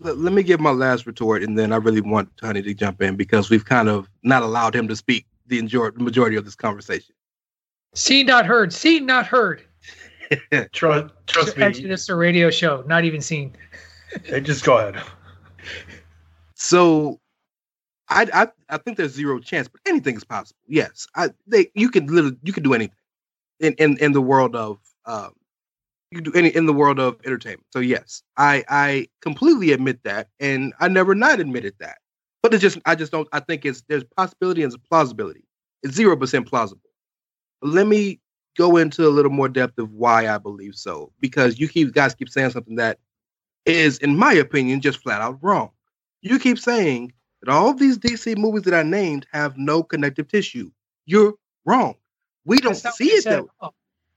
Let, 0.00 0.18
let 0.18 0.34
me 0.34 0.42
give 0.42 0.60
my 0.60 0.70
last 0.70 1.06
retort, 1.06 1.42
and 1.42 1.58
then 1.58 1.72
I 1.72 1.76
really 1.76 2.02
want 2.02 2.36
Tunney 2.36 2.62
to 2.62 2.74
jump 2.74 3.00
in 3.00 3.16
because 3.16 3.48
we've 3.48 3.64
kind 3.64 3.88
of 3.88 4.06
not 4.22 4.42
allowed 4.42 4.76
him 4.76 4.86
to 4.88 4.96
speak 4.96 5.24
the 5.46 5.62
majority 5.96 6.36
of 6.36 6.44
this 6.44 6.54
conversation. 6.54 7.14
Seen, 7.94 8.26
not 8.26 8.46
heard. 8.46 8.72
Seen, 8.72 9.06
not 9.06 9.26
heard. 9.26 9.62
trust, 10.72 11.12
trust 11.26 11.56
me. 11.56 11.62
Actually, 11.62 11.88
this 11.88 12.02
is 12.02 12.08
a 12.08 12.14
radio 12.14 12.50
show, 12.50 12.82
not 12.86 13.04
even 13.04 13.20
seen. 13.20 13.54
Just 14.42 14.64
go 14.64 14.78
ahead. 14.78 15.02
So, 16.54 17.20
I, 18.08 18.28
I 18.32 18.48
I 18.68 18.78
think 18.78 18.96
there's 18.96 19.12
zero 19.12 19.38
chance, 19.40 19.68
but 19.68 19.80
anything 19.86 20.16
is 20.16 20.24
possible. 20.24 20.60
Yes, 20.66 21.06
I 21.16 21.30
they 21.46 21.70
you 21.74 21.90
could 21.90 22.10
literally 22.10 22.36
you 22.42 22.52
could 22.52 22.64
do 22.64 22.74
anything 22.74 22.96
in 23.60 23.74
in 23.74 23.96
in 23.98 24.12
the 24.12 24.22
world 24.22 24.54
of 24.56 24.78
um 25.06 25.32
you 26.10 26.20
do 26.20 26.32
any 26.34 26.48
in 26.48 26.66
the 26.66 26.72
world 26.72 26.98
of 26.98 27.16
entertainment. 27.24 27.66
So 27.72 27.80
yes, 27.80 28.22
I 28.36 28.64
I 28.68 29.08
completely 29.22 29.72
admit 29.72 30.02
that, 30.04 30.28
and 30.40 30.74
I 30.80 30.88
never 30.88 31.14
not 31.14 31.40
admitted 31.40 31.74
that. 31.80 31.98
But 32.42 32.54
it's 32.54 32.62
just 32.62 32.78
I 32.86 32.94
just 32.94 33.12
don't 33.12 33.28
I 33.32 33.40
think 33.40 33.64
it's 33.64 33.82
there's 33.88 34.04
possibility 34.16 34.62
and 34.62 34.74
plausibility. 34.90 35.44
It's 35.82 35.94
zero 35.94 36.16
percent 36.16 36.46
plausible. 36.46 36.82
Let 37.62 37.86
me 37.86 38.20
go 38.58 38.76
into 38.76 39.06
a 39.06 39.10
little 39.10 39.30
more 39.32 39.48
depth 39.48 39.78
of 39.78 39.92
why 39.92 40.28
I 40.28 40.38
believe 40.38 40.74
so, 40.74 41.12
because 41.20 41.58
you 41.58 41.68
keep 41.68 41.92
guys 41.94 42.14
keep 42.14 42.28
saying 42.28 42.50
something 42.50 42.76
that 42.76 42.98
is, 43.66 43.98
in 43.98 44.16
my 44.16 44.32
opinion, 44.32 44.80
just 44.80 45.02
flat 45.02 45.20
out 45.20 45.38
wrong. 45.42 45.70
You 46.20 46.38
keep 46.38 46.58
saying 46.58 47.12
that 47.42 47.52
all 47.52 47.74
these 47.74 47.98
DC 47.98 48.36
movies 48.36 48.62
that 48.62 48.74
I 48.74 48.82
named 48.82 49.26
have 49.32 49.56
no 49.58 49.82
connective 49.82 50.28
tissue. 50.28 50.70
You're 51.06 51.34
wrong. 51.64 51.96
We 52.44 52.58
don't 52.58 52.74
see 52.74 53.08
it 53.08 53.24
though. 53.24 53.72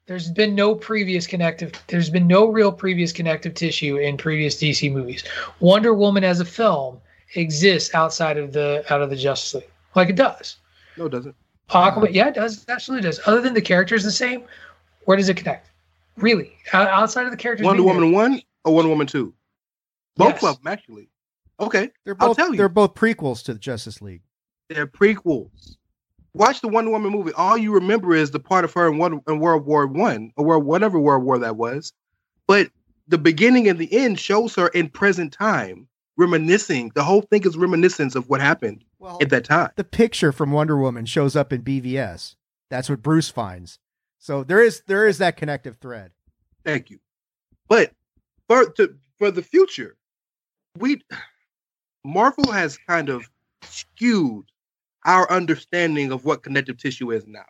There's 0.07 0.29
been 0.29 0.53
no 0.53 0.75
previous 0.75 1.25
connective. 1.25 1.71
There's 1.87 2.11
been 2.11 2.27
no 2.27 2.47
real 2.47 2.71
previous 2.71 3.11
connective 3.11 3.55
tissue 3.55 3.97
in 3.97 4.17
previous 4.17 4.55
DC 4.55 4.91
movies. 4.91 5.23
Wonder 5.59 5.95
Woman 5.95 6.23
as 6.23 6.39
a 6.39 6.45
film 6.45 7.01
exists 7.33 7.93
outside 7.95 8.37
of 8.37 8.53
the 8.53 8.85
out 8.91 9.01
of 9.01 9.09
the 9.09 9.15
Justice 9.15 9.55
League, 9.55 9.71
like 9.95 10.09
it 10.09 10.15
does. 10.15 10.57
No, 10.97 11.05
it 11.05 11.09
doesn't. 11.09 11.35
Aquaman, 11.71 12.13
yeah, 12.13 12.27
it 12.27 12.35
does. 12.35 12.61
It 12.61 12.69
absolutely 12.69 13.07
does. 13.07 13.19
Other 13.25 13.41
than 13.41 13.55
the 13.55 13.61
characters 13.61 14.03
the 14.03 14.11
same, 14.11 14.43
where 15.05 15.17
does 15.17 15.29
it 15.29 15.37
connect? 15.37 15.69
Really, 16.17 16.53
outside 16.71 17.25
of 17.25 17.31
the 17.31 17.37
characters. 17.37 17.65
Wonder 17.65 17.81
Woman 17.81 18.03
there. 18.03 18.13
one 18.13 18.41
or 18.65 18.73
Wonder 18.73 18.89
Woman 18.89 19.07
two? 19.07 19.33
Both 20.17 20.41
Yes. 20.41 20.43
of 20.43 20.61
them 20.63 20.67
actually. 20.73 21.09
Okay, 21.59 21.89
They're 22.03 22.17
I'll 22.19 22.29
both 22.29 22.37
tell 22.37 22.51
you. 22.51 22.57
they're 22.57 22.67
both 22.69 22.95
prequels 22.95 23.41
to 23.45 23.53
the 23.53 23.59
Justice 23.59 24.01
League. 24.01 24.23
They're 24.69 24.87
prequels. 24.87 25.77
Watch 26.33 26.59
the 26.59 26.67
Wonder 26.67 26.91
Woman 26.91 27.11
movie. 27.11 27.31
All 27.33 27.57
you 27.57 27.73
remember 27.73 28.13
is 28.13 28.31
the 28.31 28.39
part 28.41 28.65
of 28.65 28.73
her 28.73 28.87
in, 28.91 28.97
Wonder, 28.97 29.19
in 29.29 29.39
World 29.39 29.65
War 29.65 29.87
One 29.87 30.33
or 30.35 30.45
World, 30.45 30.65
whatever 30.65 30.99
World 30.99 31.23
War 31.23 31.37
that 31.39 31.55
was. 31.55 31.93
But 32.47 32.71
the 33.07 33.17
beginning 33.17 33.69
and 33.69 33.79
the 33.79 33.93
end 33.95 34.19
shows 34.19 34.53
her 34.55 34.67
in 34.69 34.89
present 34.89 35.31
time, 35.31 35.87
reminiscing. 36.17 36.91
The 36.93 37.03
whole 37.03 37.21
thing 37.21 37.43
is 37.45 37.55
reminiscence 37.55 38.15
of 38.15 38.27
what 38.27 38.41
happened 38.41 38.83
Well, 38.99 39.17
at 39.21 39.29
that 39.29 39.45
time. 39.45 39.69
the 39.77 39.83
picture 39.85 40.31
from 40.33 40.51
Wonder 40.51 40.77
Woman 40.77 41.05
shows 41.05 41.35
up 41.37 41.53
in 41.53 41.61
BVS. 41.61 42.35
That's 42.69 42.89
what 42.89 43.01
Bruce 43.01 43.29
finds. 43.29 43.79
So 44.17 44.43
there 44.43 44.61
is 44.61 44.81
there 44.87 45.07
is 45.07 45.19
that 45.19 45.37
connective 45.37 45.77
thread. 45.77 46.11
Thank 46.65 46.89
you. 46.89 46.99
But 47.69 47.93
for 48.47 48.69
to, 48.71 48.95
for 49.17 49.31
the 49.31 49.41
future, 49.41 49.95
we 50.77 51.01
Marvel 52.03 52.51
has 52.51 52.77
kind 52.77 53.09
of 53.09 53.29
skewed 53.63 54.45
our 55.05 55.29
understanding 55.31 56.11
of 56.11 56.25
what 56.25 56.43
connective 56.43 56.77
tissue 56.77 57.11
is 57.11 57.25
now 57.27 57.45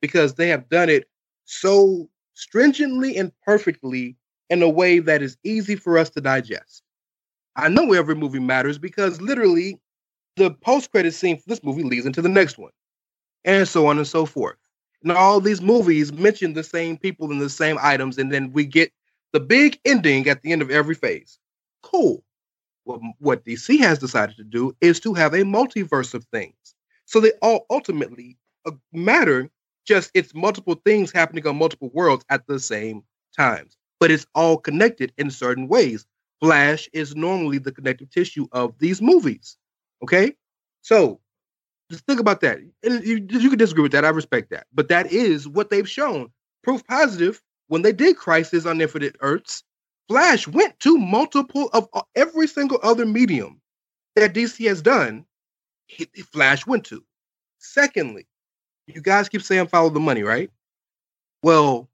because 0.00 0.34
they 0.34 0.48
have 0.48 0.68
done 0.68 0.88
it 0.88 1.08
so 1.44 2.08
stringently 2.34 3.16
and 3.16 3.32
perfectly 3.44 4.16
in 4.48 4.62
a 4.62 4.68
way 4.68 4.98
that 4.98 5.22
is 5.22 5.36
easy 5.44 5.76
for 5.76 5.98
us 5.98 6.10
to 6.10 6.20
digest. 6.20 6.82
I 7.56 7.68
know 7.68 7.92
every 7.92 8.14
movie 8.14 8.40
matters 8.40 8.78
because 8.78 9.20
literally 9.20 9.78
the 10.36 10.50
post 10.50 10.90
credit 10.90 11.12
scene 11.12 11.36
for 11.36 11.48
this 11.48 11.62
movie 11.62 11.82
leads 11.82 12.06
into 12.06 12.22
the 12.22 12.28
next 12.28 12.58
one, 12.58 12.72
and 13.44 13.66
so 13.68 13.86
on 13.86 13.98
and 13.98 14.06
so 14.06 14.24
forth. 14.24 14.56
And 15.02 15.12
all 15.12 15.40
these 15.40 15.60
movies 15.60 16.12
mention 16.12 16.54
the 16.54 16.62
same 16.62 16.96
people 16.96 17.30
and 17.30 17.40
the 17.40 17.50
same 17.50 17.78
items, 17.80 18.18
and 18.18 18.32
then 18.32 18.52
we 18.52 18.64
get 18.64 18.92
the 19.32 19.40
big 19.40 19.78
ending 19.84 20.28
at 20.28 20.42
the 20.42 20.52
end 20.52 20.62
of 20.62 20.70
every 20.70 20.94
phase. 20.94 21.38
Cool. 21.82 22.22
What, 22.84 23.00
what 23.18 23.44
DC 23.44 23.78
has 23.80 23.98
decided 23.98 24.36
to 24.36 24.44
do 24.44 24.74
is 24.80 25.00
to 25.00 25.14
have 25.14 25.34
a 25.34 25.42
multiverse 25.42 26.14
of 26.14 26.24
things. 26.26 26.74
So 27.04 27.20
they 27.20 27.32
all 27.42 27.66
ultimately 27.70 28.36
uh, 28.66 28.72
matter, 28.92 29.50
just 29.86 30.10
it's 30.14 30.34
multiple 30.34 30.80
things 30.84 31.12
happening 31.12 31.46
on 31.46 31.56
multiple 31.56 31.90
worlds 31.92 32.24
at 32.30 32.46
the 32.46 32.58
same 32.58 33.02
times. 33.36 33.76
But 33.98 34.10
it's 34.10 34.26
all 34.34 34.56
connected 34.56 35.12
in 35.18 35.30
certain 35.30 35.68
ways. 35.68 36.06
Flash 36.40 36.88
is 36.92 37.14
normally 37.14 37.58
the 37.58 37.72
connective 37.72 38.10
tissue 38.10 38.46
of 38.52 38.78
these 38.78 39.02
movies. 39.02 39.56
Okay? 40.02 40.34
So 40.82 41.20
just 41.90 42.06
think 42.06 42.20
about 42.20 42.40
that. 42.40 42.58
And 42.82 43.04
you, 43.04 43.26
you 43.28 43.50
can 43.50 43.58
disagree 43.58 43.82
with 43.82 43.92
that. 43.92 44.04
I 44.04 44.08
respect 44.08 44.50
that. 44.50 44.66
But 44.72 44.88
that 44.88 45.12
is 45.12 45.46
what 45.46 45.70
they've 45.70 45.88
shown. 45.88 46.30
Proof 46.62 46.86
positive 46.86 47.42
when 47.70 47.82
they 47.82 47.92
did 47.92 48.16
Crisis 48.16 48.66
on 48.66 48.80
Infinite 48.80 49.14
Earths, 49.20 49.62
Flash 50.08 50.48
went 50.48 50.78
to 50.80 50.98
multiple 50.98 51.70
of 51.72 51.88
uh, 51.94 52.02
every 52.16 52.48
single 52.48 52.80
other 52.82 53.06
medium 53.06 53.60
that 54.16 54.34
DC 54.34 54.66
has 54.66 54.82
done. 54.82 55.24
he- 55.86 56.06
Flash 56.32 56.66
went 56.66 56.84
to. 56.86 57.04
Secondly, 57.58 58.26
you 58.88 59.00
guys 59.00 59.28
keep 59.28 59.40
saying 59.42 59.68
follow 59.68 59.88
the 59.88 60.00
money, 60.00 60.24
right? 60.24 60.50
Well, 61.44 61.88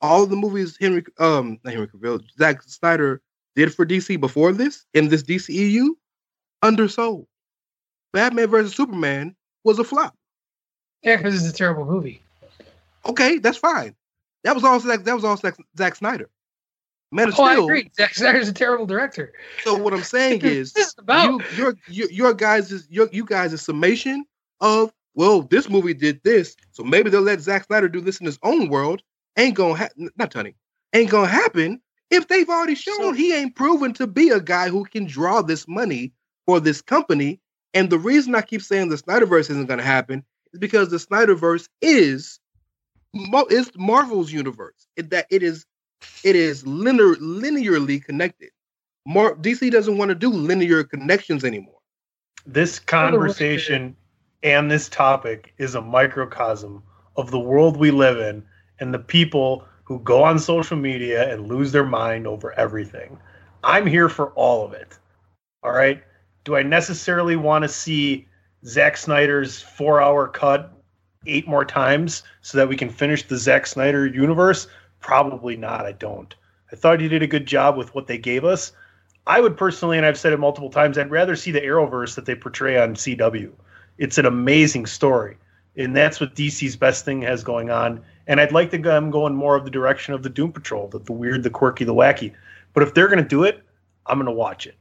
all 0.00 0.22
of 0.22 0.30
the 0.30 0.36
movies 0.36 0.78
Henry, 0.80 1.04
um, 1.18 1.60
not 1.62 1.74
Henry 1.74 1.88
Cavill, 1.88 2.22
Zack 2.38 2.62
Snyder 2.62 3.20
did 3.54 3.74
for 3.74 3.84
DC 3.84 4.18
before 4.18 4.52
this 4.52 4.86
in 4.94 5.08
this 5.08 5.22
DCEU, 5.22 5.90
undersold. 6.62 7.26
Batman 8.14 8.48
versus 8.48 8.74
Superman 8.74 9.36
was 9.62 9.78
a 9.78 9.84
flop. 9.84 10.16
Yeah, 11.02 11.16
because 11.18 11.34
it's 11.44 11.54
a 11.54 11.56
terrible 11.56 11.84
movie. 11.84 12.22
Okay, 13.04 13.36
that's 13.38 13.58
fine. 13.58 13.94
That 14.46 14.54
was 14.54 14.62
all 14.62 14.78
Zack, 14.78 15.02
that 15.02 15.12
was 15.14 15.24
all 15.24 15.36
Zack, 15.36 15.56
Zack 15.76 15.96
Snyder. 15.96 16.30
Man 17.10 17.28
of 17.28 17.34
Oh, 17.38 17.42
I 17.42 17.54
Steel. 17.54 17.64
agree. 17.64 17.90
Zack 17.96 18.14
Snyder's 18.14 18.48
a 18.48 18.52
terrible 18.52 18.86
director. 18.86 19.32
So 19.64 19.74
what 19.76 19.92
I'm 19.92 20.04
saying 20.04 20.40
is, 20.44 20.72
This 20.72 20.86
is 20.88 20.94
about 20.98 21.24
you, 21.24 21.42
your 21.56 21.74
your 21.88 22.10
your 22.10 22.34
guys' 22.34 22.86
your 22.88 23.08
you 23.12 23.24
guys' 23.24 23.52
a 23.52 23.58
summation 23.58 24.24
of 24.60 24.92
well, 25.14 25.42
this 25.42 25.68
movie 25.68 25.94
did 25.94 26.20
this, 26.22 26.56
so 26.70 26.84
maybe 26.84 27.10
they'll 27.10 27.22
let 27.22 27.40
Zack 27.40 27.64
Snyder 27.64 27.88
do 27.88 28.00
this 28.00 28.20
in 28.20 28.26
his 28.26 28.38
own 28.44 28.68
world. 28.68 29.02
Ain't 29.36 29.56
gonna 29.56 29.76
happen. 29.76 30.10
Not 30.16 30.30
Tony. 30.30 30.54
Ain't 30.92 31.10
gonna 31.10 31.26
happen 31.26 31.80
if 32.10 32.28
they've 32.28 32.48
already 32.48 32.76
shown 32.76 32.96
So- 32.98 33.12
he 33.12 33.34
ain't 33.34 33.56
proven 33.56 33.92
to 33.94 34.06
be 34.06 34.28
a 34.30 34.40
guy 34.40 34.68
who 34.68 34.84
can 34.84 35.06
draw 35.06 35.42
this 35.42 35.66
money 35.66 36.12
for 36.46 36.60
this 36.60 36.80
company. 36.80 37.40
And 37.74 37.90
the 37.90 37.98
reason 37.98 38.36
I 38.36 38.42
keep 38.42 38.62
saying 38.62 38.90
the 38.90 38.96
Snyderverse 38.96 39.50
isn't 39.50 39.66
gonna 39.66 39.82
happen 39.82 40.24
is 40.52 40.60
because 40.60 40.90
the 40.90 40.98
Snyderverse 40.98 41.68
is 41.82 42.38
Mo- 43.14 43.46
is 43.50 43.70
Marvel's 43.76 44.32
universe. 44.32 44.86
It, 44.96 45.10
that 45.10 45.26
it 45.30 45.42
is 45.42 45.64
it 46.24 46.36
is 46.36 46.66
linear 46.66 47.14
linearly 47.16 48.04
connected. 48.04 48.50
Mar- 49.06 49.36
DC 49.36 49.70
doesn't 49.70 49.96
want 49.98 50.10
to 50.10 50.14
do 50.14 50.30
linear 50.30 50.84
connections 50.84 51.44
anymore. 51.44 51.78
this 52.46 52.78
conversation 52.78 53.96
and 54.42 54.70
this 54.70 54.88
topic 54.88 55.52
is 55.58 55.74
a 55.74 55.80
microcosm 55.80 56.82
of 57.16 57.30
the 57.30 57.38
world 57.38 57.76
we 57.76 57.90
live 57.90 58.18
in 58.18 58.44
and 58.78 58.92
the 58.94 58.98
people 58.98 59.64
who 59.84 59.98
go 60.00 60.22
on 60.22 60.38
social 60.38 60.76
media 60.76 61.32
and 61.32 61.48
lose 61.48 61.72
their 61.72 61.84
mind 61.84 62.26
over 62.26 62.52
everything. 62.52 63.18
I'm 63.64 63.86
here 63.86 64.08
for 64.08 64.30
all 64.32 64.64
of 64.64 64.72
it. 64.72 64.98
All 65.62 65.72
right. 65.72 66.02
Do 66.44 66.56
I 66.56 66.62
necessarily 66.62 67.36
want 67.36 67.62
to 67.62 67.68
see 67.68 68.28
Zack 68.64 68.96
Snyder's 68.96 69.60
four 69.60 70.00
hour 70.00 70.28
cut 70.28 70.72
eight 71.26 71.46
more 71.48 71.64
times 71.64 72.22
so 72.42 72.58
that 72.58 72.68
we 72.68 72.76
can 72.76 72.88
finish 72.90 73.22
the 73.22 73.36
Zack 73.36 73.66
Snyder 73.66 74.06
universe? 74.06 74.68
Probably 75.00 75.56
not. 75.56 75.86
I 75.86 75.92
don't. 75.92 76.34
I 76.72 76.76
thought 76.76 77.00
he 77.00 77.08
did 77.08 77.22
a 77.22 77.26
good 77.26 77.46
job 77.46 77.76
with 77.76 77.94
what 77.94 78.06
they 78.06 78.18
gave 78.18 78.44
us. 78.44 78.72
I 79.26 79.40
would 79.40 79.56
personally, 79.56 79.96
and 79.96 80.06
I've 80.06 80.18
said 80.18 80.32
it 80.32 80.38
multiple 80.38 80.70
times, 80.70 80.98
I'd 80.98 81.10
rather 81.10 81.36
see 81.36 81.50
the 81.50 81.60
Arrowverse 81.60 82.14
that 82.14 82.26
they 82.26 82.34
portray 82.34 82.78
on 82.78 82.94
CW. 82.94 83.50
It's 83.98 84.18
an 84.18 84.26
amazing 84.26 84.86
story, 84.86 85.36
and 85.76 85.96
that's 85.96 86.20
what 86.20 86.34
DC's 86.34 86.76
best 86.76 87.04
thing 87.04 87.22
has 87.22 87.42
going 87.42 87.70
on. 87.70 88.02
And 88.28 88.40
I'd 88.40 88.52
like 88.52 88.70
to 88.70 88.78
go- 88.78 88.90
them 88.90 89.10
going 89.10 89.34
more 89.34 89.56
of 89.56 89.64
the 89.64 89.70
direction 89.70 90.14
of 90.14 90.22
the 90.22 90.28
Doom 90.28 90.52
Patrol, 90.52 90.88
the, 90.88 90.98
the 90.98 91.12
weird, 91.12 91.42
the 91.42 91.50
quirky, 91.50 91.84
the 91.84 91.94
wacky. 91.94 92.32
But 92.72 92.82
if 92.82 92.94
they're 92.94 93.08
going 93.08 93.22
to 93.22 93.28
do 93.28 93.44
it, 93.44 93.62
I'm 94.06 94.18
going 94.18 94.26
to 94.26 94.32
watch 94.32 94.66
it. 94.66 94.76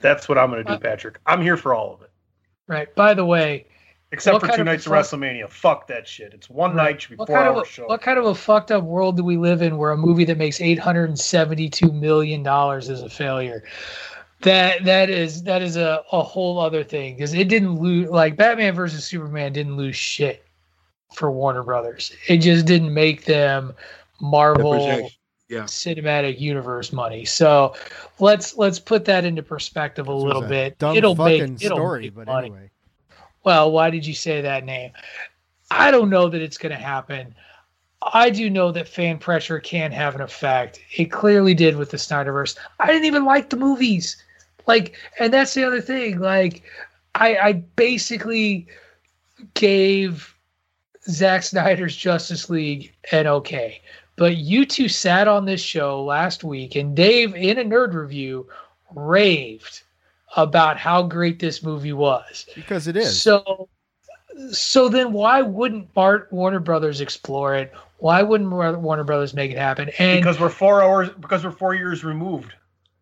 That's 0.00 0.28
what 0.28 0.38
I'm 0.38 0.50
going 0.50 0.64
to 0.64 0.70
do, 0.70 0.74
Uh, 0.74 0.78
Patrick. 0.78 1.18
I'm 1.26 1.42
here 1.42 1.56
for 1.56 1.74
all 1.74 1.94
of 1.94 2.02
it, 2.02 2.10
right. 2.66 2.94
By 2.94 3.14
the 3.14 3.24
way, 3.24 3.66
except 4.12 4.34
what 4.34 4.50
for 4.50 4.56
two 4.56 4.64
nights 4.64 4.86
of 4.86 4.92
fuck- 4.92 5.04
WrestleMania. 5.04 5.48
Fuck 5.48 5.86
that 5.88 6.06
shit. 6.06 6.32
It's 6.34 6.48
one 6.48 6.76
night, 6.76 7.02
should 7.02 7.10
be 7.10 7.16
what 7.16 7.28
four 7.28 7.36
kind 7.36 7.48
of 7.48 7.56
hours 7.56 7.68
a, 7.68 7.70
show. 7.70 7.86
what 7.86 8.02
kind 8.02 8.18
of 8.18 8.26
a 8.26 8.34
fucked 8.34 8.70
up 8.70 8.84
world 8.84 9.16
do 9.16 9.24
we 9.24 9.36
live 9.36 9.62
in 9.62 9.76
where 9.76 9.90
a 9.90 9.96
movie 9.96 10.24
that 10.24 10.38
makes 10.38 10.60
eight 10.60 10.78
hundred 10.78 11.08
and 11.08 11.18
seventy 11.18 11.68
two 11.68 11.92
million 11.92 12.42
dollars 12.42 12.88
is 12.88 13.02
a 13.02 13.10
failure? 13.10 13.64
That 14.42 14.84
that 14.84 15.10
is 15.10 15.42
that 15.44 15.62
is 15.62 15.76
a, 15.76 16.04
a 16.12 16.22
whole 16.22 16.60
other 16.60 16.84
thing 16.84 17.16
because 17.16 17.34
it 17.34 17.48
didn't 17.48 17.76
lose 17.80 18.08
like 18.08 18.36
Batman 18.36 18.74
versus 18.74 19.04
Superman 19.04 19.52
didn't 19.52 19.76
lose 19.76 19.96
shit 19.96 20.44
for 21.12 21.30
Warner 21.30 21.62
Brothers. 21.62 22.12
It 22.28 22.38
just 22.38 22.66
didn't 22.66 22.94
make 22.94 23.24
them 23.24 23.74
Marvel 24.20 25.10
yeah. 25.48 25.62
cinematic 25.62 26.38
universe 26.38 26.92
money. 26.92 27.24
So 27.24 27.74
let's 28.18 28.56
let's 28.56 28.78
put 28.78 29.04
that 29.06 29.24
into 29.24 29.42
perspective 29.42 30.06
a 30.08 30.12
little 30.12 30.44
a 30.44 30.48
bit. 30.48 30.78
Dumb 30.78 30.96
it'll 30.96 31.16
make 31.16 31.42
it'll 31.42 31.76
story, 31.76 32.02
make 32.02 32.14
but 32.14 32.26
money. 32.26 32.48
anyway. 32.48 32.70
Well, 33.44 33.70
why 33.70 33.90
did 33.90 34.06
you 34.06 34.14
say 34.14 34.40
that 34.40 34.64
name? 34.64 34.92
I 35.70 35.90
don't 35.90 36.10
know 36.10 36.28
that 36.28 36.42
it's 36.42 36.58
going 36.58 36.74
to 36.74 36.82
happen. 36.82 37.34
I 38.00 38.30
do 38.30 38.48
know 38.48 38.72
that 38.72 38.88
fan 38.88 39.18
pressure 39.18 39.58
can 39.58 39.92
have 39.92 40.14
an 40.14 40.20
effect. 40.20 40.80
It 40.96 41.06
clearly 41.06 41.54
did 41.54 41.76
with 41.76 41.90
the 41.90 41.96
Snyderverse. 41.96 42.56
I 42.78 42.86
didn't 42.86 43.06
even 43.06 43.24
like 43.24 43.50
the 43.50 43.56
movies. 43.56 44.22
Like, 44.66 44.94
and 45.18 45.32
that's 45.32 45.54
the 45.54 45.64
other 45.64 45.80
thing. 45.80 46.20
Like, 46.20 46.62
I, 47.14 47.36
I 47.36 47.52
basically 47.52 48.66
gave 49.54 50.34
Zack 51.08 51.42
Snyder's 51.42 51.96
Justice 51.96 52.48
League 52.48 52.94
an 53.12 53.26
okay. 53.26 53.80
But 54.16 54.36
you 54.36 54.66
two 54.66 54.88
sat 54.88 55.28
on 55.28 55.44
this 55.44 55.60
show 55.60 56.02
last 56.02 56.44
week, 56.44 56.74
and 56.76 56.96
Dave, 56.96 57.34
in 57.34 57.58
a 57.58 57.64
nerd 57.64 57.94
review, 57.94 58.48
raved 58.94 59.82
about 60.42 60.78
how 60.78 61.02
great 61.02 61.38
this 61.40 61.62
movie 61.62 61.92
was. 61.92 62.46
Because 62.54 62.86
it 62.86 62.96
is. 62.96 63.20
So, 63.20 63.68
so 64.52 64.88
then 64.88 65.12
why 65.12 65.42
wouldn't 65.42 65.92
Bart 65.94 66.28
Warner 66.32 66.60
Brothers 66.60 67.00
explore 67.00 67.54
it? 67.56 67.72
Why 67.98 68.22
wouldn't 68.22 68.48
Warner 68.50 69.04
Brothers 69.04 69.34
make 69.34 69.50
it 69.50 69.58
happen? 69.58 69.90
And 69.98 70.20
because 70.20 70.38
we're 70.38 70.48
four 70.50 70.82
hours, 70.82 71.10
because 71.20 71.44
we're 71.44 71.50
four 71.50 71.74
years 71.74 72.04
removed. 72.04 72.52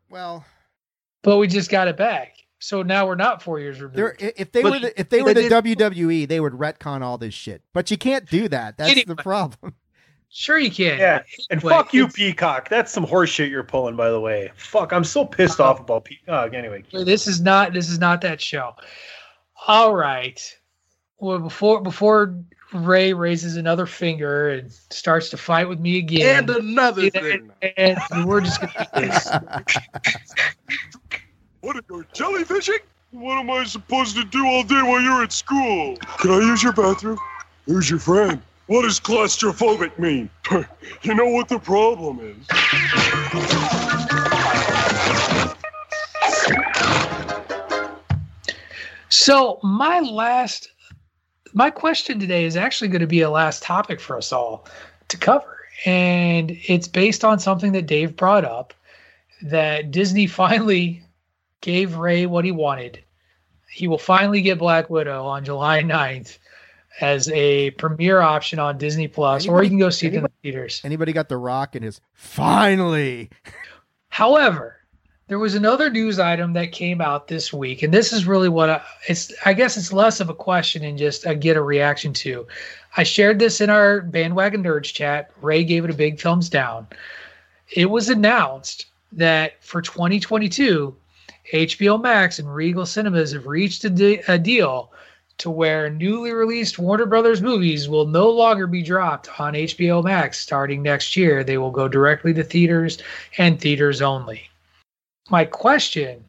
well, 0.08 0.44
but 1.22 1.36
we 1.36 1.46
just 1.46 1.70
got 1.70 1.88
it 1.88 1.96
back. 1.96 2.36
So 2.58 2.82
now 2.82 3.06
we're 3.06 3.16
not 3.16 3.42
four 3.42 3.60
years 3.60 3.80
removed. 3.80 3.98
they're, 3.98 4.16
if 4.18 4.50
they 4.52 4.62
But 4.62 4.72
were 4.72 4.78
the, 4.78 4.98
if 5.00 5.10
they 5.10 5.18
they 5.18 5.22
were 5.22 5.34
the 5.34 5.50
WWE, 5.50 6.26
they 6.26 6.40
would 6.40 6.54
retcon 6.54 7.02
all 7.02 7.18
this 7.18 7.34
shit. 7.34 7.62
But 7.74 7.90
you 7.90 7.98
can't 7.98 8.28
do 8.30 8.48
that. 8.48 8.78
That's 8.78 9.04
the 9.04 9.16
problem. 9.16 9.74
Sure, 10.38 10.58
you 10.58 10.70
can. 10.70 10.98
Yeah, 10.98 11.22
and 11.48 11.64
Anyway, 11.64 11.70
fuck 11.72 11.94
you, 11.94 12.08
Peacock. 12.08 12.68
That's 12.68 12.92
some 12.92 13.04
horse 13.04 13.30
shit 13.30 13.50
you're 13.50 13.62
pulling, 13.62 13.96
by 13.96 14.10
the 14.10 14.20
way. 14.20 14.52
Fuck, 14.56 14.92
I'm 14.92 15.02
so 15.02 15.24
pissed 15.24 15.60
off 15.60 15.80
about 15.80 16.04
Peacock. 16.04 16.52
Anyway, 16.52 16.84
This 16.92 17.26
is 17.26 17.40
not. 17.40 17.72
This 17.72 17.88
is 17.88 17.98
not 17.98 18.20
that 18.20 18.38
show. 18.38 18.74
All 19.66 19.94
right. 19.96 20.38
Well, 21.18 21.38
before 21.38 21.80
before 21.80 22.38
Rey 22.74 23.14
raises 23.14 23.56
another 23.56 23.86
finger 23.86 24.50
and 24.50 24.70
starts 24.90 25.30
to 25.30 25.38
fight 25.38 25.70
with 25.70 25.80
me 25.80 25.96
again, 25.96 26.40
And 26.40 26.50
another 26.50 27.04
and, 27.04 27.12
thing. 27.12 27.50
and 27.78 27.98
we're 28.26 28.42
just 28.42 28.60
gonna 28.60 28.86
do 28.94 29.00
this. 29.06 29.28
What 31.62 31.76
are 31.76 31.82
you 31.88 32.04
jellyfishing? 32.14 32.78
What 33.10 33.38
am 33.38 33.50
I 33.50 33.64
supposed 33.64 34.14
to 34.16 34.24
do 34.24 34.46
all 34.46 34.62
day 34.62 34.82
while 34.82 35.00
you're 35.00 35.22
at 35.22 35.32
school? 35.32 35.96
Can 36.18 36.30
I 36.30 36.38
use 36.40 36.62
your 36.62 36.74
bathroom? 36.74 37.18
Who's 37.64 37.88
your 37.90 37.98
friend? 37.98 38.40
What 38.66 38.82
does 38.82 38.98
claustrophobic 38.98 39.96
mean? 39.96 40.28
you 41.02 41.14
know 41.14 41.28
what 41.28 41.48
the 41.48 41.60
problem 41.60 42.18
is. 42.20 42.36
So 49.08 49.60
my 49.62 50.00
last, 50.00 50.72
my 51.52 51.70
question 51.70 52.18
today 52.18 52.44
is 52.44 52.56
actually 52.56 52.88
going 52.88 53.02
to 53.02 53.06
be 53.06 53.20
a 53.20 53.30
last 53.30 53.62
topic 53.62 54.00
for 54.00 54.16
us 54.16 54.32
all 54.32 54.66
to 55.08 55.16
cover, 55.16 55.58
and 55.84 56.50
it's 56.50 56.88
based 56.88 57.24
on 57.24 57.38
something 57.38 57.70
that 57.72 57.86
Dave 57.86 58.16
brought 58.16 58.44
up 58.44 58.74
that 59.42 59.92
Disney 59.92 60.26
finally 60.26 61.04
gave 61.60 61.96
Rey 61.96 62.26
what 62.26 62.44
he 62.44 62.50
wanted. 62.50 62.98
He 63.70 63.86
will 63.86 63.98
finally 63.98 64.40
get 64.40 64.58
Black 64.58 64.90
Widow 64.90 65.24
on 65.24 65.44
July 65.44 65.82
9th 65.82 66.38
as 67.00 67.28
a 67.30 67.70
premiere 67.72 68.20
option 68.20 68.58
on 68.58 68.78
Disney 68.78 69.08
Plus, 69.08 69.46
or 69.46 69.62
you 69.62 69.68
can 69.68 69.78
go 69.78 69.90
see 69.90 70.06
it 70.06 70.14
in 70.14 70.22
the 70.22 70.30
theaters. 70.42 70.80
Anybody 70.84 71.12
got 71.12 71.28
the 71.28 71.36
Rock 71.36 71.74
and 71.74 71.84
his 71.84 72.00
finally? 72.14 73.30
However, 74.08 74.76
there 75.28 75.38
was 75.38 75.54
another 75.54 75.90
news 75.90 76.18
item 76.18 76.52
that 76.52 76.72
came 76.72 77.00
out 77.00 77.28
this 77.28 77.52
week, 77.52 77.82
and 77.82 77.92
this 77.92 78.12
is 78.12 78.26
really 78.26 78.48
what 78.48 78.70
I, 78.70 78.82
it's. 79.08 79.32
I 79.44 79.52
guess 79.52 79.76
it's 79.76 79.92
less 79.92 80.20
of 80.20 80.28
a 80.28 80.34
question 80.34 80.84
and 80.84 80.96
just 80.96 81.26
a 81.26 81.34
get 81.34 81.56
a 81.56 81.62
reaction 81.62 82.12
to. 82.14 82.46
I 82.96 83.02
shared 83.02 83.38
this 83.38 83.60
in 83.60 83.68
our 83.68 84.00
bandwagon 84.00 84.62
nerds 84.62 84.92
chat. 84.92 85.30
Rey 85.42 85.64
gave 85.64 85.84
it 85.84 85.90
a 85.90 85.94
big 85.94 86.20
thumbs 86.20 86.48
down. 86.48 86.86
It 87.70 87.90
was 87.90 88.08
announced 88.08 88.86
that 89.12 89.62
for 89.62 89.82
2022, 89.82 90.94
HBO 91.52 92.00
Max 92.00 92.38
and 92.38 92.54
Regal 92.54 92.86
Cinemas 92.86 93.32
have 93.32 93.46
reached 93.46 93.84
a, 93.84 93.90
de- 93.90 94.20
a 94.28 94.38
deal 94.38 94.92
to 95.38 95.50
where 95.50 95.90
newly 95.90 96.32
released 96.32 96.78
Warner 96.78 97.06
Brothers 97.06 97.42
movies 97.42 97.88
will 97.88 98.06
no 98.06 98.30
longer 98.30 98.66
be 98.66 98.82
dropped 98.82 99.28
on 99.38 99.52
HBO 99.52 100.02
Max 100.02 100.40
starting 100.40 100.82
next 100.82 101.16
year. 101.16 101.44
They 101.44 101.58
will 101.58 101.70
go 101.70 101.88
directly 101.88 102.32
to 102.34 102.42
theaters 102.42 102.98
and 103.36 103.60
theaters 103.60 104.00
only. 104.00 104.48
My 105.28 105.44
question, 105.44 106.24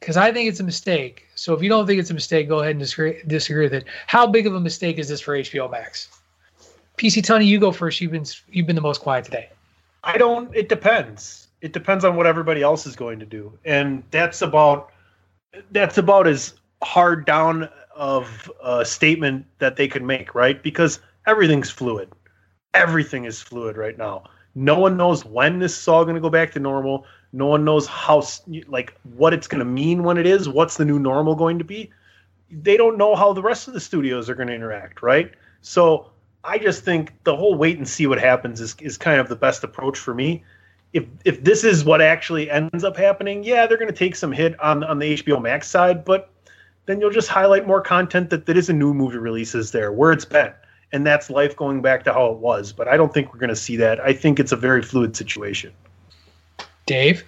because 0.00 0.16
I 0.16 0.32
think 0.32 0.48
it's 0.48 0.60
a 0.60 0.64
mistake. 0.64 1.26
So 1.34 1.54
if 1.54 1.62
you 1.62 1.68
don't 1.68 1.86
think 1.86 2.00
it's 2.00 2.10
a 2.10 2.14
mistake, 2.14 2.48
go 2.48 2.60
ahead 2.60 2.72
and 2.72 2.80
disagree, 2.80 3.22
disagree 3.26 3.64
with 3.64 3.74
it. 3.74 3.84
How 4.06 4.26
big 4.26 4.46
of 4.46 4.54
a 4.54 4.60
mistake 4.60 4.98
is 4.98 5.08
this 5.08 5.20
for 5.20 5.36
HBO 5.36 5.70
Max? 5.70 6.08
PC 6.98 7.22
Tunney, 7.22 7.46
you 7.46 7.58
go 7.58 7.72
first. 7.72 8.00
You've 8.00 8.12
been 8.12 8.24
you've 8.50 8.66
been 8.66 8.76
the 8.76 8.82
most 8.82 9.00
quiet 9.00 9.24
today. 9.24 9.50
I 10.02 10.16
don't. 10.18 10.54
It 10.54 10.68
depends. 10.68 11.48
It 11.60 11.72
depends 11.72 12.04
on 12.04 12.16
what 12.16 12.26
everybody 12.26 12.62
else 12.62 12.86
is 12.86 12.96
going 12.96 13.18
to 13.18 13.26
do, 13.26 13.52
and 13.64 14.02
that's 14.10 14.42
about 14.42 14.90
that's 15.72 15.98
about 15.98 16.26
as 16.26 16.54
hard 16.82 17.24
down 17.24 17.68
of 17.96 18.50
a 18.62 18.84
statement 18.84 19.46
that 19.58 19.76
they 19.76 19.88
could 19.88 20.02
make, 20.02 20.34
right? 20.34 20.62
Because 20.62 21.00
everything's 21.26 21.70
fluid. 21.70 22.12
Everything 22.74 23.24
is 23.24 23.40
fluid 23.42 23.76
right 23.76 23.96
now. 23.96 24.24
No 24.54 24.78
one 24.78 24.96
knows 24.96 25.24
when 25.24 25.58
this 25.58 25.78
is 25.78 25.88
all 25.88 26.04
going 26.04 26.14
to 26.14 26.20
go 26.20 26.30
back 26.30 26.52
to 26.52 26.60
normal. 26.60 27.06
No 27.32 27.46
one 27.46 27.64
knows 27.64 27.86
how, 27.86 28.22
like, 28.68 28.94
what 29.16 29.34
it's 29.34 29.48
going 29.48 29.58
to 29.58 29.64
mean 29.64 30.02
when 30.02 30.18
it 30.18 30.26
is. 30.26 30.48
What's 30.48 30.76
the 30.76 30.84
new 30.84 30.98
normal 30.98 31.34
going 31.34 31.58
to 31.58 31.64
be? 31.64 31.90
They 32.50 32.76
don't 32.76 32.96
know 32.96 33.16
how 33.16 33.32
the 33.32 33.42
rest 33.42 33.68
of 33.68 33.74
the 33.74 33.80
studios 33.80 34.30
are 34.30 34.34
going 34.34 34.48
to 34.48 34.54
interact, 34.54 35.02
right? 35.02 35.32
So 35.62 36.10
I 36.44 36.58
just 36.58 36.84
think 36.84 37.12
the 37.24 37.36
whole 37.36 37.56
wait 37.56 37.76
and 37.76 37.88
see 37.88 38.06
what 38.06 38.20
happens 38.20 38.60
is, 38.60 38.76
is 38.80 38.96
kind 38.96 39.20
of 39.20 39.28
the 39.28 39.36
best 39.36 39.64
approach 39.64 39.98
for 39.98 40.14
me. 40.14 40.44
if 40.92 41.04
if 41.24 41.44
this 41.44 41.64
is 41.64 41.84
what 41.84 42.00
actually 42.00 42.50
ends 42.50 42.84
up 42.84 42.96
happening, 42.96 43.44
yeah, 43.44 43.66
they're 43.66 43.78
going 43.78 43.90
to 43.90 43.96
take 43.96 44.16
some 44.16 44.32
hit 44.32 44.58
on 44.60 44.84
on 44.84 44.98
the 44.98 45.14
HBO 45.18 45.40
Max 45.42 45.68
side, 45.68 46.04
but 46.04 46.30
then 46.86 47.00
you'll 47.00 47.10
just 47.10 47.28
highlight 47.28 47.66
more 47.66 47.80
content 47.80 48.30
that, 48.30 48.46
that 48.46 48.56
isn't 48.56 48.78
new 48.78 48.94
movie 48.94 49.18
releases 49.18 49.72
there 49.72 49.92
where 49.92 50.12
it's 50.12 50.24
been. 50.24 50.52
And 50.92 51.04
that's 51.04 51.28
life 51.28 51.56
going 51.56 51.82
back 51.82 52.04
to 52.04 52.12
how 52.12 52.26
it 52.26 52.38
was. 52.38 52.72
But 52.72 52.86
I 52.88 52.96
don't 52.96 53.12
think 53.12 53.32
we're 53.32 53.40
going 53.40 53.50
to 53.50 53.56
see 53.56 53.76
that. 53.76 54.00
I 54.00 54.12
think 54.12 54.38
it's 54.38 54.52
a 54.52 54.56
very 54.56 54.82
fluid 54.82 55.16
situation. 55.16 55.72
Dave? 56.86 57.24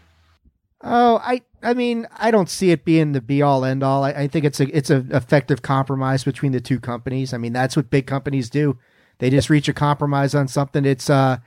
Oh, 0.83 1.21
I 1.23 1.43
I 1.61 1.75
mean, 1.75 2.07
I 2.17 2.31
don't 2.31 2.49
see 2.49 2.71
it 2.71 2.85
being 2.85 3.13
the 3.13 3.21
be 3.21 3.43
all 3.43 3.65
end 3.65 3.83
all. 3.83 4.05
I, 4.05 4.11
I 4.11 4.29
think 4.29 4.45
it's 4.45 4.61
a 4.61 4.77
it's 4.77 4.91
an 4.91 5.11
effective 5.13 5.61
compromise 5.61 6.23
between 6.23 6.53
the 6.53 6.61
two 6.61 6.79
companies. 6.79 7.35
I 7.35 7.39
mean, 7.39 7.53
that's 7.53 7.75
what 7.75 7.91
big 7.91 8.07
companies 8.07 8.49
do. 8.49 8.79
They 9.19 9.29
just 9.29 9.51
reach 9.51 9.69
a 9.69 9.73
compromise 9.73 10.37
on 10.37 10.47
something. 10.47 10.85
It's 10.85 11.11
uh 11.11 11.39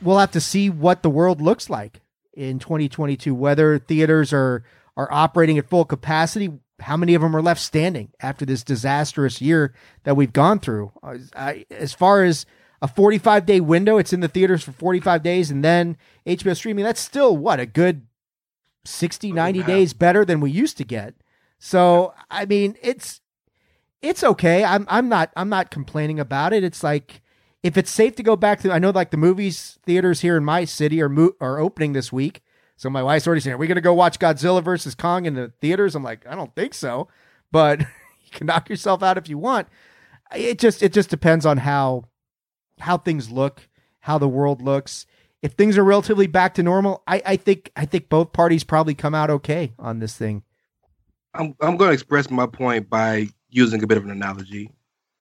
we'll 0.00 0.18
have 0.18 0.32
to 0.32 0.40
see 0.40 0.70
what 0.70 1.02
the 1.02 1.10
world 1.10 1.42
looks 1.42 1.68
like 1.68 2.00
in 2.32 2.58
2022 2.58 3.34
whether 3.34 3.78
theaters 3.80 4.32
are 4.32 4.62
are 4.96 5.08
operating 5.10 5.58
at 5.58 5.68
full 5.68 5.84
capacity 5.84 6.50
how 6.80 6.96
many 6.96 7.14
of 7.14 7.22
them 7.22 7.34
are 7.34 7.42
left 7.42 7.60
standing 7.60 8.10
after 8.20 8.44
this 8.44 8.62
disastrous 8.62 9.40
year 9.40 9.74
that 10.04 10.16
we've 10.16 10.32
gone 10.32 10.60
through? 10.60 10.92
I, 11.34 11.66
as 11.70 11.92
far 11.92 12.24
as 12.24 12.46
a 12.80 12.88
45 12.88 13.44
day 13.44 13.60
window 13.60 13.98
it's 13.98 14.12
in 14.12 14.20
the 14.20 14.28
theaters 14.28 14.62
for 14.62 14.70
45 14.70 15.20
days 15.20 15.50
and 15.50 15.64
then 15.64 15.96
hbo 16.24 16.56
streaming 16.56 16.84
that's 16.84 17.00
still 17.00 17.36
what 17.36 17.58
a 17.58 17.66
good 17.66 18.06
60 18.88 19.32
90 19.32 19.62
days 19.64 19.92
better 19.92 20.24
than 20.24 20.40
we 20.40 20.50
used 20.50 20.76
to 20.78 20.84
get. 20.84 21.14
So 21.58 22.14
i 22.30 22.44
mean 22.46 22.76
it's 22.82 23.20
it's 24.00 24.22
okay. 24.22 24.64
I'm 24.64 24.86
i'm 24.88 25.08
not 25.08 25.30
i'm 25.36 25.48
not 25.48 25.70
complaining 25.70 26.18
about 26.18 26.52
it. 26.52 26.64
It's 26.64 26.82
like 26.82 27.20
if 27.62 27.76
it's 27.76 27.90
safe 27.90 28.14
to 28.16 28.22
go 28.22 28.36
back 28.36 28.60
to, 28.60 28.72
I 28.72 28.78
know 28.78 28.90
like 28.90 29.10
the 29.10 29.16
movies 29.16 29.78
theaters 29.84 30.20
here 30.20 30.36
in 30.36 30.44
my 30.44 30.64
city 30.64 31.02
are 31.02 31.08
mo- 31.08 31.34
are 31.40 31.58
opening 31.58 31.92
this 31.92 32.12
week. 32.12 32.42
So 32.78 32.88
my 32.88 33.02
wife's 33.02 33.26
already 33.26 33.40
saying, 33.40 33.54
"Are 33.54 33.58
we 33.58 33.66
going 33.66 33.74
to 33.74 33.82
go 33.82 33.92
watch 33.92 34.20
Godzilla 34.20 34.62
versus 34.62 34.94
Kong 34.94 35.26
in 35.26 35.34
the 35.34 35.52
theaters?" 35.60 35.96
I'm 35.96 36.04
like, 36.04 36.24
"I 36.26 36.36
don't 36.36 36.54
think 36.54 36.74
so," 36.74 37.08
but 37.50 37.80
you 37.80 38.30
can 38.30 38.46
knock 38.46 38.70
yourself 38.70 39.02
out 39.02 39.18
if 39.18 39.28
you 39.28 39.36
want. 39.36 39.66
It 40.34 40.60
just 40.60 40.80
it 40.82 40.92
just 40.92 41.10
depends 41.10 41.44
on 41.44 41.58
how 41.58 42.04
how 42.78 42.96
things 42.96 43.30
look, 43.30 43.68
how 44.00 44.16
the 44.16 44.28
world 44.28 44.62
looks. 44.62 45.06
If 45.42 45.52
things 45.52 45.76
are 45.76 45.84
relatively 45.84 46.28
back 46.28 46.54
to 46.54 46.62
normal, 46.62 47.02
I, 47.08 47.20
I 47.26 47.36
think 47.36 47.72
I 47.74 47.84
think 47.84 48.08
both 48.08 48.32
parties 48.32 48.62
probably 48.62 48.94
come 48.94 49.14
out 49.14 49.28
okay 49.28 49.72
on 49.78 49.98
this 49.98 50.16
thing. 50.16 50.44
I'm 51.34 51.56
I'm 51.60 51.76
going 51.76 51.88
to 51.88 51.94
express 51.94 52.30
my 52.30 52.46
point 52.46 52.88
by 52.88 53.26
using 53.50 53.82
a 53.82 53.88
bit 53.88 53.98
of 53.98 54.04
an 54.04 54.10
analogy. 54.12 54.70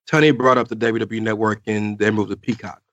Tunney 0.07 0.35
brought 0.35 0.59
up 0.59 0.67
the 0.67 0.75
WWE 0.75 1.21
Network 1.21 1.61
and 1.65 1.97
their 1.97 2.11
move 2.11 2.29
to 2.29 2.37
Peacock. 2.37 2.83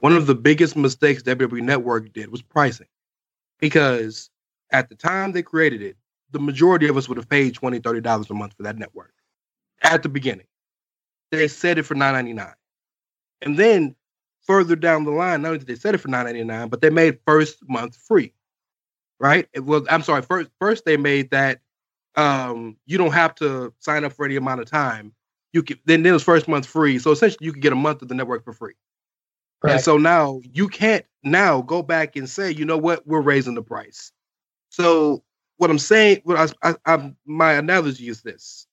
One 0.00 0.16
of 0.16 0.26
the 0.26 0.34
biggest 0.34 0.76
mistakes 0.76 1.22
WWE 1.22 1.60
Network 1.60 2.12
did 2.14 2.32
was 2.32 2.42
pricing, 2.42 2.88
because 3.62 4.28
at 4.72 4.90
the 4.90 4.96
time 4.96 5.32
they 5.32 5.42
created 5.42 5.80
it, 5.80 5.96
the 6.32 6.40
majority 6.40 6.88
of 6.88 6.96
us 6.96 7.08
would 7.08 7.16
have 7.16 7.28
paid 7.28 7.54
$20, 7.54 7.80
$30 7.80 8.28
a 8.28 8.34
month 8.34 8.54
for 8.56 8.64
that 8.64 8.76
network 8.76 9.14
at 9.82 10.02
the 10.02 10.08
beginning. 10.10 10.46
They 11.30 11.48
set 11.48 11.78
it 11.78 11.84
for 11.84 11.94
$9.99. 11.94 12.52
And 13.42 13.58
then 13.58 13.94
further 14.42 14.76
down 14.76 15.04
the 15.04 15.12
line, 15.12 15.42
not 15.42 15.48
only 15.48 15.58
did 15.58 15.68
they 15.68 15.76
set 15.76 15.94
it 15.94 15.98
for 15.98 16.08
$9.99, 16.08 16.68
but 16.70 16.80
they 16.80 16.90
made 16.90 17.20
first 17.26 17.66
month 17.68 17.96
free. 17.96 18.34
Right? 19.20 19.48
Was 19.56 19.86
I'm 19.88 20.02
sorry, 20.02 20.22
first 20.22 20.50
first 20.58 20.84
they 20.84 20.96
made 20.96 21.30
that 21.30 21.60
um, 22.16 22.76
you 22.86 22.98
don't 22.98 23.12
have 23.12 23.36
to 23.36 23.72
sign 23.78 24.04
up 24.04 24.12
for 24.12 24.24
any 24.24 24.34
amount 24.34 24.60
of 24.60 24.66
time 24.66 25.14
you 25.52 25.62
could 25.62 25.78
then 25.84 26.04
it 26.04 26.10
was 26.10 26.24
first 26.24 26.48
month 26.48 26.66
free. 26.66 26.98
So 26.98 27.12
essentially 27.12 27.44
you 27.44 27.52
could 27.52 27.62
get 27.62 27.72
a 27.72 27.76
month 27.76 28.02
of 28.02 28.08
the 28.08 28.14
network 28.14 28.44
for 28.44 28.52
free. 28.52 28.74
And 29.62 29.80
so 29.80 29.96
now 29.96 30.40
you 30.42 30.68
can't 30.68 31.04
now 31.22 31.62
go 31.62 31.82
back 31.82 32.16
and 32.16 32.28
say, 32.28 32.50
you 32.50 32.64
know 32.64 32.78
what, 32.78 33.06
we're 33.06 33.20
raising 33.20 33.54
the 33.54 33.62
price. 33.62 34.12
So 34.70 35.22
what 35.58 35.70
I'm 35.70 35.78
saying, 35.78 36.20
what 36.24 36.54
I, 36.62 36.70
I, 36.70 36.94
I 36.94 37.12
my 37.24 37.52
analogy 37.52 38.08
is 38.08 38.22
this: 38.22 38.66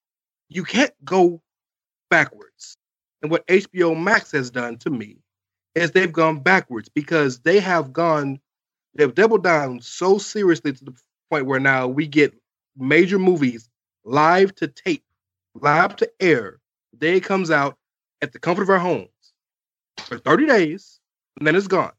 you 0.48 0.64
can't 0.64 0.94
go 1.04 1.42
backwards. 2.10 2.76
And 3.22 3.30
what 3.30 3.46
HBO 3.48 4.02
Max 4.02 4.32
has 4.32 4.50
done 4.50 4.78
to 4.78 4.90
me 4.90 5.18
is 5.76 5.92
they've 5.92 6.12
gone 6.12 6.40
backwards 6.40 6.90
because 6.90 7.40
they 7.40 7.60
have 7.60 7.92
gone, 7.92 8.40
they've 8.96 9.14
doubled 9.14 9.44
down 9.44 9.82
so 9.82 10.18
seriously 10.18 10.72
to 10.74 10.86
the 10.86 10.94
point 11.30 11.46
where 11.46 11.60
now 11.60 11.88
we 11.88 12.08
get 12.08 12.34
major 12.78 13.20
movies 13.20 13.70
live 14.06 14.56
to 14.56 14.68
tape, 14.68 15.04
live 15.54 15.98
to 15.98 16.10
air. 16.20 16.60
Day 16.98 17.18
it 17.18 17.24
comes 17.24 17.52
out 17.52 17.78
at 18.22 18.32
the 18.32 18.40
comfort 18.40 18.64
of 18.64 18.70
our 18.70 18.80
homes 18.80 19.10
for 20.00 20.18
30 20.18 20.46
days, 20.46 21.00
and 21.38 21.48
then 21.48 21.56
it's 21.56 21.68
gone. 21.68 21.92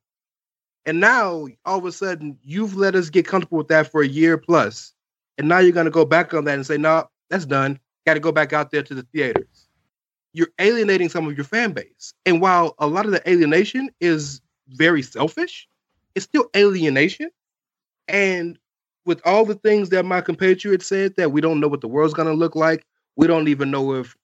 And 0.87 1.01
now 1.01 1.47
all 1.65 1.79
of 1.79 1.85
a 1.85 1.93
sudden 1.93 2.39
you've 2.43 2.77
let 2.77 2.95
us 2.95 3.11
get 3.11 3.27
comfortable 3.27 3.59
with 3.59 3.69
that 3.69 3.91
for 3.91 4.03
a 4.03 4.09
year 4.09 4.39
plus, 4.39 4.93
and 5.39 5.49
now 5.49 5.59
you're 5.59 5.73
gonna 5.73 5.91
go 5.91 6.05
back 6.05 6.35
on 6.35 6.45
that 6.45 6.55
and 6.55 6.67
say, 6.67 6.79
no, 6.79 7.09
that's 7.29 7.47
done. 7.47 7.79
Got 8.07 8.15
to 8.15 8.21
go 8.21 8.33
back 8.33 8.53
out 8.53 8.71
there 8.71 8.83
to 8.83 8.95
the 8.95 9.03
theaters. 9.15 9.69
You're 10.33 10.51
alienating 10.59 11.09
some 11.09 11.27
of 11.27 11.37
your 11.37 11.45
fan 11.45 11.73
base. 11.73 12.15
And 12.25 12.41
while 12.41 12.75
a 12.79 12.87
lot 12.87 13.05
of 13.05 13.13
the 13.13 13.29
alienation 13.29 13.91
is 14.01 14.41
very 14.69 15.03
selfish, 15.03 15.69
it's 16.15 16.25
still 16.25 16.49
alienation. 16.57 17.31
And 18.09 18.59
with 19.05 19.21
all 19.25 19.45
the 19.45 19.55
things 19.55 19.91
that 19.91 20.05
my 20.05 20.21
compatriot 20.21 20.83
said, 20.83 21.15
that 21.17 21.33
we 21.33 21.41
don't 21.41 21.61
know 21.61 21.69
what 21.69 21.81
the 21.81 21.89
world's 21.89 22.15
gonna 22.15 22.33
look 22.33 22.57
like, 22.57 22.85
we 23.17 23.27
don't 23.27 23.49
even 23.49 23.71
know 23.71 23.95
if 23.95 24.17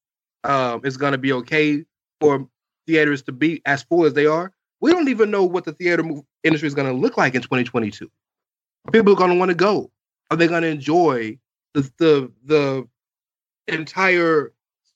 um, 0.45 0.81
it's 0.85 0.97
going 0.97 1.13
to 1.13 1.19
be 1.19 1.33
okay 1.33 1.85
for 2.21 2.49
theaters 2.87 3.23
to 3.23 3.33
be 3.33 3.63
as 3.67 3.83
full 3.83 4.05
as 4.05 4.15
they 4.15 4.27
are. 4.27 4.53
We 4.81 4.93
don't 4.93 5.09
even 5.09 5.31
know 5.31 5.45
what 5.45 5.65
the 5.65 5.73
theater 5.73 6.05
industry 6.45 6.67
is 6.67 6.75
going 6.75 6.89
to 6.89 6.95
look 6.95 7.17
like 7.17 7.35
in 7.35 7.43
2022. 7.43 8.11
People 8.93 9.13
Are 9.13 9.17
going 9.17 9.31
to 9.31 9.37
want 9.37 9.51
to 9.51 9.55
go? 9.55 9.91
Are 10.31 10.37
they 10.37 10.49
going 10.49 10.63
to 10.63 10.69
enjoy 10.69 11.39
the 11.75 11.91
the 11.99 12.33
the 12.45 12.89
entire 13.69 14.53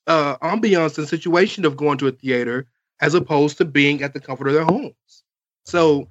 uh, 0.07 0.37
ambiance 0.39 0.99
and 0.99 1.09
situation 1.09 1.65
of 1.65 1.77
going 1.77 1.99
to 1.99 2.09
a 2.09 2.12
theater 2.12 2.67
as 3.01 3.15
opposed 3.15 3.59
to 3.59 3.65
being 3.65 4.03
at 4.03 4.12
the 4.12 4.21
comfort 4.21 4.49
of 4.49 4.55
their 4.55 4.65
homes? 4.65 5.23
So, 5.65 6.09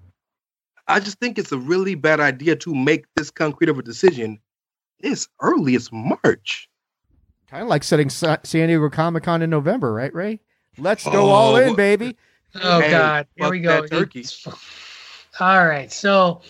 I 0.87 0.99
just 0.99 1.19
think 1.19 1.37
it's 1.37 1.51
a 1.51 1.57
really 1.57 1.95
bad 1.95 2.19
idea 2.19 2.55
to 2.57 2.73
make 2.73 3.05
this 3.15 3.29
concrete 3.29 3.69
of 3.69 3.77
a 3.77 3.83
decision 3.83 4.39
this 4.99 5.27
early. 5.41 5.75
It's 5.75 5.91
March. 5.91 6.69
Kind 7.49 7.63
of 7.63 7.69
like 7.69 7.83
setting 7.83 8.09
San 8.09 8.39
Diego 8.43 8.89
Comic 8.89 9.23
Con 9.23 9.41
in 9.41 9.49
November, 9.49 9.93
right, 9.93 10.13
Rey? 10.13 10.39
Let's 10.77 11.03
go 11.03 11.27
oh, 11.27 11.29
all 11.29 11.55
in, 11.57 11.75
baby. 11.75 12.15
Oh 12.55 12.79
hey, 12.79 12.91
God, 12.91 13.27
here 13.35 13.49
we 13.49 13.59
go. 13.59 13.85
Turkey. 13.85 14.25
All 15.39 15.65
right, 15.65 15.91
so 15.91 16.41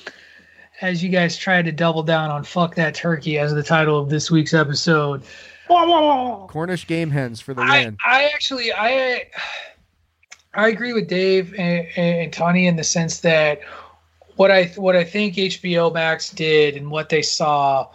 as 0.81 1.03
you 1.03 1.09
guys 1.09 1.37
try 1.37 1.61
to 1.61 1.71
double 1.71 2.03
down 2.03 2.31
on 2.31 2.43
"fuck 2.43 2.75
that 2.75 2.95
turkey" 2.95 3.37
as 3.37 3.53
the 3.53 3.63
title 3.63 3.99
of 3.99 4.09
this 4.09 4.31
week's 4.31 4.53
episode, 4.53 5.23
Cornish 5.67 6.87
game 6.87 7.11
hens 7.11 7.39
for 7.39 7.53
the 7.53 7.61
I, 7.61 7.85
win. 7.85 7.97
I 8.03 8.29
actually, 8.33 8.73
I, 8.73 9.25
I 10.53 10.69
agree 10.69 10.93
with 10.93 11.07
Dave 11.07 11.53
and, 11.55 11.87
and 11.95 12.31
Tunney 12.31 12.65
in 12.65 12.75
the 12.75 12.83
sense 12.83 13.19
that 13.19 13.61
what 14.35 14.51
I 14.51 14.65
what 14.75 14.95
I 14.95 15.03
think 15.03 15.35
HBO 15.35 15.93
Max 15.93 16.31
did 16.31 16.75
and 16.75 16.89
what 16.89 17.09
they 17.09 17.21
saw 17.21 17.89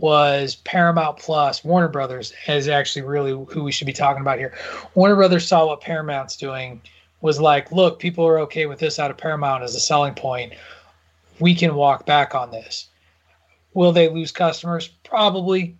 was 0.00 0.56
Paramount 0.56 1.18
Plus. 1.18 1.62
Warner 1.62 1.88
Brothers 1.88 2.32
is 2.48 2.68
actually 2.68 3.02
really 3.02 3.32
who 3.52 3.62
we 3.62 3.72
should 3.72 3.86
be 3.86 3.92
talking 3.92 4.22
about 4.22 4.38
here. 4.38 4.54
Warner 4.94 5.16
Brothers 5.16 5.46
saw 5.46 5.66
what 5.66 5.80
Paramount's 5.80 6.36
doing, 6.36 6.80
was 7.20 7.40
like, 7.40 7.70
look, 7.70 7.98
people 7.98 8.26
are 8.26 8.38
okay 8.40 8.66
with 8.66 8.78
this 8.78 8.98
out 8.98 9.10
of 9.10 9.18
Paramount 9.18 9.62
as 9.62 9.74
a 9.74 9.80
selling 9.80 10.14
point. 10.14 10.54
We 11.38 11.54
can 11.54 11.74
walk 11.74 12.06
back 12.06 12.34
on 12.34 12.50
this. 12.50 12.88
Will 13.74 13.92
they 13.92 14.08
lose 14.08 14.32
customers? 14.32 14.88
Probably. 15.04 15.76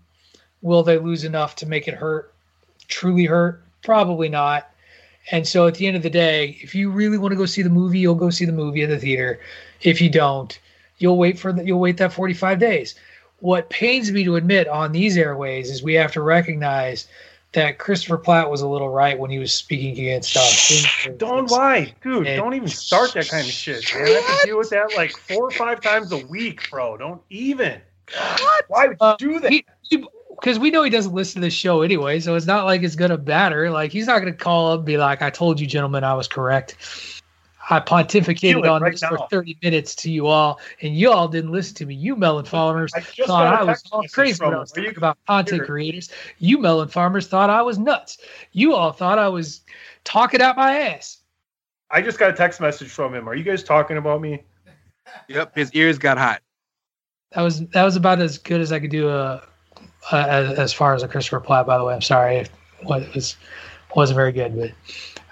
Will 0.62 0.82
they 0.82 0.98
lose 0.98 1.24
enough 1.24 1.56
to 1.56 1.66
make 1.66 1.88
it 1.88 1.94
hurt? 1.94 2.32
Truly 2.88 3.24
hurt? 3.24 3.64
Probably 3.82 4.28
not. 4.28 4.70
And 5.30 5.46
so 5.46 5.66
at 5.66 5.74
the 5.74 5.86
end 5.86 5.96
of 5.96 6.02
the 6.02 6.10
day, 6.10 6.58
if 6.62 6.74
you 6.74 6.90
really 6.90 7.18
want 7.18 7.32
to 7.32 7.36
go 7.36 7.46
see 7.46 7.62
the 7.62 7.70
movie, 7.70 7.98
you'll 7.98 8.14
go 8.14 8.30
see 8.30 8.44
the 8.44 8.52
movie 8.52 8.82
at 8.82 8.90
the 8.90 8.98
theater. 8.98 9.40
If 9.82 10.00
you 10.00 10.10
don't, 10.10 10.58
you'll 10.98 11.18
wait 11.18 11.38
for 11.38 11.52
the, 11.52 11.64
you'll 11.64 11.80
wait 11.80 11.96
that 11.98 12.12
45 12.12 12.58
days 12.58 12.94
what 13.40 13.70
pains 13.70 14.10
me 14.12 14.24
to 14.24 14.36
admit 14.36 14.68
on 14.68 14.92
these 14.92 15.16
airways 15.16 15.70
is 15.70 15.82
we 15.82 15.94
have 15.94 16.12
to 16.12 16.22
recognize 16.22 17.08
that 17.52 17.78
Christopher 17.78 18.16
Platt 18.16 18.50
was 18.50 18.60
a 18.60 18.68
little 18.68 18.90
right 18.90 19.18
when 19.18 19.30
he 19.30 19.38
was 19.38 19.52
speaking 19.52 19.92
against 19.92 20.36
us. 20.36 21.06
don't 21.16 21.50
lie, 21.50 21.92
dude. 22.02 22.26
And, 22.26 22.36
don't 22.36 22.54
even 22.54 22.68
start 22.68 23.12
that 23.14 23.28
kind 23.28 23.44
of 23.44 23.52
shit, 23.52 23.92
man. 23.94 24.06
I 24.06 24.10
have 24.10 24.40
to 24.40 24.46
deal 24.46 24.58
with 24.58 24.70
that 24.70 24.92
like 24.96 25.10
four 25.16 25.48
or 25.48 25.50
five 25.50 25.80
times 25.80 26.12
a 26.12 26.24
week, 26.26 26.70
bro. 26.70 26.96
Don't 26.96 27.20
even. 27.30 27.80
God, 28.06 28.62
why 28.68 28.86
would 28.88 28.96
you 29.00 29.06
uh, 29.06 29.16
do 29.16 29.40
that? 29.40 29.62
because 30.40 30.58
we 30.58 30.70
know 30.70 30.82
he 30.82 30.90
doesn't 30.90 31.12
listen 31.12 31.40
to 31.40 31.46
this 31.46 31.54
show 31.54 31.82
anyway, 31.82 32.18
so 32.20 32.34
it's 32.34 32.46
not 32.46 32.64
like 32.64 32.82
it's 32.82 32.96
gonna 32.96 33.18
matter. 33.18 33.70
Like 33.70 33.92
he's 33.92 34.06
not 34.06 34.20
gonna 34.20 34.32
call 34.32 34.72
up 34.72 34.78
and 34.80 34.86
be 34.86 34.96
like, 34.96 35.22
"I 35.22 35.30
told 35.30 35.60
you, 35.60 35.66
gentlemen, 35.66 36.04
I 36.04 36.14
was 36.14 36.28
correct." 36.28 36.76
I 37.70 37.78
pontificated 37.78 38.68
on 38.68 38.82
right 38.82 38.92
this 38.92 39.02
now. 39.02 39.10
for 39.10 39.28
30 39.30 39.58
minutes 39.62 39.94
to 39.96 40.10
you 40.10 40.26
all, 40.26 40.58
and 40.82 40.94
you 40.94 41.10
all 41.10 41.28
didn't 41.28 41.52
listen 41.52 41.76
to 41.76 41.86
me. 41.86 41.94
You 41.94 42.16
melon 42.16 42.44
farmers 42.44 42.92
I 42.94 43.00
thought 43.00 43.46
I 43.46 43.62
was 43.62 43.82
all 43.92 44.02
crazy 44.12 44.44
when 44.44 44.54
I 44.54 44.58
was 44.58 44.72
talking 44.72 44.96
about 44.96 45.16
content 45.26 45.62
creators. 45.62 46.10
You 46.38 46.58
melon 46.58 46.88
farmers 46.88 47.28
thought 47.28 47.48
I 47.48 47.62
was 47.62 47.78
nuts. 47.78 48.18
You 48.52 48.74
all 48.74 48.90
thought 48.90 49.20
I 49.20 49.28
was 49.28 49.60
talking 50.02 50.42
out 50.42 50.56
my 50.56 50.78
ass. 50.78 51.18
I 51.90 52.02
just 52.02 52.18
got 52.18 52.30
a 52.30 52.32
text 52.32 52.60
message 52.60 52.88
from 52.88 53.14
him. 53.14 53.28
Are 53.28 53.34
you 53.34 53.44
guys 53.44 53.62
talking 53.62 53.96
about 53.96 54.20
me? 54.20 54.42
Yep, 55.28 55.54
his 55.54 55.72
ears 55.72 55.98
got 55.98 56.18
hot. 56.18 56.42
That 57.32 57.42
was 57.42 57.66
that 57.68 57.84
was 57.84 57.94
about 57.94 58.20
as 58.20 58.38
good 58.38 58.60
as 58.60 58.72
I 58.72 58.80
could 58.80 58.90
do. 58.90 59.08
Uh, 59.08 59.40
uh, 60.10 60.26
as, 60.28 60.58
as 60.58 60.72
far 60.72 60.94
as 60.94 61.02
a 61.02 61.08
Christopher 61.08 61.40
Platt, 61.40 61.66
by 61.66 61.78
the 61.78 61.84
way, 61.84 61.94
I'm 61.94 62.00
sorry 62.00 62.46
what 62.82 63.02
it 63.02 63.14
was 63.14 63.36
wasn't 63.94 64.16
very 64.16 64.32
good, 64.32 64.56
but 64.56 64.70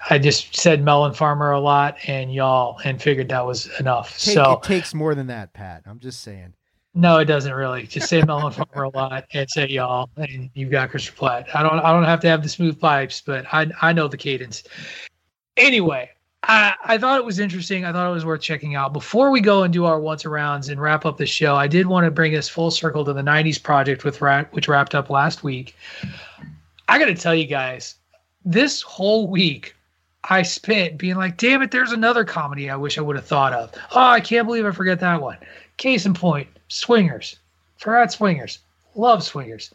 I 0.09 0.17
just 0.17 0.55
said 0.55 0.83
Melon 0.83 1.13
Farmer 1.13 1.51
a 1.51 1.59
lot 1.59 1.97
and 2.07 2.33
y'all, 2.33 2.79
and 2.83 3.01
figured 3.01 3.29
that 3.29 3.45
was 3.45 3.69
enough. 3.79 4.19
Take, 4.19 4.33
so 4.33 4.53
it 4.53 4.63
takes 4.63 4.93
more 4.93 5.13
than 5.13 5.27
that, 5.27 5.53
Pat. 5.53 5.83
I'm 5.85 5.99
just 5.99 6.21
saying. 6.21 6.53
no, 6.95 7.17
it 7.19 7.25
doesn't 7.25 7.53
really. 7.53 7.83
Just 7.85 8.09
say 8.09 8.21
Melon 8.23 8.51
Farmer 8.51 8.83
a 8.83 8.89
lot 8.89 9.25
and 9.33 9.49
say 9.49 9.67
y'all, 9.67 10.09
and 10.17 10.49
you've 10.55 10.71
got 10.71 10.89
Christopher 10.89 11.17
Platt. 11.17 11.55
I 11.55 11.61
don't 11.61 11.79
I 11.79 11.91
don't 11.93 12.05
have 12.05 12.19
to 12.21 12.27
have 12.27 12.41
the 12.41 12.49
smooth 12.49 12.79
pipes, 12.79 13.21
but 13.25 13.45
I 13.53 13.67
I 13.81 13.93
know 13.93 14.07
the 14.07 14.17
cadence. 14.17 14.63
Anyway, 15.57 16.09
I, 16.43 16.73
I 16.85 16.97
thought 16.97 17.19
it 17.19 17.25
was 17.25 17.37
interesting. 17.37 17.85
I 17.85 17.91
thought 17.91 18.09
it 18.09 18.13
was 18.13 18.25
worth 18.25 18.41
checking 18.41 18.75
out. 18.75 18.93
Before 18.93 19.29
we 19.29 19.41
go 19.41 19.63
and 19.63 19.73
do 19.73 19.85
our 19.85 19.99
once 19.99 20.23
arounds 20.23 20.69
and 20.69 20.81
wrap 20.81 21.05
up 21.05 21.17
the 21.17 21.25
show, 21.25 21.55
I 21.55 21.67
did 21.67 21.85
want 21.85 22.05
to 22.05 22.11
bring 22.11 22.35
us 22.35 22.47
full 22.47 22.71
circle 22.71 23.03
to 23.05 23.13
the 23.13 23.21
90s 23.21 23.61
project 23.61 24.05
with 24.05 24.21
which 24.51 24.67
wrapped 24.67 24.95
up 24.95 25.09
last 25.09 25.43
week. 25.43 25.75
I 26.87 26.97
got 26.97 27.05
to 27.05 27.13
tell 27.13 27.35
you 27.35 27.45
guys, 27.45 27.95
this 28.45 28.81
whole 28.81 29.27
week 29.27 29.75
I 30.25 30.41
spent 30.41 30.97
being 30.97 31.15
like, 31.15 31.37
damn 31.37 31.61
it, 31.61 31.71
there's 31.71 31.91
another 31.91 32.25
comedy 32.25 32.69
I 32.69 32.75
wish 32.75 32.97
I 32.97 33.01
would 33.01 33.15
have 33.15 33.25
thought 33.25 33.53
of. 33.53 33.71
Oh, 33.95 33.99
I 33.99 34.19
can't 34.19 34.45
believe 34.45 34.65
I 34.65 34.71
forget 34.71 34.99
that 34.99 35.21
one. 35.21 35.37
Case 35.77 36.05
in 36.05 36.13
point, 36.13 36.47
Swingers. 36.67 37.37
Forgot 37.77 38.11
Swingers. 38.11 38.59
Love 38.95 39.23
Swingers. 39.23 39.73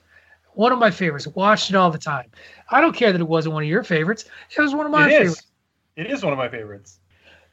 One 0.52 0.70
of 0.70 0.78
my 0.78 0.90
favorites. 0.90 1.26
Watched 1.28 1.70
it 1.70 1.76
all 1.76 1.90
the 1.90 1.98
time. 1.98 2.26
I 2.70 2.80
don't 2.80 2.94
care 2.94 3.10
that 3.10 3.20
it 3.20 3.26
wasn't 3.26 3.54
one 3.54 3.62
of 3.62 3.68
your 3.68 3.82
favorites. 3.82 4.26
It 4.56 4.60
was 4.60 4.74
one 4.74 4.86
of 4.86 4.92
my 4.92 5.06
It 5.08 5.12
is. 5.12 5.18
favorites. 5.18 5.42
It 5.96 6.06
is 6.08 6.22
one 6.22 6.32
of 6.32 6.38
my 6.38 6.48
favorites. 6.48 6.98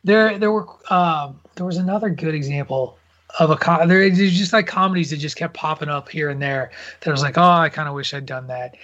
There, 0.04 0.38
there 0.38 0.52
were 0.52 0.68
um, 0.92 1.40
there 1.56 1.66
was 1.66 1.78
another 1.78 2.10
good 2.10 2.34
example 2.36 2.98
of 3.40 3.52
a 3.52 3.56
com- 3.56 3.88
there 3.88 4.10
there's 4.10 4.38
just 4.38 4.52
like 4.52 4.68
comedies 4.68 5.12
that 5.12 5.18
just 5.18 5.38
kept 5.38 5.54
popping 5.54 5.90
up 5.90 6.10
here 6.10 6.30
and 6.30 6.42
there. 6.42 6.72
That 7.02 7.12
was 7.12 7.22
like, 7.22 7.38
oh, 7.38 7.42
I 7.44 7.70
kind 7.70 7.88
of 7.88 7.94
wish 7.96 8.14
I'd 8.14 8.26
done 8.26 8.48
that. 8.48 8.76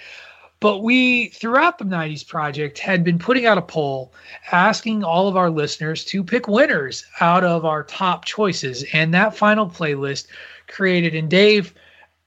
But 0.60 0.78
we, 0.82 1.28
throughout 1.28 1.78
the 1.78 1.84
90s 1.84 2.26
project, 2.26 2.78
had 2.80 3.04
been 3.04 3.18
putting 3.18 3.46
out 3.46 3.58
a 3.58 3.62
poll 3.62 4.12
asking 4.50 5.04
all 5.04 5.28
of 5.28 5.36
our 5.36 5.50
listeners 5.50 6.04
to 6.06 6.24
pick 6.24 6.48
winners 6.48 7.04
out 7.20 7.44
of 7.44 7.64
our 7.64 7.84
top 7.84 8.24
choices. 8.24 8.84
And 8.92 9.14
that 9.14 9.36
final 9.36 9.68
playlist 9.68 10.26
created, 10.66 11.14
and 11.14 11.30
Dave, 11.30 11.74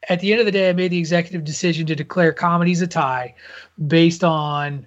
at 0.07 0.21
the 0.21 0.31
end 0.31 0.39
of 0.39 0.45
the 0.45 0.51
day, 0.51 0.69
I 0.69 0.73
made 0.73 0.91
the 0.91 0.97
executive 0.97 1.43
decision 1.43 1.85
to 1.87 1.95
declare 1.95 2.31
comedies 2.31 2.81
a 2.81 2.87
tie 2.87 3.35
based 3.87 4.23
on 4.23 4.85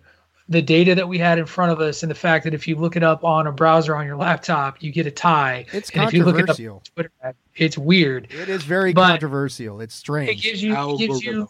the 0.48 0.62
data 0.62 0.94
that 0.94 1.08
we 1.08 1.18
had 1.18 1.38
in 1.38 1.46
front 1.46 1.72
of 1.72 1.80
us 1.80 2.02
and 2.02 2.10
the 2.10 2.14
fact 2.14 2.44
that 2.44 2.52
if 2.54 2.66
you 2.68 2.76
look 2.76 2.96
it 2.96 3.02
up 3.02 3.24
on 3.24 3.46
a 3.46 3.52
browser 3.52 3.94
on 3.96 4.06
your 4.06 4.16
laptop, 4.16 4.82
you 4.82 4.90
get 4.90 5.06
a 5.06 5.10
tie. 5.10 5.64
It's 5.72 5.90
and 5.90 6.04
if 6.04 6.12
you 6.12 6.24
look 6.24 6.38
it 6.38 6.42
up 6.42 6.56
controversial. 6.56 6.76
on 6.76 6.80
Twitter, 6.94 7.36
it's 7.56 7.78
weird. 7.78 8.28
It 8.30 8.48
is 8.48 8.62
very 8.62 8.92
But- 8.92 9.08
controversial. 9.08 9.80
It's 9.80 9.94
strange. 9.94 10.30
It 10.30 10.34
gives 10.42 10.62
you, 10.62 10.74
it 10.74 10.98
gives 10.98 11.22
you, 11.22 11.48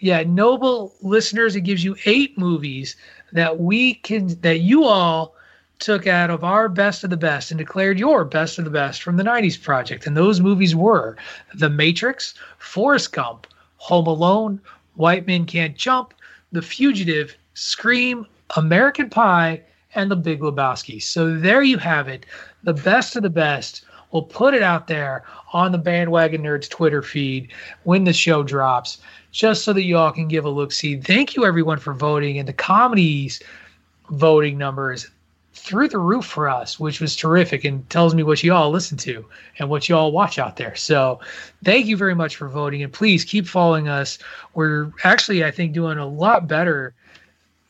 yeah, 0.00 0.22
noble 0.22 0.94
listeners. 1.02 1.54
It 1.54 1.60
gives 1.60 1.84
you 1.84 1.94
eight 2.06 2.36
movies 2.36 2.96
that 3.32 3.60
we 3.60 3.94
can, 3.94 4.28
that 4.40 4.60
you 4.60 4.84
all 4.84 5.34
took 5.78 6.06
out 6.06 6.30
of 6.30 6.42
our 6.42 6.68
best 6.68 7.04
of 7.04 7.10
the 7.10 7.16
best 7.16 7.50
and 7.50 7.58
declared 7.58 7.98
your 7.98 8.24
best 8.24 8.58
of 8.58 8.64
the 8.64 8.70
best 8.70 9.02
from 9.02 9.16
the 9.16 9.24
90s 9.24 9.60
project. 9.60 10.06
And 10.06 10.16
those 10.16 10.40
movies 10.40 10.74
were 10.74 11.16
The 11.54 11.70
Matrix, 11.70 12.34
Forrest 12.58 13.12
Gump, 13.12 13.46
Home 13.76 14.06
Alone, 14.06 14.60
White 14.94 15.26
Men 15.26 15.46
Can't 15.46 15.76
Jump, 15.76 16.14
The 16.52 16.62
Fugitive, 16.62 17.36
Scream, 17.54 18.26
American 18.56 19.08
Pie, 19.08 19.62
and 19.94 20.10
The 20.10 20.16
Big 20.16 20.40
Lebowski. 20.40 21.02
So 21.02 21.36
there 21.36 21.62
you 21.62 21.78
have 21.78 22.08
it. 22.08 22.26
The 22.62 22.74
best 22.74 23.16
of 23.16 23.22
the 23.22 23.30
best. 23.30 23.84
We'll 24.12 24.22
put 24.22 24.54
it 24.54 24.62
out 24.62 24.86
there 24.86 25.24
on 25.52 25.72
the 25.72 25.78
Bandwagon 25.78 26.42
Nerds 26.42 26.68
Twitter 26.68 27.00
feed 27.00 27.52
when 27.84 28.04
the 28.04 28.12
show 28.12 28.42
drops, 28.42 28.98
just 29.32 29.64
so 29.64 29.72
that 29.72 29.84
you 29.84 29.96
all 29.96 30.12
can 30.12 30.28
give 30.28 30.44
a 30.44 30.50
look 30.50 30.72
see. 30.72 30.96
Thank 30.96 31.36
you, 31.36 31.44
everyone, 31.44 31.78
for 31.78 31.94
voting. 31.94 32.38
And 32.38 32.48
the 32.48 32.52
comedies 32.52 33.40
voting 34.10 34.58
numbers 34.58 35.08
through 35.52 35.88
the 35.88 35.98
roof 35.98 36.24
for 36.24 36.48
us, 36.48 36.80
which 36.80 37.00
was 37.00 37.14
terrific 37.14 37.64
and 37.64 37.88
tells 37.90 38.14
me 38.14 38.22
what 38.22 38.42
you 38.42 38.52
all 38.52 38.70
listen 38.70 38.96
to 38.96 39.24
and 39.58 39.68
what 39.68 39.88
you 39.88 39.96
all 39.96 40.12
watch 40.12 40.38
out 40.38 40.56
there. 40.56 40.74
So 40.74 41.20
thank 41.64 41.86
you 41.86 41.96
very 41.96 42.14
much 42.14 42.36
for 42.36 42.48
voting. 42.48 42.82
And 42.82 42.92
please 42.92 43.24
keep 43.24 43.46
following 43.46 43.88
us. 43.88 44.18
We're 44.54 44.90
actually, 45.04 45.44
I 45.44 45.50
think, 45.50 45.72
doing 45.72 45.98
a 45.98 46.06
lot 46.06 46.48
better 46.48 46.94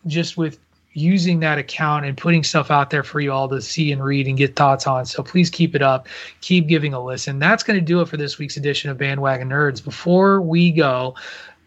just 0.07 0.37
with 0.37 0.59
using 0.93 1.41
that 1.41 1.59
account 1.59 2.05
and 2.05 2.17
putting 2.17 2.43
stuff 2.43 2.71
out 2.71 2.91
there 2.91 3.03
for 3.03 3.21
you 3.21 3.33
all 3.33 3.49
to 3.49 3.63
see 3.63 3.93
and 3.93 4.03
read 4.03 4.27
and 4.27 4.37
get 4.37 4.57
thoughts 4.57 4.87
on. 4.87 5.07
So 5.07 5.23
please 5.23 5.49
keep 5.49 5.75
it 5.75 5.83
up. 5.83 6.09
Keep 6.41 6.67
giving 6.67 6.95
a 6.95 7.03
listen. 7.03 7.39
That's 7.39 7.63
going 7.63 7.79
to 7.79 7.85
do 7.85 8.01
it 8.01 8.09
for 8.09 8.17
this 8.17 8.39
week's 8.39 8.57
edition 8.57 8.91
of 8.91 8.99
Bandwagon 8.99 9.49
Nerds. 9.49 9.83
Before 9.83 10.41
we 10.41 10.71
go, 10.73 11.15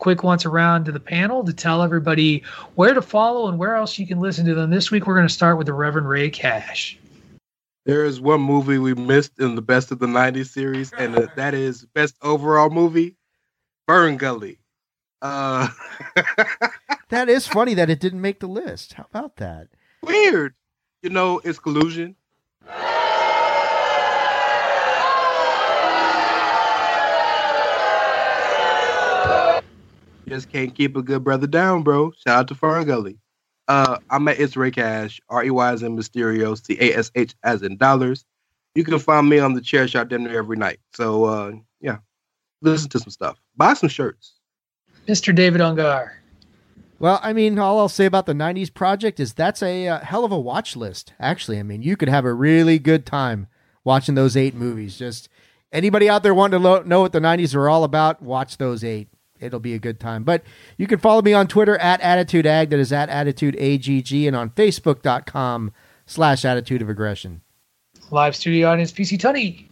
quick 0.04 0.22
once 0.22 0.46
around 0.46 0.84
to 0.84 0.92
the 0.92 1.00
panel 1.00 1.46
to 1.46 1.54
tell 1.54 1.82
everybody 1.82 2.44
where 2.76 2.94
to 2.94 3.02
follow 3.02 3.48
and 3.48 3.58
where 3.58 3.76
else 3.76 3.98
you 3.98 4.06
can 4.06 4.20
listen 4.20 4.46
to 4.46 4.54
them. 4.54 4.70
This 4.70 4.92
week 4.92 5.08
we're 5.08 5.16
going 5.16 5.28
to 5.28 5.34
start 5.34 5.58
with 5.58 5.66
the 5.66 5.74
Reverend 5.74 6.10
Rey 6.10 6.30
Cash. 6.30 7.00
There 7.86 8.04
is 8.04 8.20
one 8.20 8.42
movie 8.42 8.78
we 8.78 8.94
missed 8.94 9.40
in 9.40 9.56
the 9.56 9.62
best 9.62 9.92
of 9.92 10.00
the 10.00 10.06
'90s 10.06 10.48
series, 10.48 10.92
and 10.94 11.30
that 11.36 11.54
is 11.54 11.86
best 11.94 12.16
overall 12.22 12.70
movie, 12.70 13.16
Fern 13.88 14.18
Gully. 14.18 14.60
Uh, 15.22 15.70
That 17.14 17.30
is 17.30 17.48
funny 17.48 17.76
that 17.76 17.92
it 17.92 18.00
didn't 18.00 18.22
make 18.22 18.40
the 18.40 18.48
list. 18.48 18.94
How 18.94 19.06
about 19.10 19.36
that? 19.36 19.68
weird. 20.02 20.56
You 21.04 21.12
know, 21.12 21.40
it's 21.44 21.60
collusion. 21.60 22.16
Just 30.28 30.50
can't 30.52 30.74
keep 30.74 30.95
a 30.95 31.02
good 31.02 31.24
brother 31.24 31.48
down, 31.48 31.84
bro. 31.84 32.12
Shout 32.12 32.40
out 32.40 32.48
to 32.48 32.56
Fern 32.56 32.86
Gully. 32.86 33.18
Uh, 33.68 33.98
I'm 34.10 34.28
at 34.28 34.40
It's 34.40 34.56
Rey 34.56 34.72
Cash, 34.72 35.22
R 35.30 35.44
E 35.44 35.50
Y 35.50 35.72
as 35.72 35.84
in 35.84 35.95
Mysterio, 35.95 36.58
C 36.66 36.78
A 36.80 36.98
S 36.98 37.12
H 37.16 37.34
as 37.44 37.62
in 37.62 37.78
dollars. 37.78 38.26
You 38.76 38.84
can 38.84 38.98
find 39.00 39.30
me 39.30 39.40
on 39.40 39.54
the 39.54 39.62
chair 39.62 39.88
shot 39.88 40.10
dinner 40.10 40.36
every 40.36 40.58
night. 40.58 40.80
So 40.94 41.26
uh, 41.26 41.52
yeah, 41.80 41.98
listen 42.62 42.90
to 42.90 43.00
some 43.00 43.12
stuff. 43.12 43.40
Buy 43.56 43.74
some 43.74 43.90
shirts. 43.90 44.34
Mr. 45.08 45.36
David 45.36 45.62
Ungar. 45.62 46.12
Well, 47.00 47.20
I 47.22 47.34
mean, 47.34 47.60
all 47.60 47.80
I'll 47.80 47.90
say 47.90 48.06
about 48.06 48.26
the 48.26 48.34
90s 48.34 48.74
project 48.74 49.20
is 49.20 49.34
that's 49.34 49.62
a 49.62 49.88
uh, 49.90 50.00
hell 50.00 50.24
of 50.24 50.32
a 50.32 50.40
watch 50.40 50.78
list, 50.78 51.14
actually. 51.20 51.60
I 51.60 51.64
mean, 51.64 51.82
you 51.82 51.98
could 51.98 52.08
have 52.08 52.24
a 52.24 52.34
really 52.34 52.80
good 52.80 53.06
time 53.06 53.48
watching 53.84 54.16
those 54.16 54.38
eight 54.38 54.56
movies. 54.56 54.98
Just 54.98 55.28
anybody 55.72 56.08
out 56.08 56.24
there 56.24 56.34
wanting 56.34 56.62
to 56.62 56.66
lo- 56.66 56.84
know 56.84 57.02
what 57.02 57.12
the 57.12 57.20
90s 57.20 57.54
are 57.56 57.68
all 57.68 57.84
about, 57.84 58.22
watch 58.22 58.58
those 58.58 58.86
eight. 58.86 59.10
It'll 59.44 59.60
be 59.60 59.74
a 59.74 59.80
good 59.80 59.99
time. 59.99 60.24
But 60.24 60.44
you 60.78 60.88
can 60.88 60.99
follow 60.99 61.22
me 61.22 61.34
on 61.34 61.48
Twitter 61.48 61.78
at 61.78 62.02
AttitudeAg, 62.02 62.70
that 62.70 62.80
is 62.80 62.91
at 62.91 63.10
AttitudeAGG, 63.10 64.28
and 64.28 64.36
on 64.36 64.49
Facebook.com 64.52 65.72
slash 66.06 66.45
Attitude 66.45 66.82
of 66.82 66.90
Aggression. 66.90 67.41
Live 68.11 68.36
studio 68.36 68.70
audience, 68.70 68.91
PC 68.91 69.18
Tunney. 69.18 69.65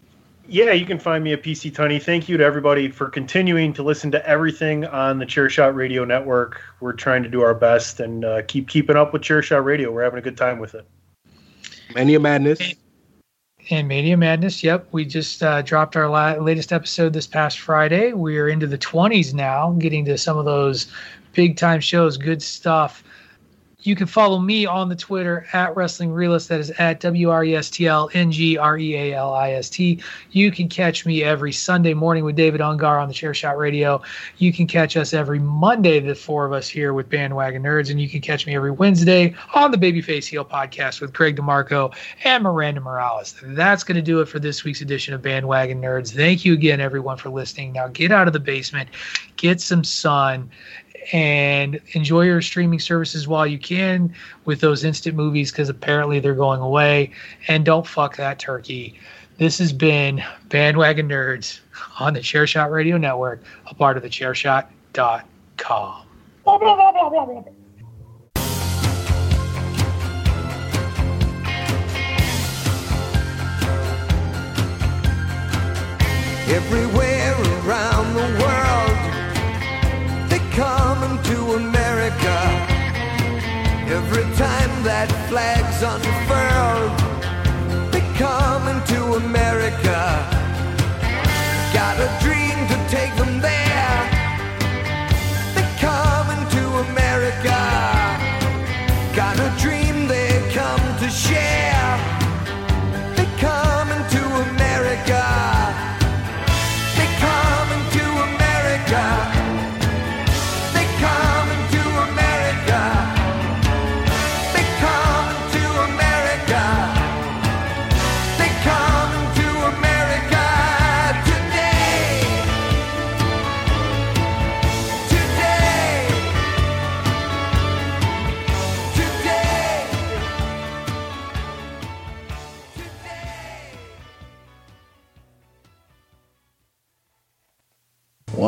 Yeah, 0.47 0.71
you 0.71 0.85
can 0.85 0.99
find 0.99 1.23
me 1.23 1.31
at 1.33 1.43
PC 1.43 1.71
Tunney. 1.71 2.01
Thank 2.01 2.27
you 2.27 2.37
to 2.37 2.43
everybody 2.43 2.89
for 2.89 3.09
continuing 3.09 3.71
to 3.73 3.83
listen 3.83 4.11
to 4.11 4.27
everything 4.27 4.85
on 4.85 5.19
the 5.19 5.25
Chairshot 5.25 5.75
Radio 5.75 6.03
Network. 6.03 6.61
We're 6.79 6.93
trying 6.93 7.23
to 7.23 7.29
do 7.29 7.41
our 7.41 7.53
best 7.53 7.99
and 7.99 8.25
uh, 8.25 8.41
keep 8.47 8.67
keeping 8.67 8.95
up 8.95 9.13
with 9.13 9.21
Chairshot 9.21 9.63
Radio. 9.63 9.91
We're 9.91 10.03
having 10.03 10.19
a 10.19 10.21
good 10.21 10.37
time 10.37 10.59
with 10.59 10.75
it. 10.75 10.85
Mania 11.95 12.19
Madness. 12.19 12.59
And 13.71 13.87
Mania 13.87 14.17
Madness, 14.17 14.63
yep. 14.65 14.85
We 14.91 15.05
just 15.05 15.41
uh, 15.41 15.61
dropped 15.61 15.95
our 15.95 16.09
la- 16.09 16.33
latest 16.33 16.73
episode 16.73 17.13
this 17.13 17.25
past 17.25 17.59
Friday. 17.59 18.11
We're 18.11 18.49
into 18.49 18.67
the 18.67 18.77
20s 18.77 19.33
now, 19.33 19.71
getting 19.79 20.03
to 20.05 20.17
some 20.17 20.37
of 20.37 20.43
those 20.43 20.91
big 21.33 21.55
time 21.55 21.79
shows. 21.79 22.17
Good 22.17 22.41
stuff. 22.43 23.01
You 23.83 23.95
can 23.95 24.05
follow 24.05 24.37
me 24.37 24.67
on 24.67 24.89
the 24.89 24.95
Twitter 24.95 25.47
at 25.53 25.75
Wrestling 25.75 26.13
Realist. 26.13 26.49
That 26.49 26.59
is 26.59 26.69
at 26.71 26.99
W 26.99 27.31
R 27.31 27.43
E 27.43 27.55
S 27.55 27.69
T 27.69 27.87
L 27.87 28.11
N 28.13 28.31
G 28.31 28.57
R 28.57 28.77
E 28.77 28.95
A 28.95 29.13
L 29.15 29.33
I 29.33 29.53
S 29.53 29.69
T. 29.71 29.99
You 30.31 30.51
can 30.51 30.69
catch 30.69 31.03
me 31.05 31.23
every 31.23 31.51
Sunday 31.51 31.95
morning 31.95 32.23
with 32.23 32.35
David 32.35 32.61
Ungar 32.61 33.01
on 33.01 33.07
the 33.07 33.13
Chair 33.13 33.33
Shot 33.33 33.57
Radio. 33.57 34.01
You 34.37 34.53
can 34.53 34.67
catch 34.67 34.97
us 34.97 35.13
every 35.13 35.39
Monday, 35.39 35.99
the 35.99 36.13
four 36.13 36.45
of 36.45 36.53
us 36.53 36.67
here 36.67 36.93
with 36.93 37.09
Bandwagon 37.09 37.63
Nerds. 37.63 37.89
And 37.89 37.99
you 37.99 38.07
can 38.07 38.21
catch 38.21 38.45
me 38.45 38.55
every 38.55 38.71
Wednesday 38.71 39.33
on 39.55 39.71
the 39.71 39.77
Babyface 39.77 40.27
Heel 40.27 40.45
podcast 40.45 41.01
with 41.01 41.11
Greg 41.11 41.35
DeMarco 41.35 41.91
and 42.23 42.43
Miranda 42.43 42.81
Morales. 42.81 43.35
That's 43.41 43.83
going 43.83 43.95
to 43.95 44.01
do 44.03 44.21
it 44.21 44.27
for 44.27 44.37
this 44.37 44.63
week's 44.63 44.81
edition 44.81 45.15
of 45.15 45.23
Bandwagon 45.23 45.81
Nerds. 45.81 46.13
Thank 46.13 46.45
you 46.45 46.53
again, 46.53 46.79
everyone, 46.79 47.17
for 47.17 47.31
listening. 47.31 47.73
Now 47.73 47.87
get 47.87 48.11
out 48.11 48.27
of 48.27 48.33
the 48.33 48.39
basement, 48.39 48.89
get 49.37 49.59
some 49.59 49.83
sun, 49.83 50.51
and 51.13 51.79
enjoy 51.93 52.23
your 52.23 52.41
streaming 52.41 52.79
services 52.79 53.27
while 53.27 53.47
you 53.47 53.57
can 53.57 54.13
with 54.45 54.61
those 54.61 54.83
instant 54.83 55.15
movies 55.15 55.51
because 55.51 55.69
apparently 55.69 56.19
they're 56.19 56.33
going 56.33 56.61
away. 56.61 57.11
And 57.47 57.65
don't 57.65 57.85
fuck 57.85 58.17
that 58.17 58.39
turkey. 58.39 58.99
This 59.37 59.57
has 59.59 59.73
been 59.73 60.23
Bandwagon 60.49 61.09
Nerds 61.09 61.59
on 61.99 62.13
the 62.13 62.19
Chairshot 62.19 62.71
Radio 62.71 62.97
Network, 62.97 63.43
a 63.67 63.73
part 63.73 63.97
of 63.97 64.03
the 64.03 64.09
chairshot.com. 64.09 66.03
everywhere 76.51 77.33
around 77.63 78.13
the 78.13 78.43
world. 78.43 79.20
Come 80.51 81.23
to 81.23 81.53
America 81.53 82.37
every 83.87 84.23
time 84.35 84.83
that 84.83 85.07
flag's 85.29 85.81
unfurled. 85.81 86.91
They 87.93 88.01
come 88.17 88.67
into 88.67 89.13
America. 89.13 90.27
Got 91.73 91.99
a 91.99 92.09
dream 92.21 92.57
to 92.67 92.89
take 92.89 93.15
them 93.15 93.39
there. 93.39 93.60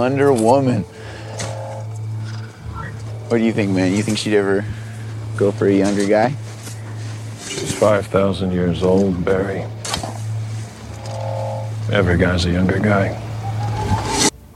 Wonder 0.03 0.33
Woman. 0.33 0.81
What 3.29 3.37
do 3.37 3.43
you 3.45 3.53
think, 3.53 3.71
man? 3.71 3.93
You 3.93 4.03
think 4.03 4.17
she'd 4.17 4.35
ever 4.35 4.65
go 5.37 5.49
for 5.49 5.65
a 5.65 5.73
younger 5.73 6.05
guy? 6.05 6.35
She's 7.47 7.73
5,000 7.73 8.51
years 8.51 8.83
old, 8.83 9.23
Barry. 9.23 9.65
Every 11.89 12.17
guy's 12.17 12.43
a 12.43 12.51
younger 12.51 12.79
guy. 12.79 13.13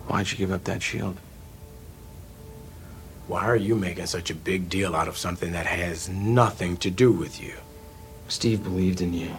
Why'd 0.08 0.30
you 0.30 0.38
give 0.38 0.52
up 0.52 0.66
that 0.66 0.82
shield? 0.84 1.16
Why 3.28 3.46
are 3.46 3.56
you 3.56 3.78
making 3.78 4.08
such 4.08 4.30
a 4.30 4.36
big 4.36 4.68
deal 4.68 4.98
out 4.98 5.08
of 5.08 5.18
something 5.18 5.54
that 5.54 5.66
has 5.66 6.10
nothing 6.10 6.76
to 6.84 6.92
do 6.92 7.14
with 7.14 7.42
you? 7.42 7.54
Steve 8.28 8.66
believed 8.66 9.00
in 9.00 9.14
you. 9.14 9.32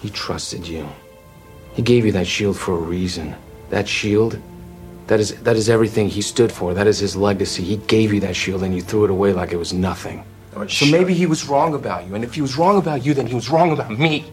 He 0.00 0.10
trusted 0.10 0.66
you. 0.66 0.88
He 1.74 1.82
gave 1.82 2.04
you 2.04 2.10
that 2.10 2.26
shield 2.26 2.56
for 2.58 2.74
a 2.74 2.80
reason. 2.80 3.36
That 3.70 3.86
shield, 3.86 4.40
that 5.08 5.20
is 5.20 5.34
that 5.42 5.56
is 5.56 5.68
everything 5.68 6.08
he 6.08 6.22
stood 6.22 6.52
for. 6.52 6.74
That 6.74 6.86
is 6.86 6.98
his 6.98 7.16
legacy. 7.16 7.64
He 7.64 7.76
gave 7.76 8.12
you 8.12 8.20
that 8.20 8.36
shield 8.36 8.62
and 8.62 8.74
you 8.74 8.82
threw 8.82 9.04
it 9.04 9.10
away 9.10 9.32
like 9.32 9.52
it 9.52 9.56
was 9.56 9.72
nothing. 9.72 10.24
So 10.68 10.86
maybe 10.86 11.14
he 11.14 11.26
was 11.26 11.46
wrong 11.48 11.74
about 11.74 12.06
you. 12.06 12.14
And 12.14 12.24
if 12.24 12.34
he 12.34 12.42
was 12.42 12.56
wrong 12.58 12.78
about 12.78 13.04
you, 13.04 13.14
then 13.14 13.26
he 13.26 13.34
was 13.34 13.48
wrong 13.48 13.72
about 13.72 13.90
me. 13.90 14.24